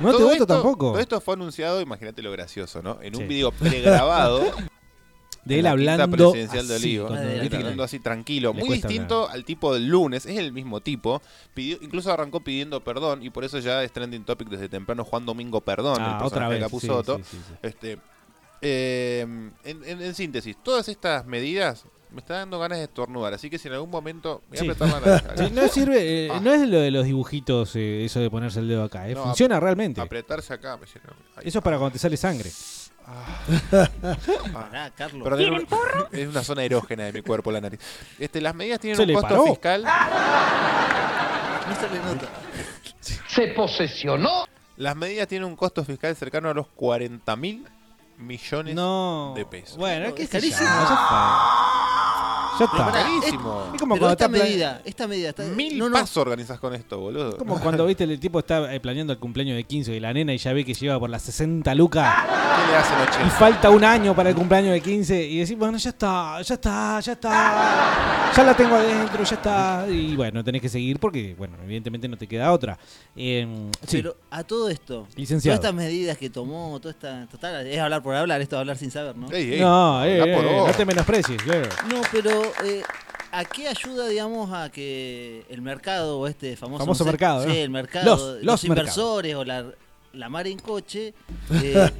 No 0.00 0.12
te 0.16 0.22
voto 0.22 0.32
esto- 0.32 0.46
tampoco. 0.46 0.90
Todo 0.92 1.00
esto 1.00 1.20
fue 1.20 1.34
anunciado, 1.34 1.80
imagínate 1.80 2.22
lo 2.22 2.30
gracioso, 2.30 2.80
¿no? 2.82 2.98
En 3.02 3.16
un 3.16 3.22
Sí. 3.22 3.26
video 3.28 3.50
pregrabado. 3.50 4.40
De 5.44 5.58
él 5.58 5.64
la 5.64 5.70
hablando 5.70 6.30
presidencial 6.30 6.68
de 6.68 6.74
así, 6.76 6.98
Olivo, 6.98 7.56
hablando 7.56 7.82
así 7.82 7.98
tranquilo, 8.00 8.52
muy 8.52 8.68
distinto 8.68 9.28
al 9.30 9.44
tipo 9.46 9.72
del 9.72 9.86
lunes, 9.88 10.26
es 10.26 10.36
el 10.36 10.52
mismo 10.52 10.80
tipo, 10.82 11.22
pidió, 11.54 11.78
incluso 11.80 12.12
arrancó 12.12 12.40
pidiendo 12.40 12.84
perdón 12.84 13.22
y 13.22 13.30
por 13.30 13.44
eso 13.44 13.58
ya 13.58 13.82
es 13.82 13.90
trending 13.90 14.24
topic 14.24 14.48
desde 14.48 14.68
temprano 14.68 15.04
Juan 15.04 15.24
Domingo 15.24 15.62
Perdón, 15.62 15.96
Ah, 16.00 16.04
el 16.20 16.26
otra 16.26 16.48
personaje 16.48 16.54
de 16.54 16.60
vez, 17.16 17.26
sí, 17.30 17.36
sí. 17.48 17.54
Este, 17.62 17.98
eh, 18.60 19.20
en, 19.64 19.84
en- 19.84 20.02
en 20.02 20.14
síntesis, 20.14 20.54
todas 20.62 20.86
estas 20.88 21.24
medidas 21.24 21.86
me 22.10 22.20
está 22.20 22.34
dando 22.34 22.58
ganas 22.58 22.78
de 22.78 22.84
estornudar, 22.84 23.34
así 23.34 23.50
que 23.50 23.58
si 23.58 23.68
en 23.68 23.74
algún 23.74 23.90
momento 23.90 24.42
me 24.50 24.58
voy 24.58 24.58
a 24.58 24.60
Sí. 24.74 24.82
apretar 24.82 25.02
la 25.02 25.22
nariz. 25.36 25.48
Sí, 25.48 25.54
no 25.54 25.68
sirve, 25.68 26.26
eh, 26.26 26.32
no 26.42 26.52
es 26.52 26.68
lo 26.68 26.80
de 26.80 26.90
los 26.90 27.04
dibujitos, 27.04 27.74
eh, 27.76 28.04
eso 28.04 28.20
de 28.20 28.30
ponerse 28.30 28.60
el 28.60 28.68
dedo 28.68 28.84
acá, 28.84 29.08
eh, 29.08 29.14
No, 29.14 29.24
funciona 29.24 29.56
ap- 29.56 29.62
realmente. 29.62 30.00
Apretarse 30.00 30.52
acá 30.54 30.76
me 30.76 30.86
sirve. 30.86 31.08
Ahí. 31.36 31.44
Eso 31.48 31.58
es 31.58 31.64
para 31.64 31.76
cuando 31.78 31.92
te 31.92 31.98
sale 31.98 32.16
sangre. 32.16 32.50
Pará, 34.52 34.90
Carlos. 34.94 35.22
Perdón, 35.24 35.40
es 35.42 35.50
un- 35.50 35.66
es 36.18 36.28
una 36.28 36.42
zona 36.44 36.62
erógena 36.64 37.04
de 37.04 37.12
mi 37.12 37.22
cuerpo 37.22 37.50
la 37.50 37.60
nariz. 37.60 37.80
Este, 38.18 38.40
las 38.40 38.54
medidas 38.54 38.80
tienen 38.80 38.96
¿Se 38.96 39.02
un 39.04 39.12
costo 39.14 39.28
paró? 39.28 39.44
fiscal. 39.46 39.82
No 39.82 41.74
se 41.74 41.88
le 41.90 41.98
nota. 42.00 42.28
Se 43.28 43.48
posesionó. 43.48 44.46
Las 44.76 44.94
medidas 44.96 45.26
tienen 45.28 45.48
un 45.48 45.56
costo 45.56 45.84
fiscal 45.84 46.14
cercano 46.16 46.50
a 46.50 46.54
los 46.54 46.68
40 46.68 47.34
mil 47.36 47.66
millones 48.18 48.74
No. 48.74 49.32
de 49.34 49.44
pesos. 49.46 49.76
Bueno, 49.78 50.14
¿qué 50.14 50.24
Es 50.24 50.30
sé 50.30 50.40
yo? 50.40 50.56
carísimo. 50.56 50.68
Ya 52.58 52.64
está. 52.64 53.08
Es 53.24 53.32
como 53.34 53.70
Pero 53.72 53.78
cuando 53.88 54.10
esta 54.10 54.12
está 54.24 54.28
pla- 54.28 54.38
medida, 54.44 54.82
esta 54.84 55.06
medida 55.08 55.28
está. 55.30 55.42
Mil 55.44 55.78
no, 55.78 55.88
no, 55.88 55.94
pasos 55.94 56.16
organizás 56.18 56.58
con 56.58 56.74
esto, 56.74 56.98
boludo. 56.98 57.36
Como 57.36 57.60
cuando 57.60 57.86
viste 57.86 58.04
el 58.04 58.18
tipo 58.18 58.38
está 58.40 58.72
eh, 58.74 58.80
planeando 58.80 59.12
el 59.12 59.18
cumpleaños 59.18 59.56
de 59.56 59.64
15 59.64 59.92
de 59.92 60.00
la 60.00 60.12
nena 60.12 60.32
y 60.34 60.38
ya 60.38 60.52
ve 60.52 60.64
que 60.64 60.74
lleva 60.74 60.98
por 60.98 61.10
las 61.10 61.22
60 61.22 61.74
lucas 61.74 62.14
¿Qué 62.24 62.70
le 62.72 62.76
hacen 62.76 62.98
y 62.98 63.02
80? 63.02 63.30
falta 63.36 63.70
un 63.70 63.84
año 63.84 64.14
para 64.14 64.30
el 64.30 64.34
cumpleaños 64.34 64.72
de 64.72 64.80
15 64.80 65.22
y 65.24 65.38
decís, 65.38 65.56
bueno, 65.56 65.78
ya 65.78 65.90
está, 65.90 66.40
ya 66.42 66.54
está, 66.54 67.00
ya 67.00 67.12
está, 67.12 68.32
ya 68.36 68.42
la 68.44 68.54
tengo 68.56 68.74
adentro, 68.74 69.22
ya 69.24 69.36
está. 69.36 69.86
Y 69.88 70.16
bueno, 70.16 70.42
tenés 70.42 70.60
que 70.62 70.68
seguir 70.68 70.98
porque, 70.98 71.34
bueno, 71.38 71.56
evidentemente 71.64 72.08
no 72.08 72.16
te 72.16 72.26
queda 72.26 72.52
otra. 72.52 72.78
Eh, 73.16 73.46
sí, 73.86 73.98
Pero 73.98 74.16
a 74.30 74.42
todo 74.44 74.68
esto, 74.68 75.06
Licenciado. 75.16 75.58
todas 75.58 75.70
estas 75.72 75.74
medidas 75.86 76.16
que 76.18 76.30
tomó, 76.30 76.78
toda 76.80 76.92
esta. 76.92 77.26
Total, 77.28 77.66
es 77.66 77.78
hablar 77.78 78.02
por 78.02 78.14
hablar, 78.14 78.40
esto 78.40 78.56
es 78.56 78.60
hablar 78.60 78.76
sin 78.76 78.90
saber, 78.90 79.16
¿no? 79.16 79.30
Ey, 79.30 79.54
ey, 79.54 79.60
no, 79.60 80.04
eh, 80.04 80.20
habla 80.20 80.36
por 80.36 80.44
eh, 80.44 80.54
vos. 80.58 80.68
no 80.68 80.74
te 80.74 80.84
menosprecies, 80.84 81.42
claro. 81.42 81.68
No, 81.88 82.00
pero 82.12 82.47
eh, 82.64 82.82
¿a 83.32 83.44
qué 83.44 83.68
ayuda, 83.68 84.08
digamos, 84.08 84.52
a 84.52 84.70
que 84.70 85.44
el 85.48 85.62
mercado 85.62 86.18
o 86.20 86.26
este 86.26 86.56
famoso... 86.56 86.84
Famoso 86.84 87.04
no 87.04 87.06
sé, 87.06 87.12
mercado, 87.12 87.42
Sí, 87.42 87.48
¿no? 87.48 87.54
el 87.54 87.70
mercado, 87.70 88.04
Los- 88.06 88.20
los, 88.36 88.42
los 88.44 88.64
inversores 88.64 89.34
o 89.34 89.44
la, 89.44 89.66
la 90.14 90.28
mar 90.30 90.46
en 90.48 90.58
coche 90.58 91.12
eh, 91.62 91.90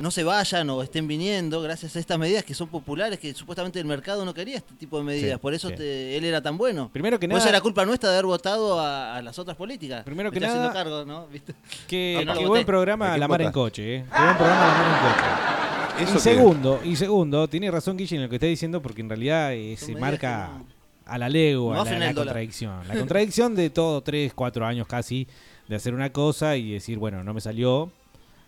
no 0.00 0.10
se 0.10 0.24
vayan 0.24 0.68
o 0.70 0.82
estén 0.82 1.06
viniendo 1.06 1.60
gracias 1.60 1.94
a 1.96 1.98
estas 2.00 2.18
medidas 2.18 2.42
que 2.44 2.54
son 2.54 2.68
populares, 2.68 3.18
que 3.18 3.34
supuestamente 3.34 3.78
el 3.78 3.84
mercado 3.84 4.24
no 4.24 4.32
quería 4.32 4.56
este 4.56 4.74
tipo 4.74 4.96
de 4.98 5.04
medidas, 5.04 5.32
Sí, 5.34 5.38
por 5.38 5.52
eso 5.54 5.68
sí. 5.68 5.74
te- 5.76 6.16
él 6.16 6.24
era 6.24 6.40
tan 6.40 6.56
bueno. 6.56 6.88
Primero 6.92 7.18
que 7.20 7.28
Por 7.28 7.36
eso 7.36 7.44
nada- 7.44 7.56
era 7.58 7.60
culpa 7.60 7.84
nuestra 7.84 8.08
de 8.10 8.16
haber 8.16 8.26
votado 8.26 8.80
a, 8.80 9.16
a 9.16 9.22
las 9.22 9.38
otras 9.38 9.56
políticas. 9.56 10.02
Primero 10.04 10.30
Me 10.30 10.40
que 10.40 10.46
nada- 10.46 10.72
voté. 10.72 12.46
buen 12.46 12.64
programa 12.66 13.08
¿De 13.08 13.12
qué 13.14 13.18
La 13.20 13.28
Mar 13.28 13.42
en? 13.42 13.52
Coche, 13.52 13.96
eh. 13.96 14.04
Qué 14.10 14.18
buen 14.22 14.36
programa 14.36 14.66
La 14.66 14.74
Mar 14.74 14.86
en 14.86 15.12
Coche. 15.12 15.81
¿Eso 16.00 16.16
Y 16.16 16.20
segundo, 16.20 16.80
y 16.84 16.96
segundo, 16.96 17.48
tiene 17.48 17.70
razón 17.70 17.96
Guille 17.96 18.16
en 18.16 18.22
lo 18.22 18.28
que 18.28 18.36
está 18.36 18.46
diciendo 18.46 18.80
porque 18.80 19.00
en 19.02 19.08
realidad 19.08 19.52
eh, 19.52 19.76
se 19.76 19.94
marca 19.94 20.50
que 20.52 20.58
no- 20.58 20.66
a 21.04 21.18
la 21.18 21.28
legua 21.28 21.76
no 21.76 21.84
la, 21.84 22.14
contradicción. 22.14 22.88
La 22.88 22.94
contradicción 22.98 23.54
de 23.54 23.70
todo, 23.70 24.00
tres, 24.02 24.32
cuatro 24.34 24.64
años 24.66 24.86
casi, 24.86 25.26
de 25.68 25.76
hacer 25.76 25.94
una 25.94 26.10
cosa 26.10 26.56
y 26.56 26.72
decir, 26.72 26.98
bueno, 26.98 27.22
no 27.24 27.34
me 27.34 27.40
salió, 27.40 27.90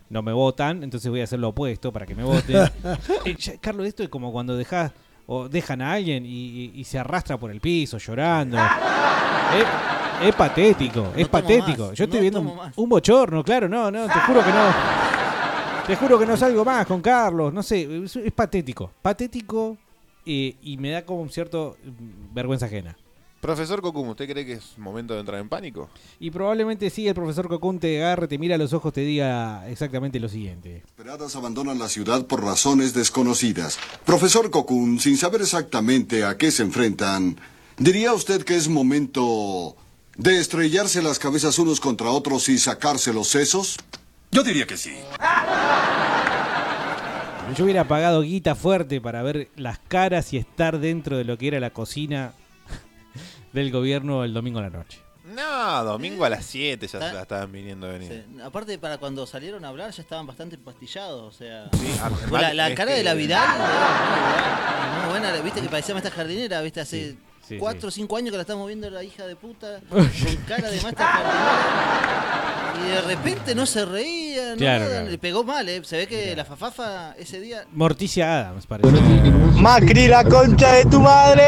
no 0.09 0.21
me 0.21 0.33
votan, 0.33 0.83
entonces 0.83 1.09
voy 1.09 1.21
a 1.21 1.25
hacer 1.25 1.39
lo 1.39 1.49
opuesto 1.49 1.91
para 1.91 2.05
que 2.05 2.15
me 2.15 2.23
voten. 2.23 2.57
Eh, 3.25 3.35
ya, 3.37 3.57
Carlos, 3.59 3.85
esto 3.87 4.03
es 4.03 4.09
como 4.09 4.31
cuando 4.31 4.55
dejas 4.57 4.91
o 5.27 5.49
dejan 5.49 5.81
a 5.81 5.93
alguien 5.93 6.25
y, 6.25 6.29
y- 6.29 6.71
y 6.75 6.83
se 6.83 6.99
arrastra 6.99 7.37
por 7.37 7.51
el 7.51 7.59
piso 7.61 7.97
llorando. 7.97 8.57
Es, 10.21 10.27
es 10.29 10.35
patético, 10.35 11.11
es 11.15 11.27
patético. 11.27 11.87
más, 11.89 11.97
Yo 11.97 12.05
estoy 12.05 12.17
no 12.17 12.21
viendo 12.21 12.71
un 12.75 12.89
bochorno, 12.89 13.43
claro, 13.43 13.69
no, 13.69 13.91
no, 13.91 14.07
te 14.07 14.19
juro 14.21 14.43
que 14.43 14.49
no. 14.49 15.14
Te 15.87 15.95
juro 15.95 16.17
que 16.17 16.25
no 16.25 16.35
salgo 16.35 16.65
más 16.65 16.87
con 16.87 16.99
Carlos, 16.99 17.53
no 17.53 17.61
sé, 17.61 18.03
es, 18.03 18.15
es 18.15 18.31
patético, 18.31 18.89
patético 19.03 19.77
eh, 20.25 20.55
y 20.63 20.77
me 20.77 20.89
da 20.89 21.05
como 21.05 21.21
un 21.21 21.29
cierto 21.29 21.77
mm, 21.83 22.33
vergüenza 22.33 22.65
ajena. 22.65 22.97
Profesor 23.39 23.79
Kokum, 23.83 24.09
¿usted 24.09 24.27
cree 24.27 24.43
que 24.43 24.53
es 24.53 24.79
momento 24.79 25.13
de 25.13 25.19
entrar 25.19 25.39
en 25.39 25.47
pánico? 25.47 25.87
Y 26.19 26.31
probablemente 26.31 26.89
sí, 26.89 27.07
el 27.07 27.13
profesor 27.13 27.47
Cocún 27.47 27.79
te 27.79 28.03
agarre, 28.03 28.27
te 28.27 28.39
mira 28.39 28.55
a 28.55 28.57
los 28.57 28.73
ojos, 28.73 28.91
te 28.91 29.01
diga 29.01 29.69
exactamente 29.69 30.19
lo 30.19 30.27
siguiente. 30.27 30.77
Esperadas 30.77 31.35
abandonan 31.35 31.77
la 31.77 31.87
ciudad 31.87 32.25
por 32.25 32.43
razones 32.43 32.95
desconocidas. 32.95 33.77
Profesor 34.03 34.49
Cocoon, 34.49 34.99
sin 34.99 35.17
saber 35.17 35.41
exactamente 35.41 36.23
a 36.25 36.35
qué 36.35 36.49
se 36.49 36.63
enfrentan, 36.63 37.39
¿diría 37.77 38.15
usted 38.15 38.43
que 38.43 38.55
es 38.55 38.67
momento 38.67 39.75
de 40.17 40.39
estrellarse 40.39 41.03
las 41.03 41.19
cabezas 41.19 41.59
unos 41.59 41.79
contra 41.79 42.09
otros 42.09 42.49
y 42.49 42.57
sacarse 42.57 43.13
los 43.13 43.27
sesos? 43.27 43.77
Yo 44.35 44.43
diría 44.43 44.67
que 44.67 44.75
sí. 44.75 44.93
Yo 47.55 47.63
hubiera 47.63 47.87
pagado 47.87 48.21
guita 48.21 48.53
fuerte 48.53 48.99
para 48.99 49.23
ver 49.23 49.47
las 49.55 49.79
caras 49.79 50.33
y 50.33 50.37
estar 50.37 50.79
dentro 50.79 51.17
de 51.17 51.23
lo 51.23 51.37
que 51.37 51.47
era 51.47 51.61
la 51.61 51.69
cocina 51.69 52.33
del 53.53 53.71
gobierno 53.71 54.25
el 54.25 54.33
domingo 54.33 54.59
a 54.59 54.63
la 54.63 54.69
noche. 54.71 54.99
No, 55.33 55.83
domingo 55.85 56.25
a 56.25 56.29
las 56.29 56.43
7 56.45 56.85
ya 56.85 56.97
Está- 56.97 57.09
se 57.09 57.15
la 57.15 57.21
estaban 57.21 57.49
viniendo 57.51 57.87
a 57.87 57.91
venir. 57.91 58.25
Sí. 58.29 58.41
Aparte, 58.43 58.77
para 58.77 58.97
cuando 58.97 59.25
salieron 59.25 59.63
a 59.63 59.69
hablar 59.69 59.91
ya 59.91 60.01
estaban 60.01 60.27
bastante 60.27 60.55
empastillados, 60.57 61.33
o 61.33 61.37
sea... 61.37 61.69
Fue 62.27 62.41
la, 62.41 62.53
la 62.53 62.75
cara 62.75 62.91
que- 62.91 62.97
de 62.97 63.03
la 63.05 63.13
Vidal 63.13 63.47
muy 65.01 65.09
buena, 65.11 65.31
viste 65.41 65.61
que 65.61 65.69
parecía 65.69 65.95
maestra 65.95 66.13
jardinera, 66.13 66.59
viste, 66.61 66.81
hace 66.81 67.11
sí, 67.11 67.17
4 67.59 67.87
o 67.87 67.91
5 67.91 68.17
años 68.17 68.31
que 68.31 68.37
la 68.37 68.41
estamos 68.41 68.67
viendo 68.67 68.89
la 68.89 69.03
hija 69.03 69.25
de 69.25 69.35
puta, 69.35 69.79
con 69.89 70.05
cara 70.47 70.69
de 70.69 70.79
jardinera, 70.79 71.23
y 72.83 72.89
de 72.89 73.01
repente 73.01 73.55
no 73.55 73.65
se 73.65 73.85
reía, 73.85 74.51
no 74.51 74.57
Claro, 74.57 74.83
nada, 74.83 74.95
claro. 74.95 75.09
le 75.11 75.17
pegó 75.17 75.43
mal, 75.43 75.67
eh. 75.69 75.81
se 75.83 75.97
ve 75.97 76.07
que 76.07 76.35
la 76.35 76.45
fafafa 76.45 77.13
ese 77.17 77.39
día... 77.39 77.65
Morticia 77.71 78.41
Adams, 78.41 78.65
parece. 78.67 78.89
Macri, 79.55 80.07
la 80.07 80.23
concha 80.23 80.73
de 80.73 80.85
tu 80.85 80.99
madre. 80.99 81.43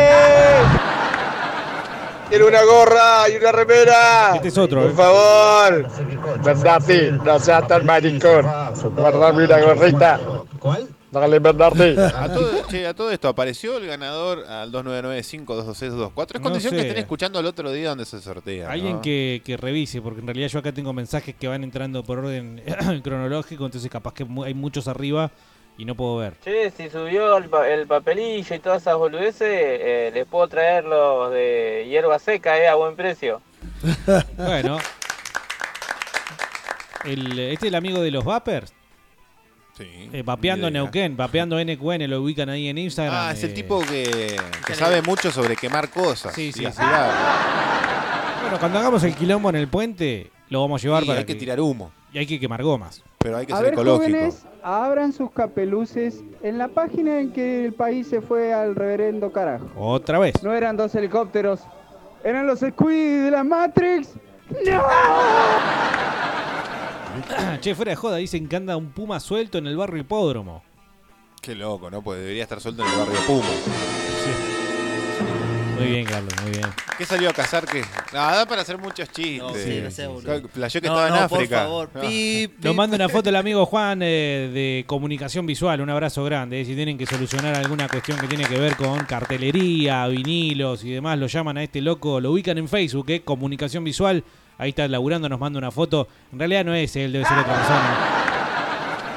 Quiero 2.29 2.47
una 2.47 2.61
gorra 2.63 3.29
y 3.29 3.37
una 3.37 3.51
remera. 3.53 4.35
Este 4.35 4.49
es 4.49 4.57
otro, 4.57 4.81
Por 4.81 4.91
eh. 4.91 4.93
favor. 4.93 5.87
Bernardi, 6.43 7.11
no 7.23 7.39
seas 7.39 7.65
tan 7.67 7.85
maricón. 7.85 8.45
Guardame 8.95 9.45
una 9.45 9.59
gorrita. 9.61 10.19
¿Cuál? 10.59 10.87
Dale, 11.19 11.39
Bernardi. 11.39 11.95
A 12.15 12.31
todo, 12.33 12.49
che, 12.69 12.85
a 12.87 12.93
todo 12.93 13.11
esto, 13.11 13.27
¿apareció 13.27 13.77
el 13.77 13.87
ganador 13.87 14.45
al 14.47 14.71
299-5226224? 14.71 16.27
Es 16.27 16.33
No 16.35 16.41
condición 16.41 16.73
que 16.75 16.81
estén 16.81 16.97
escuchando 16.97 17.39
el 17.39 17.45
otro 17.45 17.71
día 17.71 17.89
donde 17.89 18.05
se 18.05 18.19
sortea. 18.21 18.69
Alguien 18.71 18.97
¿no? 18.97 19.01
que, 19.01 19.41
que 19.45 19.57
revise, 19.57 20.01
porque 20.01 20.21
en 20.21 20.27
realidad 20.27 20.47
yo 20.49 20.59
acá 20.59 20.71
tengo 20.71 20.93
mensajes 20.93 21.35
que 21.35 21.47
van 21.47 21.63
entrando 21.63 22.03
por 22.03 22.19
orden 22.19 22.61
cronológico, 23.03 23.65
entonces 23.65 23.89
capaz 23.91 24.13
que 24.13 24.25
hay 24.45 24.53
muchos 24.53 24.87
arriba 24.87 25.31
y 25.77 25.85
no 25.85 25.95
puedo 25.95 26.17
ver. 26.17 26.33
Che, 26.43 26.71
si 26.71 26.89
subió 26.89 27.37
el, 27.37 27.45
pa- 27.49 27.69
el 27.69 27.85
papelillo 27.87 28.55
y 28.55 28.59
todas 28.59 28.81
esas 28.81 28.95
boludeces, 28.97 29.41
eh, 29.41 30.11
les 30.13 30.25
puedo 30.25 30.47
traer 30.47 30.83
los 30.85 31.31
de 31.31 31.85
hierba 31.89 32.17
seca, 32.19 32.57
eh, 32.57 32.67
a 32.67 32.75
buen 32.75 32.95
precio. 32.95 33.41
Bueno. 34.37 34.77
El, 37.05 37.39
este 37.39 37.67
es 37.67 37.69
el 37.69 37.75
amigo 37.75 38.01
de 38.01 38.11
los 38.11 38.25
Vapers. 38.25 38.73
Sí. 39.77 40.09
Eh, 40.11 40.23
vapeando. 40.25 40.71
Neuquén, 40.71 41.15
vapeando 41.15 41.63
NQN, 41.63 42.09
lo 42.09 42.21
ubican 42.21 42.49
ahí 42.49 42.67
en 42.67 42.77
Instagram. 42.79 43.15
Ah, 43.15 43.31
es 43.31 43.43
el 43.43 43.51
eh. 43.51 43.53
tipo 43.53 43.79
que, 43.81 44.35
que 44.65 44.73
sabe 44.73 45.01
mucho 45.03 45.31
sobre 45.31 45.55
quemar 45.55 45.89
cosas. 45.89 46.33
Sí, 46.33 46.51
sí, 46.51 46.65
sí. 46.65 46.81
Bueno, 48.41 48.59
cuando 48.59 48.79
hagamos 48.79 49.03
el 49.03 49.13
quilombo 49.13 49.49
en 49.49 49.57
el 49.57 49.67
puente, 49.67 50.31
lo 50.49 50.61
vamos 50.61 50.81
a 50.81 50.83
llevar 50.83 51.03
Y 51.03 51.07
para 51.07 51.19
hay 51.19 51.25
que 51.25 51.35
tirar 51.35 51.59
humo. 51.59 51.91
Y 52.11 52.17
hay 52.17 52.25
que 52.25 52.39
quemar 52.39 52.63
gomas. 52.63 53.03
Pero 53.19 53.37
hay 53.37 53.45
que 53.45 53.53
A 53.53 53.57
ser 53.57 53.65
ver, 53.65 53.73
ecológico. 53.73 54.05
jóvenes, 54.07 54.45
abran 54.63 55.11
sus 55.13 55.29
capeluces 55.31 56.23
en 56.41 56.57
la 56.57 56.69
página 56.69 57.19
en 57.19 57.31
que 57.31 57.65
el 57.65 57.73
país 57.73 58.07
se 58.07 58.21
fue 58.21 58.53
al 58.53 58.73
reverendo 58.75 59.31
carajo. 59.31 59.67
Otra 59.75 60.17
vez. 60.17 60.41
No 60.41 60.53
eran 60.53 60.77
dos 60.77 60.95
helicópteros, 60.95 61.59
eran 62.23 62.47
los 62.47 62.59
Squid 62.59 63.25
de 63.25 63.31
la 63.31 63.43
Matrix. 63.43 64.13
¡No! 64.65 64.83
che, 67.61 67.75
fuera 67.75 67.91
de 67.91 67.95
joda, 67.95 68.17
dicen 68.17 68.47
que 68.47 68.55
anda 68.55 68.75
un 68.77 68.91
puma 68.91 69.19
suelto 69.19 69.57
en 69.57 69.67
el 69.67 69.77
barrio 69.77 70.01
hipódromo. 70.01 70.63
Qué 71.41 71.55
loco, 71.55 71.89
¿no? 71.89 72.01
Pues 72.01 72.19
debería 72.19 72.43
estar 72.43 72.59
suelto 72.59 72.83
en 72.83 72.91
el 72.91 72.97
barrio 72.97 73.19
Puma. 73.25 73.45
Muy 75.77 75.85
bien, 75.89 76.05
Carlos, 76.05 76.33
muy 76.41 76.51
bien. 76.51 76.65
¿Qué 76.97 77.05
salió 77.05 77.29
a 77.29 77.33
cazar? 77.33 77.65
¿Qué? 77.67 77.83
Nada, 78.11 78.47
para 78.47 78.63
hacer 78.63 78.79
muchos 78.79 79.09
chistes. 79.11 79.37
No, 79.37 79.53
sí, 79.53 79.79
no 79.83 79.91
sea 79.91 80.07
boludo. 80.07 80.41
Playó 80.49 80.81
que 80.81 80.87
No, 80.87 80.93
estaba 80.95 81.07
en 81.07 81.21
no, 81.23 81.29
por 81.29 81.37
África. 81.37 81.57
favor, 81.59 81.89
No. 81.93 82.01
pip, 82.01 82.65
Nos 82.65 82.75
manda 82.75 82.95
una 82.95 83.07
foto 83.09 83.29
el 83.29 83.35
amigo 83.35 83.63
Juan 83.67 83.99
eh, 84.01 84.49
de 84.51 84.83
comunicación 84.87 85.45
visual, 85.45 85.79
un 85.81 85.89
abrazo 85.91 86.23
grande. 86.23 86.59
eh. 86.61 86.65
Si 86.65 86.73
tienen 86.73 86.97
que 86.97 87.05
solucionar 87.05 87.55
alguna 87.55 87.87
cuestión 87.87 88.17
que 88.17 88.27
tiene 88.27 88.45
que 88.45 88.59
ver 88.59 88.75
con 88.75 88.97
cartelería, 89.05 90.07
vinilos 90.07 90.83
y 90.83 90.89
demás, 90.91 91.19
lo 91.19 91.27
llaman 91.27 91.57
a 91.59 91.63
este 91.63 91.79
loco, 91.81 92.19
lo 92.19 92.31
ubican 92.31 92.57
en 92.57 92.67
Facebook, 92.67 93.05
eh, 93.11 93.21
comunicación 93.21 93.83
visual. 93.83 94.23
Ahí 94.57 94.69
está 94.69 94.87
laburando, 94.87 95.29
nos 95.29 95.39
manda 95.39 95.59
una 95.59 95.69
foto. 95.71 96.07
En 96.31 96.39
realidad 96.39 96.65
no 96.65 96.73
es 96.73 96.95
él, 96.95 97.11
debe 97.11 97.25
ser 97.25 97.37
otra 97.37 97.53
persona. 97.53 97.97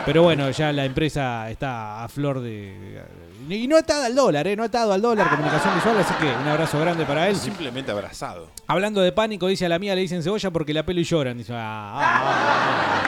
Pero 0.04 0.22
bueno, 0.22 0.50
ya 0.50 0.72
la 0.72 0.84
empresa 0.84 1.50
está 1.50 2.04
a 2.04 2.08
flor 2.08 2.40
de. 2.40 3.02
Y 3.48 3.66
no 3.66 3.76
atada 3.76 4.06
al 4.06 4.14
dólar, 4.14 4.46
¿eh? 4.46 4.56
No 4.56 4.62
atado 4.64 4.92
al 4.92 5.02
dólar, 5.02 5.28
comunicación 5.30 5.74
visual, 5.74 5.96
así 5.98 6.14
que 6.14 6.26
un 6.26 6.48
abrazo 6.48 6.78
grande 6.80 7.04
para 7.04 7.28
él. 7.28 7.36
Simplemente 7.36 7.90
abrazado. 7.90 8.48
Hablando 8.66 9.00
de 9.00 9.12
pánico, 9.12 9.46
dice 9.46 9.66
a 9.66 9.68
la 9.68 9.78
mía 9.78 9.94
le 9.94 10.02
dicen 10.02 10.22
cebolla 10.22 10.50
porque 10.50 10.74
la 10.74 10.84
pelo 10.84 11.00
y 11.00 11.04
lloran. 11.04 11.38
Dice, 11.38 11.52
ah, 11.56 13.00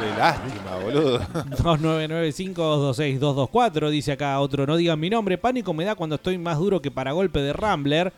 De 0.00 0.16
lástima, 0.16 0.76
boludo. 0.82 1.20
2995-226-224. 1.62 3.90
Dice 3.90 4.12
acá 4.12 4.38
otro, 4.40 4.66
no 4.66 4.76
digan 4.76 4.98
mi 4.98 5.10
nombre. 5.10 5.38
Pánico 5.38 5.74
me 5.74 5.84
da 5.84 5.94
cuando 5.94 6.16
estoy 6.16 6.38
más 6.38 6.58
duro 6.58 6.80
que 6.80 6.90
para 6.90 7.12
golpe 7.12 7.40
de 7.40 7.52
Rambler. 7.52 8.12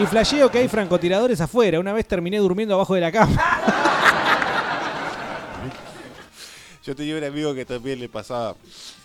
Y 0.00 0.06
flasheo 0.06 0.50
que 0.50 0.58
hay 0.58 0.68
francotiradores 0.68 1.40
afuera. 1.40 1.80
Una 1.80 1.92
vez 1.92 2.06
terminé 2.06 2.38
durmiendo 2.38 2.74
abajo 2.74 2.94
de 2.94 3.00
la 3.00 3.10
cama. 3.12 3.32
Yo 6.84 6.94
tenía 6.94 7.16
un 7.16 7.24
amigo 7.24 7.54
que 7.54 7.64
también 7.64 7.98
le 7.98 8.08
pasaba. 8.08 8.54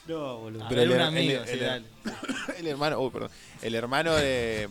No, 0.08 0.38
boludo. 0.38 0.66
Pero 0.70 0.82
el, 0.82 0.92
her- 0.92 1.02
amigo, 1.02 1.42
el- 1.42 1.48
sí, 1.48 1.54
el- 1.54 1.60
dale. 1.62 1.86
el 2.60 2.68
hermano, 2.68 3.00
uy, 3.00 3.10
perdón. 3.10 3.32
El 3.62 3.76
hermano 3.76 4.14
de 4.16 4.70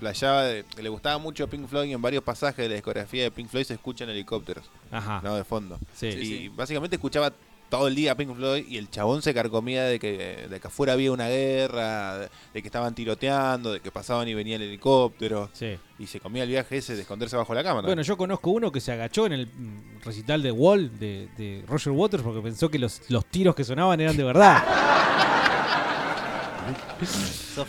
flasheaba 0.00 0.44
de- 0.44 0.64
que 0.64 0.82
le 0.82 0.88
gustaba 0.88 1.18
mucho 1.18 1.46
Pink 1.48 1.68
Floyd 1.68 1.88
y 1.88 1.92
en 1.92 2.02
varios 2.02 2.24
pasajes 2.24 2.56
de 2.64 2.68
la 2.68 2.74
discografía 2.74 3.22
de 3.24 3.30
Pink 3.30 3.48
Floyd 3.48 3.64
se 3.64 3.74
escuchan 3.74 4.08
helicópteros. 4.08 4.64
Ajá. 4.90 5.20
No, 5.22 5.36
de 5.36 5.44
fondo. 5.44 5.78
Sí. 5.94 6.06
y 6.08 6.12
Sí, 6.12 6.24
sí. 6.24 6.48
básicamente 6.48 6.96
escuchaba 6.96 7.32
todo 7.68 7.88
el 7.88 7.94
día 7.94 8.14
Pink 8.16 8.34
Floyd 8.34 8.64
y 8.68 8.78
el 8.78 8.90
chabón 8.90 9.20
se 9.22 9.34
carcomía 9.34 9.84
de 9.84 9.98
que, 9.98 10.46
de 10.48 10.60
que 10.60 10.66
afuera 10.66 10.94
había 10.94 11.12
una 11.12 11.28
guerra, 11.28 12.18
de, 12.18 12.28
de 12.54 12.62
que 12.62 12.68
estaban 12.68 12.94
tiroteando, 12.94 13.72
de 13.72 13.80
que 13.80 13.90
pasaban 13.90 14.26
y 14.28 14.34
venía 14.34 14.56
el 14.56 14.62
helicóptero. 14.62 15.50
Sí. 15.52 15.76
Y 15.98 16.06
se 16.06 16.20
comía 16.20 16.44
el 16.44 16.48
viaje 16.48 16.76
ese 16.78 16.94
de 16.94 17.02
esconderse 17.02 17.36
bajo 17.36 17.52
la 17.54 17.62
cámara. 17.62 17.86
Bueno, 17.86 18.02
yo 18.02 18.16
conozco 18.16 18.50
uno 18.50 18.70
que 18.72 18.80
se 18.80 18.92
agachó 18.92 19.26
en 19.26 19.32
el 19.32 19.46
mm, 19.46 20.00
recital 20.04 20.42
de 20.42 20.52
Wall 20.52 20.98
de, 20.98 21.28
de 21.36 21.62
Roger 21.66 21.92
Waters 21.92 22.22
porque 22.22 22.40
pensó 22.40 22.70
que 22.70 22.78
los, 22.78 23.02
los 23.08 23.26
tiros 23.26 23.54
que 23.54 23.64
sonaban 23.64 24.00
eran 24.00 24.16
de 24.16 24.24
verdad. 24.24 24.62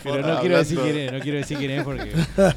Pero 0.04 0.26
no 0.26 0.40
quiero 0.40 0.58
decir 0.58 0.78
quién 0.78 0.96
es, 0.98 1.12
no 1.12 1.20
quiero 1.20 1.38
decir 1.38 1.58
quién 1.58 1.70
es 1.72 1.84
porque. 1.84 2.12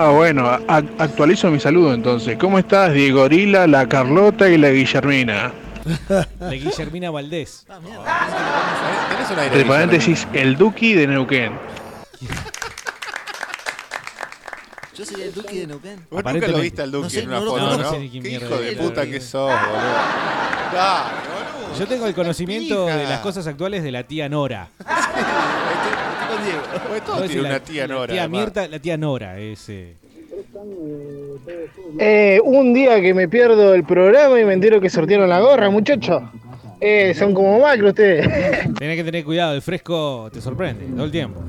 Ah, 0.00 0.10
bueno, 0.10 0.46
a- 0.46 0.62
actualizo 0.98 1.50
mi 1.50 1.58
saludo 1.58 1.92
entonces. 1.92 2.38
¿Cómo 2.38 2.56
estás, 2.58 2.94
Diego 2.94 3.20
Gorila, 3.22 3.66
la 3.66 3.88
Carlota 3.88 4.48
y 4.48 4.56
la 4.56 4.70
Guillermina? 4.70 5.52
De 6.40 6.56
Guillermina 6.58 7.10
Valdés. 7.10 7.64
¿Tenés 7.66 9.30
un 9.30 9.38
aire 9.38 9.46
Entre 9.46 9.64
paréntesis, 9.64 10.26
el 10.32 10.56
Duki 10.56 10.94
de 10.94 11.06
Neuquén. 11.06 11.52
Yo 14.96 15.04
sería 15.04 15.26
el 15.26 15.34
Duque 15.34 15.60
de 15.60 15.66
Neuquén. 15.68 15.96
Vos 15.96 16.04
nunca 16.10 16.14
lo 16.14 16.18
Aparentemente. 16.20 16.60
viste 16.62 16.82
al 16.82 16.90
Duque 16.90 17.04
No 17.04 17.10
sé, 17.10 17.20
en 17.20 17.28
una 17.28 17.38
no 17.38 17.44
lo 17.44 17.50
foto, 17.52 17.62
conozco. 17.62 17.82
¿no? 17.82 17.88
No 17.88 17.94
sé 17.94 17.98
ni 18.00 18.10
quién 18.10 18.22
Qué 18.22 18.28
mierda 18.30 18.46
hijo 18.46 18.56
de 18.58 18.70
es. 18.72 18.78
puta 18.78 19.06
que 19.06 19.20
sos, 19.20 19.50
boludo. 19.52 19.82
Dale, 20.74 21.10
boludo. 21.62 21.78
Yo 21.78 21.86
tengo 21.86 22.06
el 22.06 22.14
conocimiento 22.14 22.86
de 22.86 23.04
las 23.04 23.20
cosas 23.20 23.46
actuales 23.46 23.82
de 23.84 23.92
la 23.92 24.02
tía 24.04 24.28
Nora. 24.28 24.68
Pues 26.88 27.04
todos 27.04 27.18
No, 27.18 27.24
es 27.24 27.30
tienen 27.30 27.44
la- 27.50 27.56
una 27.56 27.64
tía 27.64 27.86
la 27.86 27.94
Nora. 27.94 28.12
tía 28.12 28.22
además. 28.22 28.40
Mirta, 28.40 28.68
la 28.68 28.78
tía 28.78 28.96
Nora, 28.96 29.38
es. 29.38 29.68
eh, 29.68 29.96
Eh, 31.98 32.40
un 32.44 32.74
día 32.74 33.00
que 33.00 33.14
me 33.14 33.28
pierdo 33.28 33.74
el 33.74 33.84
programa 33.84 34.40
y 34.40 34.44
me 34.44 34.54
entero 34.54 34.80
que 34.80 34.90
sortearon 34.90 35.28
la 35.28 35.40
gorra, 35.40 35.70
muchachos. 35.70 36.22
Eh, 36.80 37.12
son 37.14 37.34
como 37.34 37.58
macro 37.60 37.88
ustedes. 37.88 38.26
Tenés 38.78 38.96
que 38.96 39.04
tener 39.04 39.24
cuidado, 39.24 39.54
el 39.54 39.62
fresco 39.62 40.28
te 40.32 40.40
sorprende 40.40 40.86
todo 40.94 41.04
el 41.04 41.10
tiempo. 41.10 41.40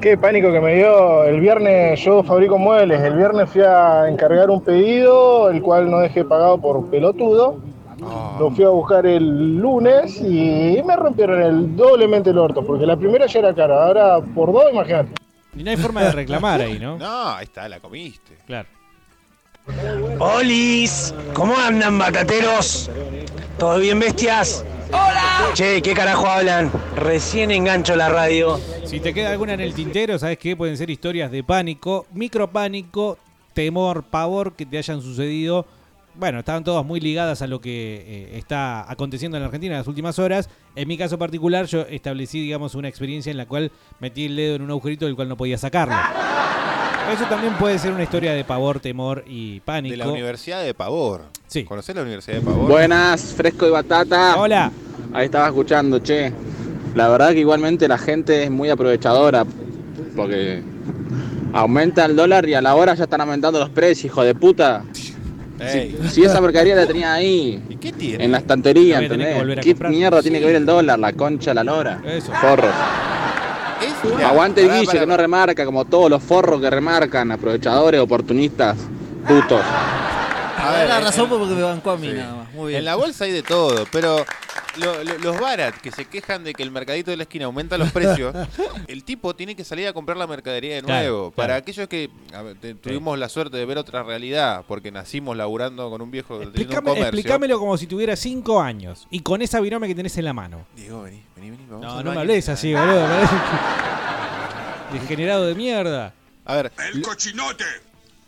Qué 0.00 0.16
pánico 0.16 0.50
que 0.50 0.60
me 0.60 0.76
dio. 0.76 1.24
El 1.24 1.40
viernes 1.40 2.00
yo 2.00 2.22
fabrico 2.22 2.58
muebles. 2.58 3.00
El 3.02 3.16
viernes 3.16 3.50
fui 3.50 3.62
a 3.62 4.08
encargar 4.08 4.48
un 4.48 4.62
pedido, 4.62 5.50
el 5.50 5.60
cual 5.60 5.90
no 5.90 5.98
dejé 5.98 6.24
pagado 6.24 6.58
por 6.58 6.86
pelotudo. 6.86 7.58
Lo 8.38 8.50
fui 8.50 8.64
a 8.64 8.70
buscar 8.70 9.04
el 9.04 9.58
lunes 9.58 10.18
y 10.22 10.80
me 10.84 10.96
rompieron 10.96 11.42
el 11.42 11.76
doblemente 11.76 12.30
el 12.30 12.38
orto, 12.38 12.64
porque 12.64 12.86
la 12.86 12.96
primera 12.96 13.26
ya 13.26 13.40
era 13.40 13.54
cara, 13.54 13.84
ahora 13.84 14.20
por 14.34 14.52
dos, 14.52 14.64
imagínate. 14.72 15.10
Y 15.56 15.62
no 15.62 15.70
hay 15.70 15.76
forma 15.76 16.02
de 16.02 16.12
reclamar 16.12 16.60
ahí, 16.60 16.78
¿no? 16.78 16.98
No, 16.98 17.28
ahí 17.30 17.44
está, 17.44 17.68
la 17.68 17.80
comiste. 17.80 18.38
Claro. 18.46 18.68
¡Olis! 20.18 21.14
¿Cómo 21.34 21.56
andan, 21.56 21.98
batateros? 21.98 22.90
¿Todo 23.58 23.78
bien, 23.78 24.00
bestias? 24.00 24.64
¡Hola! 24.88 25.50
Che, 25.54 25.82
¿qué 25.82 25.94
carajo 25.94 26.26
hablan? 26.26 26.70
Recién 26.96 27.50
engancho 27.50 27.94
la 27.94 28.08
radio. 28.08 28.58
Si 28.84 29.00
te 29.00 29.14
queda 29.14 29.30
alguna 29.30 29.54
en 29.54 29.60
el 29.60 29.74
tintero, 29.74 30.18
¿sabes 30.18 30.38
qué? 30.38 30.56
Pueden 30.56 30.76
ser 30.76 30.90
historias 30.90 31.30
de 31.30 31.44
pánico, 31.44 32.06
micropánico, 32.12 33.18
temor, 33.52 34.02
pavor 34.04 34.54
que 34.54 34.66
te 34.66 34.78
hayan 34.78 35.00
sucedido. 35.02 35.66
Bueno, 36.14 36.40
estaban 36.40 36.64
todas 36.64 36.84
muy 36.84 37.00
ligadas 37.00 37.40
a 37.42 37.46
lo 37.46 37.60
que 37.60 38.04
eh, 38.06 38.38
está 38.38 38.90
aconteciendo 38.90 39.36
en 39.36 39.42
la 39.42 39.46
Argentina 39.46 39.74
en 39.74 39.78
las 39.78 39.86
últimas 39.86 40.18
horas. 40.18 40.50
En 40.74 40.88
mi 40.88 40.98
caso 40.98 41.18
particular, 41.18 41.66
yo 41.66 41.82
establecí, 41.82 42.40
digamos, 42.40 42.74
una 42.74 42.88
experiencia 42.88 43.30
en 43.30 43.36
la 43.36 43.46
cual 43.46 43.70
metí 44.00 44.26
el 44.26 44.36
dedo 44.36 44.56
en 44.56 44.62
un 44.62 44.70
agujerito 44.70 45.06
del 45.06 45.14
cual 45.14 45.28
no 45.28 45.36
podía 45.36 45.56
sacarlo. 45.56 45.94
Eso 47.12 47.24
también 47.24 47.54
puede 47.54 47.78
ser 47.78 47.92
una 47.92 48.02
historia 48.02 48.32
de 48.32 48.44
pavor, 48.44 48.78
temor 48.78 49.24
y 49.26 49.60
pánico. 49.60 49.92
De 49.92 49.96
la 49.96 50.08
Universidad 50.08 50.62
de 50.62 50.74
Pavor. 50.74 51.22
Sí. 51.46 51.64
¿Conocés 51.64 51.96
la 51.96 52.02
Universidad 52.02 52.36
de 52.36 52.42
Pavor? 52.42 52.68
Buenas, 52.68 53.34
fresco 53.34 53.66
y 53.66 53.70
batata. 53.70 54.36
Hola. 54.36 54.70
Ahí 55.12 55.24
estaba 55.24 55.48
escuchando, 55.48 55.98
che. 55.98 56.32
La 56.94 57.08
verdad 57.08 57.30
que 57.30 57.40
igualmente 57.40 57.88
la 57.88 57.98
gente 57.98 58.44
es 58.44 58.50
muy 58.50 58.68
aprovechadora 58.68 59.44
porque 60.14 60.62
aumenta 61.52 62.04
el 62.04 62.14
dólar 62.14 62.48
y 62.48 62.54
a 62.54 62.60
la 62.60 62.74
hora 62.74 62.94
ya 62.94 63.04
están 63.04 63.20
aumentando 63.20 63.58
los 63.58 63.70
precios, 63.70 64.06
hijo 64.06 64.22
de 64.22 64.34
puta. 64.34 64.84
Si, 65.60 65.96
si 66.10 66.24
esa 66.24 66.40
mercadería 66.40 66.74
la 66.74 66.86
tenía 66.86 67.12
ahí, 67.12 67.62
¿Y 67.68 67.76
qué 67.76 67.92
tiene? 67.92 68.24
en 68.24 68.32
la 68.32 68.38
estantería, 68.38 69.00
¿entendés? 69.00 69.58
¿Qué 69.60 69.72
comprar. 69.72 69.90
mierda 69.92 70.22
tiene 70.22 70.40
que 70.40 70.46
ver 70.46 70.56
el 70.56 70.66
dólar? 70.66 70.98
La 70.98 71.12
concha, 71.12 71.52
la 71.52 71.62
lora. 71.64 72.00
Eso. 72.06 72.32
Forros. 72.32 72.72
Aguante 74.24 74.62
el 74.62 74.70
Guille 74.72 74.98
que 74.98 75.06
no 75.06 75.16
remarca 75.16 75.64
como 75.64 75.84
todos 75.84 76.10
los 76.10 76.22
forros 76.22 76.60
que 76.60 76.68
remarcan, 76.70 77.32
aprovechadores, 77.32 78.00
oportunistas, 78.00 78.76
putos. 79.26 79.60
A 79.62 80.72
ver, 80.72 80.88
la 80.88 81.00
razón 81.00 81.28
porque 81.28 81.54
me 81.54 81.62
bancó 81.62 81.90
a 81.92 81.96
mí 81.96 82.08
sí. 82.08 82.14
nada 82.16 82.34
más. 82.36 82.52
Muy 82.52 82.68
bien. 82.68 82.80
En 82.80 82.84
la 82.84 82.96
bolsa 82.96 83.24
hay 83.24 83.32
de 83.32 83.42
todo, 83.42 83.86
pero 83.90 84.24
lo- 84.78 85.02
lo- 85.04 85.18
los 85.18 85.40
barat 85.40 85.74
que 85.76 85.90
se 85.90 86.04
quejan 86.04 86.44
de 86.44 86.52
que 86.54 86.62
el 86.62 86.70
mercadito 86.70 87.10
de 87.10 87.16
la 87.16 87.24
esquina 87.24 87.46
aumenta 87.46 87.76
los 87.78 87.90
precios, 87.92 88.34
el 88.88 89.04
tipo 89.04 89.34
tiene 89.34 89.54
que 89.56 89.64
salir 89.64 89.86
a 89.88 89.92
comprar 89.92 90.16
la 90.16 90.26
mercadería 90.26 90.76
de 90.76 90.82
Claro, 90.82 91.00
nuevo. 91.08 91.30
Para 91.32 91.48
claro. 91.48 91.58
aquellos 91.62 91.88
que 91.88 92.10
a 92.34 92.42
ver, 92.42 92.56
te- 92.58 92.74
tuvimos 92.74 93.18
la 93.18 93.28
suerte 93.28 93.56
de 93.56 93.64
ver 93.64 93.78
otra 93.78 94.02
realidad, 94.02 94.64
porque 94.68 94.90
nacimos 94.92 95.36
laburando 95.36 95.90
con 95.90 96.00
un 96.02 96.10
viejo 96.10 96.38
teniendo 96.38 96.74
un 96.78 96.84
comercio. 96.84 97.02
explícamelo 97.04 97.58
como 97.58 97.76
si 97.76 97.86
tuviera 97.86 98.16
5 98.16 98.60
años 98.60 99.06
y 99.10 99.20
con 99.20 99.42
esa 99.42 99.60
virome 99.60 99.88
que 99.88 99.94
tenés 99.94 100.16
en 100.18 100.24
la 100.24 100.32
mano. 100.32 100.66
Diego, 100.76 101.02
vení, 101.02 101.22
vení, 101.36 101.50
vení. 101.50 101.66
vamos 101.68 101.84
No, 101.86 102.02
no 102.02 102.12
me 102.12 102.20
hables 102.20 102.48
así, 102.48 102.72
boludo. 102.74 103.06
Degenerado 104.92 105.46
de 105.46 105.54
mierda. 105.54 106.14
A 106.44 106.54
ver. 106.56 106.72
¡El 106.92 107.02
cochinote! 107.02 107.64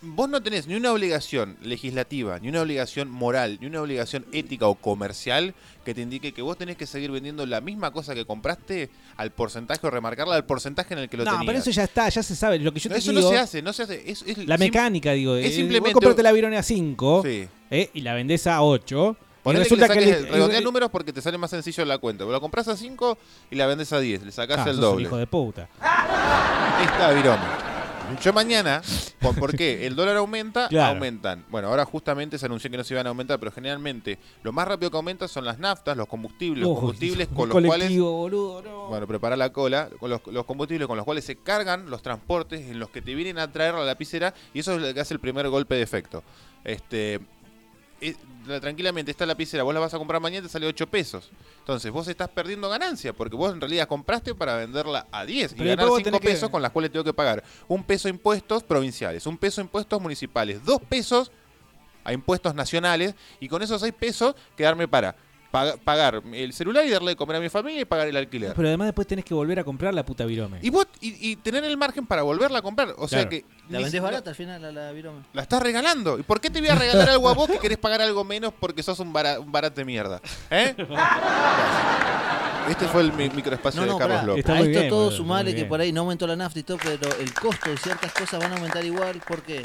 Vos 0.05 0.27
no 0.27 0.43
tenés 0.43 0.67
ni 0.67 0.75
una 0.75 0.91
obligación 0.91 1.55
legislativa, 1.61 2.37
ni 2.39 2.49
una 2.49 2.61
obligación 2.61 3.09
moral, 3.09 3.57
ni 3.61 3.67
una 3.67 3.81
obligación 3.81 4.25
ética 4.33 4.67
o 4.67 4.75
comercial 4.75 5.53
que 5.85 5.93
te 5.93 6.01
indique 6.01 6.33
que 6.33 6.41
vos 6.41 6.57
tenés 6.57 6.75
que 6.75 6.85
seguir 6.85 7.09
vendiendo 7.09 7.45
la 7.45 7.61
misma 7.61 7.91
cosa 7.91 8.13
que 8.13 8.25
compraste 8.25 8.89
al 9.15 9.31
porcentaje 9.31 9.87
o 9.87 9.89
remarcarla 9.89 10.35
al 10.35 10.45
porcentaje 10.45 10.93
en 10.93 10.99
el 10.99 11.09
que 11.09 11.15
lo 11.15 11.23
No, 11.23 11.31
tenías. 11.31 11.45
pero 11.47 11.59
eso 11.59 11.71
ya 11.71 11.83
está, 11.85 12.09
ya 12.09 12.21
se 12.21 12.35
sabe. 12.35 12.59
Lo 12.59 12.73
que 12.73 12.81
yo 12.81 12.89
No, 12.89 12.95
te 12.95 12.99
eso 12.99 13.11
digo, 13.11 13.21
no 13.23 13.29
se 13.29 13.37
hace, 13.37 13.61
no 13.61 13.71
se 13.71 13.83
hace. 13.83 14.11
Es, 14.11 14.23
es 14.27 14.45
La 14.45 14.57
mecánica, 14.57 15.13
digo. 15.13 15.37
es 15.37 15.45
eh, 15.45 15.55
simplemente- 15.55 15.89
Vos 15.89 15.93
compraste 15.93 16.21
la 16.21 16.33
virome 16.33 16.57
a 16.57 16.63
5 16.63 17.21
Sí. 17.23 17.47
eh, 17.71 17.89
y 17.93 18.01
la 18.01 18.13
vendés 18.13 18.45
a 18.47 18.61
8. 18.61 19.15
Y 19.45 19.51
resulta 19.53 19.87
que, 19.87 19.93
que, 19.95 19.99
le 20.01 20.11
saques, 20.11 20.23
le- 20.25 20.31
redondea 20.31 20.59
eh, 20.59 20.63
números 20.63 20.89
porque 20.89 21.13
te 21.13 21.21
sale 21.21 21.37
más 21.37 21.49
sencillo 21.49 21.85
la 21.85 21.97
cuenta. 21.97 22.25
Vos 22.25 22.33
la 22.33 22.39
compras 22.41 22.67
a 22.67 22.75
5 22.75 23.17
y 23.51 23.55
la 23.55 23.67
vendés 23.67 23.91
a 23.93 23.99
10, 24.01 24.23
le 24.23 24.31
sacás 24.33 24.59
ah, 24.59 24.69
el 24.69 24.75
sos 24.75 24.75
un 24.75 24.81
doble. 24.81 25.05
hijo 25.05 25.15
de 25.17 25.27
puta. 25.27 25.69
Esta 26.83 27.11
virome. 27.13 27.62
Yo 28.21 28.33
mañana, 28.33 28.81
¿por, 29.19 29.35
por 29.39 29.55
qué? 29.55 29.85
El 29.87 29.95
dólar 29.95 30.17
aumenta, 30.17 30.67
Claro. 30.69 30.93
aumentan. 30.93 31.45
Bueno, 31.49 31.67
ahora 31.69 31.85
justamente 31.85 32.37
se 32.37 32.45
anunció 32.45 32.69
que 32.69 32.77
no 32.77 32.83
se 32.83 32.93
iban 32.93 33.05
a 33.05 33.09
aumentar, 33.09 33.39
pero 33.39 33.51
generalmente 33.51 34.19
lo 34.43 34.51
más 34.51 34.67
rápido 34.67 34.91
que 34.91 34.97
aumenta 34.97 35.27
son 35.27 35.45
las 35.45 35.59
naftas, 35.59 35.95
los 35.97 36.07
combustibles, 36.07 36.63
los 36.63 36.77
combustibles 36.77 37.27
con 37.29 37.49
los 37.49 37.63
cuales... 37.65 37.97
boludo, 37.99 38.61
no. 38.61 38.87
Bueno, 38.87 39.07
prepara 39.07 39.35
la 39.35 39.51
cola, 39.51 39.89
con 39.99 40.09
los, 40.09 40.21
los 40.27 40.45
combustibles 40.45 40.87
con 40.87 40.97
los 40.97 41.05
cuales 41.05 41.23
se 41.25 41.37
cargan 41.37 41.89
los 41.89 42.01
transportes 42.01 42.69
en 42.69 42.79
los 42.79 42.89
que 42.89 43.01
te 43.01 43.15
vienen 43.15 43.39
a 43.39 43.51
traer 43.51 43.73
la 43.73 43.83
lapicera 43.85 44.33
y 44.53 44.59
eso 44.59 44.73
es 44.75 44.81
lo 44.81 44.93
que 44.93 44.99
hace 44.99 45.13
el 45.13 45.19
primer 45.19 45.47
golpe 45.49 45.75
de 45.75 45.81
efecto. 45.81 46.23
Este, 46.63 47.19
eh, 48.09 48.15
la- 48.47 48.59
tranquilamente 48.59 49.09
esta 49.11 49.25
lapicera, 49.25 49.63
vos 49.63 49.73
la 49.73 49.79
vas 49.79 49.93
a 49.93 49.97
comprar 49.97 50.21
mañana 50.21 50.39
y 50.39 50.47
te 50.47 50.51
sale 50.51 50.65
8 50.67 50.87
pesos. 50.87 51.29
Entonces 51.59 51.91
vos 51.91 52.07
estás 52.07 52.29
perdiendo 52.29 52.69
ganancia 52.69 53.13
porque 53.13 53.35
vos 53.35 53.53
en 53.53 53.61
realidad 53.61 53.87
compraste 53.87 54.35
para 54.35 54.57
venderla 54.57 55.07
a 55.11 55.25
10 55.25 55.51
y 55.53 55.55
Pero 55.55 55.69
ganar 55.69 55.77
después 55.77 55.89
vos 55.89 55.97
5 55.99 56.05
tenés 56.05 56.21
que- 56.21 56.27
pesos 56.27 56.49
con 56.49 56.61
las 56.61 56.71
cuales 56.71 56.91
tengo 56.91 57.03
que 57.05 57.13
pagar 57.13 57.43
un 57.67 57.83
peso 57.83 58.09
impuestos 58.09 58.63
provinciales, 58.63 59.25
un 59.27 59.37
peso 59.37 59.61
impuestos 59.61 60.01
municipales, 60.01 60.63
dos 60.65 60.81
pesos 60.81 61.31
a 62.03 62.11
impuestos 62.11 62.53
nacionales 62.53 63.15
y 63.39 63.47
con 63.47 63.61
esos 63.61 63.79
6 63.81 63.93
pesos 63.93 64.35
quedarme 64.57 64.87
para 64.89 65.15
pag- 65.53 65.77
pagar 65.79 66.21
el 66.33 66.51
celular 66.51 66.83
y 66.85 66.89
darle 66.89 67.11
de 67.11 67.15
comer 67.15 67.37
a 67.37 67.39
mi 67.39 67.47
familia 67.49 67.81
y 67.81 67.85
pagar 67.85 68.07
el 68.07 68.17
alquiler. 68.17 68.53
Pero 68.55 68.67
además 68.67 68.87
después 68.87 69.07
tenés 69.07 69.23
que 69.23 69.33
volver 69.33 69.59
a 69.59 69.63
comprar 69.63 69.93
la 69.93 70.03
puta 70.03 70.25
virome. 70.25 70.57
Y 70.63 70.69
vos 70.71 70.87
y, 70.99 71.29
y 71.31 71.35
tener 71.37 71.63
el 71.63 71.77
margen 71.77 72.05
para 72.07 72.23
volverla 72.23 72.59
a 72.59 72.61
comprar, 72.61 72.93
o 72.97 73.07
sea 73.07 73.29
que 73.29 73.45
La 73.69 73.77
vendés 73.77 73.91
si- 73.91 73.99
barata 73.99 74.31
al 74.31 74.35
final 74.35 74.65
a 74.65 74.71
la 74.71 74.91
virome. 74.91 75.21
la 75.33 75.43
estás 75.43 75.61
regalando. 75.61 76.17
¿Y 76.19 76.23
por 76.23 76.41
qué 76.41 76.49
te 76.49 76.59
voy 76.59 76.69
a 76.69 76.75
regalar 76.75 77.09
algo 77.09 77.29
a 77.29 77.33
vos 77.33 77.47
que 77.49 77.59
querés 77.59 77.77
pagar 77.77 78.01
algo 78.01 78.23
menos 78.23 78.51
porque 78.59 78.81
sos 78.83 78.99
un, 78.99 79.13
bara- 79.13 79.39
un 79.39 79.51
barato 79.51 79.75
de 79.75 79.85
mierda? 79.85 80.19
¿Eh? 80.49 80.75
Este 82.69 82.87
fue 82.87 83.01
el 83.01 83.11
mi- 83.13 83.29
microespacio 83.29 83.81
No, 83.81 83.87
no, 83.87 83.93
de 83.93 83.99
Carlos 83.99 84.17
pará. 84.17 84.27
López. 84.27 84.49
a 84.49 84.59
esto 84.61 84.87
todo 84.89 85.11
sumale 85.11 85.53
que 85.53 85.65
por 85.65 85.81
ahí 85.81 85.91
no 85.91 86.01
aumentó 86.01 86.25
la 86.25 86.35
nafta 86.35 86.59
y 86.59 86.63
todo, 86.63 86.77
pero 86.81 87.13
el 87.19 87.33
costo 87.33 87.69
de 87.69 87.77
ciertas 87.77 88.11
cosas 88.13 88.39
van 88.39 88.53
a 88.53 88.55
aumentar 88.55 88.83
igual 88.85 89.21
porque 89.27 89.61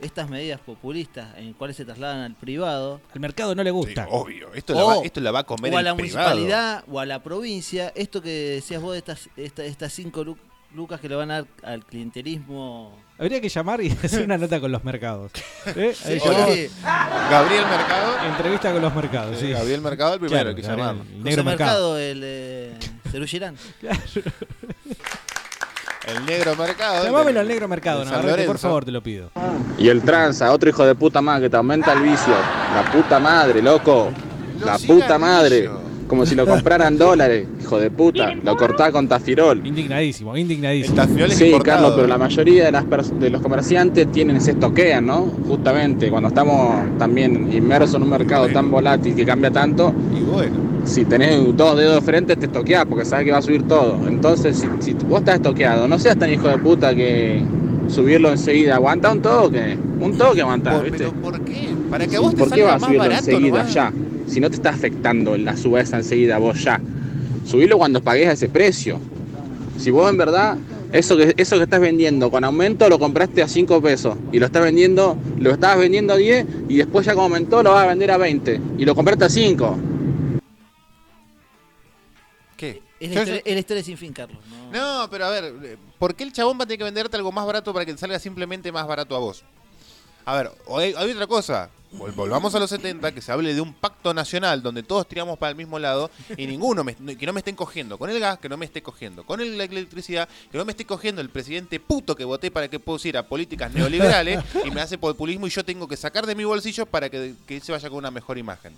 estas 0.00 0.28
medidas 0.28 0.60
populistas 0.60 1.28
en 1.36 1.52
cuales 1.54 1.76
se 1.76 1.84
trasladan 1.84 2.20
al 2.22 2.34
privado. 2.34 3.00
El 3.14 3.20
mercado 3.20 3.54
no 3.54 3.62
le 3.62 3.70
gusta. 3.70 4.06
obvio. 4.10 4.52
Esto, 4.54 4.74
la 4.74 4.84
va, 4.84 4.96
esto 5.04 5.20
la 5.20 5.30
va 5.30 5.40
a 5.40 5.44
comer 5.44 5.72
o 5.72 5.76
a 5.76 5.80
el 5.80 5.84
la 5.86 5.94
privado. 5.96 6.28
municipalidad 6.30 6.84
o 6.90 7.00
a 7.00 7.06
la 7.06 7.22
provincia, 7.22 7.92
esto 7.94 8.20
que 8.22 8.30
decías 8.30 8.80
vos 8.82 8.92
de 8.92 8.98
estas, 8.98 9.28
esta- 9.36 9.64
estas 9.64 9.92
cinco 9.92 10.24
lu- 10.24 10.38
lucas 10.74 11.00
que 11.00 11.08
le 11.08 11.14
van 11.14 11.30
a 11.30 11.34
dar 11.42 11.46
al 11.62 11.84
clientelismo. 11.84 12.98
Habría 13.16 13.40
que 13.40 13.48
llamar 13.48 13.80
y 13.80 13.90
hacer 14.04 14.24
una 14.24 14.36
nota 14.36 14.60
con 14.60 14.72
los 14.72 14.82
mercados. 14.82 15.30
¿Eh? 15.76 15.94
Sí, 15.94 16.12
Ahí 16.14 16.18
¿por 16.18 16.32
llamamos. 16.32 16.58
Gabriel 17.30 17.64
Mercado. 17.66 18.26
Entrevista 18.26 18.72
con 18.72 18.82
los 18.82 18.94
mercados, 18.94 19.38
sí. 19.38 19.50
Gabriel 19.50 19.80
Mercado 19.80 20.14
el 20.14 20.20
primero, 20.20 20.42
Claro, 20.42 20.56
que 20.56 20.62
llamarlo. 20.62 21.02
El 21.02 21.08
José 21.08 21.22
negro 21.22 21.44
mercado. 21.44 21.94
Mercado, 21.94 21.98
el 21.98 22.20
eh, 22.24 22.78
Cerú 23.12 23.26
Girán. 23.26 23.56
El 26.06 26.26
negro 26.26 26.54
mercado. 26.56 27.04
Llamámelo 27.04 27.40
al 27.40 27.48
negro 27.48 27.68
mercado, 27.68 28.04
Navarrete, 28.04 28.44
por 28.44 28.58
favor, 28.58 28.84
te 28.84 28.90
lo 28.90 29.02
pido. 29.02 29.30
Y 29.78 29.88
el 29.88 30.02
tranza, 30.02 30.52
otro 30.52 30.68
hijo 30.68 30.84
de 30.84 30.94
puta 30.94 31.20
más 31.20 31.40
que 31.40 31.48
te 31.48 31.56
aumenta 31.56 31.92
el 31.92 32.02
vicio. 32.02 32.34
La 32.74 32.90
puta 32.92 33.18
madre, 33.18 33.62
loco. 33.62 34.10
La 34.60 34.78
puta 34.78 35.18
madre. 35.18 35.70
Como 36.06 36.26
si 36.26 36.34
lo 36.34 36.46
compraran 36.46 36.98
dólares, 36.98 37.46
hijo 37.62 37.78
de 37.78 37.90
puta. 37.90 38.34
Lo 38.42 38.56
cortás 38.56 38.90
con 38.92 39.08
tafirol. 39.08 39.66
Indignadísimo, 39.66 40.36
indignadísimo. 40.36 41.02
Sí, 41.30 41.52
Carlos, 41.64 41.94
pero 41.96 42.06
la 42.06 42.18
mayoría 42.18 42.66
de, 42.66 42.72
las 42.72 42.84
pers- 42.84 43.18
de 43.18 43.30
los 43.30 43.40
comerciantes 43.40 44.10
tienen 44.12 44.40
se 44.40 44.50
estoquean, 44.52 45.06
¿no? 45.06 45.32
Justamente 45.48 46.10
cuando 46.10 46.28
estamos 46.28 46.98
también 46.98 47.50
inmersos 47.52 47.94
en 47.96 48.02
un 48.02 48.10
mercado 48.10 48.48
tan 48.48 48.70
volátil 48.70 49.14
que 49.14 49.24
cambia 49.24 49.50
tanto. 49.50 49.92
Y 50.16 50.22
bueno. 50.22 50.56
Si 50.84 51.06
tenés 51.06 51.40
dos 51.56 51.76
dedos 51.78 51.94
de 51.96 52.00
frente, 52.02 52.36
te 52.36 52.44
estoqueás 52.46 52.84
porque 52.84 53.06
sabes 53.06 53.24
que 53.24 53.32
va 53.32 53.38
a 53.38 53.42
subir 53.42 53.62
todo. 53.66 53.98
Entonces, 54.06 54.58
si, 54.58 54.66
si 54.80 54.92
vos 54.92 55.20
estás 55.20 55.36
estoqueado, 55.36 55.88
no 55.88 55.98
seas 55.98 56.18
tan 56.18 56.30
hijo 56.30 56.46
de 56.48 56.58
puta 56.58 56.94
que 56.94 57.42
subirlo 57.88 58.30
enseguida. 58.30 58.74
Aguanta 58.76 59.10
un 59.10 59.22
toque. 59.22 59.78
Un 60.00 60.18
toque 60.18 60.42
aguanta, 60.42 60.72
Por- 60.72 60.82
¿viste? 60.84 60.98
pero 60.98 61.12
¿por 61.14 61.40
qué? 61.40 61.68
Para 61.90 62.06
que 62.06 62.16
a 62.16 62.20
vos 62.20 62.32
te 62.32 62.36
¿Por 62.36 62.48
qué 62.50 62.60
salga 62.60 62.64
vas 62.66 62.74
a 62.74 62.78
más 62.78 62.86
subirlo 62.88 63.04
barato 63.08 63.30
enseguida 63.30 63.58
nomás. 63.58 63.74
ya? 63.74 63.92
Si 64.26 64.40
no 64.40 64.48
te 64.48 64.56
está 64.56 64.70
afectando 64.70 65.36
la 65.36 65.56
suba 65.56 65.80
esa 65.80 65.98
enseguida 65.98 66.38
vos 66.38 66.62
ya. 66.62 66.80
Subirlo 67.44 67.78
cuando 67.78 68.02
pagues 68.02 68.28
a 68.28 68.32
ese 68.32 68.48
precio. 68.48 68.98
Si 69.78 69.90
vos 69.90 70.10
en 70.10 70.16
verdad 70.16 70.56
eso 70.94 71.16
que, 71.16 71.34
eso 71.36 71.56
que 71.56 71.64
estás 71.64 71.80
vendiendo 71.80 72.30
con 72.30 72.44
aumento 72.44 72.88
lo 72.88 73.00
compraste 73.00 73.42
a 73.42 73.48
5 73.48 73.82
pesos 73.82 74.16
y 74.30 74.38
lo 74.38 74.46
estás 74.46 74.62
vendiendo, 74.62 75.18
lo 75.38 75.50
estabas 75.50 75.78
vendiendo 75.78 76.12
a 76.12 76.16
10 76.16 76.46
y 76.68 76.76
después 76.76 77.04
ya 77.04 77.14
como 77.14 77.24
aumentó 77.24 77.64
lo 77.64 77.72
vas 77.72 77.84
a 77.84 77.88
vender 77.88 78.12
a 78.12 78.16
20 78.16 78.60
y 78.78 78.84
lo 78.84 78.94
compraste 78.94 79.24
a 79.24 79.28
5. 79.28 79.78
¿Qué? 82.56 82.80
Es 83.00 83.10
la, 83.10 83.20
historia, 83.22 83.42
es 83.44 83.52
la 83.54 83.58
historia 83.58 83.82
sin 83.82 83.98
fin, 83.98 84.12
Carlos. 84.12 84.38
¿no? 84.72 85.02
No, 85.02 85.10
pero 85.10 85.26
a 85.26 85.30
ver, 85.30 85.78
¿por 85.98 86.14
qué 86.14 86.22
el 86.22 86.32
chabón 86.32 86.58
va 86.60 86.62
a 86.62 86.66
tener 86.66 86.78
que 86.78 86.84
venderte 86.84 87.16
algo 87.16 87.32
más 87.32 87.44
barato 87.44 87.72
para 87.72 87.84
que 87.84 87.92
te 87.92 87.98
salga 87.98 88.20
simplemente 88.20 88.70
más 88.70 88.86
barato 88.86 89.16
a 89.16 89.18
vos? 89.18 89.42
A 90.24 90.36
ver, 90.36 90.50
hay 90.70 91.10
otra 91.10 91.26
cosa. 91.26 91.70
Vol- 91.98 92.14
Volvamos 92.14 92.54
a 92.54 92.58
los 92.58 92.68
70, 92.70 93.12
que 93.12 93.20
se 93.20 93.30
hable 93.32 93.54
de 93.54 93.60
un 93.60 93.72
pacto 93.74 94.12
nacional 94.14 94.62
donde 94.62 94.82
todos 94.82 95.06
tiramos 95.08 95.38
para 95.38 95.50
el 95.50 95.56
mismo 95.56 95.78
lado 95.78 96.10
y 96.36 96.46
ninguno, 96.46 96.82
me- 96.84 96.94
que 97.16 97.26
no 97.26 97.32
me 97.32 97.40
estén 97.40 97.54
cogiendo 97.56 97.98
con 97.98 98.10
el 98.10 98.18
gas, 98.20 98.38
que 98.38 98.48
no 98.48 98.56
me 98.56 98.64
esté 98.66 98.82
cogiendo 98.82 99.24
con 99.24 99.40
el- 99.40 99.56
la 99.56 99.64
electricidad, 99.64 100.28
que 100.50 100.58
no 100.58 100.64
me 100.64 100.72
esté 100.72 100.84
cogiendo 100.84 101.20
el 101.20 101.30
presidente 101.30 101.78
puto 101.80 102.14
que 102.16 102.24
voté 102.24 102.50
para 102.50 102.68
que 102.68 102.80
pusiera 102.80 103.26
políticas 103.26 103.72
neoliberales 103.72 104.42
y 104.64 104.70
me 104.70 104.80
hace 104.80 104.98
populismo 104.98 105.46
y 105.46 105.50
yo 105.50 105.64
tengo 105.64 105.86
que 105.88 105.96
sacar 105.96 106.26
de 106.26 106.34
mi 106.34 106.44
bolsillo 106.44 106.86
para 106.86 107.08
que, 107.08 107.34
que 107.46 107.60
se 107.60 107.72
vaya 107.72 107.88
con 107.88 107.98
una 107.98 108.10
mejor 108.10 108.38
imagen. 108.38 108.74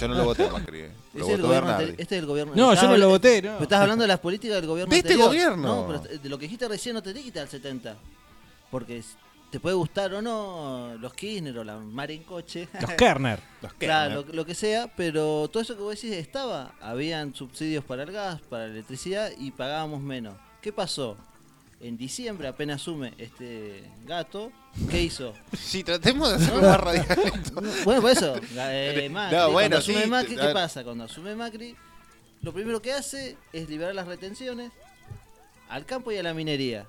Yo 0.00 0.08
no 0.08 0.14
lo 0.14 0.24
voté 0.24 0.46
a 0.46 0.50
Macri, 0.50 0.80
eh. 0.80 0.90
Lo 1.14 1.20
votó 1.24 1.42
gobierno 1.42 1.48
Bernardi. 1.48 1.90
ante- 1.90 2.02
este 2.02 2.16
es 2.16 2.20
el 2.20 2.26
gobierno. 2.26 2.52
No, 2.56 2.74
yo 2.74 2.88
no 2.88 2.96
lo 2.96 3.08
voté, 3.08 3.40
no. 3.40 3.50
Pero 3.52 3.62
estás 3.62 3.80
hablando 3.82 4.02
de 4.02 4.08
las 4.08 4.18
políticas 4.18 4.56
del 4.56 4.66
gobierno 4.66 4.90
¿De 4.90 4.96
este 4.96 5.10
anterior. 5.12 5.28
gobierno? 5.28 5.66
No, 5.66 5.86
pero 6.02 6.18
de 6.20 6.28
lo 6.28 6.38
que 6.38 6.46
dijiste 6.46 6.66
recién 6.66 6.94
no 6.96 7.02
te 7.04 7.14
te 7.14 7.22
quita 7.22 7.40
el 7.42 7.48
70. 7.48 7.96
Porque 8.70 9.00
te 9.50 9.60
puede 9.60 9.76
gustar 9.76 10.12
o 10.14 10.20
no 10.22 10.94
los 11.00 11.14
Kirchner 11.14 11.58
o 11.58 11.64
la 11.64 11.78
Marín 11.78 12.22
Coche. 12.22 12.68
Los 12.80 12.90
Kerner. 12.92 13.40
Los 13.62 13.72
Claro, 13.74 14.24
lo, 14.26 14.32
lo 14.34 14.46
que 14.46 14.54
sea, 14.54 14.86
pero 14.94 15.48
todo 15.50 15.62
eso 15.62 15.74
que 15.76 15.82
vos 15.82 15.94
decís 15.94 16.12
estaba. 16.16 16.72
Habían 16.80 17.34
subsidios 17.34 17.82
para 17.84 18.04
el 18.04 18.12
gas, 18.12 18.40
para 18.42 18.66
la 18.66 18.72
electricidad 18.72 19.30
y 19.38 19.50
pagábamos 19.50 20.00
menos. 20.00 20.34
¿Qué 20.60 20.72
pasó? 20.72 21.16
En 21.80 21.96
diciembre 21.96 22.46
apenas 22.48 22.80
asume 22.82 23.14
este 23.18 23.84
gato. 24.04 24.52
¿Qué 24.90 25.02
hizo? 25.02 25.34
Sí, 25.56 25.82
tratemos 25.82 26.28
de 26.28 26.34
hacerlo 26.36 26.62
más 26.62 26.80
radical 26.80 27.18
Bueno, 27.84 28.00
por 28.02 28.10
eso. 28.10 28.34
eh, 28.56 29.08
Macri, 29.12 29.36
No, 29.36 29.50
bueno, 29.50 29.52
cuando 29.52 29.76
asume 29.78 30.02
sí, 30.02 30.08
Macri, 30.10 30.36
¿qué 30.36 30.48
pasa? 30.52 30.84
Cuando 30.84 31.04
asume 31.04 31.34
Macri, 31.34 31.74
lo 32.42 32.52
primero 32.52 32.80
que 32.82 32.92
hace 32.92 33.36
es 33.52 33.68
liberar 33.68 33.94
las 33.94 34.06
retenciones 34.06 34.70
al 35.68 35.84
campo 35.84 36.12
y 36.12 36.16
a 36.16 36.22
la 36.22 36.32
minería. 36.34 36.86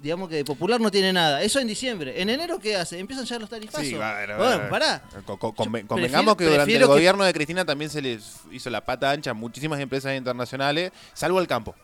Digamos 0.00 0.28
que 0.28 0.36
de 0.36 0.44
popular 0.44 0.80
no 0.80 0.90
tiene 0.92 1.12
nada. 1.12 1.42
Eso 1.42 1.58
en 1.58 1.66
diciembre. 1.66 2.22
¿En 2.22 2.28
enero 2.30 2.58
qué 2.60 2.76
hace? 2.76 2.98
Empiezan 3.00 3.24
ya 3.24 3.38
los 3.38 3.50
tarifazos. 3.50 3.84
Sí, 3.86 3.94
va, 3.94 4.24
va, 4.26 4.36
bueno, 4.36 4.68
pará. 4.70 5.02
Yo 5.26 5.38
convengamos 5.38 5.88
prefiero- 5.88 6.36
que 6.36 6.44
durante 6.44 6.72
el 6.72 6.78
que- 6.78 6.84
gobierno 6.86 7.24
de 7.24 7.32
Cristina 7.32 7.64
también 7.64 7.90
se 7.90 8.00
les 8.00 8.36
hizo 8.52 8.70
la 8.70 8.80
pata 8.84 9.10
ancha 9.10 9.32
a 9.32 9.34
muchísimas 9.34 9.80
empresas 9.80 10.16
internacionales, 10.16 10.92
salvo 11.14 11.40
el 11.40 11.48
campo. 11.48 11.74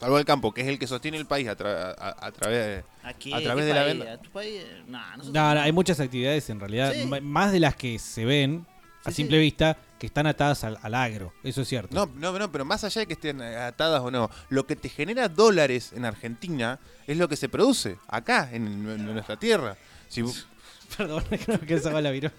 Salvo 0.00 0.18
el 0.18 0.24
campo, 0.24 0.52
que 0.52 0.62
es 0.62 0.68
el 0.68 0.78
que 0.78 0.86
sostiene 0.86 1.16
el 1.18 1.26
país 1.26 1.46
a, 1.48 1.56
tra- 1.56 1.94
a- 1.98 2.26
a 2.26 2.32
través, 2.32 2.82
Aquí, 3.02 3.32
a 3.32 3.38
¿qué 3.38 3.44
través 3.44 3.64
de 3.66 3.74
la 3.74 3.84
venta. 3.84 4.12
¿A 4.14 4.16
tu 4.18 4.30
país? 4.30 4.62
Nah, 4.88 5.10
nosotros 5.16 5.32
No, 5.34 5.54
no, 5.54 5.60
hay 5.60 5.72
muchas 5.72 6.00
actividades 6.00 6.48
en 6.50 6.60
realidad, 6.60 6.92
Sí. 6.92 7.06
más 7.22 7.52
de 7.52 7.60
las 7.60 7.76
que 7.76 7.98
se 7.98 8.24
ven 8.24 8.66
a 9.04 9.10
Sí, 9.10 9.16
simple 9.16 9.36
sí. 9.38 9.42
vista, 9.42 9.76
que 9.98 10.06
están 10.06 10.26
atadas 10.26 10.64
al, 10.64 10.78
al 10.82 10.94
agro. 10.94 11.32
Eso 11.42 11.62
es 11.62 11.68
cierto. 11.68 11.94
No, 11.94 12.06
no, 12.14 12.38
no, 12.38 12.50
pero 12.52 12.64
más 12.64 12.84
allá 12.84 13.00
de 13.00 13.06
que 13.06 13.12
estén 13.14 13.40
atadas 13.42 14.00
o 14.02 14.10
no, 14.10 14.30
lo 14.48 14.66
que 14.66 14.76
te 14.76 14.88
genera 14.88 15.28
dólares 15.28 15.92
en 15.94 16.04
Argentina 16.04 16.78
es 17.06 17.16
lo 17.16 17.28
que 17.28 17.36
se 17.36 17.48
produce 17.48 17.98
acá, 18.08 18.48
en, 18.52 18.66
en 18.66 19.04
nuestra 19.12 19.36
tierra. 19.38 19.76
Si 20.08 20.22
vos- 20.22 20.46
Perdón, 20.96 21.24
que 21.30 21.40
no 21.48 21.54
alcanzaba 21.54 22.00
la 22.00 22.10
cayó. 22.20 22.30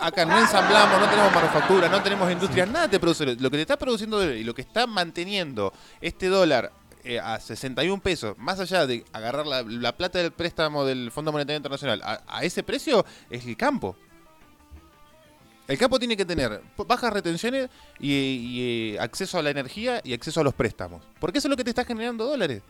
acá 0.00 0.24
no 0.26 0.38
ensamblamos, 0.38 1.00
no 1.00 1.08
tenemos 1.08 1.32
manufactura, 1.32 1.88
no 1.88 2.02
tenemos 2.02 2.30
industria, 2.32 2.66
nada 2.66 2.88
te 2.88 2.98
produce. 3.00 3.24
Lo 3.36 3.50
que 3.50 3.56
te 3.56 3.62
está 3.62 3.78
produciendo 3.78 4.22
y 4.34 4.44
lo 4.44 4.54
que 4.54 4.62
está 4.62 4.86
manteniendo 4.86 5.72
este 6.00 6.26
dólar 6.26 6.72
eh, 7.04 7.18
a 7.18 7.40
61 7.40 8.02
pesos, 8.02 8.36
más 8.38 8.60
allá 8.60 8.86
de 8.86 9.04
agarrar 9.12 9.46
la, 9.46 9.62
la 9.62 9.96
plata 9.96 10.18
del 10.18 10.32
préstamo 10.32 10.84
del 10.84 11.10
Fondo 11.10 11.32
Monetario 11.32 11.56
Internacional, 11.56 12.02
a, 12.04 12.22
a 12.26 12.42
ese 12.44 12.62
precio 12.62 13.06
es 13.30 13.46
el 13.46 13.56
campo. 13.56 13.96
El 15.70 15.78
campo 15.78 16.00
tiene 16.00 16.16
que 16.16 16.24
tener 16.24 16.60
bajas 16.76 17.12
retenciones 17.12 17.70
y, 18.00 18.12
y, 18.12 18.94
eh, 18.94 18.98
acceso 19.00 19.38
a 19.38 19.42
la 19.42 19.50
energía 19.50 20.00
y 20.02 20.12
acceso 20.14 20.40
a 20.40 20.44
los 20.44 20.52
préstamos. 20.52 21.00
Porque 21.20 21.38
eso 21.38 21.46
es 21.46 21.50
lo 21.50 21.56
que 21.56 21.62
te 21.62 21.70
está 21.70 21.84
generando 21.84 22.26
dólares. 22.26 22.62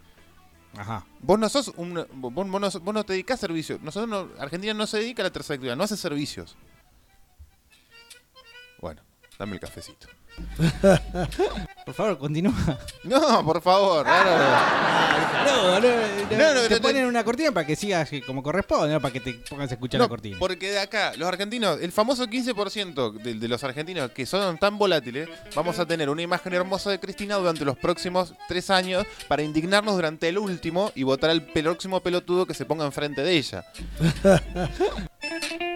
Ajá. 0.76 1.06
Vos 1.20 1.38
no 1.38 1.48
sos 1.48 1.72
un, 1.76 1.94
vos, 2.12 2.34
vos 2.34 2.46
no, 2.46 2.60
vos 2.80 2.94
no 2.94 3.04
te 3.04 3.14
dedicás 3.14 3.38
a 3.38 3.46
servicios. 3.46 3.80
Nosotros 3.80 4.08
no- 4.10 4.28
Argentina 4.42 4.74
no 4.74 4.86
se 4.86 4.98
dedica 4.98 5.22
a 5.22 5.24
la 5.24 5.32
tercera 5.32 5.54
actividad, 5.54 5.76
no 5.76 5.84
hace 5.84 5.96
servicios. 5.96 6.56
Bueno, 8.80 9.00
dame 9.38 9.54
el 9.54 9.60
cafecito. 9.60 10.06
Por 11.84 11.94
favor, 11.94 12.18
continúa. 12.18 12.54
No, 13.04 13.44
por 13.44 13.60
favor. 13.60 14.06
ahora- 14.06 15.44
No, 16.30 16.54
no, 16.54 16.60
te 16.68 16.80
ponen 16.80 17.06
una 17.06 17.24
cortina 17.24 17.50
para 17.50 17.66
que 17.66 17.74
sigas 17.74 18.08
como 18.26 18.42
corresponde, 18.42 18.92
no 18.92 19.00
para 19.00 19.12
que 19.12 19.20
te 19.20 19.32
pongas 19.48 19.70
a 19.70 19.74
escuchar 19.74 20.00
la 20.00 20.06
cortina. 20.08 20.36
porque 20.38 20.70
de 20.70 20.78
acá, 20.78 21.12
los 21.16 21.26
argentinos, 21.28 21.80
el 21.80 21.90
famoso 21.90 22.26
15% 22.26 23.12
de, 23.14 23.34
de 23.34 23.48
los 23.48 23.64
argentinos 23.64 24.10
que 24.12 24.24
son 24.26 24.58
tan 24.58 24.78
volátiles, 24.78 25.28
vamos 25.54 25.78
a 25.78 25.86
tener 25.86 26.08
una 26.08 26.22
imagen 26.22 26.52
hermosa 26.52 26.90
de 26.90 27.00
Cristina 27.00 27.36
durante 27.36 27.64
los 27.64 27.76
próximos 27.76 28.34
tres 28.46 28.70
años 28.70 29.04
para 29.26 29.42
indignarnos 29.42 29.94
durante 29.96 30.28
el 30.28 30.38
último 30.38 30.92
y 30.94 31.02
votar 31.02 31.30
al 31.30 31.42
próximo 31.42 32.00
pelotudo 32.00 32.46
que 32.46 32.54
se 32.54 32.64
ponga 32.66 32.84
enfrente 32.84 33.22
de 33.22 33.32
ella. 33.36 33.64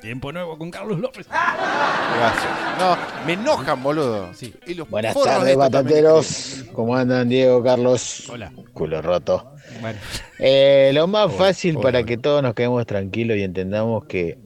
Tiempo 0.00 0.32
nuevo 0.32 0.56
con 0.56 0.70
Carlos 0.70 0.98
López. 0.98 1.26
Gracias. 1.28 2.78
No, 2.78 2.96
me 3.26 3.34
enojan, 3.34 3.82
boludo. 3.82 4.30
Y 4.66 4.74
los 4.74 4.88
Buenas 4.88 5.14
tardes, 5.14 5.56
batateros. 5.56 6.64
¿Cómo 6.72 6.96
andan, 6.96 7.28
Diego, 7.28 7.62
Carlos? 7.62 8.28
Hola. 8.30 8.52
Culo 8.72 9.02
roto. 9.02 9.52
Bueno. 9.80 9.98
Eh, 10.38 10.90
lo 10.94 11.06
más 11.06 11.32
fácil 11.34 11.78
para 11.78 12.02
que 12.02 12.16
todos 12.16 12.42
nos 12.42 12.54
quedemos 12.54 12.86
tranquilos 12.86 13.36
y 13.36 13.42
entendamos 13.42 14.06
que 14.06 14.38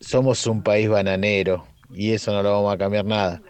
somos 0.00 0.46
un 0.46 0.62
país 0.62 0.88
bananero 0.88 1.66
y 1.92 2.12
eso 2.12 2.32
no 2.32 2.42
lo 2.42 2.52
vamos 2.52 2.74
a 2.74 2.78
cambiar 2.78 3.04
nada. 3.04 3.42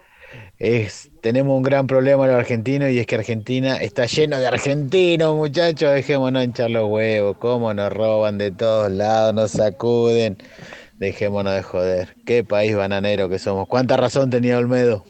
Es, 0.61 1.09
tenemos 1.23 1.57
un 1.57 1.62
gran 1.62 1.87
problema 1.87 2.27
los 2.27 2.37
argentinos 2.37 2.91
y 2.91 2.99
es 2.99 3.07
que 3.07 3.15
Argentina 3.15 3.77
está 3.78 4.05
lleno 4.05 4.39
de 4.39 4.47
argentinos, 4.47 5.35
muchachos. 5.35 5.95
Dejémonos 5.95 6.45
hinchar 6.45 6.70
los 6.70 6.87
huevos. 6.89 7.39
Cómo 7.39 7.73
nos 7.73 7.91
roban 7.91 8.37
de 8.37 8.51
todos 8.51 8.91
lados, 8.93 9.32
nos 9.35 9.53
sacuden. 9.53 10.37
Dejémonos 10.99 11.55
de 11.55 11.62
joder. 11.62 12.15
Qué 12.27 12.45
país 12.45 12.77
bananero 12.77 13.31
que 13.31 13.39
somos. 13.39 13.66
¿Cuánta 13.69 13.97
razón 13.97 14.28
tenía 14.28 14.59
Olmedo? 14.59 15.07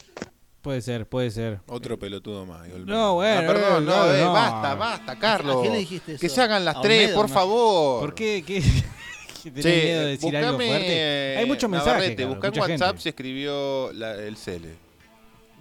Puede 0.63 0.83
ser, 0.83 1.07
puede 1.09 1.33
ser. 1.33 1.59
Otro 1.67 1.99
pelotudo 1.99 2.47
más. 2.47 2.69
y 2.69 2.73
Olmedo. 2.73 2.97
No, 2.97 3.15
bueno, 3.15 3.41
Ah, 3.41 3.47
perdón, 3.53 3.85
no, 3.87 4.07
no, 4.07 4.15
eh, 4.15 4.21
no. 4.21 4.33
basta, 4.33 4.75
basta, 4.77 5.19
Carlos. 5.19 5.57
¿A 5.57 5.61
quién 5.63 5.73
le 5.73 5.79
dijiste 5.81 6.17
Que 6.17 6.27
eso? 6.27 6.35
se 6.37 6.43
hagan 6.43 6.65
las 6.65 6.81
tres, 6.81 7.01
Olmedo, 7.09 7.17
por 7.17 7.29
¿no? 7.29 7.35
favor. 7.35 8.01
¿Por 8.03 8.15
qué? 8.15 8.45
¿Qué? 8.47 8.63
¿Que 9.43 9.51
tenés 9.51 9.65
Che, 9.65 9.83
miedo 9.85 10.01
de 10.03 10.07
decir 10.11 10.37
algo 10.37 10.53
buscame, 10.53 10.69
fuerte? 10.69 11.37
Hay 11.39 11.47
muchos 11.47 11.69
mensajes. 11.71 12.11
Carlos, 12.11 12.29
buscá 12.35 12.47
en 12.49 12.53
mucha 12.53 12.67
gente. 12.69 12.85
WhatsApp 12.85 12.99
se 13.01 13.09
escribió 13.09 13.93
la- 13.95 14.15
el 14.15 14.37
Cele. 14.37 14.90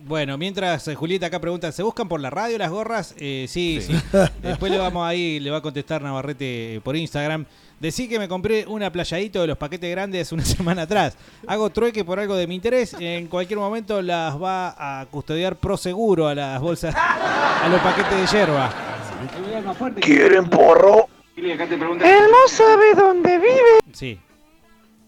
Bueno, 0.05 0.37
mientras 0.37 0.87
eh, 0.87 0.95
Julieta 0.95 1.27
acá 1.27 1.39
pregunta, 1.39 1.71
¿se 1.71 1.83
buscan 1.83 2.07
por 2.07 2.19
la 2.19 2.29
radio 2.29 2.57
las 2.57 2.71
gorras? 2.71 3.13
Eh, 3.17 3.45
sí, 3.47 3.79
sí. 3.81 3.93
Después 4.41 4.71
le 4.71 4.77
vamos 4.77 5.05
ahí, 5.07 5.39
le 5.39 5.51
va 5.51 5.57
a 5.57 5.61
contestar 5.61 6.01
Navarrete 6.01 6.75
eh, 6.75 6.81
por 6.81 6.95
Instagram. 6.95 7.45
Decí 7.79 8.09
que 8.09 8.19
me 8.19 8.27
compré 8.27 8.65
una 8.67 8.91
playadito 8.91 9.41
de 9.41 9.47
los 9.47 9.57
paquetes 9.57 9.89
grandes 9.91 10.31
una 10.31 10.43
semana 10.45 10.83
atrás. 10.83 11.17
Hago 11.47 11.69
trueque 11.69 12.03
por 12.03 12.19
algo 12.19 12.35
de 12.35 12.47
mi 12.47 12.55
interés. 12.55 12.95
En 12.99 13.27
cualquier 13.27 13.59
momento 13.59 14.01
las 14.01 14.41
va 14.41 15.01
a 15.01 15.05
custodiar 15.05 15.55
pro 15.57 15.77
seguro 15.77 16.27
a 16.27 16.35
las 16.35 16.61
bolsas, 16.61 16.95
a 16.95 17.67
los 17.69 17.81
paquetes 17.81 18.31
de 18.31 18.37
yerba. 18.37 18.73
¿Quieren 20.01 20.49
porro? 20.49 21.07
Él 21.35 22.23
no 22.31 22.47
sabe 22.47 22.93
dónde 22.95 23.37
vive. 23.37 23.79
Sí. 23.93 24.19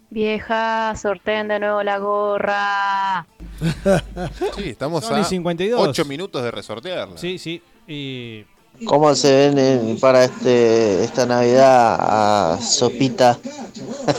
Vieja, 0.09 0.93
sorteen 0.95 1.47
de 1.47 1.59
nuevo 1.59 1.83
la 1.83 1.97
gorra. 1.97 3.25
Sí, 4.55 4.69
estamos 4.69 5.05
Son 5.05 5.19
a 5.19 5.23
52. 5.23 5.87
8 5.89 6.05
minutos 6.05 6.43
de 6.43 6.51
resortearla. 6.51 7.17
Sí, 7.17 7.37
sí. 7.37 7.61
Y 7.87 8.43
¿Cómo 8.85 9.13
se 9.15 9.49
ven 9.49 9.57
en- 9.59 9.99
para 9.99 10.23
este 10.23 11.03
esta 11.03 11.25
Navidad 11.25 11.97
a 11.99 12.57
Sopita? 12.61 13.37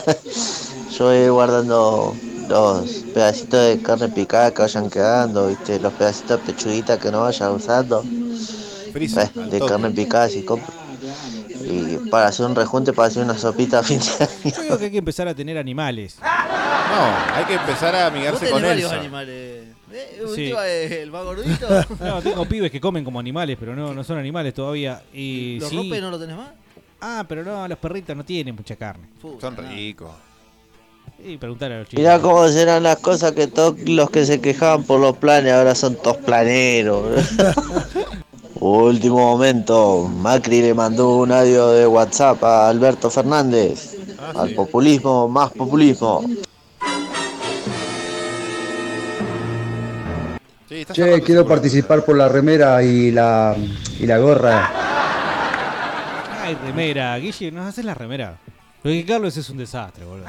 Yo 0.98 1.06
voy 1.06 1.28
guardando 1.28 2.14
los 2.48 2.90
pedacitos 3.14 3.66
de 3.66 3.81
carne 3.82 4.09
picada 4.09 4.52
que 4.52 4.62
vayan 4.62 4.90
quedando, 4.90 5.48
¿viste? 5.48 5.81
los 5.81 5.93
pedacitos 5.94 6.39
de 6.40 6.52
pechuguita 6.52 6.98
que 6.98 7.10
no 7.10 7.23
vaya 7.23 7.51
usando. 7.51 8.05
Frisa, 8.93 9.23
Eh, 9.24 9.31
al 9.36 9.51
de 9.51 9.59
toque. 9.59 9.73
carne 9.73 9.90
picada 9.90 10.28
si 10.28 10.43
compro. 10.43 10.73
Y 11.73 12.11
para 12.11 12.27
hacer 12.28 12.47
un 12.47 12.55
rejunte, 12.55 12.93
para 12.93 13.09
hacer 13.09 13.24
una 13.24 13.36
sopita 13.39 13.81
a 13.81 13.82
fin 13.82 13.99
de 13.99 14.24
año. 14.24 14.55
yo 14.57 14.62
digo 14.62 14.78
que 14.78 14.85
hay 14.86 14.90
que 14.90 14.99
empezar 14.99 15.28
a 15.28 15.35
tener 15.35 15.57
animales. 15.59 16.16
No, 16.20 17.35
hay 17.36 17.44
que 17.47 17.55
empezar 17.55 17.94
a 17.94 18.07
amigarse 18.07 18.51
con 18.51 18.62
varios 18.62 18.90
Elsa. 18.90 19.01
animales. 19.01 19.65
¿Eh? 19.93 20.16
Sí. 20.35 20.43
¿Última 20.44 20.66
es 20.66 20.93
el 20.93 21.11
más 21.11 21.24
gordito? 21.24 21.66
No, 22.01 22.23
tengo 22.23 22.44
pibes 22.47 22.70
que 22.70 22.81
comen 22.81 23.05
como 23.05 23.19
animales, 23.20 23.57
pero 23.59 23.74
no, 23.77 23.93
no 23.94 24.05
son 24.05 24.19
animales 24.19 24.55
todavía. 24.55 25.03
Y 25.12 25.59
¿Los 25.61 25.70
sí. 25.70 25.77
rompes 25.77 26.01
no 26.01 26.11
lo 26.11 26.19
tenés 26.19 26.36
más? 26.36 26.51
Ah, 27.01 27.24
pero 27.28 27.43
no, 27.43 27.66
los 27.66 27.78
perritos 27.78 28.16
no 28.16 28.24
tienen 28.24 28.55
mucha 28.55 28.77
carne. 28.77 29.07
Son 29.40 29.57
ricos. 29.57 30.11
Y 31.24 31.36
preguntar 31.36 31.70
a 31.73 31.78
los 31.81 31.89
chicos. 31.89 32.01
Mirá 32.01 32.19
cómo 32.20 32.47
serán 32.49 32.82
las 32.85 32.97
cosas 32.99 33.32
que 33.32 33.47
todos 33.47 33.78
los 33.81 34.11
que 34.11 34.24
se 34.24 34.40
quejaban 34.40 34.85
por 34.85 35.01
los 35.01 35.16
planes 35.16 35.53
ahora 35.53 35.74
son 35.74 35.97
todos 35.97 36.16
planeros. 36.19 37.28
Último 38.64 39.16
momento, 39.18 40.09
Macri 40.09 40.62
le 40.62 40.72
mandó 40.72 41.16
un 41.16 41.32
audio 41.32 41.70
de 41.70 41.84
WhatsApp 41.84 42.44
a 42.44 42.68
Alberto 42.68 43.10
Fernández. 43.10 43.97
Al 44.36 44.51
populismo, 44.51 45.26
más 45.26 45.51
populismo. 45.51 46.24
Che, 50.68 51.22
quiero 51.22 51.44
participar 51.44 52.05
por 52.05 52.16
la 52.16 52.28
remera 52.28 52.80
y 52.84 53.10
la, 53.10 53.56
y 53.98 54.06
la 54.06 54.18
gorra. 54.18 54.70
Ay, 56.44 56.56
remera. 56.64 57.18
Guille, 57.18 57.51
nos 57.51 57.66
haces 57.66 57.84
la 57.84 57.94
remera. 57.94 58.39
Lo 58.84 58.93
que 58.93 59.05
Carlos 59.05 59.36
es 59.36 59.51
un 59.51 59.56
desastre, 59.56 60.05
boludo. 60.05 60.26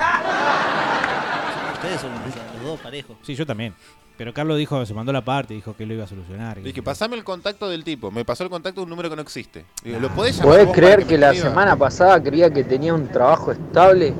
Ustedes 1.73 2.01
son 2.01 2.09
los 2.55 2.63
dos 2.63 2.79
parejos. 2.79 3.15
Sí, 3.21 3.35
yo 3.35 3.45
también. 3.45 3.75
Pero 4.17 4.33
Carlos 4.33 4.57
dijo, 4.57 4.85
se 4.85 4.93
mandó 4.93 5.11
la 5.11 5.25
parte, 5.25 5.53
dijo 5.55 5.75
que 5.75 5.85
lo 5.85 5.93
iba 5.95 6.03
a 6.03 6.07
solucionar. 6.07 6.61
Dije, 6.61 6.83
pasame 6.83 7.15
el 7.15 7.23
contacto 7.23 7.67
del 7.67 7.83
tipo. 7.83 8.11
Me 8.11 8.23
pasó 8.23 8.43
el 8.43 8.49
contacto 8.49 8.81
de 8.81 8.83
un 8.83 8.89
número 8.91 9.09
que 9.09 9.15
no 9.15 9.21
existe. 9.23 9.65
Digo, 9.83 9.99
¿lo 9.99 10.09
podés 10.09 10.37
llamar 10.37 10.51
¿Podés 10.59 10.71
creer 10.71 11.05
que 11.07 11.17
la 11.17 11.31
escriba? 11.31 11.49
semana 11.49 11.75
pasada 11.75 12.21
creía 12.21 12.51
que 12.53 12.63
tenía 12.63 12.93
un 12.93 13.07
trabajo 13.07 13.51
estable? 13.51 14.13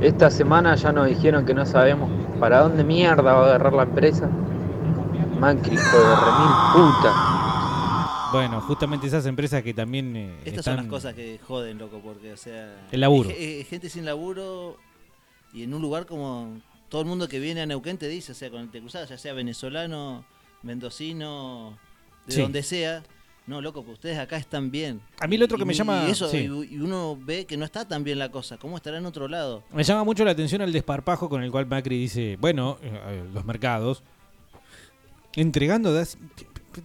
Esta 0.00 0.30
semana 0.30 0.76
ya 0.76 0.92
nos 0.92 1.08
dijeron 1.08 1.44
que 1.44 1.54
no 1.54 1.66
sabemos 1.66 2.08
para 2.38 2.60
dónde 2.60 2.84
mierda 2.84 3.22
va 3.22 3.42
a 3.42 3.44
agarrar 3.46 3.72
la 3.72 3.82
empresa. 3.82 4.28
Macri, 5.40 5.74
hijo 5.74 5.98
de 5.98 6.14
remil 6.16 6.52
puta. 6.72 7.34
Bueno, 8.32 8.60
justamente 8.60 9.06
esas 9.08 9.26
empresas 9.26 9.62
que 9.62 9.74
también 9.74 10.14
eh, 10.14 10.36
Estas 10.44 10.58
están... 10.58 10.76
son 10.76 10.84
las 10.84 10.90
cosas 10.90 11.14
que 11.14 11.40
joden, 11.46 11.78
loco, 11.78 12.00
porque, 12.04 12.32
o 12.32 12.36
sea. 12.36 12.86
El 12.92 13.00
laburo. 13.00 13.30
eh, 13.32 13.66
gente 13.68 13.88
sin 13.88 14.04
laburo 14.04 14.76
y 15.52 15.64
en 15.64 15.74
un 15.74 15.82
lugar 15.82 16.06
como. 16.06 16.58
Todo 16.88 17.02
el 17.02 17.06
mundo 17.06 17.28
que 17.28 17.38
viene 17.38 17.60
a 17.60 17.66
Neuquén 17.66 17.98
te 17.98 18.08
dice, 18.08 18.32
o 18.32 18.34
sea, 18.34 18.50
con 18.50 18.60
el 18.60 18.70
te 18.70 18.80
cruzás, 18.80 19.08
ya 19.08 19.18
sea 19.18 19.32
venezolano, 19.34 20.24
mendocino, 20.62 21.76
de 22.26 22.32
Sí. 22.34 22.40
donde 22.40 22.62
sea. 22.62 23.02
No, 23.46 23.62
loco, 23.62 23.82
pues 23.82 23.94
ustedes 23.94 24.18
acá 24.18 24.36
están 24.36 24.70
bien. 24.70 25.00
A 25.20 25.26
mí 25.26 25.38
lo 25.38 25.46
otro 25.46 25.56
que 25.56 25.62
Y- 25.62 25.66
me 25.66 25.72
llama- 25.74 26.04
Y, 26.06 26.10
eso, 26.10 26.28
sí. 26.28 26.38
y, 26.38 26.74
y 26.74 26.78
uno 26.78 27.18
ve 27.18 27.46
que 27.46 27.56
no 27.56 27.64
está 27.64 27.88
tan 27.88 28.04
bien 28.04 28.18
la 28.18 28.30
cosa. 28.30 28.58
¿Cómo 28.58 28.76
estará 28.76 28.98
en 28.98 29.06
otro 29.06 29.26
lado? 29.26 29.64
Me 29.72 29.82
llama 29.84 30.04
mucho 30.04 30.22
la 30.24 30.32
atención 30.32 30.60
el 30.60 30.70
desparpajo 30.72 31.28
con 31.30 31.42
el 31.42 31.50
cual 31.50 31.64
Macri 31.66 31.98
dice, 31.98 32.36
bueno, 32.40 32.78
eh, 32.82 33.24
los 33.32 33.44
mercados, 33.46 34.02
entregando 35.34 35.92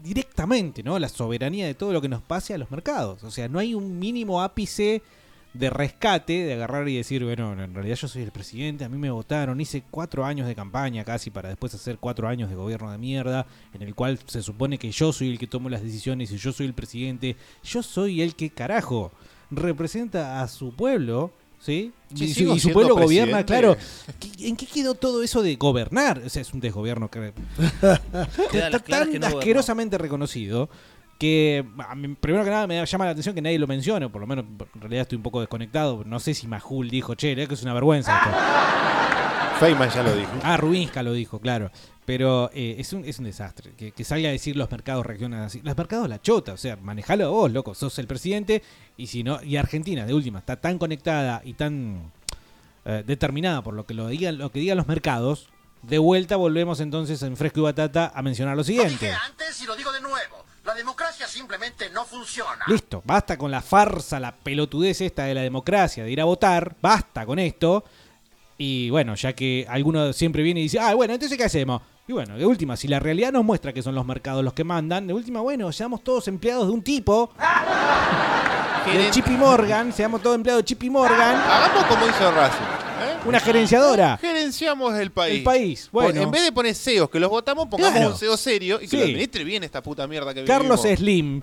directamente 0.03 0.83
¿no? 0.83 0.97
la 0.99 1.09
soberanía 1.09 1.65
de 1.67 1.73
todo 1.73 1.91
lo 1.93 2.01
que 2.01 2.07
nos 2.09 2.21
pase 2.21 2.53
a 2.53 2.57
los 2.57 2.71
mercados. 2.71 3.23
O 3.23 3.31
sea, 3.31 3.47
no 3.47 3.59
hay 3.59 3.73
un 3.75 3.99
mínimo 3.99 4.41
ápice 4.41 5.01
de 5.53 5.69
rescate, 5.69 6.45
de 6.45 6.53
agarrar 6.53 6.87
y 6.89 6.97
decir, 6.97 7.23
bueno, 7.23 7.53
en 7.63 7.73
realidad 7.75 7.95
yo 7.95 8.07
soy 8.07 8.23
el 8.23 8.31
presidente, 8.31 8.83
a 8.85 8.89
mí 8.89 8.97
me 8.97 9.11
votaron, 9.11 9.61
hice 9.61 9.83
cuatro 9.91 10.25
años 10.25 10.47
de 10.47 10.55
campaña 10.55 11.03
casi 11.03 11.29
para 11.29 11.49
después 11.49 11.73
hacer 11.75 11.97
cuatro 11.99 12.27
años 12.27 12.49
de 12.49 12.55
gobierno 12.55 12.91
de 12.91 12.97
mierda, 12.97 13.45
en 13.73 13.83
el 13.83 13.93
cual 13.93 14.17
se 14.25 14.41
supone 14.41 14.77
que 14.79 14.89
yo 14.91 15.13
soy 15.13 15.29
el 15.31 15.37
que 15.37 15.45
tomo 15.47 15.69
las 15.69 15.83
decisiones 15.83 16.31
y 16.31 16.37
yo 16.37 16.51
soy 16.51 16.65
el 16.65 16.73
presidente, 16.73 17.35
yo 17.63 17.83
soy 17.83 18.21
el 18.21 18.35
que 18.35 18.49
carajo 18.49 19.11
representa 19.51 20.41
a 20.41 20.47
su 20.47 20.73
pueblo, 20.73 21.31
¿sí? 21.59 21.91
Sí, 22.15 22.25
y, 22.25 22.59
su, 22.59 22.69
y 22.69 22.73
pueblo 22.73 22.95
gobierna, 22.95 23.45
claro. 23.45 23.77
¿Qué- 24.19 24.47
¿En 24.47 24.55
qué 24.55 24.65
quedó 24.65 24.95
todo 24.95 25.21
eso 25.23 25.41
de 25.43 25.55
gobernar? 25.55 26.19
O 26.25 26.29
sea, 26.29 26.41
es 26.41 26.53
un 26.53 26.59
desgobierno 26.59 27.09
que 27.11 27.31
está 27.81 28.79
tan 28.79 29.11
que 29.11 29.19
no 29.19 29.27
gobernó. 29.27 29.37
asquerosamente 29.39 29.97
reconocido 29.97 30.69
que 31.23 31.65
a 31.77 31.95
mí, 31.95 32.09
primero 32.19 32.43
que 32.43 32.49
nada 32.49 32.67
me 32.67 32.85
llama 32.85 33.05
la 33.05 33.11
atención 33.11 33.33
que 33.33 33.41
nadie 33.41 33.57
lo 33.57 33.65
mencione, 33.65 34.09
por 34.09 34.19
lo 34.19 34.27
menos 34.27 34.43
en 34.43 34.81
realidad 34.81 35.03
estoy 35.03 35.15
un 35.15 35.23
poco 35.23 35.39
desconectado, 35.39 36.03
no 36.05 36.19
sé 36.19 36.33
si 36.33 36.47
Majul 36.47 36.89
dijo, 36.89 37.15
che, 37.15 37.33
que 37.33 37.53
es 37.53 37.63
una 37.63 37.73
vergüenza 37.73 38.17
esto. 38.17 38.29
Feynman 39.61 39.89
ya 39.89 40.03
lo 40.03 40.13
dijo. 40.13 40.31
Ah, 40.43 40.57
Rubinska 40.57 41.01
lo 41.01 41.13
dijo, 41.13 41.39
claro. 41.39 41.71
Pero 42.03 42.49
eh, 42.53 42.75
es, 42.77 42.91
un, 42.91 43.05
es 43.05 43.19
un 43.19 43.25
desastre. 43.25 43.71
Que, 43.77 43.93
que 43.93 44.03
salga 44.03 44.27
a 44.27 44.33
decir 44.33 44.57
los 44.57 44.69
mercados 44.69 45.05
reaccionan 45.05 45.43
así. 45.43 45.61
Los 45.63 45.77
mercados 45.77 46.09
la 46.09 46.21
chota, 46.21 46.51
o 46.51 46.57
sea, 46.57 46.75
manejalo 46.75 47.31
vos, 47.31 47.49
loco. 47.49 47.73
Sos 47.73 47.97
el 47.99 48.07
presidente. 48.07 48.61
Y 48.97 49.07
si 49.07 49.23
no, 49.23 49.41
y 49.41 49.55
Argentina, 49.55 50.05
de 50.05 50.13
última, 50.13 50.39
está 50.39 50.59
tan 50.59 50.77
conectada 50.77 51.41
y 51.45 51.53
tan 51.53 52.11
eh, 52.83 53.03
determinada 53.07 53.63
por 53.63 53.75
lo 53.75 53.85
que 53.85 53.93
lo 53.93 54.09
digan, 54.09 54.39
lo 54.39 54.51
que 54.51 54.59
digan 54.59 54.75
los 54.75 54.87
mercados. 54.87 55.47
De 55.83 55.99
vuelta 55.99 56.35
volvemos 56.35 56.81
entonces 56.81 57.21
en 57.23 57.37
fresco 57.37 57.61
y 57.61 57.63
batata 57.63 58.11
a 58.13 58.21
mencionar 58.21 58.57
lo 58.57 58.65
siguiente. 58.65 59.09
Antes 59.09 59.61
y 59.61 59.65
lo 59.65 59.77
digo 59.77 59.93
de 59.93 60.01
nuevo, 60.01 60.43
la 60.63 60.73
democracia 60.73 61.27
simplemente 61.27 61.89
no 61.89 62.05
funciona. 62.05 62.59
Listo, 62.67 63.01
basta 63.05 63.37
con 63.37 63.51
la 63.51 63.61
farsa, 63.61 64.19
la 64.19 64.31
pelotudez 64.31 65.01
esta 65.01 65.25
de 65.25 65.33
la 65.33 65.41
democracia, 65.41 66.03
de 66.03 66.11
ir 66.11 66.21
a 66.21 66.25
votar, 66.25 66.75
basta 66.81 67.25
con 67.25 67.37
esto. 67.39 67.83
Y 68.57 68.89
bueno, 68.89 69.15
ya 69.15 69.33
que 69.33 69.65
alguno 69.69 70.13
siempre 70.13 70.41
viene 70.41 70.61
y 70.61 70.63
dice, 70.63 70.79
ah, 70.79 70.93
bueno, 70.93 71.13
entonces 71.13 71.37
¿qué 71.37 71.43
hacemos? 71.43 71.81
Y 72.07 72.13
bueno, 72.13 72.37
de 72.37 72.45
última, 72.45 72.77
si 72.77 72.87
la 72.87 72.99
realidad 72.99 73.31
nos 73.31 73.43
muestra 73.43 73.73
que 73.73 73.81
son 73.81 73.95
los 73.95 74.05
mercados 74.05 74.43
los 74.43 74.53
que 74.53 74.63
mandan, 74.63 75.07
de 75.07 75.13
última, 75.13 75.41
bueno, 75.41 75.71
seamos 75.71 76.03
todos 76.03 76.27
empleados 76.27 76.67
de 76.67 76.73
un 76.73 76.83
tipo. 76.83 77.31
De 78.85 79.09
Chippy 79.11 79.31
Morgan, 79.31 79.93
seamos 79.93 80.21
todos 80.21 80.35
empleados 80.35 80.61
de 80.61 80.65
Chippy 80.65 80.89
Morgan. 80.89 81.37
Hagamos 81.37 81.85
como 81.85 82.05
hizo 82.05 82.31
Racing. 82.31 82.92
¿Eh? 83.23 83.27
Una 83.29 83.39
gerenciadora. 83.39 84.17
Gerenciamos 84.19 84.95
el 84.95 85.11
país. 85.11 85.37
El 85.37 85.43
país, 85.43 85.89
bueno. 85.91 86.21
En 86.21 86.31
vez 86.31 86.43
de 86.43 86.51
poner 86.51 86.75
CEOs 86.75 87.09
que 87.09 87.19
los 87.19 87.29
votamos, 87.29 87.67
pongamos 87.67 87.93
Claro. 87.95 88.11
un 88.11 88.17
CEO 88.17 88.37
serio 88.37 88.77
y 88.77 88.81
que 88.81 88.87
Sí. 88.89 88.97
lo 88.97 89.03
administre 89.03 89.43
bien 89.43 89.63
esta 89.63 89.81
puta 89.81 90.05
mierda 90.07 90.33
que 90.33 90.43
Carlos 90.45 90.81
vivimos. 90.83 90.99
Slim, 90.99 91.41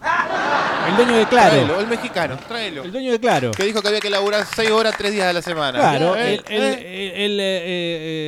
el 0.88 0.96
dueño 0.96 1.16
de 1.16 1.26
Claro. 1.26 1.50
Tráelo, 1.50 1.80
el 1.80 1.86
mexicano, 1.86 2.38
tráelo. 2.48 2.82
El 2.84 2.92
dueño 2.92 3.12
de 3.12 3.20
Claro. 3.20 3.50
Que 3.52 3.64
dijo 3.64 3.80
que 3.82 3.88
había 3.88 4.00
que 4.00 4.10
laburar 4.10 4.46
6 4.54 4.70
horas, 4.70 4.94
3 4.96 5.12
días 5.12 5.26
a 5.26 5.32
la 5.32 5.42
semana. 5.42 5.78
Claro, 5.78 6.16
¿Eh? 6.16 6.34
el, 6.48 6.54
el, 6.54 6.62
el, 6.62 6.82
el, 6.82 7.40
eh, 7.40 7.62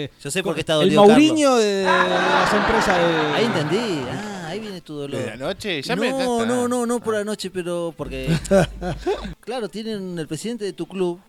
eh, 0.05 0.11
Yo 0.23 0.31
sé 0.31 0.43
por 0.43 0.55
qué 0.55 0.61
está 0.61 0.74
el 0.74 0.81
dolido 0.81 1.07
Mauriño 1.07 1.57
de, 1.57 1.65
de 1.66 1.85
las 1.85 2.53
empresas 2.55 2.97
de... 2.99 3.33
Ahí 3.37 3.45
entendí. 3.45 4.03
Ah, 4.11 4.49
ahí 4.49 4.61
viene 4.61 4.81
tu 4.81 4.95
dolor. 4.95 5.20
De 5.20 5.27
la 5.27 5.37
noche, 5.37 5.83
ya 5.83 5.95
no, 5.97 6.03
me- 6.03 6.11
ya 6.11 6.19
está. 6.19 6.47
no, 6.47 6.69
no, 6.69 6.87
no 6.87 7.01
por 7.01 7.15
la 7.15 7.24
noche, 7.24 7.51
pero 7.51 7.93
porque. 7.97 8.29
claro, 9.41 9.69
tienen 9.69 10.19
el 10.19 10.27
presidente 10.27 10.65
de 10.65 10.73
tu 10.73 10.87
club. 10.87 11.20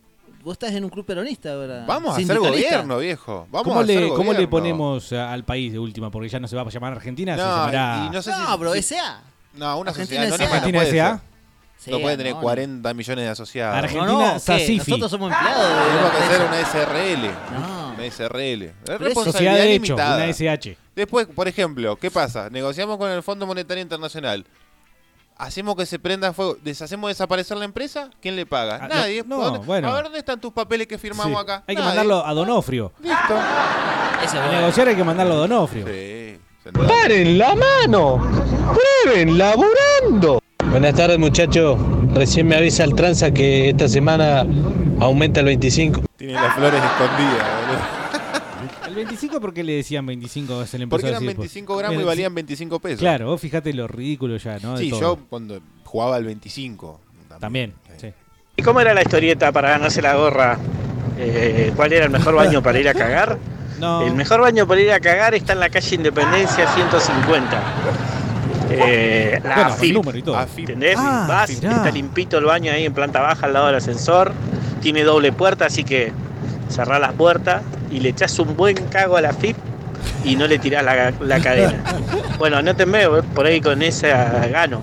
Vos 0.44 0.54
estás 0.54 0.72
en 0.74 0.84
un 0.84 0.90
club 0.90 1.06
peronista 1.06 1.54
ahora. 1.54 1.86
Vamos 1.88 2.18
a 2.18 2.22
hacer 2.22 2.38
gobierno, 2.40 2.98
viejo. 3.00 3.48
Vamos 3.52 3.68
¿Cómo, 3.68 3.80
a 3.80 3.84
hacer 3.84 4.02
le, 4.02 4.10
¿Cómo 4.10 4.18
le 4.18 4.24
gobierno. 4.46 4.50
ponemos 4.50 5.14
al 5.14 5.44
país 5.44 5.72
de 5.72 5.80
última? 5.80 6.12
Porque 6.12 6.30
ya 6.30 6.40
no 6.40 6.48
se 6.48 6.56
va 6.56 6.62
a 6.64 6.70
llamar 6.70 6.94
Argentina, 6.94 7.36
se 7.36 7.42
No, 7.44 7.50
llamará... 7.50 8.06
y 8.08 8.10
no 8.14 8.22
sé 8.22 8.32
si- 8.34 8.40
No, 8.42 8.58
bro, 8.58 8.74
si- 8.74 8.80
S.A. 8.80 9.22
No, 9.56 9.78
una 9.80 9.92
Argentina 9.92 10.22
sociedad 10.28 10.42
S.A. 10.42 10.46
Argentina 10.58 10.80
puede 10.80 10.90
S.A. 10.90 11.22
No 11.92 12.00
puede 12.00 12.16
tener 12.18 12.32
no, 12.34 12.38
no. 12.40 12.44
40 12.44 12.94
millones 12.94 13.26
de 13.26 13.30
asociados. 13.32 13.76
Argentina 13.78 14.06
No, 14.06 14.20
no, 14.28 14.34
¿qué? 14.36 14.40
Sacifi. 14.40 14.92
Nosotros 14.92 15.12
somos 15.12 15.32
empleados 15.34 15.88
Tenemos 15.88 16.12
que 16.12 16.18
hacer 16.18 16.42
una 16.48 16.66
SRL. 16.66 17.32
No. 17.60 17.94
Una 17.94 18.06
SRL. 18.12 18.74
Responsabilidad 19.00 19.24
Sociedad 19.24 19.54
de 19.56 19.74
hecho, 19.76 19.84
limitada. 19.84 20.16
una 20.16 20.28
SH. 20.30 20.78
Después, 20.96 21.28
por 21.28 21.48
ejemplo, 21.48 21.96
¿qué 21.98 22.10
pasa? 22.10 22.50
Negociamos 22.50 22.98
con 22.98 23.12
el 23.12 23.22
Fondo 23.22 23.46
Monetario 23.46 23.82
Internacional. 23.84 24.46
Hacemos 25.38 25.76
que 25.76 25.86
se 25.86 25.98
prenda 26.00 26.32
fuego, 26.32 26.58
deshacemos 26.64 27.10
desaparecer 27.10 27.58
la 27.58 27.66
empresa, 27.66 28.10
¿quién 28.22 28.36
le 28.36 28.46
paga? 28.46 28.80
Ah, 28.84 28.88
Nadie. 28.88 29.24
no, 29.26 29.38
¿Dónde- 29.42 29.60
bueno. 29.66 29.90
A 29.90 29.94
ver 29.96 30.04
dónde 30.04 30.20
están 30.20 30.40
tus 30.40 30.54
papeles 30.54 30.88
que 30.88 30.98
firmamos 30.98 31.34
Sí. 31.34 31.44
acá. 31.44 31.64
Hay 31.68 31.76
que 31.76 31.82
mandarlo 31.82 32.26
a 32.26 32.34
Donofrio. 32.34 32.94
Listo. 33.02 33.18
A 33.36 34.18
bueno. 34.34 34.52
negociar 34.52 34.88
hay 34.88 34.96
que 34.96 35.04
mandarlo 35.04 35.34
a 35.34 35.38
Donofrio. 35.38 35.86
Sí. 35.88 36.40
¡Paren 36.88 37.38
la 37.38 37.56
mano! 37.56 38.22
¡Prueben 39.04 39.38
laburando! 39.38 40.40
Buenas 40.70 40.94
tardes 40.96 41.20
muchachos. 41.20 41.78
Recién 42.14 42.48
me 42.48 42.56
avisa 42.56 42.84
el 42.86 42.96
tranza 42.96 43.32
que 43.32 43.70
esta 43.72 43.90
semana 43.90 44.46
aumenta 45.02 45.42
el 45.42 45.48
25. 45.48 46.02
Tiene 46.16 46.34
las 46.34 46.54
flores 46.56 46.82
escondidas, 46.82 47.48
boludo. 47.68 48.03
El 48.94 49.06
25, 49.06 49.42
¿por 49.42 49.54
qué 49.54 49.64
le 49.64 49.74
decían 49.74 50.06
25? 50.06 50.66
Se 50.68 50.78
le 50.78 50.84
empezó 50.84 50.98
Porque 50.98 51.08
a 51.08 51.10
eran 51.10 51.24
decir, 51.24 51.38
25 51.38 51.74
pues, 51.74 51.80
gramos 51.84 52.02
y 52.02 52.06
valían 52.06 52.36
25 52.36 52.80
pesos. 52.80 53.00
Claro, 53.00 53.26
vos 53.28 53.42
fíjate 53.42 53.74
lo 53.74 53.88
ridículo 53.88 54.38
ya, 54.38 54.60
¿no? 54.60 54.74
De 54.78 54.84
Sí, 54.84 54.90
todo. 54.92 55.00
yo 55.02 55.20
cuando 55.30 55.60
jugaba 55.84 56.16
al 56.18 56.24
25. 56.26 57.00
También, 57.40 57.74
sí. 57.98 58.14
¿Y 58.56 58.62
cómo 58.62 58.80
era 58.82 58.94
la 58.94 59.02
historieta 59.02 59.52
para 59.52 59.72
ganarse 59.72 60.02
la 60.02 60.16
gorra? 60.16 60.60
Eh, 61.18 61.74
¿Cuál 61.76 61.94
era 61.94 62.06
el 62.06 62.12
mejor 62.12 62.36
baño 62.36 62.62
para 62.62 62.80
ir 62.80 62.88
a 62.90 62.94
cagar? 62.94 63.38
No. 63.80 64.04
El 64.06 64.14
mejor 64.14 64.40
baño 64.40 64.66
para 64.68 64.80
ir 64.80 64.92
a 64.92 65.00
cagar 65.00 65.34
está 65.34 65.54
en 65.54 65.60
la 65.60 65.68
calle 65.70 65.96
Independencia 65.96 66.72
150. 66.74 67.64
Eh, 68.70 69.40
la 69.44 69.56
Bueno, 69.56 69.70
AFIP, 69.72 69.94
número 69.96 70.18
y 70.18 70.22
todo. 70.22 70.40
¿entendés? 70.58 70.96
Ah, 70.98 71.26
Vas, 71.28 71.50
mirá. 71.50 71.72
está 71.78 71.92
limpito 71.92 72.38
el 72.38 72.46
baño 72.46 72.72
ahí 72.72 72.86
en 72.86 72.94
planta 72.94 73.20
baja 73.20 73.46
al 73.48 73.54
lado 73.54 73.66
del 73.68 73.76
ascensor, 73.76 74.32
tiene 74.82 75.04
doble 75.04 75.32
puerta, 75.34 75.66
así 75.66 75.84
que 75.84 76.14
cerrás 76.74 77.00
las 77.00 77.14
puertas 77.14 77.62
y 77.92 78.00
le 78.00 78.10
echás 78.10 78.38
un 78.40 78.56
buen 78.58 78.76
cago 78.88 79.18
a 79.18 79.22
la 79.22 79.34
FIP 79.34 79.56
y 80.26 80.36
no 80.36 80.48
le 80.48 80.60
tirás 80.60 80.84
la, 80.84 81.12
la 81.22 81.40
cadena. 81.40 81.84
bueno, 82.40 82.62
no 82.62 82.76
te 82.76 82.86
veo, 82.86 83.22
por 83.24 83.46
ahí 83.46 83.62
con 83.62 83.82
esa 83.82 84.48
gano. 84.48 84.82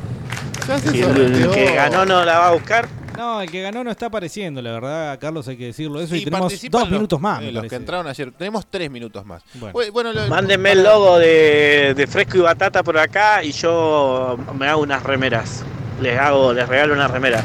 Si 0.90 1.00
el, 1.02 1.16
el 1.34 1.50
que 1.50 1.74
ganó 1.74 2.04
no 2.04 2.24
la 2.24 2.38
va 2.38 2.48
a 2.48 2.52
buscar, 2.52 2.86
No, 3.16 3.40
el 3.42 3.50
que 3.50 3.60
ganó 3.60 3.82
no 3.82 3.90
está 3.90 4.06
apareciendo, 4.06 4.62
la 4.62 4.70
verdad, 4.72 5.18
Carlos, 5.20 5.46
hay 5.48 5.56
que 5.56 5.66
decirlo 5.66 6.00
eso. 6.00 6.14
y 6.14 6.20
Sí, 6.20 6.24
tenemos 6.26 6.44
participan 6.46 6.80
dos 6.82 6.90
los- 6.90 6.98
minutos 6.98 7.20
más, 7.20 7.42
eh, 7.42 7.50
los 7.52 7.66
que 7.66 7.74
entraron 7.74 8.06
ayer. 8.06 8.30
Tenemos 8.32 8.66
tres 8.70 8.90
minutos 8.90 9.26
más. 9.26 9.42
Bueno. 9.54 9.78
Bueno, 9.92 10.12
lo- 10.12 10.28
Mándenme 10.28 10.72
el 10.72 10.82
logo 10.84 11.18
de, 11.18 11.92
de 11.96 12.06
Fresco 12.06 12.38
y 12.38 12.40
Batata 12.40 12.82
por 12.82 12.96
acá 12.98 13.42
y 13.42 13.50
yo 13.52 14.38
me 14.58 14.68
hago 14.68 14.80
unas 14.82 15.02
remeras. 15.02 15.64
Les 16.00 16.18
hago, 16.18 16.52
les 16.54 16.66
regalo 16.68 16.94
una 16.94 17.08
remera. 17.08 17.42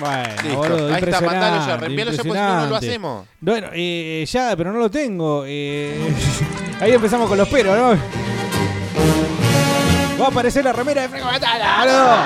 Bueno, 0.00 0.28
Listo. 0.42 0.56
boludo, 0.56 0.94
Ahí 0.94 1.02
está, 1.04 1.20
mandalo 1.20 1.40
ya, 1.66 1.74
impresionante, 1.74 1.84
reenvíalo 1.86 2.10
ya, 2.10 2.16
porque 2.16 2.30
si 2.32 2.34
no, 2.38 2.42
no 2.42 2.48
lo 2.48 2.52
impresionante. 2.62 2.86
hacemos. 2.88 3.26
Bueno, 3.40 3.68
eh, 3.74 4.26
ya, 4.28 4.56
pero 4.56 4.72
no 4.72 4.78
lo 4.78 4.90
tengo. 4.90 5.44
eh, 5.46 6.14
ahí 6.80 6.92
empezamos 6.92 7.28
con 7.28 7.36
los 7.38 7.48
peros, 7.48 7.76
¿no? 7.76 8.00
Va 10.20 10.26
a 10.26 10.28
aparecer 10.28 10.64
la 10.64 10.72
remera 10.72 11.02
de 11.02 11.08
Franco 11.08 11.26
Batalla, 11.26 11.78
boludo. 11.80 12.16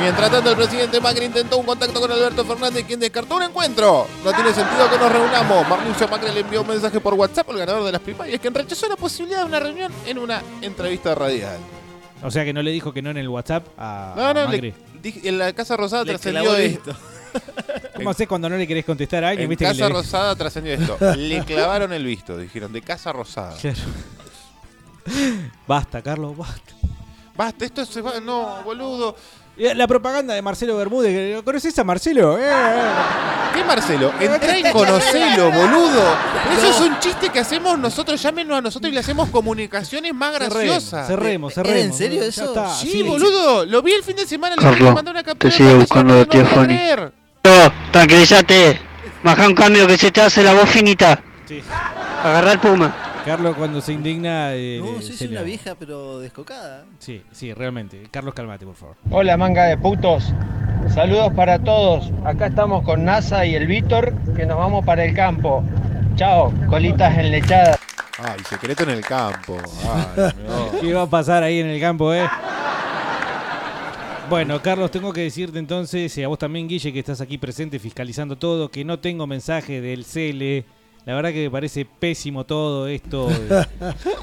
Mientras 0.00 0.30
tanto, 0.30 0.50
el 0.50 0.56
presidente 0.56 1.00
Macri 1.00 1.24
intentó 1.26 1.58
un 1.58 1.66
contacto 1.66 2.00
con 2.00 2.10
Alberto 2.10 2.44
Fernández, 2.44 2.84
quien 2.86 3.00
descartó 3.00 3.36
un 3.36 3.42
encuentro. 3.42 4.06
No 4.24 4.32
tiene 4.32 4.52
sentido 4.52 4.90
que 4.90 4.98
nos 4.98 5.12
reunamos. 5.12 5.68
Mauricio 5.68 6.08
Macri 6.08 6.32
le 6.32 6.40
envió 6.40 6.62
un 6.62 6.68
mensaje 6.68 7.00
por 7.00 7.14
WhatsApp 7.14 7.48
al 7.50 7.58
ganador 7.58 7.84
de 7.84 7.92
las 7.92 8.00
primarias, 8.00 8.40
quien 8.40 8.54
rechazó 8.54 8.88
la 8.88 8.96
posibilidad 8.96 9.40
de 9.40 9.44
una 9.46 9.60
reunión 9.60 9.92
en 10.06 10.18
una 10.18 10.42
entrevista 10.62 11.14
radial. 11.14 11.56
O 12.22 12.30
sea 12.30 12.44
que 12.44 12.52
no 12.52 12.62
le 12.62 12.70
dijo 12.70 12.92
que 12.92 13.00
no 13.02 13.10
en 13.10 13.16
el 13.16 13.28
WhatsApp 13.28 13.66
a 13.78 14.12
No, 14.16 14.34
no, 14.34 14.44
Macri. 14.46 14.60
le- 14.60 14.74
dije- 15.02 15.26
en 15.28 15.38
la 15.38 15.52
Casa 15.54 15.76
Rosada 15.76 16.04
Le 16.04 16.10
trascendió 16.12 16.54
el 16.56 16.62
esto. 16.72 16.94
¿Cómo 17.96 18.10
haces 18.10 18.26
cuando 18.28 18.48
no 18.48 18.56
le 18.56 18.66
querés 18.66 18.84
contestar 18.84 19.24
a 19.24 19.28
alguien? 19.30 19.44
En 19.44 19.50
¿Viste 19.50 19.64
que 19.64 19.70
Casa 19.72 19.88
le- 19.88 19.94
Rosada 19.94 20.34
trascendió 20.36 20.74
esto. 20.74 20.96
Le 21.16 21.44
clavaron 21.44 21.92
el 21.92 22.04
visto, 22.04 22.36
dijeron, 22.38 22.72
de 22.72 22.80
Casa 22.82 23.12
Rosada. 23.12 23.56
Claro. 23.58 23.78
Basta, 25.66 26.02
Carlos, 26.02 26.36
basta. 26.36 26.72
Basta, 27.36 27.64
esto 27.64 27.84
se 27.84 28.00
va. 28.02 28.20
No, 28.20 28.62
boludo. 28.64 29.16
La 29.56 29.86
propaganda 29.86 30.32
de 30.34 30.40
Marcelo 30.42 30.76
Bermúdez, 30.76 31.10
que- 31.12 31.42
¿conoces 31.44 31.78
a 31.78 31.84
Marcelo? 31.84 32.38
Eh, 32.38 32.42
eh. 32.44 32.82
¿Qué 33.54 33.64
Marcelo? 33.64 34.12
Entrá 34.20 34.58
y 34.58 34.62
conocelo, 34.72 35.50
boludo. 35.52 36.14
Eso 36.56 36.70
es 36.70 36.80
un 36.80 36.98
chiste 37.00 37.28
que 37.30 37.40
hacemos 37.40 37.78
nosotros. 37.78 38.22
Llámenos 38.22 38.58
a 38.58 38.60
nosotros 38.62 38.90
y 38.90 38.94
le 38.94 39.00
hacemos 39.00 39.28
comunicaciones 39.30 40.14
más 40.14 40.32
graciosas. 40.34 41.06
Cerremos, 41.06 41.52
¿Era 41.56 41.64
cerremos. 41.66 41.86
en 41.92 41.92
serio 41.98 42.22
eso? 42.22 42.44
está, 42.44 42.74
Sí, 42.74 42.90
sí. 42.90 43.02
boludo. 43.02 43.66
Lo 43.66 43.82
vi 43.82 43.92
el 43.92 44.02
fin 44.02 44.16
de 44.16 44.26
semana. 44.26 44.56
Le 44.56 44.62
Carlos, 44.62 44.94
mandé 44.94 45.10
una 45.10 45.22
te 45.22 45.26
captura. 45.30 45.50
de 45.52 45.56
sigue 45.56 45.74
buscando 45.74 46.12
no 46.14 46.18
la 46.20 46.24
lo 46.24 46.26
tía 46.28 46.44
Fanny. 46.46 46.74
Tranquilízate. 47.92 48.80
Baja 49.22 49.46
un 49.46 49.54
cambio 49.54 49.86
que 49.86 49.98
se 49.98 50.10
te 50.10 50.20
hace 50.22 50.42
la 50.42 50.54
voz 50.54 50.68
finita. 50.68 51.20
Sí. 51.46 51.62
Agarra 52.24 52.52
el 52.52 52.58
puma. 52.58 52.94
Carlos 53.24 53.54
cuando 53.56 53.80
se 53.82 53.92
indigna... 53.92 54.54
eh, 54.54 54.80
No, 54.82 55.00
se 55.02 55.12
soy 55.12 55.28
una 55.28 55.42
vieja 55.42 55.74
pero 55.78 56.18
descocada. 56.20 56.84
Sí, 56.98 57.22
sí, 57.32 57.52
realmente. 57.52 58.02
Carlos, 58.10 58.32
calmate, 58.34 58.64
por 58.64 58.74
favor. 58.76 58.96
Hola 59.10 59.36
manga 59.36 59.64
de 59.64 59.76
putos, 59.76 60.32
saludos 60.94 61.32
para 61.34 61.58
todos. 61.58 62.10
Acá 62.24 62.46
estamos 62.46 62.82
con 62.82 63.04
NASA 63.04 63.44
y 63.44 63.54
el 63.54 63.66
Víctor 63.66 64.14
que 64.34 64.46
nos 64.46 64.56
vamos 64.56 64.84
para 64.86 65.04
el 65.04 65.14
campo. 65.14 65.62
Chao, 66.16 66.50
colitas 66.68 67.16
enlechadas. 67.18 67.78
Ay, 68.22 68.40
secreto 68.48 68.84
en 68.84 68.90
el 68.90 69.02
campo. 69.02 69.58
Ay, 70.16 70.32
no. 70.48 70.80
¿Qué 70.80 70.94
va 70.94 71.02
a 71.02 71.06
pasar 71.06 71.42
ahí 71.42 71.60
en 71.60 71.66
el 71.68 71.80
campo, 71.80 72.14
eh? 72.14 72.26
Bueno, 74.30 74.62
Carlos, 74.62 74.90
tengo 74.92 75.12
que 75.12 75.22
decirte 75.22 75.58
entonces, 75.58 76.16
y 76.16 76.22
a 76.22 76.28
vos 76.28 76.38
también, 76.38 76.68
Guille, 76.68 76.92
que 76.92 77.00
estás 77.00 77.20
aquí 77.20 77.36
presente 77.36 77.80
fiscalizando 77.80 78.36
todo, 78.38 78.70
que 78.70 78.84
no 78.84 79.00
tengo 79.00 79.26
mensaje 79.26 79.80
del 79.80 80.04
CL. 80.04 80.64
La 81.04 81.14
verdad 81.16 81.30
que 81.32 81.44
me 81.44 81.50
parece 81.50 81.84
pésimo 81.84 82.44
todo 82.46 82.86
esto 82.86 83.26
de- 83.28 83.66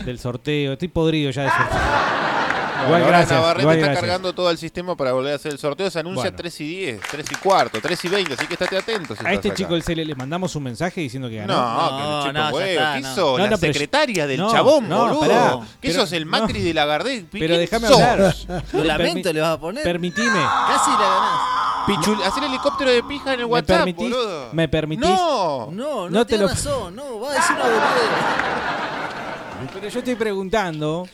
del 0.06 0.18
sorteo. 0.18 0.74
Estoy 0.74 0.88
podrido 0.88 1.30
ya 1.32 1.44
de 1.44 1.50
sorteo. 1.50 2.37
Igual 2.86 3.02
ahora 3.02 3.18
gracias, 3.18 3.32
Navarrete 3.40 3.62
igual 3.62 3.76
está 3.78 3.86
gracias. 3.88 4.02
cargando 4.02 4.34
todo 4.34 4.52
el 4.52 4.58
sistema 4.58 4.96
para 4.96 5.12
volver 5.14 5.34
a 5.34 5.36
hacer 5.38 5.52
el 5.52 5.58
sorteo. 5.58 5.90
Se 5.90 6.00
anuncia 6.00 6.24
Bueno. 6.24 6.38
3 6.38 6.62
y 6.62 6.68
10, 6.68 7.02
3 7.12 7.26
y 7.32 7.36
cuarto, 7.36 7.80
3 7.82 8.06
y 8.06 8.08
20, 8.08 8.34
así 8.34 8.48
que 8.48 8.54
estate 8.54 8.78
atento. 8.78 9.16
si 9.16 9.26
A 9.26 9.34
este 9.34 9.48
acá. 9.50 9.58
chico 9.58 9.74
del 9.74 9.84
CL 9.84 10.06
le 10.06 10.16
mandamos 10.16 10.56
un 10.56 10.64
mensaje 10.64 11.02
diciendo 11.02 11.28
que 11.30 11.38
ganó. 11.38 11.54
No, 11.54 11.90
que 11.90 12.04
le 12.04 12.30
chupa 12.34 12.48
un 12.50 12.54
huevo. 12.54 12.94
¿Qué 12.94 13.00
hizo? 13.00 13.32
No, 13.32 13.38
la 13.40 13.50
no, 13.50 13.58
pero- 13.58 13.74
secretaria 13.74 14.28
del 14.28 14.40
no, 14.40 14.52
chabón, 14.52 14.88
no, 14.90 15.00
boludo. 15.08 15.20
pará. 15.22 15.60
¿Qué 15.82 15.90
Pero- 15.90 16.02
sos 16.02 16.12
el 16.14 16.26
Macri 16.26 16.62
de 16.62 16.74
la 16.74 16.86
Gardel? 16.86 17.28
Pero 17.32 17.48
¿Quién 17.48 17.60
déjame 17.60 17.88
sos? 17.88 18.00
hablar. 18.02 18.36
Lo 18.74 18.84
lamento, 18.84 19.34
le 19.34 19.42
vas 19.42 19.52
a 19.56 19.60
poner. 19.60 19.84
Permitime. 19.84 20.28
Casi 20.68 20.92
la 20.92 20.98
ganás. 20.98 21.88
Pichul, 21.88 22.22
hacer 22.22 22.44
helicóptero 22.44 22.92
de 22.92 23.02
pija 23.04 23.34
en 23.34 23.40
el 23.40 23.46
¿Me 23.48 23.52
WhatsApp, 23.54 23.78
permitís? 23.78 24.10
boludo. 24.10 24.50
¿Me 24.52 24.68
permitís? 24.68 25.10
No. 25.10 25.70
No, 25.72 25.72
no, 25.72 26.10
No 26.10 26.26
te 26.26 26.38
lo- 26.38 26.48
razón. 26.50 26.96
No, 26.98 27.20
va 27.22 27.32
a 27.32 27.34
decir 27.36 27.56
una 27.56 27.64
boludez. 27.64 27.84
Pero 29.74 29.88
yo 29.90 30.00
estoy 30.00 30.16
preguntando 30.16 31.08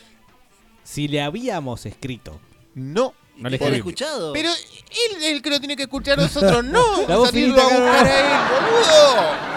si 0.84 1.08
le 1.08 1.20
habíamos 1.22 1.84
escrito. 1.86 2.38
No. 2.74 3.14
No 3.36 3.48
le 3.48 3.58
¿Te 3.58 3.64
han 3.64 3.72
escribí. 3.74 3.76
escuchado? 3.78 4.32
Pero 4.32 4.48
él 4.50 5.16
es 5.22 5.24
el 5.32 5.42
que 5.42 5.50
lo 5.50 5.58
tiene 5.58 5.76
que 5.76 5.82
escuchar 5.84 6.18
a 6.20 6.22
nosotros, 6.22 6.62
no. 6.64 7.06
La 7.08 7.16
voz 7.16 7.30
salirlo 7.30 7.56
finita 7.56 7.62
a 7.62 7.80
buscar 7.80 8.06
a 8.06 8.20
él, 8.20 8.26
boludo. 8.70 9.54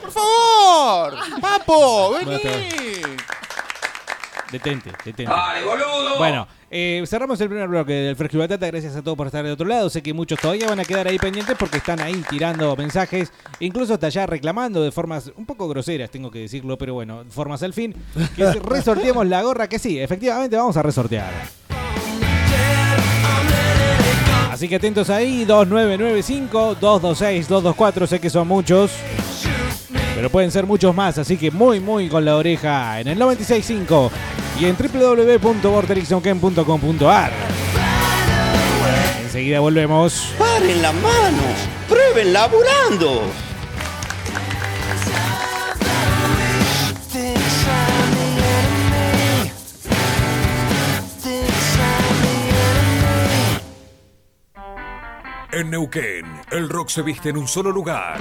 Por 0.00 0.10
favor. 0.10 1.40
Papo, 1.40 2.12
vení. 2.14 2.40
Detente, 4.50 4.92
detente. 5.04 5.32
Bueno, 6.18 6.46
eh, 6.74 7.04
cerramos 7.06 7.38
el 7.42 7.48
primer 7.48 7.68
bloque 7.68 7.92
del 7.92 8.16
Fresco 8.16 8.38
y 8.38 8.40
Batata. 8.40 8.66
Gracias 8.66 8.96
a 8.96 9.02
todos 9.02 9.14
por 9.14 9.26
estar 9.26 9.44
de 9.44 9.52
otro 9.52 9.66
lado. 9.66 9.90
Sé 9.90 10.02
que 10.02 10.14
muchos 10.14 10.40
todavía 10.40 10.70
van 10.70 10.80
a 10.80 10.84
quedar 10.84 11.06
ahí 11.06 11.18
pendientes 11.18 11.54
porque 11.58 11.76
están 11.76 12.00
ahí 12.00 12.24
tirando 12.30 12.74
mensajes, 12.76 13.30
incluso 13.60 13.92
hasta 13.92 14.06
allá 14.06 14.24
reclamando 14.24 14.82
de 14.82 14.90
formas 14.90 15.30
un 15.36 15.44
poco 15.44 15.68
groseras, 15.68 16.10
tengo 16.10 16.30
que 16.30 16.38
decirlo, 16.38 16.78
pero 16.78 16.94
bueno, 16.94 17.24
formas 17.28 17.62
al 17.62 17.74
fin, 17.74 17.94
que 18.34 18.50
resorteemos 18.64 19.26
la 19.26 19.42
gorra 19.42 19.68
que 19.68 19.78
sí, 19.78 20.00
efectivamente 20.00 20.56
vamos 20.56 20.74
a 20.78 20.82
resortear. 20.82 21.30
Así 24.50 24.66
que 24.66 24.76
atentos 24.76 25.10
ahí, 25.10 25.44
2995-226-224, 25.44 28.06
sé 28.06 28.18
que 28.18 28.30
son 28.30 28.48
muchos. 28.48 28.92
Pero 30.14 30.30
pueden 30.30 30.50
ser 30.50 30.64
muchos 30.64 30.94
más, 30.94 31.18
así 31.18 31.36
que 31.36 31.50
muy, 31.50 31.80
muy 31.80 32.08
con 32.08 32.24
la 32.24 32.36
oreja 32.36 32.98
en 33.00 33.08
el 33.08 33.18
96.5 33.18 34.10
y 34.58 34.64
en 34.66 34.76
www.vortexonken.com.ar. 34.76 37.32
Enseguida 39.22 39.60
volvemos. 39.60 40.34
¡Paren 40.38 40.82
la 40.82 40.92
mano! 40.92 41.42
¡Prueben 41.88 42.32
laburando! 42.32 43.22
En 55.54 55.70
Neuquén, 55.70 56.24
el 56.50 56.70
rock 56.70 56.88
se 56.88 57.02
viste 57.02 57.28
en 57.28 57.36
un 57.36 57.46
solo 57.46 57.70
lugar. 57.70 58.10